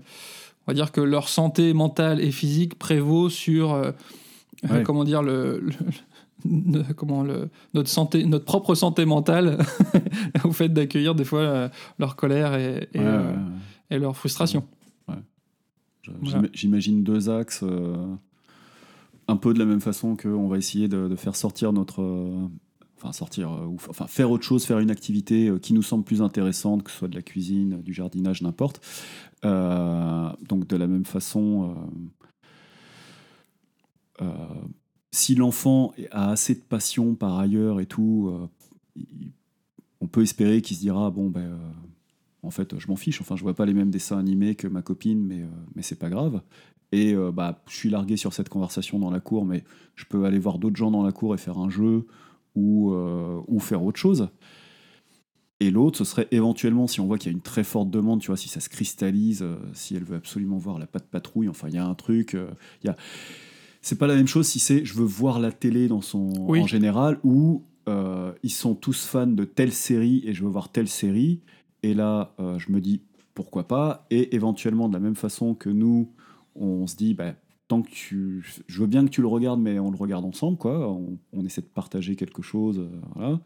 on 0.66 0.70
va 0.70 0.74
dire 0.74 0.92
que 0.92 1.00
leur 1.00 1.28
santé 1.28 1.72
mentale 1.72 2.20
et 2.20 2.30
physique 2.30 2.78
prévaut 2.78 3.28
sur, 3.28 3.72
euh, 3.72 3.90
euh, 4.70 4.82
comment 4.82 5.04
dire, 5.04 5.22
le, 5.22 5.62
comment 6.96 7.22
le, 7.22 7.50
notre 7.74 7.88
santé, 7.88 8.24
notre 8.24 8.44
propre 8.44 8.74
santé 8.74 9.04
mentale 9.04 9.58
au 10.44 10.52
fait 10.52 10.68
d'accueillir 10.68 11.14
des 11.14 11.24
fois 11.24 11.40
euh, 11.40 11.68
leur 11.98 12.16
colère 12.16 12.54
et, 12.54 12.88
et, 12.94 12.98
ouais, 12.98 13.04
euh, 13.04 13.30
ouais, 13.30 13.36
ouais. 13.36 13.42
et 13.90 13.98
leur 13.98 14.16
frustration. 14.16 14.64
Voilà. 15.06 15.22
J'imagine 16.52 17.04
deux 17.04 17.30
axes, 17.30 17.62
euh, 17.62 17.96
un 19.28 19.36
peu 19.36 19.54
de 19.54 19.58
la 19.58 19.64
même 19.64 19.80
façon 19.80 20.16
qu'on 20.16 20.48
va 20.48 20.58
essayer 20.58 20.88
de, 20.88 21.08
de 21.08 21.16
faire 21.16 21.36
sortir 21.36 21.72
notre. 21.72 22.02
enfin, 22.96 23.12
sortir, 23.12 23.50
ou, 23.68 23.76
enfin, 23.88 24.06
faire 24.08 24.30
autre 24.30 24.44
chose, 24.44 24.64
faire 24.64 24.80
une 24.80 24.90
activité 24.90 25.52
qui 25.62 25.74
nous 25.74 25.82
semble 25.82 26.02
plus 26.02 26.20
intéressante, 26.20 26.82
que 26.82 26.90
ce 26.90 26.98
soit 26.98 27.08
de 27.08 27.14
la 27.14 27.22
cuisine, 27.22 27.82
du 27.82 27.92
jardinage, 27.92 28.42
n'importe. 28.42 28.80
Euh, 29.44 30.32
donc, 30.48 30.66
de 30.66 30.76
la 30.76 30.86
même 30.86 31.04
façon. 31.04 31.74
euh, 34.20 34.24
euh, 34.24 34.54
si 35.10 35.34
l'enfant 35.34 35.92
a 36.10 36.30
assez 36.30 36.54
de 36.54 36.60
passion 36.60 37.14
par 37.14 37.38
ailleurs 37.38 37.80
et 37.80 37.86
tout, 37.86 38.32
on 40.00 40.06
peut 40.06 40.22
espérer 40.22 40.62
qu'il 40.62 40.76
se 40.76 40.80
dira 40.80 41.10
bon 41.10 41.28
ben 41.28 41.58
en 42.42 42.50
fait 42.50 42.78
je 42.78 42.88
m'en 42.88 42.96
fiche. 42.96 43.20
Enfin 43.20 43.36
je 43.36 43.42
vois 43.42 43.54
pas 43.54 43.66
les 43.66 43.74
mêmes 43.74 43.90
dessins 43.90 44.18
animés 44.18 44.54
que 44.54 44.66
ma 44.68 44.80
copine, 44.80 45.22
mais 45.22 45.44
mais 45.74 45.82
c'est 45.82 45.98
pas 45.98 46.08
grave. 46.08 46.40
Et 46.92 47.14
bah 47.34 47.62
je 47.68 47.76
suis 47.76 47.90
largué 47.90 48.16
sur 48.16 48.32
cette 48.32 48.48
conversation 48.48 48.98
dans 48.98 49.10
la 49.10 49.20
cour, 49.20 49.44
mais 49.44 49.64
je 49.96 50.06
peux 50.06 50.24
aller 50.24 50.38
voir 50.38 50.58
d'autres 50.58 50.76
gens 50.76 50.90
dans 50.90 51.02
la 51.02 51.12
cour 51.12 51.34
et 51.34 51.38
faire 51.38 51.58
un 51.58 51.68
jeu 51.68 52.06
ou 52.54 52.94
ou 52.94 53.60
faire 53.60 53.82
autre 53.84 53.98
chose. 53.98 54.28
Et 55.62 55.70
l'autre, 55.70 55.96
ce 55.98 56.04
serait 56.04 56.26
éventuellement, 56.32 56.88
si 56.88 57.00
on 57.00 57.06
voit 57.06 57.18
qu'il 57.18 57.30
y 57.30 57.34
a 57.34 57.36
une 57.36 57.40
très 57.42 57.62
forte 57.62 57.88
demande, 57.88 58.20
tu 58.20 58.26
vois, 58.26 58.36
si 58.36 58.48
ça 58.48 58.58
se 58.58 58.68
cristallise, 58.68 59.42
euh, 59.42 59.54
si 59.74 59.94
elle 59.94 60.02
veut 60.02 60.16
absolument 60.16 60.56
voir 60.58 60.78
la 60.80 60.88
patte 60.88 61.06
patrouille, 61.08 61.48
enfin, 61.48 61.68
il 61.68 61.74
y 61.74 61.78
a 61.78 61.86
un 61.86 61.94
truc. 61.94 62.34
euh, 62.34 62.48
y 62.82 62.88
a... 62.88 62.96
C'est 63.80 63.96
pas 63.96 64.08
la 64.08 64.16
même 64.16 64.26
chose 64.26 64.46
si 64.48 64.58
c'est 64.58 64.84
je 64.84 64.94
veux 64.94 65.04
voir 65.04 65.38
la 65.38 65.52
télé 65.52 65.86
dans 65.86 66.00
son, 66.00 66.32
Oui. 66.48 66.60
en 66.60 66.66
général, 66.66 67.18
ou 67.22 67.62
euh, 67.88 68.32
ils 68.42 68.50
sont 68.50 68.74
tous 68.74 69.04
fans 69.06 69.26
de 69.28 69.44
telle 69.44 69.72
série 69.72 70.22
et 70.26 70.34
je 70.34 70.42
veux 70.42 70.50
voir 70.50 70.70
telle 70.72 70.88
série. 70.88 71.40
Et 71.84 71.94
là, 71.94 72.34
euh, 72.40 72.58
je 72.58 72.72
me 72.72 72.80
dis 72.80 73.02
pourquoi 73.34 73.68
pas? 73.68 74.04
Et 74.10 74.34
éventuellement, 74.34 74.88
de 74.88 74.94
la 74.94 75.00
même 75.00 75.16
façon 75.16 75.54
que 75.54 75.68
nous, 75.70 76.10
on 76.56 76.86
se 76.88 76.96
dit, 76.96 77.14
bah, 77.14 77.34
tant 77.68 77.82
que 77.82 77.90
tu. 77.90 78.44
Je 78.66 78.80
veux 78.80 78.86
bien 78.88 79.04
que 79.04 79.10
tu 79.10 79.20
le 79.20 79.26
regardes, 79.28 79.60
mais 79.60 79.78
on 79.78 79.90
le 79.90 79.96
regarde 79.96 80.24
ensemble, 80.24 80.58
quoi. 80.58 80.88
On, 80.90 81.18
on 81.32 81.44
essaie 81.44 81.62
de 81.62 81.66
partager 81.66 82.14
quelque 82.16 82.42
chose. 82.42 82.88
voilà. 83.14 83.40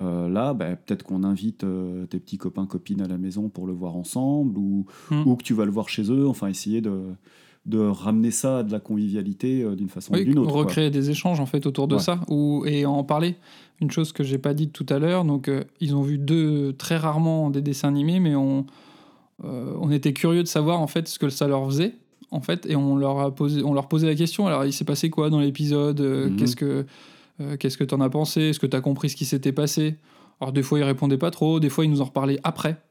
Euh, 0.00 0.28
là, 0.28 0.54
bah, 0.54 0.74
peut-être 0.76 1.02
qu'on 1.02 1.22
invite 1.22 1.64
euh, 1.64 2.06
tes 2.06 2.18
petits 2.18 2.38
copains, 2.38 2.64
copines 2.66 3.02
à 3.02 3.08
la 3.08 3.18
maison 3.18 3.50
pour 3.50 3.66
le 3.66 3.74
voir 3.74 3.94
ensemble, 3.96 4.56
ou, 4.58 4.86
Hmm. 5.10 5.22
ou 5.26 5.36
que 5.36 5.42
tu 5.42 5.52
vas 5.52 5.66
le 5.66 5.70
voir 5.70 5.88
chez 5.90 6.10
eux. 6.10 6.26
Enfin, 6.26 6.46
essayer 6.48 6.80
de, 6.80 6.98
de 7.66 7.78
ramener 7.78 8.30
ça 8.30 8.58
à 8.58 8.62
de 8.62 8.72
la 8.72 8.80
convivialité 8.80 9.62
euh, 9.62 9.76
d'une 9.76 9.90
façon 9.90 10.14
ou 10.14 10.16
Oui, 10.16 10.24
d'une 10.24 10.38
autre. 10.38 10.50
quoi. 10.50 10.60
recréer 10.62 10.90
des 10.90 11.10
échanges 11.10 11.40
en 11.40 11.46
fait 11.46 11.66
autour 11.66 11.88
de 11.88 11.96
Ouais. 11.96 12.00
ça 12.00 12.20
ou, 12.28 12.64
et 12.66 12.86
en 12.86 13.04
parler. 13.04 13.36
Une 13.82 13.90
chose 13.90 14.12
que 14.12 14.24
j'ai 14.24 14.38
pas 14.38 14.54
dite 14.54 14.72
tout 14.72 14.86
à 14.88 14.98
l'heure, 14.98 15.24
donc 15.26 15.50
ils 15.80 15.94
ont 15.96 16.02
vu 16.02 16.16
deux 16.16 16.72
très 16.72 16.96
rarement 16.96 17.50
des 17.50 17.60
dessins 17.62 17.88
animés, 17.88 18.20
mais 18.20 18.34
on, 18.36 18.64
on 19.42 19.90
était 19.90 20.12
curieux 20.12 20.42
de 20.44 20.48
savoir 20.48 20.80
en 20.80 20.86
fait 20.86 21.08
ce 21.08 21.18
que 21.18 21.28
ça 21.28 21.48
leur 21.48 21.66
faisait 21.66 21.94
en 22.30 22.40
fait 22.40 22.64
et 22.66 22.76
on 22.76 22.96
leur 22.96 23.18
a 23.18 23.34
posé, 23.34 23.62
on 23.64 23.74
leur 23.74 23.88
posait 23.88 24.06
la 24.06 24.14
question. 24.14 24.46
Alors 24.46 24.64
il 24.64 24.72
s'est 24.72 24.84
passé 24.84 25.10
quoi 25.10 25.30
dans 25.30 25.40
l'épisode 25.40 26.00
Euh, 26.00 26.28
Mhm. 26.28 26.36
Qu'est-ce 26.36 26.54
que 26.56 26.86
euh, 27.40 27.56
qu'est-ce 27.56 27.78
que 27.78 27.84
t'en 27.84 28.00
as 28.00 28.10
pensé? 28.10 28.42
Est-ce 28.42 28.60
que 28.60 28.66
t'as 28.66 28.80
compris 28.80 29.10
ce 29.10 29.16
qui 29.16 29.24
s'était 29.24 29.52
passé? 29.52 29.96
Alors 30.40 30.52
des 30.52 30.62
fois 30.62 30.78
ils 30.78 30.84
répondaient 30.84 31.18
pas 31.18 31.30
trop, 31.30 31.60
des 31.60 31.68
fois 31.68 31.84
ils 31.84 31.90
nous 31.90 32.00
en 32.00 32.06
reparlaient 32.06 32.40
après. 32.44 32.82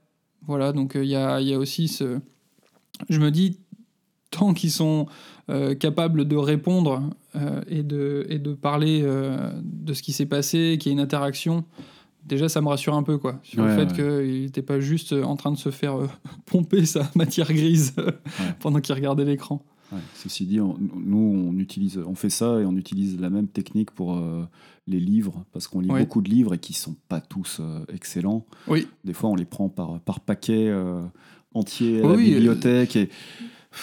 Voilà, 0.48 0.72
donc 0.72 0.96
euh, 0.96 1.04
il 1.04 1.10
y, 1.10 1.16
a, 1.16 1.40
il 1.42 1.48
y 1.48 1.54
a 1.54 1.60
aussi 1.60 1.88
ce. 1.88 2.20
Je 3.10 3.20
me 3.20 3.32
dis 3.32 3.60
tant 4.32 4.54
qu'ils 4.54 4.72
sont 4.72 5.08
euh, 5.50 5.76
capables 5.76 6.28
de 6.28 6.36
répondre 6.36 7.10
et, 7.68 7.84
de, 7.84 8.26
et 8.30 8.40
de 8.40 8.54
parler 8.54 9.02
de 9.02 9.94
ce 9.94 10.02
qui 10.02 10.12
s'est 10.12 10.26
passé, 10.26 10.78
qu'il 10.80 10.92
y 10.92 10.94
ait 10.94 10.98
une 10.98 11.02
interaction, 11.02 11.66
déjà 12.26 12.50
ça 12.50 12.62
me 12.62 12.68
rassure 12.68 12.96
un 12.96 13.04
peu 13.04 13.18
quoi, 13.18 13.40
sur 13.44 13.64
le 13.64 13.76
fait 13.76 14.02
ouais. 14.02 14.24
qu'il 14.24 14.42
n'était 14.44 14.62
pas 14.62 14.80
juste 14.80 15.14
en 15.14 15.36
train 15.36 15.52
de 15.52 15.58
se 15.58 15.70
faire 15.70 16.00
euh, 16.00 16.08
pomper 16.46 16.86
sa 16.86 17.10
matière 17.16 17.52
grise 17.52 17.96
pendant 18.60 18.80
qu'il 18.80 18.96
regardait 18.96 19.26
l'écran. 19.26 19.64
Ouais, 19.92 20.00
ceci 20.16 20.46
dit, 20.46 20.60
on- 20.62 20.78
nous, 20.80 21.50
on, 21.52 21.58
utilise, 21.60 22.00
on 22.06 22.16
fait 22.16 22.30
ça 22.30 22.60
et 22.62 22.66
on 22.66 22.76
utilise 22.78 23.20
la 23.20 23.30
même 23.30 23.48
technique 23.48 23.92
pour 23.92 24.16
euh, 24.18 24.44
les 24.88 25.00
livres, 25.00 25.44
parce 25.52 25.68
qu'on 25.68 25.82
lit 25.82 25.90
Oui. 25.92 26.00
beaucoup 26.00 26.22
de 26.22 26.30
livres 26.30 26.54
et 26.54 26.58
qui 26.60 26.74
sont 26.74 26.96
pas 27.10 27.20
tous 27.22 27.58
euh, 27.60 27.80
excellents. 27.94 28.46
Oui, 28.68 28.88
Des 29.04 29.14
fois, 29.14 29.30
on 29.30 29.36
les 29.36 29.46
prend 29.46 29.68
par, 29.70 30.00
par 30.00 30.20
paquet 30.22 30.68
euh, 30.70 31.02
entier 31.54 32.02
à 32.04 32.08
Oui, 32.08 32.30
la 32.30 32.36
bibliothèque. 32.36 32.96
Et, 32.96 33.10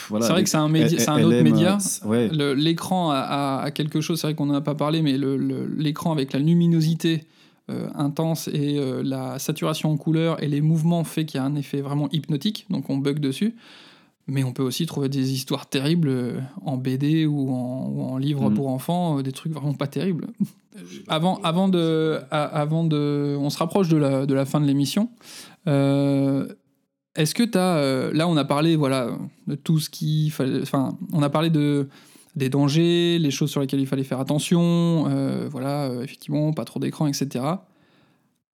voilà, 0.09 0.27
c'est 0.27 0.33
vrai 0.33 0.45
que 0.45 0.51
c'est 0.51 0.57
un, 0.57 0.69
média, 0.69 0.87
elle- 0.87 1.01
c'est 1.01 1.09
un 1.11 1.17
elle 1.19 1.25
autre 1.27 1.43
média. 1.43 1.77
euh, 1.77 1.79
c- 1.79 2.05
ouais, 2.07 2.29
Le- 2.29 2.55
L'écran 2.55 3.11
a, 3.11 3.17
a- 3.19 3.63
a 3.65 3.71
quelque 3.71 4.01
chose, 4.01 4.21
c'est 4.21 4.27
vrai 4.29 4.35
qu'on 4.35 4.47
n'en 4.47 4.55
a 4.55 4.61
pas 4.61 4.75
parlé, 4.75 5.03
mais 5.03 5.17
le- 5.19 5.37
le- 5.37 5.67
l'écran 5.67 6.13
avec 6.13 6.33
la 6.33 6.39
luminosité 6.39 7.25
euh, 7.71 7.89
intense 7.95 8.49
et 8.49 8.79
euh, 8.79 9.03
la 9.03 9.39
saturation 9.39 9.91
en 9.91 9.99
couleur 9.99 10.43
et 10.43 10.49
les 10.49 10.63
mouvements 10.63 11.05
fait 11.05 11.27
qu'il 11.27 11.37
y 11.39 11.41
a 11.43 11.45
un 11.45 11.55
effet 11.55 11.83
vraiment 11.83 12.09
hypnotique, 12.13 12.65
donc 12.71 12.89
on 12.89 12.97
bug 12.97 13.19
dessus. 13.19 13.55
Mais 14.29 14.45
on 14.45 14.53
peut 14.53 14.63
aussi 14.63 14.85
trouver 14.87 15.09
des 15.09 15.33
histoires 15.33 15.67
terribles 15.69 16.09
euh, 16.09 16.41
en 16.65 16.77
BD 16.77 17.25
ou 17.27 17.51
en, 17.51 17.87
ou 17.89 18.03
en 18.03 18.19
livre 18.19 18.49
Mhm. 18.51 18.55
pour 18.55 18.69
enfants, 18.69 19.19
euh, 19.19 19.23
des 19.23 19.33
trucs 19.33 19.53
vraiment 19.53 19.75
pas 19.75 19.87
terribles. 19.87 20.27
Avant, 21.09 21.41
avant, 21.43 21.69
de, 21.69 22.21
avant 22.31 22.85
de. 22.85 23.37
On 23.41 23.51
se 23.51 23.59
rapproche 23.59 23.89
de 23.89 23.97
la, 23.97 24.27
de 24.27 24.35
la 24.35 24.45
fin 24.45 24.61
de 24.61 24.67
l'émission. 24.67 25.09
Euh, 25.67 26.47
Est-ce 27.17 27.35
que 27.35 27.43
tu 27.43 27.59
as. 27.59 28.13
là, 28.13 28.29
on 28.29 28.37
a 28.37 28.45
parlé 28.45 28.77
voilà, 28.77 29.11
de 29.49 29.57
tout 29.57 29.81
ce 29.81 29.91
qu'il 29.91 30.31
fallait. 30.31 30.63
Enfin, 30.63 30.97
on 31.13 31.23
a 31.23 31.31
parlé 31.31 31.51
de, 31.51 31.89
des 32.37 32.49
dangers, 32.49 33.19
les 33.19 33.31
choses 33.31 33.51
sur 33.51 33.61
lesquelles 33.61 33.81
il 33.81 33.87
fallait 33.87 34.05
faire 34.05 34.21
attention, 34.21 35.07
euh, 35.09 35.49
voilà, 35.51 35.87
euh, 35.87 36.03
effectivement, 36.03 36.53
pas 36.53 36.65
trop 36.65 36.79
d'écran, 36.81 37.07
etc. 37.09 37.45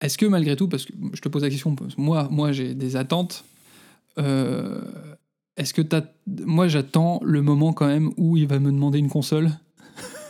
Est-ce 0.00 0.16
que 0.16 0.26
malgré 0.26 0.56
tout, 0.56 0.68
parce 0.68 0.84
que 0.84 0.92
je 1.12 1.20
te 1.20 1.28
pose 1.28 1.42
la 1.42 1.50
question, 1.50 1.74
moi, 1.96 2.28
moi 2.30 2.52
j'ai 2.52 2.74
des 2.74 2.96
attentes, 2.96 3.44
euh, 4.18 4.80
est-ce 5.56 5.74
que 5.74 5.82
t'as... 5.82 6.02
Moi 6.26 6.68
j'attends 6.68 7.20
le 7.22 7.42
moment 7.42 7.72
quand 7.72 7.86
même 7.86 8.10
où 8.16 8.36
il 8.36 8.46
va 8.46 8.58
me 8.58 8.70
demander 8.72 8.98
une 8.98 9.10
console. 9.10 9.50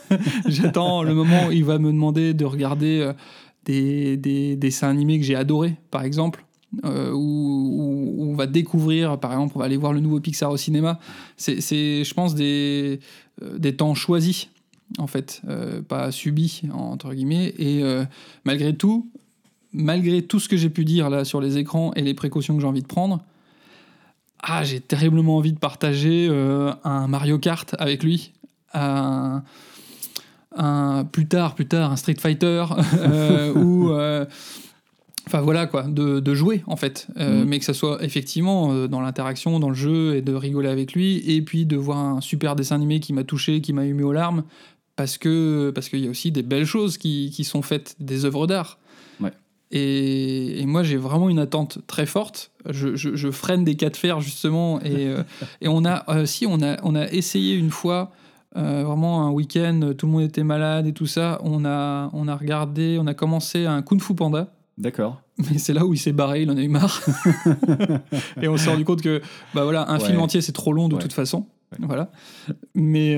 j'attends 0.47 1.03
le 1.03 1.13
moment 1.13 1.47
où 1.47 1.51
il 1.51 1.65
va 1.65 1.79
me 1.79 1.91
demander 1.91 2.33
de 2.33 2.45
regarder 2.45 2.99
euh, 2.99 3.13
des, 3.65 4.17
des 4.17 4.55
dessins 4.55 4.89
animés 4.89 5.19
que 5.19 5.25
j'ai 5.25 5.35
adorés, 5.35 5.75
par 5.91 6.03
exemple. 6.03 6.45
euh, 6.85 7.11
où, 7.13 8.15
on 8.19 8.35
va 8.35 8.47
découvrir, 8.47 9.19
par 9.19 9.31
exemple, 9.31 9.53
on 9.55 9.59
va 9.59 9.65
aller 9.65 9.77
voir 9.77 9.93
le 9.93 9.99
nouveau 9.99 10.19
Pixar 10.19 10.51
au 10.51 10.57
cinéma. 10.57 10.99
C'est, 11.37 11.59
je 11.59 12.13
pense, 12.13 12.35
des, 12.35 12.99
euh, 13.41 13.57
des 13.57 13.75
temps 13.75 13.93
choisis, 13.93 14.49
en 14.97 15.07
fait, 15.07 15.41
euh, 15.47 15.81
pas 15.81 16.11
subis, 16.11 16.63
entre 16.73 17.13
guillemets. 17.13 17.53
Et 17.57 17.83
malgré 18.43 18.75
tout, 18.75 19.11
malgré 19.71 20.21
tout 20.21 20.39
ce 20.39 20.49
que 20.49 20.57
j'ai 20.57 20.69
pu 20.69 20.85
dire 20.85 21.09
là 21.09 21.25
sur 21.25 21.41
les 21.41 21.57
écrans 21.57 21.93
et 21.93 22.01
les 22.01 22.13
précautions 22.13 22.55
que 22.55 22.61
j'ai 22.61 22.67
envie 22.67 22.81
de 22.81 22.87
prendre, 22.87 23.23
ah, 24.43 24.63
j'ai 24.63 24.79
terriblement 24.79 25.37
envie 25.37 25.53
de 25.53 25.59
partager 25.59 26.27
euh, 26.29 26.71
un 26.83 27.07
Mario 27.07 27.39
Kart 27.39 27.75
avec 27.79 28.03
lui, 28.03 28.33
un, 28.73 29.43
un- 30.55 31.05
plus 31.11 31.27
tard, 31.27 31.55
plus 31.55 31.67
tard, 31.67 31.91
un 31.91 31.95
Street 31.95 32.15
Fighter 32.19 32.65
euh, 32.99 33.53
ou 33.55 33.91
euh, 33.91 34.25
Enfin 35.25 35.39
voilà 35.39 35.67
quoi, 35.67 35.83
de, 35.83 36.19
de 36.19 36.33
jouer 36.35 36.63
en 36.67 36.75
fait, 36.75 37.07
Euh, 37.17 37.43
Mhm. 37.43 37.47
mais 37.49 37.59
que 37.59 37.63
ça 37.65 37.73
soit 37.73 38.03
effectivement 38.03 38.73
euh, 38.73 38.87
dans 38.89 38.99
l'interaction, 38.99 39.57
dans 39.61 39.69
le 39.69 39.75
jeu 39.75 40.15
et 40.17 40.21
de 40.21 40.33
rigoler 40.33 40.67
avec 40.67 40.91
lui, 40.93 41.23
et 41.25 41.41
puis 41.41 41.65
de 41.65 41.77
voir 41.77 41.97
un 41.97 42.19
super 42.19 42.57
dessin 42.57 42.75
animé 42.75 42.99
qui 42.99 43.13
m'a 43.13 43.23
touché, 43.23 43.61
qui 43.61 43.71
m'a 43.71 43.85
ému 43.85 44.03
aux 44.03 44.11
larmes, 44.11 44.43
parce 44.97 45.17
que 45.17 45.71
parce 45.73 45.87
qu'il 45.87 45.99
y 45.99 46.07
a 46.07 46.09
aussi 46.09 46.31
des 46.33 46.43
belles 46.43 46.65
choses 46.65 46.97
qui, 46.97 47.31
qui 47.33 47.45
sont 47.45 47.61
faites, 47.61 47.95
des 48.01 48.25
œuvres 48.25 48.47
d'art. 48.47 48.79
Et, 49.75 50.61
et 50.61 50.65
moi 50.67 50.83
j'ai 50.83 50.97
vraiment 50.97 51.29
une 51.29 51.39
attente 51.39 51.79
très 51.87 52.05
forte. 52.05 52.51
Je, 52.69 52.95
je- 52.95 53.15
je 53.15 53.31
freine 53.31 53.63
des 53.63 53.75
cas 53.75 53.89
de 53.89 53.97
fer 53.97 54.21
justement, 54.21 54.79
et, 54.81 55.07
euh, 55.07 55.23
et 55.61 55.67
on 55.67 55.83
a 55.83 56.03
euh, 56.09 56.25
si 56.27 56.45
on 56.45 56.61
a 56.61 56.77
on 56.83 56.93
a 56.95 57.07
essayé 57.07 57.55
une 57.55 57.71
fois. 57.71 58.11
euh, 58.55 58.83
vraiment 58.85 59.25
un 59.25 59.31
week-end, 59.31 59.93
tout 59.97 60.05
le 60.05 60.11
monde 60.11 60.21
était 60.21 60.43
malade 60.43 60.85
et 60.85 60.93
tout 60.93 61.07
ça. 61.07 61.39
On 61.43 61.65
a, 61.65 62.11
on 62.13 62.27
a 62.27 62.35
regardé, 62.35 62.97
on 63.01 63.07
a 63.07 63.15
commencé 63.15 63.65
un 63.65 63.81
Kung 63.81 63.99
Fu 63.99 64.13
Panda. 64.13 64.53
D'accord. 64.77 65.21
Mais 65.39 65.57
c'est 65.57 65.73
là 65.73 65.83
où 65.87 65.93
il 65.95 65.97
s'est 65.97 66.13
barré, 66.13 66.43
il 66.43 66.51
en 66.51 66.57
a 66.57 66.61
eu 66.61 66.67
marre. 66.67 67.01
et 68.43 68.47
on 68.47 68.55
s'est 68.57 68.69
rendu 68.69 68.85
compte 68.85 69.01
que 69.01 69.21
bah 69.55 69.63
voilà, 69.63 69.89
un 69.89 69.97
Ouais. 69.97 70.05
film 70.05 70.19
entier 70.19 70.41
c'est 70.41 70.51
trop 70.51 70.71
long 70.71 70.87
de 70.87 70.93
Ouais. 70.95 71.01
toute 71.01 71.13
façon. 71.13 71.47
Ouais. 71.71 71.79
Voilà. 71.87 72.11
Mais 72.75 73.17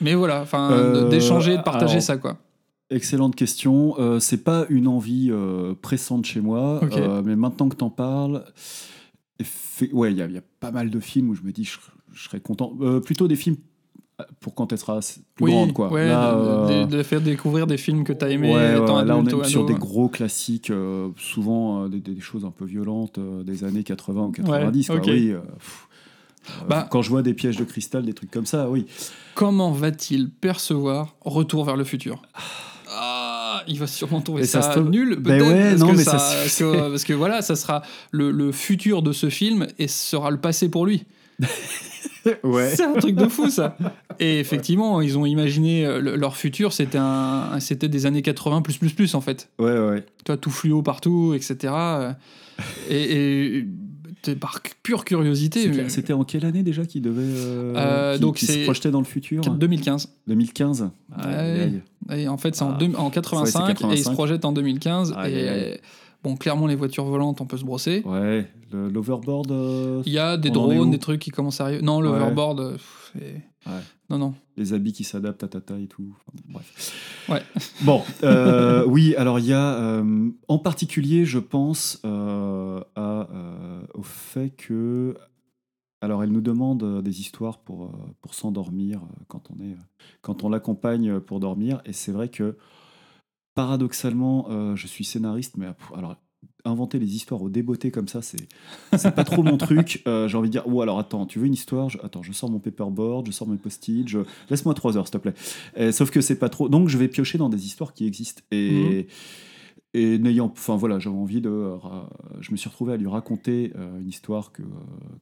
mais 0.00 0.14
voilà, 0.14 0.40
enfin 0.42 0.70
Euh, 0.72 1.08
d'échanger, 1.08 1.56
de 1.56 1.62
partager 1.62 1.92
alors- 1.92 2.02
ça 2.02 2.16
quoi. 2.16 2.38
Excellente 2.90 3.34
question. 3.34 3.96
Euh, 3.98 4.20
c'est 4.20 4.44
pas 4.44 4.64
une 4.68 4.86
envie 4.86 5.28
euh, 5.30 5.74
pressante 5.80 6.24
chez 6.24 6.40
moi, 6.40 6.80
euh, 6.92 7.22
mais 7.24 7.34
maintenant 7.34 7.68
que 7.68 7.74
t'en 7.76 7.90
parles, 7.90 8.44
ouais, 9.92 10.12
il 10.12 10.18
y, 10.18 10.22
a- 10.22 10.26
il 10.26 10.32
y 10.32 10.38
a 10.38 10.42
pas 10.60 10.70
mal 10.70 10.90
de 10.90 11.00
films 11.00 11.30
où 11.30 11.34
je 11.34 11.42
me 11.42 11.50
dis 11.52 11.64
je, 11.64 11.78
je 12.12 12.22
serais 12.24 12.40
content. 12.40 12.72
Euh, 12.80 13.00
plutôt 13.00 13.26
des 13.26 13.34
films 13.36 13.56
pour 14.40 14.54
quand 14.54 14.72
elle 14.72 14.78
sera 14.78 15.00
plus 15.34 15.46
grande, 15.50 15.72
quoi. 15.72 15.90
ouais, 15.92 16.06
Là, 16.08 16.32
de, 16.68 16.84
de- 16.86 16.96
de 16.96 17.02
faire 17.02 17.20
découvrir 17.20 17.66
des 17.66 17.76
films 17.76 18.04
que 18.04 18.12
t'as 18.14 18.28
aimé 18.30 18.54
ouais, 18.54 18.78
étant 18.78 19.02
là, 19.02 19.16
on 19.16 19.26
est 19.26 19.44
sur 19.48 19.60
ado. 19.64 19.66
des 19.72 19.78
gros 19.78 20.08
classiques, 20.08 20.72
souvent 21.18 21.88
des, 21.88 22.00
des 22.00 22.20
choses 22.20 22.44
un 22.44 22.50
peu 22.52 22.64
violentes 22.64 23.18
des 23.44 23.64
années 23.64 23.82
80 23.82 24.26
ou 24.26 24.30
90. 24.30 24.86
quoi. 24.86 24.96
ok. 24.96 25.02
Oui, 25.08 25.32
pff. 25.58 25.88
Euh, 26.48 26.52
Bah- 26.68 26.86
quand 26.90 27.02
je 27.02 27.10
vois 27.10 27.22
des 27.22 27.34
pièges 27.34 27.56
de 27.56 27.64
cristal, 27.64 28.04
des 28.06 28.14
trucs 28.14 28.30
comme 28.30 28.46
ça, 28.46 28.70
oui. 28.70 28.86
Comment 29.34 29.72
va-t-il 29.72 30.30
percevoir 30.30 31.16
Retour 31.22 31.64
vers 31.64 31.76
le 31.76 31.82
futur? 31.84 32.22
Ah, 32.34 32.38
il 33.68 33.78
va 33.78 33.86
sûrement 33.86 34.20
trouver 34.20 34.42
Et 34.42 34.46
ça 34.46 34.62
ça, 34.62 34.80
nul, 34.80 35.16
Ben 35.20 35.40
ouais, 35.42 35.70
parce, 35.70 35.80
non, 35.80 35.90
que 35.92 35.96
mais 35.96 36.04
ça- 36.04 36.18
ça 36.18 36.36
parce 36.42 36.56
que, 36.58 36.90
parce 36.90 37.04
que 37.04 37.12
voilà, 37.12 37.42
ça 37.42 37.56
sera 37.56 37.82
le, 38.10 38.30
le 38.30 38.52
futur 38.52 39.02
de 39.02 39.12
ce 39.12 39.28
film 39.30 39.66
et 39.78 39.88
ce 39.88 40.10
sera 40.10 40.30
le 40.30 40.38
passé 40.38 40.68
pour 40.68 40.86
lui. 40.86 41.04
Ouais. 42.42 42.72
C'est 42.74 42.82
un 42.82 42.94
truc 42.94 43.14
de 43.14 43.28
fou 43.28 43.48
ça. 43.50 43.76
Et 44.18 44.40
effectivement, 44.40 45.00
ils 45.00 45.16
ont 45.16 45.26
imaginé 45.26 45.86
euh, 45.86 46.00
le- 46.00 46.16
leur 46.16 46.36
futur, 46.36 46.72
c'était 46.72 46.98
un, 46.98 47.60
c'était 47.60 47.86
des 47.88 48.04
années 48.04 48.22
80 48.22 48.62
plus 48.62 48.78
plus 48.78 48.92
plus 48.92 49.14
en 49.14 49.20
fait. 49.20 49.48
Ouais, 49.60 49.78
ouais. 49.78 50.04
Toi, 50.24 50.36
tout 50.36 50.50
fluo 50.50 50.82
partout, 50.82 51.34
etc. 51.34 51.72
euh, 51.76 52.12
Et, 52.90 53.56
et 53.58 53.66
t'es 54.26 54.36
par 54.36 54.60
pure 54.82 55.04
curiosité. 55.04 55.62
C'était- 55.62 55.88
C'était 55.88 56.12
en 56.12 56.24
quelle 56.24 56.44
année 56.44 56.62
déjà 56.62 56.84
qu'il 56.84 57.02
devait. 57.02 57.22
euh, 57.22 57.74
Euh, 57.76 58.14
qui- 58.14 58.20
donc 58.20 58.36
qui 58.36 58.46
se 58.46 58.64
projetait 58.64 58.90
dans 58.90 58.98
le 59.00 59.04
futur 59.06 59.42
2015. 59.42 60.08
2015 60.26 60.90
Aïe, 61.16 61.34
aïe, 61.34 61.80
aïe. 62.08 62.22
Et 62.22 62.28
en 62.28 62.36
fait, 62.36 62.54
c'est 62.54 62.62
en, 62.62 62.76
Ah. 62.78 63.00
en 63.00 63.10
85, 63.10 63.68
Ouais, 63.68 63.74
c'est 63.74 63.84
et 63.84 63.92
il 63.94 63.98
se 63.98 64.04
85. 64.04 64.12
projette 64.14 64.44
en 64.44 64.52
2015. 64.52 65.12
Aïe, 65.16 65.34
et 65.34 65.80
bon, 66.22 66.36
clairement, 66.36 66.66
les 66.66 66.76
voitures 66.76 67.04
volantes, 67.04 67.40
on 67.40 67.46
peut 67.46 67.56
se 67.56 67.64
brosser. 67.64 68.02
Ouais, 68.04 68.46
l'overboard. 68.72 69.50
euh, 69.50 70.02
Il 70.06 70.12
y 70.12 70.18
a 70.18 70.36
des 70.36 70.50
drones, 70.50 70.90
des 70.90 70.98
trucs 70.98 71.20
qui 71.20 71.30
commencent 71.30 71.60
à 71.60 71.64
arriver. 71.64 71.82
Non, 71.82 72.00
l'overboard, 72.00 72.76
Ouais. 73.14 73.72
Non, 74.08 74.18
non. 74.18 74.34
les 74.56 74.72
habits 74.72 74.92
qui 74.92 75.02
s'adaptent 75.02 75.42
à 75.42 75.48
tata 75.48 75.78
et 75.78 75.88
tout. 75.88 76.14
Enfin, 76.14 76.38
bref. 76.48 77.26
Ouais. 77.28 77.42
Bon, 77.84 78.02
euh, 78.22 78.84
oui, 78.86 79.14
alors 79.16 79.38
il 79.38 79.46
y 79.46 79.52
a 79.52 79.74
euh, 79.74 80.30
en 80.48 80.58
particulier, 80.58 81.24
je 81.24 81.38
pense 81.38 82.00
euh, 82.04 82.80
à, 82.94 83.28
au 83.94 84.02
fait 84.02 84.50
que. 84.50 85.16
Alors, 86.02 86.22
elle 86.22 86.30
nous 86.30 86.42
demande 86.42 87.02
des 87.02 87.20
histoires 87.20 87.58
pour, 87.58 87.90
pour 88.20 88.34
s'endormir 88.34 89.00
quand 89.28 89.50
on 89.50 89.64
est 89.64 89.76
quand 90.20 90.44
on 90.44 90.50
l'accompagne 90.50 91.20
pour 91.20 91.40
dormir. 91.40 91.80
Et 91.86 91.92
c'est 91.92 92.12
vrai 92.12 92.28
que 92.28 92.58
paradoxalement, 93.54 94.76
je 94.76 94.86
suis 94.86 95.04
scénariste, 95.04 95.56
mais 95.56 95.66
alors 95.94 96.16
inventer 96.66 96.98
les 96.98 97.14
histoires 97.16 97.42
au 97.42 97.48
débeauté 97.48 97.90
comme 97.90 98.08
ça, 98.08 98.20
c'est 98.22 99.14
pas 99.14 99.24
trop 99.24 99.42
mon 99.42 99.56
truc. 99.56 100.02
Euh, 100.06 100.28
J'ai 100.28 100.36
envie 100.36 100.48
de 100.48 100.52
dire, 100.52 100.66
ou 100.66 100.82
alors 100.82 100.98
attends, 100.98 101.26
tu 101.26 101.38
veux 101.38 101.46
une 101.46 101.54
histoire? 101.54 101.88
Je- 101.90 101.98
Attends, 102.02 102.22
je 102.22 102.32
sors 102.32 102.50
mon 102.50 102.58
paperboard, 102.58 103.26
je 103.26 103.32
sors 103.32 103.48
mes 103.48 103.56
post-it, 103.56 104.06
laisse-moi 104.50 104.74
trois 104.74 104.96
heures, 104.96 105.06
s'il 105.06 105.18
te 105.20 105.28
plaît. 105.28 105.92
Sauf 105.92 106.10
que 106.10 106.20
c'est 106.20 106.38
pas 106.38 106.48
trop. 106.48 106.68
Donc 106.68 106.88
je 106.88 106.98
vais 106.98 107.08
piocher 107.08 107.38
dans 107.38 107.48
des 107.48 107.64
histoires 107.66 107.92
qui 107.94 108.06
existent. 108.06 108.42
Et, 108.50 109.06
et 109.98 110.18
n'ayant. 110.18 110.46
Enfin 110.52 110.76
voilà, 110.76 110.98
j'avais 110.98 111.16
envie 111.16 111.40
de. 111.40 111.70
je 112.40 112.52
me 112.52 112.56
suis 112.56 112.68
retrouvé 112.68 112.92
à 112.92 112.96
lui 112.96 113.06
raconter 113.06 113.72
euh, 113.76 113.98
une 114.00 114.08
histoire 114.08 114.52
que, 114.52 114.62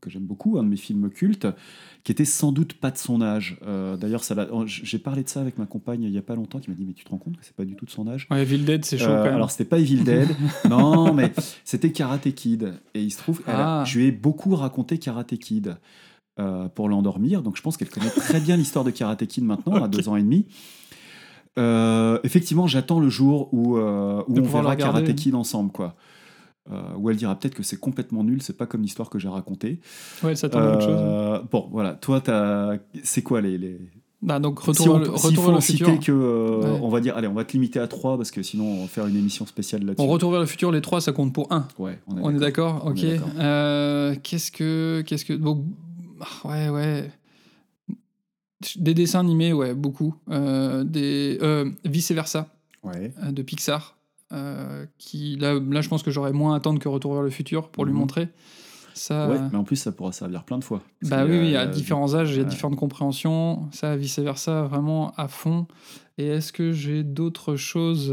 que 0.00 0.10
j'aime 0.10 0.24
beaucoup, 0.24 0.58
un 0.58 0.62
de 0.64 0.68
mes 0.68 0.76
films 0.76 1.10
cultes, 1.10 1.46
qui 2.02 2.10
était 2.10 2.24
sans 2.24 2.50
doute 2.50 2.72
pas 2.74 2.90
de 2.90 2.98
son 2.98 3.22
âge. 3.22 3.58
Euh, 3.66 3.96
D'ailleurs, 3.96 4.24
ça 4.24 4.34
j'ai 4.66 4.98
parlé 4.98 5.22
de 5.22 5.28
ça 5.28 5.40
avec 5.40 5.58
ma 5.58 5.66
compagne 5.66 6.02
il 6.02 6.10
y 6.10 6.18
a 6.18 6.22
pas 6.22 6.34
longtemps, 6.34 6.58
qui 6.58 6.70
m'a 6.70 6.76
dit 6.76 6.84
Mais 6.84 6.92
tu 6.92 7.04
te 7.04 7.10
rends 7.10 7.18
compte 7.18 7.36
que 7.36 7.44
c'est 7.44 7.54
pas 7.54 7.64
du 7.64 7.76
tout 7.76 7.84
de 7.84 7.90
son 7.90 8.08
âge? 8.08 8.26
Ouais, 8.30 8.42
Evil 8.42 8.64
Dead, 8.64 8.84
c'est 8.84 8.98
chaud 8.98 9.06
euh, 9.10 9.18
quand 9.18 9.24
même. 9.26 9.34
alors 9.34 9.50
c'était 9.52 9.64
pas 9.68 9.78
Evil 9.78 10.02
Dead, 10.02 10.28
non, 10.68 11.14
mais 11.14 11.32
c'était 11.64 11.92
Karate 11.92 12.34
Kid. 12.34 12.74
Et 12.94 13.02
il 13.02 13.10
se 13.12 13.18
trouve, 13.18 13.42
elle 13.46 13.54
Ah. 13.56 13.84
je 13.86 13.98
lui 13.98 14.06
ai 14.06 14.12
beaucoup 14.12 14.56
raconté 14.56 14.98
Karate 14.98 15.36
Kid 15.38 15.76
euh, 16.40 16.68
pour 16.68 16.88
l'endormir. 16.88 17.42
Donc 17.42 17.56
je 17.56 17.62
pense 17.62 17.76
qu'elle 17.76 17.90
connaît 17.90 18.10
très 18.10 18.40
bien 18.40 18.56
l'histoire 18.56 18.84
de 18.84 18.90
Karate 18.90 19.24
Kid 19.26 19.44
maintenant, 19.44 19.82
à 19.84 19.88
deux 19.88 20.08
ans 20.08 20.16
et 20.16 20.22
demi. 20.22 20.46
Euh, 21.58 22.18
effectivement, 22.24 22.66
j'attends 22.66 23.00
le 23.00 23.08
jour 23.08 23.48
où, 23.52 23.76
euh, 23.76 24.22
où 24.28 24.38
on 24.38 24.42
verra. 24.42 24.76
Karate 24.76 25.14
Kid 25.14 25.34
ensemble, 25.34 25.70
quoi. 25.72 25.94
Euh, 26.72 26.80
où 26.98 27.10
elle 27.10 27.16
dira 27.16 27.34
peut-être 27.38 27.54
que 27.54 27.62
c'est 27.62 27.78
complètement 27.78 28.24
nul, 28.24 28.40
c'est 28.42 28.56
pas 28.56 28.66
comme 28.66 28.80
l'histoire 28.82 29.10
que 29.10 29.18
j'ai 29.18 29.28
racontée. 29.28 29.80
Ouais, 30.22 30.34
ça 30.34 30.48
tombe 30.48 30.62
à 30.62 30.72
autre 30.72 30.80
chose. 30.80 30.96
Euh, 30.98 31.40
bon, 31.52 31.68
voilà, 31.70 31.92
toi, 31.94 32.22
c'est 33.02 33.22
quoi 33.22 33.40
les, 33.42 33.58
les... 33.58 33.78
Bah, 34.22 34.40
donc, 34.40 34.58
retour 34.60 34.74
Si 34.76 34.84
vers 34.84 34.94
on- 34.94 34.98
le, 34.98 35.10
retour 35.10 35.30
faut 35.34 35.42
vers 35.42 35.54
le 35.56 35.60
citer 35.60 35.84
futur. 35.84 36.00
que, 36.00 36.12
euh, 36.12 36.60
Ouais. 36.72 36.80
on 36.82 36.88
va 36.88 37.00
dire, 37.00 37.14
allez, 37.18 37.28
on 37.28 37.34
va 37.34 37.44
te 37.44 37.52
limiter 37.52 37.78
à 37.78 37.86
trois 37.86 38.16
parce 38.16 38.30
que 38.30 38.42
sinon 38.42 38.64
on 38.64 38.80
va 38.82 38.86
faire 38.88 39.06
une 39.06 39.16
émission 39.16 39.44
spéciale 39.44 39.82
là-dessus. 39.84 39.98
Bon, 39.98 40.10
retour 40.10 40.30
vers 40.30 40.40
le 40.40 40.46
futur, 40.46 40.72
les 40.72 40.80
trois, 40.80 41.02
ça 41.02 41.12
compte 41.12 41.34
pour 41.34 41.52
un. 41.52 41.68
Ouais, 41.78 41.98
on 42.06 42.16
est 42.16 42.22
On 42.22 42.32
d'accord, 42.32 42.80
On 42.86 42.92
ok. 42.92 43.04
Euh, 43.38 44.14
qu'est-ce 44.22 44.50
que, 44.50 45.02
qu'est-ce 45.06 45.26
que, 45.26 45.34
bon, 45.34 45.66
ah, 46.22 46.48
ouais, 46.48 46.68
ouais. 46.70 47.10
Des 48.76 48.94
dessins 48.94 49.20
animés, 49.20 49.52
ouais, 49.52 49.74
beaucoup. 49.74 50.14
Euh, 50.30 50.84
des, 50.84 51.38
euh, 51.42 51.70
vice 51.84 52.10
versa 52.12 52.48
Ouais. 52.82 53.12
euh, 53.22 53.32
de 53.32 53.42
Pixar, 53.42 53.96
euh, 54.32 54.84
qui 54.98 55.36
là, 55.36 55.54
là, 55.58 55.80
je 55.80 55.88
pense 55.88 56.02
que 56.02 56.10
j'aurais 56.10 56.32
moins 56.32 56.54
à 56.54 56.56
attendre 56.56 56.78
que 56.78 56.88
Retour 56.88 57.14
vers 57.14 57.22
le 57.22 57.30
futur 57.30 57.68
pour 57.68 57.84
lui 57.84 57.92
Mhm. 57.92 57.98
montrer. 57.98 58.28
Ça, 58.96 59.28
Ouais, 59.28 59.40
mais 59.50 59.58
en 59.58 59.64
plus 59.64 59.74
ça 59.76 59.90
pourra 59.90 60.12
servir 60.12 60.44
plein 60.44 60.58
de 60.58 60.62
fois. 60.64 60.80
Bah 61.02 61.24
oui, 61.24 61.36
oui, 61.38 61.56
à 61.56 61.66
différents 61.66 62.14
âges, 62.14 62.30
il 62.30 62.36
y 62.38 62.40
a 62.40 62.44
différentes 62.44 62.76
compréhensions. 62.76 63.68
Ça, 63.72 63.96
vice 63.96 64.18
versa, 64.20 64.62
vraiment 64.62 65.12
à 65.16 65.26
fond. 65.28 65.66
Et 66.16 66.26
est-ce 66.28 66.52
que 66.52 66.70
j'ai 66.72 67.02
d'autres 67.02 67.56
choses 67.56 68.12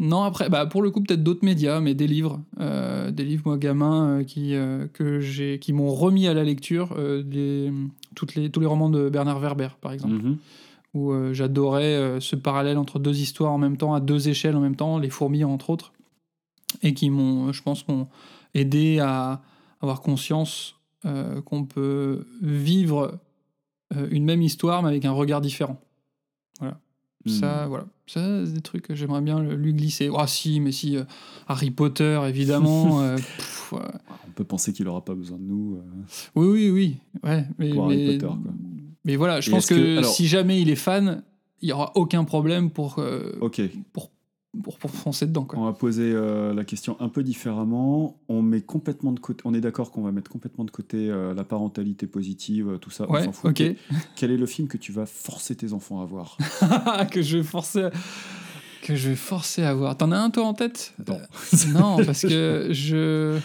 Non, 0.00 0.22
après, 0.22 0.48
bah, 0.48 0.64
pour 0.64 0.80
le 0.80 0.90
coup, 0.90 1.02
peut-être 1.02 1.22
d'autres 1.22 1.44
médias, 1.44 1.78
mais 1.80 1.94
des 1.94 2.06
livres. 2.06 2.40
Euh, 2.58 3.10
des 3.10 3.22
livres, 3.22 3.42
moi, 3.44 3.58
gamin, 3.58 4.20
euh, 4.20 4.24
qui, 4.24 4.54
euh, 4.54 4.86
que 4.94 5.20
j'ai, 5.20 5.58
qui 5.58 5.74
m'ont 5.74 5.92
remis 5.94 6.26
à 6.26 6.32
la 6.32 6.42
lecture. 6.42 6.96
toutes 8.14 8.34
les, 8.34 8.50
tous 8.50 8.60
les 8.60 8.66
romans 8.66 8.88
de 8.88 9.10
Bernard 9.10 9.38
Werber, 9.40 9.68
par 9.80 9.92
exemple 9.92 10.14
Mhm. 10.14 10.38
où 10.94 11.12
j'adorais 11.32 12.18
ce 12.20 12.34
parallèle 12.34 12.76
entre 12.76 12.98
deux 12.98 13.20
histoires 13.20 13.52
en 13.52 13.58
même 13.58 13.76
temps, 13.76 13.94
à 13.94 14.00
deux 14.00 14.28
échelles 14.28 14.56
en 14.56 14.60
même 14.60 14.74
temps, 14.74 14.98
les 14.98 15.10
fourmis 15.10 15.44
entre 15.44 15.70
autres, 15.70 15.92
et 16.82 16.92
qui 16.94 17.08
m'ont, 17.10 17.52
je 17.52 17.62
pense, 17.62 17.86
m'ont 17.86 18.08
aidé 18.54 18.98
à 18.98 19.42
avoir 19.80 20.00
conscience 20.00 20.74
qu'on 21.44 21.64
peut 21.64 22.26
vivre 22.42 23.20
une 24.10 24.24
même 24.24 24.42
histoire 24.42 24.82
mais 24.82 24.88
avec 24.88 25.04
un 25.04 25.12
regard 25.12 25.40
différent. 25.40 25.80
Voilà. 26.58 26.78
Ça, 27.26 27.66
voilà. 27.68 27.84
Ça, 28.06 28.44
c'est 28.46 28.52
des 28.54 28.60
trucs 28.62 28.82
que 28.88 28.94
j'aimerais 28.94 29.20
bien 29.20 29.40
lui 29.42 29.74
glisser. 29.74 30.10
Ah 30.16 30.26
si, 30.26 30.58
mais 30.60 30.72
si, 30.72 30.96
euh, 30.96 31.04
Harry 31.48 31.70
Potter, 31.70 32.18
évidemment. 32.26 33.00
euh, 33.02 33.16
pff, 33.16 33.72
ouais. 33.72 33.80
On 34.26 34.30
peut 34.32 34.44
penser 34.44 34.72
qu'il 34.72 34.88
aura 34.88 35.04
pas 35.04 35.14
besoin 35.14 35.36
de 35.38 35.42
nous. 35.44 35.76
euh. 35.76 35.82
Oui, 36.34 36.46
oui, 36.48 36.70
oui. 36.70 36.96
Ouais, 37.22 37.44
mais, 37.58 37.70
Pour 37.74 37.84
Harry 37.86 37.96
mais- 37.98 38.12
Potter, 38.18 38.26
quoi. 38.26 38.38
mais 39.04 39.16
voilà, 39.16 39.40
je 39.40 39.50
Et 39.50 39.52
pense 39.52 39.66
que, 39.66 39.74
que- 39.74 39.98
alors- 39.98 40.12
si 40.12 40.26
jamais 40.28 40.60
il 40.62 40.70
est 40.70 40.76
fan, 40.76 41.22
il 41.60 41.68
y 41.68 41.72
aura 41.72 41.92
aucun 41.94 42.24
problème 42.24 42.70
pour, 42.70 42.98
euh, 42.98 43.32
Ok. 43.42 43.60
pour, 43.92 44.10
pour, 44.62 44.78
pour 44.78 44.90
foncer 44.90 45.26
dedans. 45.26 45.44
Quoi. 45.44 45.58
On 45.58 45.64
va 45.64 45.72
poser 45.72 46.10
euh, 46.12 46.52
la 46.52 46.64
question 46.64 46.96
un 47.00 47.08
peu 47.08 47.22
différemment. 47.22 48.18
On 48.28 48.42
met 48.42 48.60
complètement 48.60 49.12
de 49.12 49.20
côté. 49.20 49.42
On 49.44 49.54
est 49.54 49.60
d'accord 49.60 49.90
qu'on 49.90 50.02
va 50.02 50.12
mettre 50.12 50.30
complètement 50.30 50.64
de 50.64 50.70
côté 50.70 51.08
euh, 51.08 51.34
la 51.34 51.44
parentalité 51.44 52.06
positive, 52.06 52.68
euh, 52.70 52.76
tout 52.78 52.90
ça. 52.90 53.06
on 53.08 53.22
s'en 53.22 53.32
fout. 53.32 53.50
ok. 53.50 53.74
Quel 54.16 54.30
est 54.32 54.36
le 54.36 54.46
film 54.46 54.68
que 54.68 54.76
tu 54.76 54.92
vas 54.92 55.06
forcer 55.06 55.54
tes 55.54 55.72
enfants 55.72 56.00
à 56.00 56.04
voir? 56.04 56.36
Que 57.10 57.22
je 57.22 57.38
vais 57.38 57.42
forcer 57.44 57.84
à... 57.84 57.90
que 58.82 58.96
je 58.96 59.10
vais 59.10 59.14
forcer 59.16 59.62
à 59.62 59.72
voir. 59.74 59.96
T'en 59.96 60.10
as 60.12 60.18
un 60.18 60.30
toi 60.30 60.44
en 60.44 60.54
tête? 60.54 60.94
Non. 61.06 61.14
Euh, 61.14 61.56
non, 61.72 62.04
parce 62.04 62.22
que 62.22 62.68
je. 62.72 63.38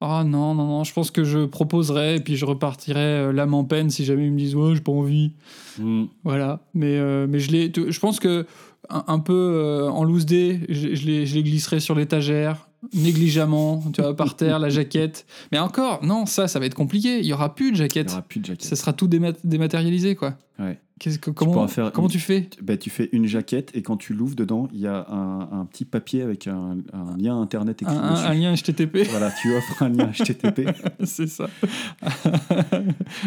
Oh 0.00 0.22
non, 0.24 0.54
non, 0.54 0.66
non, 0.66 0.84
je 0.84 0.92
pense 0.92 1.10
que 1.10 1.24
je 1.24 1.46
proposerai 1.46 2.16
et 2.16 2.20
puis 2.20 2.36
je 2.36 2.44
repartirai 2.44 3.32
l'âme 3.32 3.54
en 3.54 3.64
peine 3.64 3.88
si 3.88 4.04
jamais 4.04 4.26
ils 4.26 4.32
me 4.32 4.38
disent 4.38 4.54
ouais, 4.56 4.74
j'ai 4.74 4.80
pas 4.80 4.92
envie. 4.92 5.32
Hmm. 5.78 6.06
Voilà, 6.24 6.60
mais, 6.74 6.98
mais 7.26 7.38
je, 7.38 7.68
tu- 7.68 7.90
je 7.90 8.00
pense 8.00 8.18
que 8.20 8.44
un, 8.90 9.04
un 9.06 9.18
peu 9.18 9.32
euh, 9.32 9.88
en 9.90 10.04
loose 10.04 10.26
day, 10.26 10.60
je, 10.68 10.94
je 10.94 11.06
les, 11.06 11.26
je 11.26 11.34
les 11.34 11.42
glisserai 11.42 11.80
sur 11.80 11.94
l'étagère, 11.94 12.68
négligemment, 12.92 13.82
tu 13.92 14.02
vois, 14.02 14.14
par 14.14 14.36
terre, 14.36 14.58
la 14.58 14.68
jaquette. 14.68 15.26
Mais 15.52 15.58
encore, 15.58 16.04
non, 16.04 16.26
ça, 16.26 16.48
ça 16.48 16.58
va 16.58 16.66
être 16.66 16.74
compliqué. 16.74 17.18
Il 17.20 17.26
y 17.26 17.32
aura 17.32 17.54
plus 17.54 17.66
de 17.72 17.76
Il 17.76 17.80
n'y 17.80 17.84
jaquette. 17.84 18.10
aura 18.12 18.22
plus 18.22 18.40
de 18.40 18.46
jaquette. 18.46 18.64
Ça 18.68 18.76
sera 18.76 18.92
tout 18.92 19.08
déma- 19.08 19.34
dématérialisé, 19.44 20.14
quoi. 20.14 20.34
Ouais. 20.58 20.78
Que, 21.00 21.30
comment, 21.30 21.52
pourras 21.52 21.68
faire 21.68 21.90
comment 21.92 22.06
une- 22.06 22.12
tu 22.12 22.20
fais? 22.20 22.48
Ben, 22.62 22.78
tu 22.78 22.88
fais 22.88 23.08
une 23.12 23.26
jaquette 23.26 23.70
et 23.74 23.82
quand 23.82 23.96
tu 23.96 24.14
l'ouvres 24.14 24.36
dedans, 24.36 24.68
il 24.72 24.78
y 24.80 24.86
a 24.86 25.04
un, 25.10 25.40
un 25.60 25.64
petit 25.66 25.84
papier 25.84 26.22
avec 26.22 26.46
un, 26.46 26.76
un 26.92 27.16
lien 27.18 27.38
internet 27.40 27.82
écrit 27.82 27.94
un- 27.96 28.12
dessus. 28.12 28.24
un 28.26 28.32
lien 28.34 28.54
HTTP 28.54 28.98
Voilà, 29.10 29.32
tu 29.32 29.54
offres 29.56 29.82
un 29.82 29.88
lien 29.88 30.12
HTTP. 30.12 30.68
C'est 31.04 31.26
ça. 31.26 31.48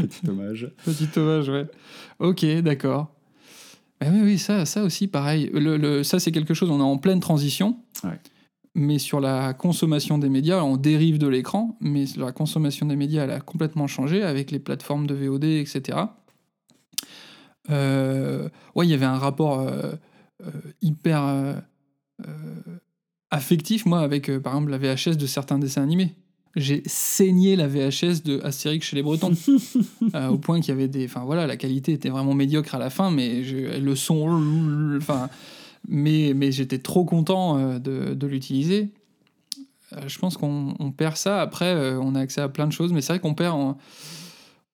Petit 0.01 0.29
hommage. 0.29 0.71
Petit 0.85 1.07
hommage, 1.19 1.49
ouais. 1.49 1.65
Ok, 2.19 2.45
d'accord. 2.63 3.11
Ben 3.99 4.13
oui, 4.13 4.21
oui, 4.23 4.37
ça, 4.37 4.65
ça 4.65 4.83
aussi, 4.83 5.07
pareil. 5.07 5.49
Le, 5.53 5.77
le- 5.77 6.03
ça, 6.03 6.19
c'est 6.19 6.31
quelque 6.31 6.53
chose, 6.53 6.69
on 6.69 6.79
est 6.79 6.83
en 6.83 6.97
pleine 6.97 7.19
transition. 7.19 7.77
Ouais. 8.03 8.19
Mais 8.75 8.99
sur 8.99 9.19
la 9.19 9.53
consommation 9.55 10.19
des 10.19 10.29
médias, 10.29 10.61
on 10.61 10.77
dérive 10.77 11.17
de 11.17 11.27
l'écran, 11.27 11.75
mais 11.81 12.05
sur 12.05 12.23
la 12.23 12.31
consommation 12.31 12.85
des 12.85 12.95
médias, 12.95 13.23
elle 13.23 13.31
a 13.31 13.39
complètement 13.39 13.87
changé 13.87 14.21
avec 14.21 14.51
les 14.51 14.59
plateformes 14.59 15.07
de 15.07 15.15
VOD, 15.15 15.45
etc. 15.45 15.97
Euh, 17.69 18.49
ouais, 18.75 18.85
il 18.85 18.89
y 18.89 18.93
avait 18.93 19.05
un 19.05 19.17
rapport 19.17 19.59
euh, 19.61 19.93
euh, 20.45 20.51
hyper 20.81 21.23
euh, 21.23 21.55
affectif, 23.31 23.85
moi, 23.85 24.01
avec, 24.01 24.29
par 24.39 24.53
exemple, 24.53 24.71
la 24.71 24.77
VHS 24.77 25.17
de 25.17 25.25
certains 25.25 25.59
dessins 25.59 25.81
animés. 25.83 26.15
J'ai 26.57 26.81
saigné 26.85 27.55
la 27.55 27.67
VHS 27.67 28.23
de 28.25 28.41
Astérix 28.43 28.85
chez 28.87 28.95
les 28.95 29.03
Bretons. 29.03 29.31
Euh, 30.15 30.27
au 30.29 30.37
point 30.37 30.59
qu'il 30.61 30.69
y 30.69 30.77
avait 30.77 30.87
des. 30.87 31.05
Enfin 31.05 31.23
voilà, 31.25 31.45
la 31.47 31.57
qualité 31.57 31.91
était 31.91 32.09
vraiment 32.09 32.33
médiocre 32.33 32.73
à 32.75 32.79
la 32.79 32.89
fin, 32.89 33.11
mais 33.11 33.43
je- 33.43 33.79
le 33.79 33.95
son. 33.95 34.95
Enfin. 34.97 35.29
Mais, 35.89 36.33
mais 36.35 36.51
j'étais 36.51 36.79
trop 36.79 37.05
content 37.05 37.57
euh, 37.57 37.79
de, 37.79 38.13
de 38.13 38.27
l'utiliser. 38.27 38.89
Euh, 39.93 40.01
je 40.07 40.17
pense 40.19 40.35
qu'on 40.37 40.75
on 40.79 40.91
perd 40.91 41.15
ça. 41.17 41.41
Après, 41.41 41.73
euh, 41.73 41.99
on 42.01 42.15
a 42.15 42.19
accès 42.19 42.41
à 42.41 42.49
plein 42.49 42.67
de 42.67 42.73
choses, 42.73 42.91
mais 42.93 43.01
c'est 43.01 43.13
vrai 43.13 43.19
qu'on 43.19 43.33
perd. 43.35 43.55
en- 43.55 43.77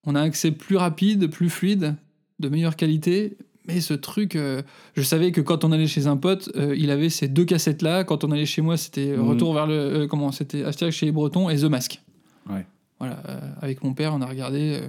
on 0.06 0.14
a 0.14 0.20
accès 0.22 0.50
plus 0.50 0.76
rapide, 0.76 1.28
plus 1.28 1.50
fluide, 1.50 1.94
de 2.40 2.48
meilleure 2.48 2.76
qualité. 2.76 3.36
Mais 3.66 3.80
ce 3.80 3.94
truc, 3.94 4.36
euh, 4.36 4.60
je 4.94 5.02
savais 5.02 5.32
que 5.32 5.40
quand 5.40 5.64
on 5.64 5.72
allait 5.72 5.86
chez 5.86 6.06
un 6.06 6.16
pote, 6.18 6.50
euh, 6.56 6.74
il 6.76 6.90
avait 6.90 7.08
ces 7.08 7.28
deux 7.28 7.44
cassettes 7.46 7.80
là. 7.82 8.04
Quand 8.04 8.22
on 8.24 8.30
allait 8.30 8.44
chez 8.46 8.60
moi, 8.60 8.76
c'était 8.76 9.16
Mhm. 9.16 9.28
Retour 9.28 9.54
vers 9.54 9.66
le. 9.66 9.74
euh, 9.74 10.06
comment 10.06 10.32
C'était 10.32 10.64
Astérix 10.64 10.96
chez 10.96 11.06
les 11.06 11.12
Bretons 11.12 11.48
et 11.48 11.56
The 11.56 11.64
Mask. 11.64 12.02
Ouais. 12.50 12.66
Voilà, 12.98 13.22
avec 13.60 13.82
mon 13.82 13.92
père, 13.94 14.14
on 14.14 14.20
a 14.22 14.26
regardé 14.26 14.80
euh, 14.82 14.86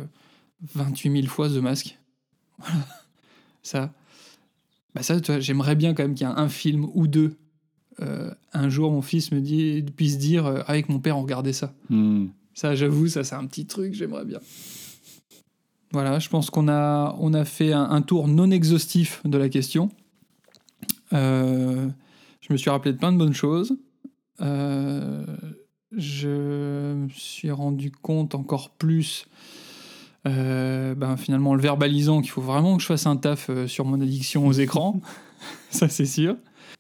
28 0.74 1.12
000 1.22 1.28
fois 1.28 1.48
The 1.50 1.54
Mask. 1.58 1.98
Voilà. 2.60 2.76
Ça. 3.64 3.94
Bah 4.94 5.04
ça, 5.04 5.16
j'aimerais 5.40 5.76
bien 5.76 5.94
quand 5.94 6.04
même 6.04 6.14
qu'il 6.16 6.26
y 6.28 6.30
ait 6.30 6.34
un 6.34 6.48
film 6.50 6.88
ou 6.94 7.08
deux. 7.08 7.36
Un 8.54 8.70
jour, 8.70 8.92
mon 8.92 9.02
fils 9.02 9.32
me 9.32 9.40
dit, 9.42 9.84
puisse 9.96 10.18
dire, 10.18 10.46
avec 10.68 10.88
mon 10.90 11.00
père, 11.00 11.18
on 11.18 11.22
regardait 11.22 11.52
ça. 11.54 11.74
Hmm. 11.90 12.28
Ça, 12.54 12.76
j'avoue, 12.76 13.08
ça, 13.08 13.24
c'est 13.24 13.36
un 13.36 13.46
petit 13.46 13.66
truc, 13.66 13.94
j'aimerais 13.94 14.24
bien. 14.26 14.40
Voilà, 15.96 16.20
je 16.20 16.28
pense 16.28 16.50
qu'on 16.50 16.68
a, 16.68 17.16
on 17.22 17.34
a 17.34 17.46
fait 17.46 17.72
un, 17.72 18.02
tour 18.02 18.28
non 18.28 18.52
exhaustif 18.52 19.22
de 19.24 19.38
la 19.38 19.48
question. 19.48 19.92
Euh, 21.14 21.88
je 22.42 22.52
me 22.52 22.58
suis 22.58 22.70
rappelé 22.70 22.92
de 22.92 22.98
plein 22.98 23.14
de 23.14 23.18
bonnes 23.18 23.34
choses. 23.34 23.78
Euh, 24.42 25.26
je 25.96 26.96
me 26.96 27.08
suis 27.08 27.50
rendu 27.50 27.92
compte 27.92 28.36
encore 28.36 28.72
plus, 28.72 29.28
euh, 30.28 30.96
ben, 30.96 31.16
finalement, 31.16 31.52
en 31.52 31.56
le 31.56 31.62
verbalisant, 31.62 32.20
qu'il 32.20 32.32
faut 32.32 32.42
vraiment 32.42 32.76
que 32.76 32.82
je 32.82 32.88
fasse 32.88 33.06
un 33.06 33.16
taf 33.16 33.50
sur 33.66 33.86
mon 33.86 34.02
addiction 34.02 34.46
aux 34.48 34.52
écrans. 34.52 35.00
Ça, 35.70 35.88
c'est 35.88 36.06
sûr. 36.06 36.36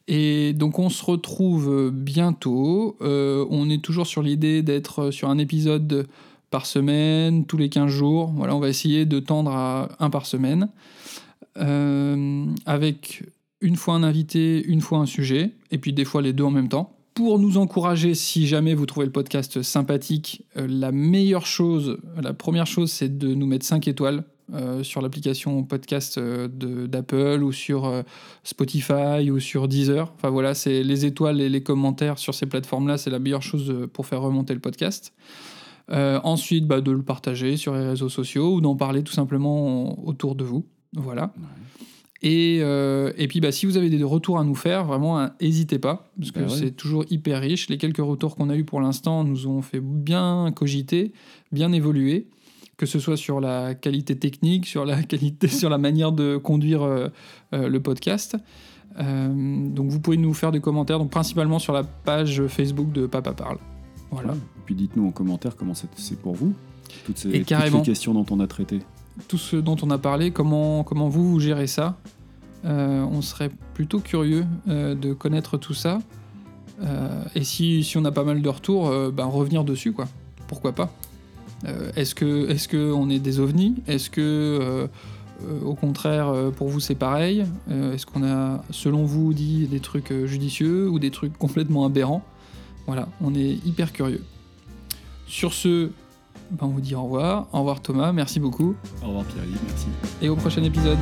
Et 0.10 0.52
donc 0.52 0.78
on 0.78 0.90
se 0.90 1.06
retrouve 1.06 1.90
bientôt. 1.90 2.98
On 3.00 3.70
est 3.70 3.82
toujours 3.82 4.08
sur 4.08 4.22
l'idée 4.22 4.62
d'être 4.62 5.10
sur 5.12 5.30
un 5.30 5.38
épisode 5.38 6.06
par 6.50 6.66
semaine, 6.66 7.46
tous 7.46 7.58
les 7.58 7.70
15 7.70 7.90
jours. 7.90 8.32
Voilà, 8.36 8.56
on 8.56 8.60
va 8.60 8.70
essayer 8.70 9.06
de 9.06 9.20
tendre 9.20 9.52
à 9.52 9.90
un 10.00 10.10
par 10.10 10.26
semaine. 10.26 10.70
Euh, 11.58 12.46
avec 12.66 13.24
une 13.62 13.78
fois 13.78 13.94
un 13.96 14.04
invité, 14.04 14.64
une 14.66 14.82
fois 14.82 15.00
un 15.00 15.06
sujet, 15.06 15.52
et 15.72 15.78
puis 15.78 15.94
des 15.94 16.06
fois 16.06 16.22
les 16.22 16.34
deux 16.34 16.44
en 16.44 16.52
même 16.52 16.70
temps. 16.70 16.98
Pour 17.14 17.40
nous 17.40 17.58
encourager, 17.58 18.14
si 18.14 18.46
jamais 18.46 18.74
vous 18.74 18.86
trouvez 18.86 19.06
le 19.06 19.12
podcast 19.12 19.62
sympathique, 19.62 20.44
euh, 20.58 20.68
la 20.70 20.92
meilleure 20.92 21.46
chose, 21.46 21.98
la 22.22 22.34
première 22.34 22.68
chose, 22.68 22.92
c'est 22.92 23.18
de 23.18 23.34
nous 23.34 23.48
mettre 23.48 23.66
5 23.66 23.88
étoiles 23.88 24.26
euh, 24.54 24.84
sur 24.84 25.02
l'application 25.02 25.64
podcast 25.64 26.20
d'Apple 26.20 27.42
ou 27.42 27.54
sur 27.54 28.04
Spotify 28.44 29.32
ou 29.32 29.40
sur 29.40 29.70
Deezer. 29.70 30.12
Enfin 30.18 30.30
voilà, 30.30 30.54
c'est 30.54 30.84
les 30.84 31.06
étoiles 31.06 31.40
et 31.40 31.48
les 31.48 31.64
commentaires 31.64 32.20
sur 32.20 32.34
ces 32.34 32.48
plateformes-là, 32.48 32.98
c'est 32.98 33.10
la 33.10 33.20
meilleure 33.20 33.44
chose 33.44 33.88
pour 33.94 34.06
faire 34.06 34.22
remonter 34.22 34.54
le 34.54 34.60
podcast. 34.60 35.14
Euh, 35.92 36.20
ensuite, 36.24 36.66
bah, 36.68 36.82
de 36.82 36.92
le 36.92 37.04
partager 37.04 37.58
sur 37.58 37.76
les 37.76 37.86
réseaux 37.88 38.10
sociaux 38.10 38.56
ou 38.56 38.62
d'en 38.62 38.76
parler 38.76 39.04
tout 39.04 39.14
simplement 39.14 39.92
en- 40.00 40.04
autour 40.04 40.34
de 40.36 40.44
vous. 40.44 40.66
Voilà. 40.94 41.32
Et, 42.24 42.60
euh, 42.62 43.12
et 43.18 43.28
puis, 43.28 43.40
bah, 43.40 43.52
si 43.52 43.68
vous 43.68 43.78
avez 43.78 43.90
des 43.92 44.02
retours 44.04 44.40
à 44.40 44.44
nous 44.44 44.56
faire, 44.56 44.86
vraiment, 44.86 45.28
n'hésitez 45.40 45.78
pas, 45.78 46.10
parce 46.18 46.32
que 46.32 46.40
Bah 46.40 46.46
ouais. 46.48 46.52
c'est 46.58 46.72
toujours 46.72 47.06
hyper 47.12 47.40
riche. 47.42 47.70
Les 47.70 47.78
quelques 47.78 47.98
retours 48.00 48.36
qu'on 48.36 48.50
a 48.50 48.56
eus 48.56 48.64
pour 48.66 48.82
l'instant 48.82 49.24
nous 49.24 49.46
ont 49.48 49.62
fait 49.62 49.80
bien 49.80 50.52
cogiter, 50.56 51.12
bien 51.52 51.72
évoluer, 51.72 52.30
que 52.78 52.88
ce 52.88 52.98
soit 52.98 53.18
sur 53.18 53.40
la 53.40 53.76
qualité 53.76 54.18
technique, 54.18 54.66
sur 54.66 54.86
la 54.86 55.04
qualité, 55.04 55.48
sur 55.48 55.70
la 55.70 55.78
manière 55.78 56.12
de 56.14 56.38
conduire 56.38 56.82
euh, 56.82 57.10
euh, 57.54 57.68
le 57.70 57.80
podcast. 57.80 58.38
Euh, 58.98 59.70
donc, 59.70 59.92
vous 59.92 60.00
pouvez 60.00 60.18
nous 60.18 60.34
faire 60.34 60.52
des 60.52 60.62
commentaires, 60.62 60.98
donc 60.98 61.12
principalement 61.12 61.60
sur 61.60 61.74
la 61.74 61.84
page 61.84 62.42
Facebook 62.48 62.92
de 62.92 63.06
Papa 63.06 63.34
Parle. 63.34 63.60
Voilà. 64.16 64.34
Et 64.34 64.62
puis 64.66 64.76
dites-nous 64.76 65.08
en 65.08 65.12
commentaire 65.12 65.56
comment 65.56 65.74
c'est 65.74 66.20
pour 66.20 66.36
vous. 66.36 66.54
Toutes 67.06 67.18
ces, 67.18 67.30
Et 67.30 67.40
toutes 67.40 67.48
carrément. 67.48 67.80
les 67.80 67.84
questions 67.84 68.14
dont 68.14 68.26
on 68.32 68.40
a 68.40 68.48
traité. 68.48 68.80
tout 69.28 69.38
ce 69.38 69.56
dont 69.56 69.78
on 69.82 69.90
a 69.92 69.98
parlé, 69.98 70.32
comment, 70.32 70.84
comment 70.84 71.10
vous, 71.10 71.32
vous 71.32 71.40
gérez 71.40 71.68
ça. 71.68 71.98
Euh, 72.66 73.04
on 73.04 73.22
serait 73.22 73.52
plutôt 73.74 74.00
curieux 74.00 74.46
euh, 74.68 74.96
de 74.96 75.14
connaître 75.14 75.58
tout 75.58 75.74
ça. 75.74 76.00
Euh, 76.82 77.24
et 77.36 77.44
si, 77.44 77.84
si 77.84 77.98
on 77.98 78.06
a 78.06 78.12
pas 78.12 78.24
mal 78.24 78.42
de 78.42 78.50
retours, 78.50 78.92
ben, 79.12 79.26
revenir 79.26 79.64
dessus, 79.64 79.92
quoi. 79.92 80.08
Pourquoi 80.48 80.74
pas 80.74 80.92
Est-ce 81.96 82.14
que 82.14 82.50
est-ce 82.50 82.68
que 82.68 82.92
on 82.92 83.10
est 83.10 83.20
des 83.20 83.40
ovnis? 83.40 83.76
Est-ce 83.88 84.10
que, 84.10 84.88
au 85.64 85.74
contraire, 85.74 86.32
pour 86.56 86.70
vous, 86.70 86.80
c'est 86.80 86.96
pareil? 86.96 87.46
Est-ce 87.70 88.06
qu'on 88.06 88.24
a, 88.24 88.64
selon 88.70 89.06
vous, 89.06 89.34
dit 89.34 89.68
des 89.68 89.80
trucs 89.80 90.14
judicieux 90.26 90.90
ou 90.90 91.00
des 91.00 91.12
trucs 91.12 91.36
complètement 91.38 91.86
aberrants? 91.86 92.24
Voilà, 92.88 93.08
on 93.22 93.34
est 93.34 93.66
hyper 93.66 93.92
curieux. 93.94 94.24
Sur 95.28 95.54
ce, 95.54 95.90
ben, 96.52 96.68
on 96.68 96.68
vous 96.68 96.82
dit 96.82 96.96
au 96.96 97.04
revoir. 97.04 97.48
Au 97.52 97.60
revoir 97.60 97.82
Thomas, 97.82 98.12
merci 98.12 98.40
beaucoup 98.40 98.76
Au 99.04 99.08
revoir 99.08 99.26
Pierre-Yves, 99.26 99.60
merci. 99.68 99.88
et 100.22 100.30
au 100.30 100.36
prochain 100.36 100.64
épisode. 100.64 100.98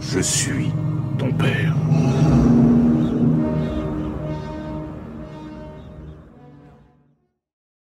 Je 0.00 0.20
suis 0.20 0.70
ton 1.18 1.32
père. 1.32 1.69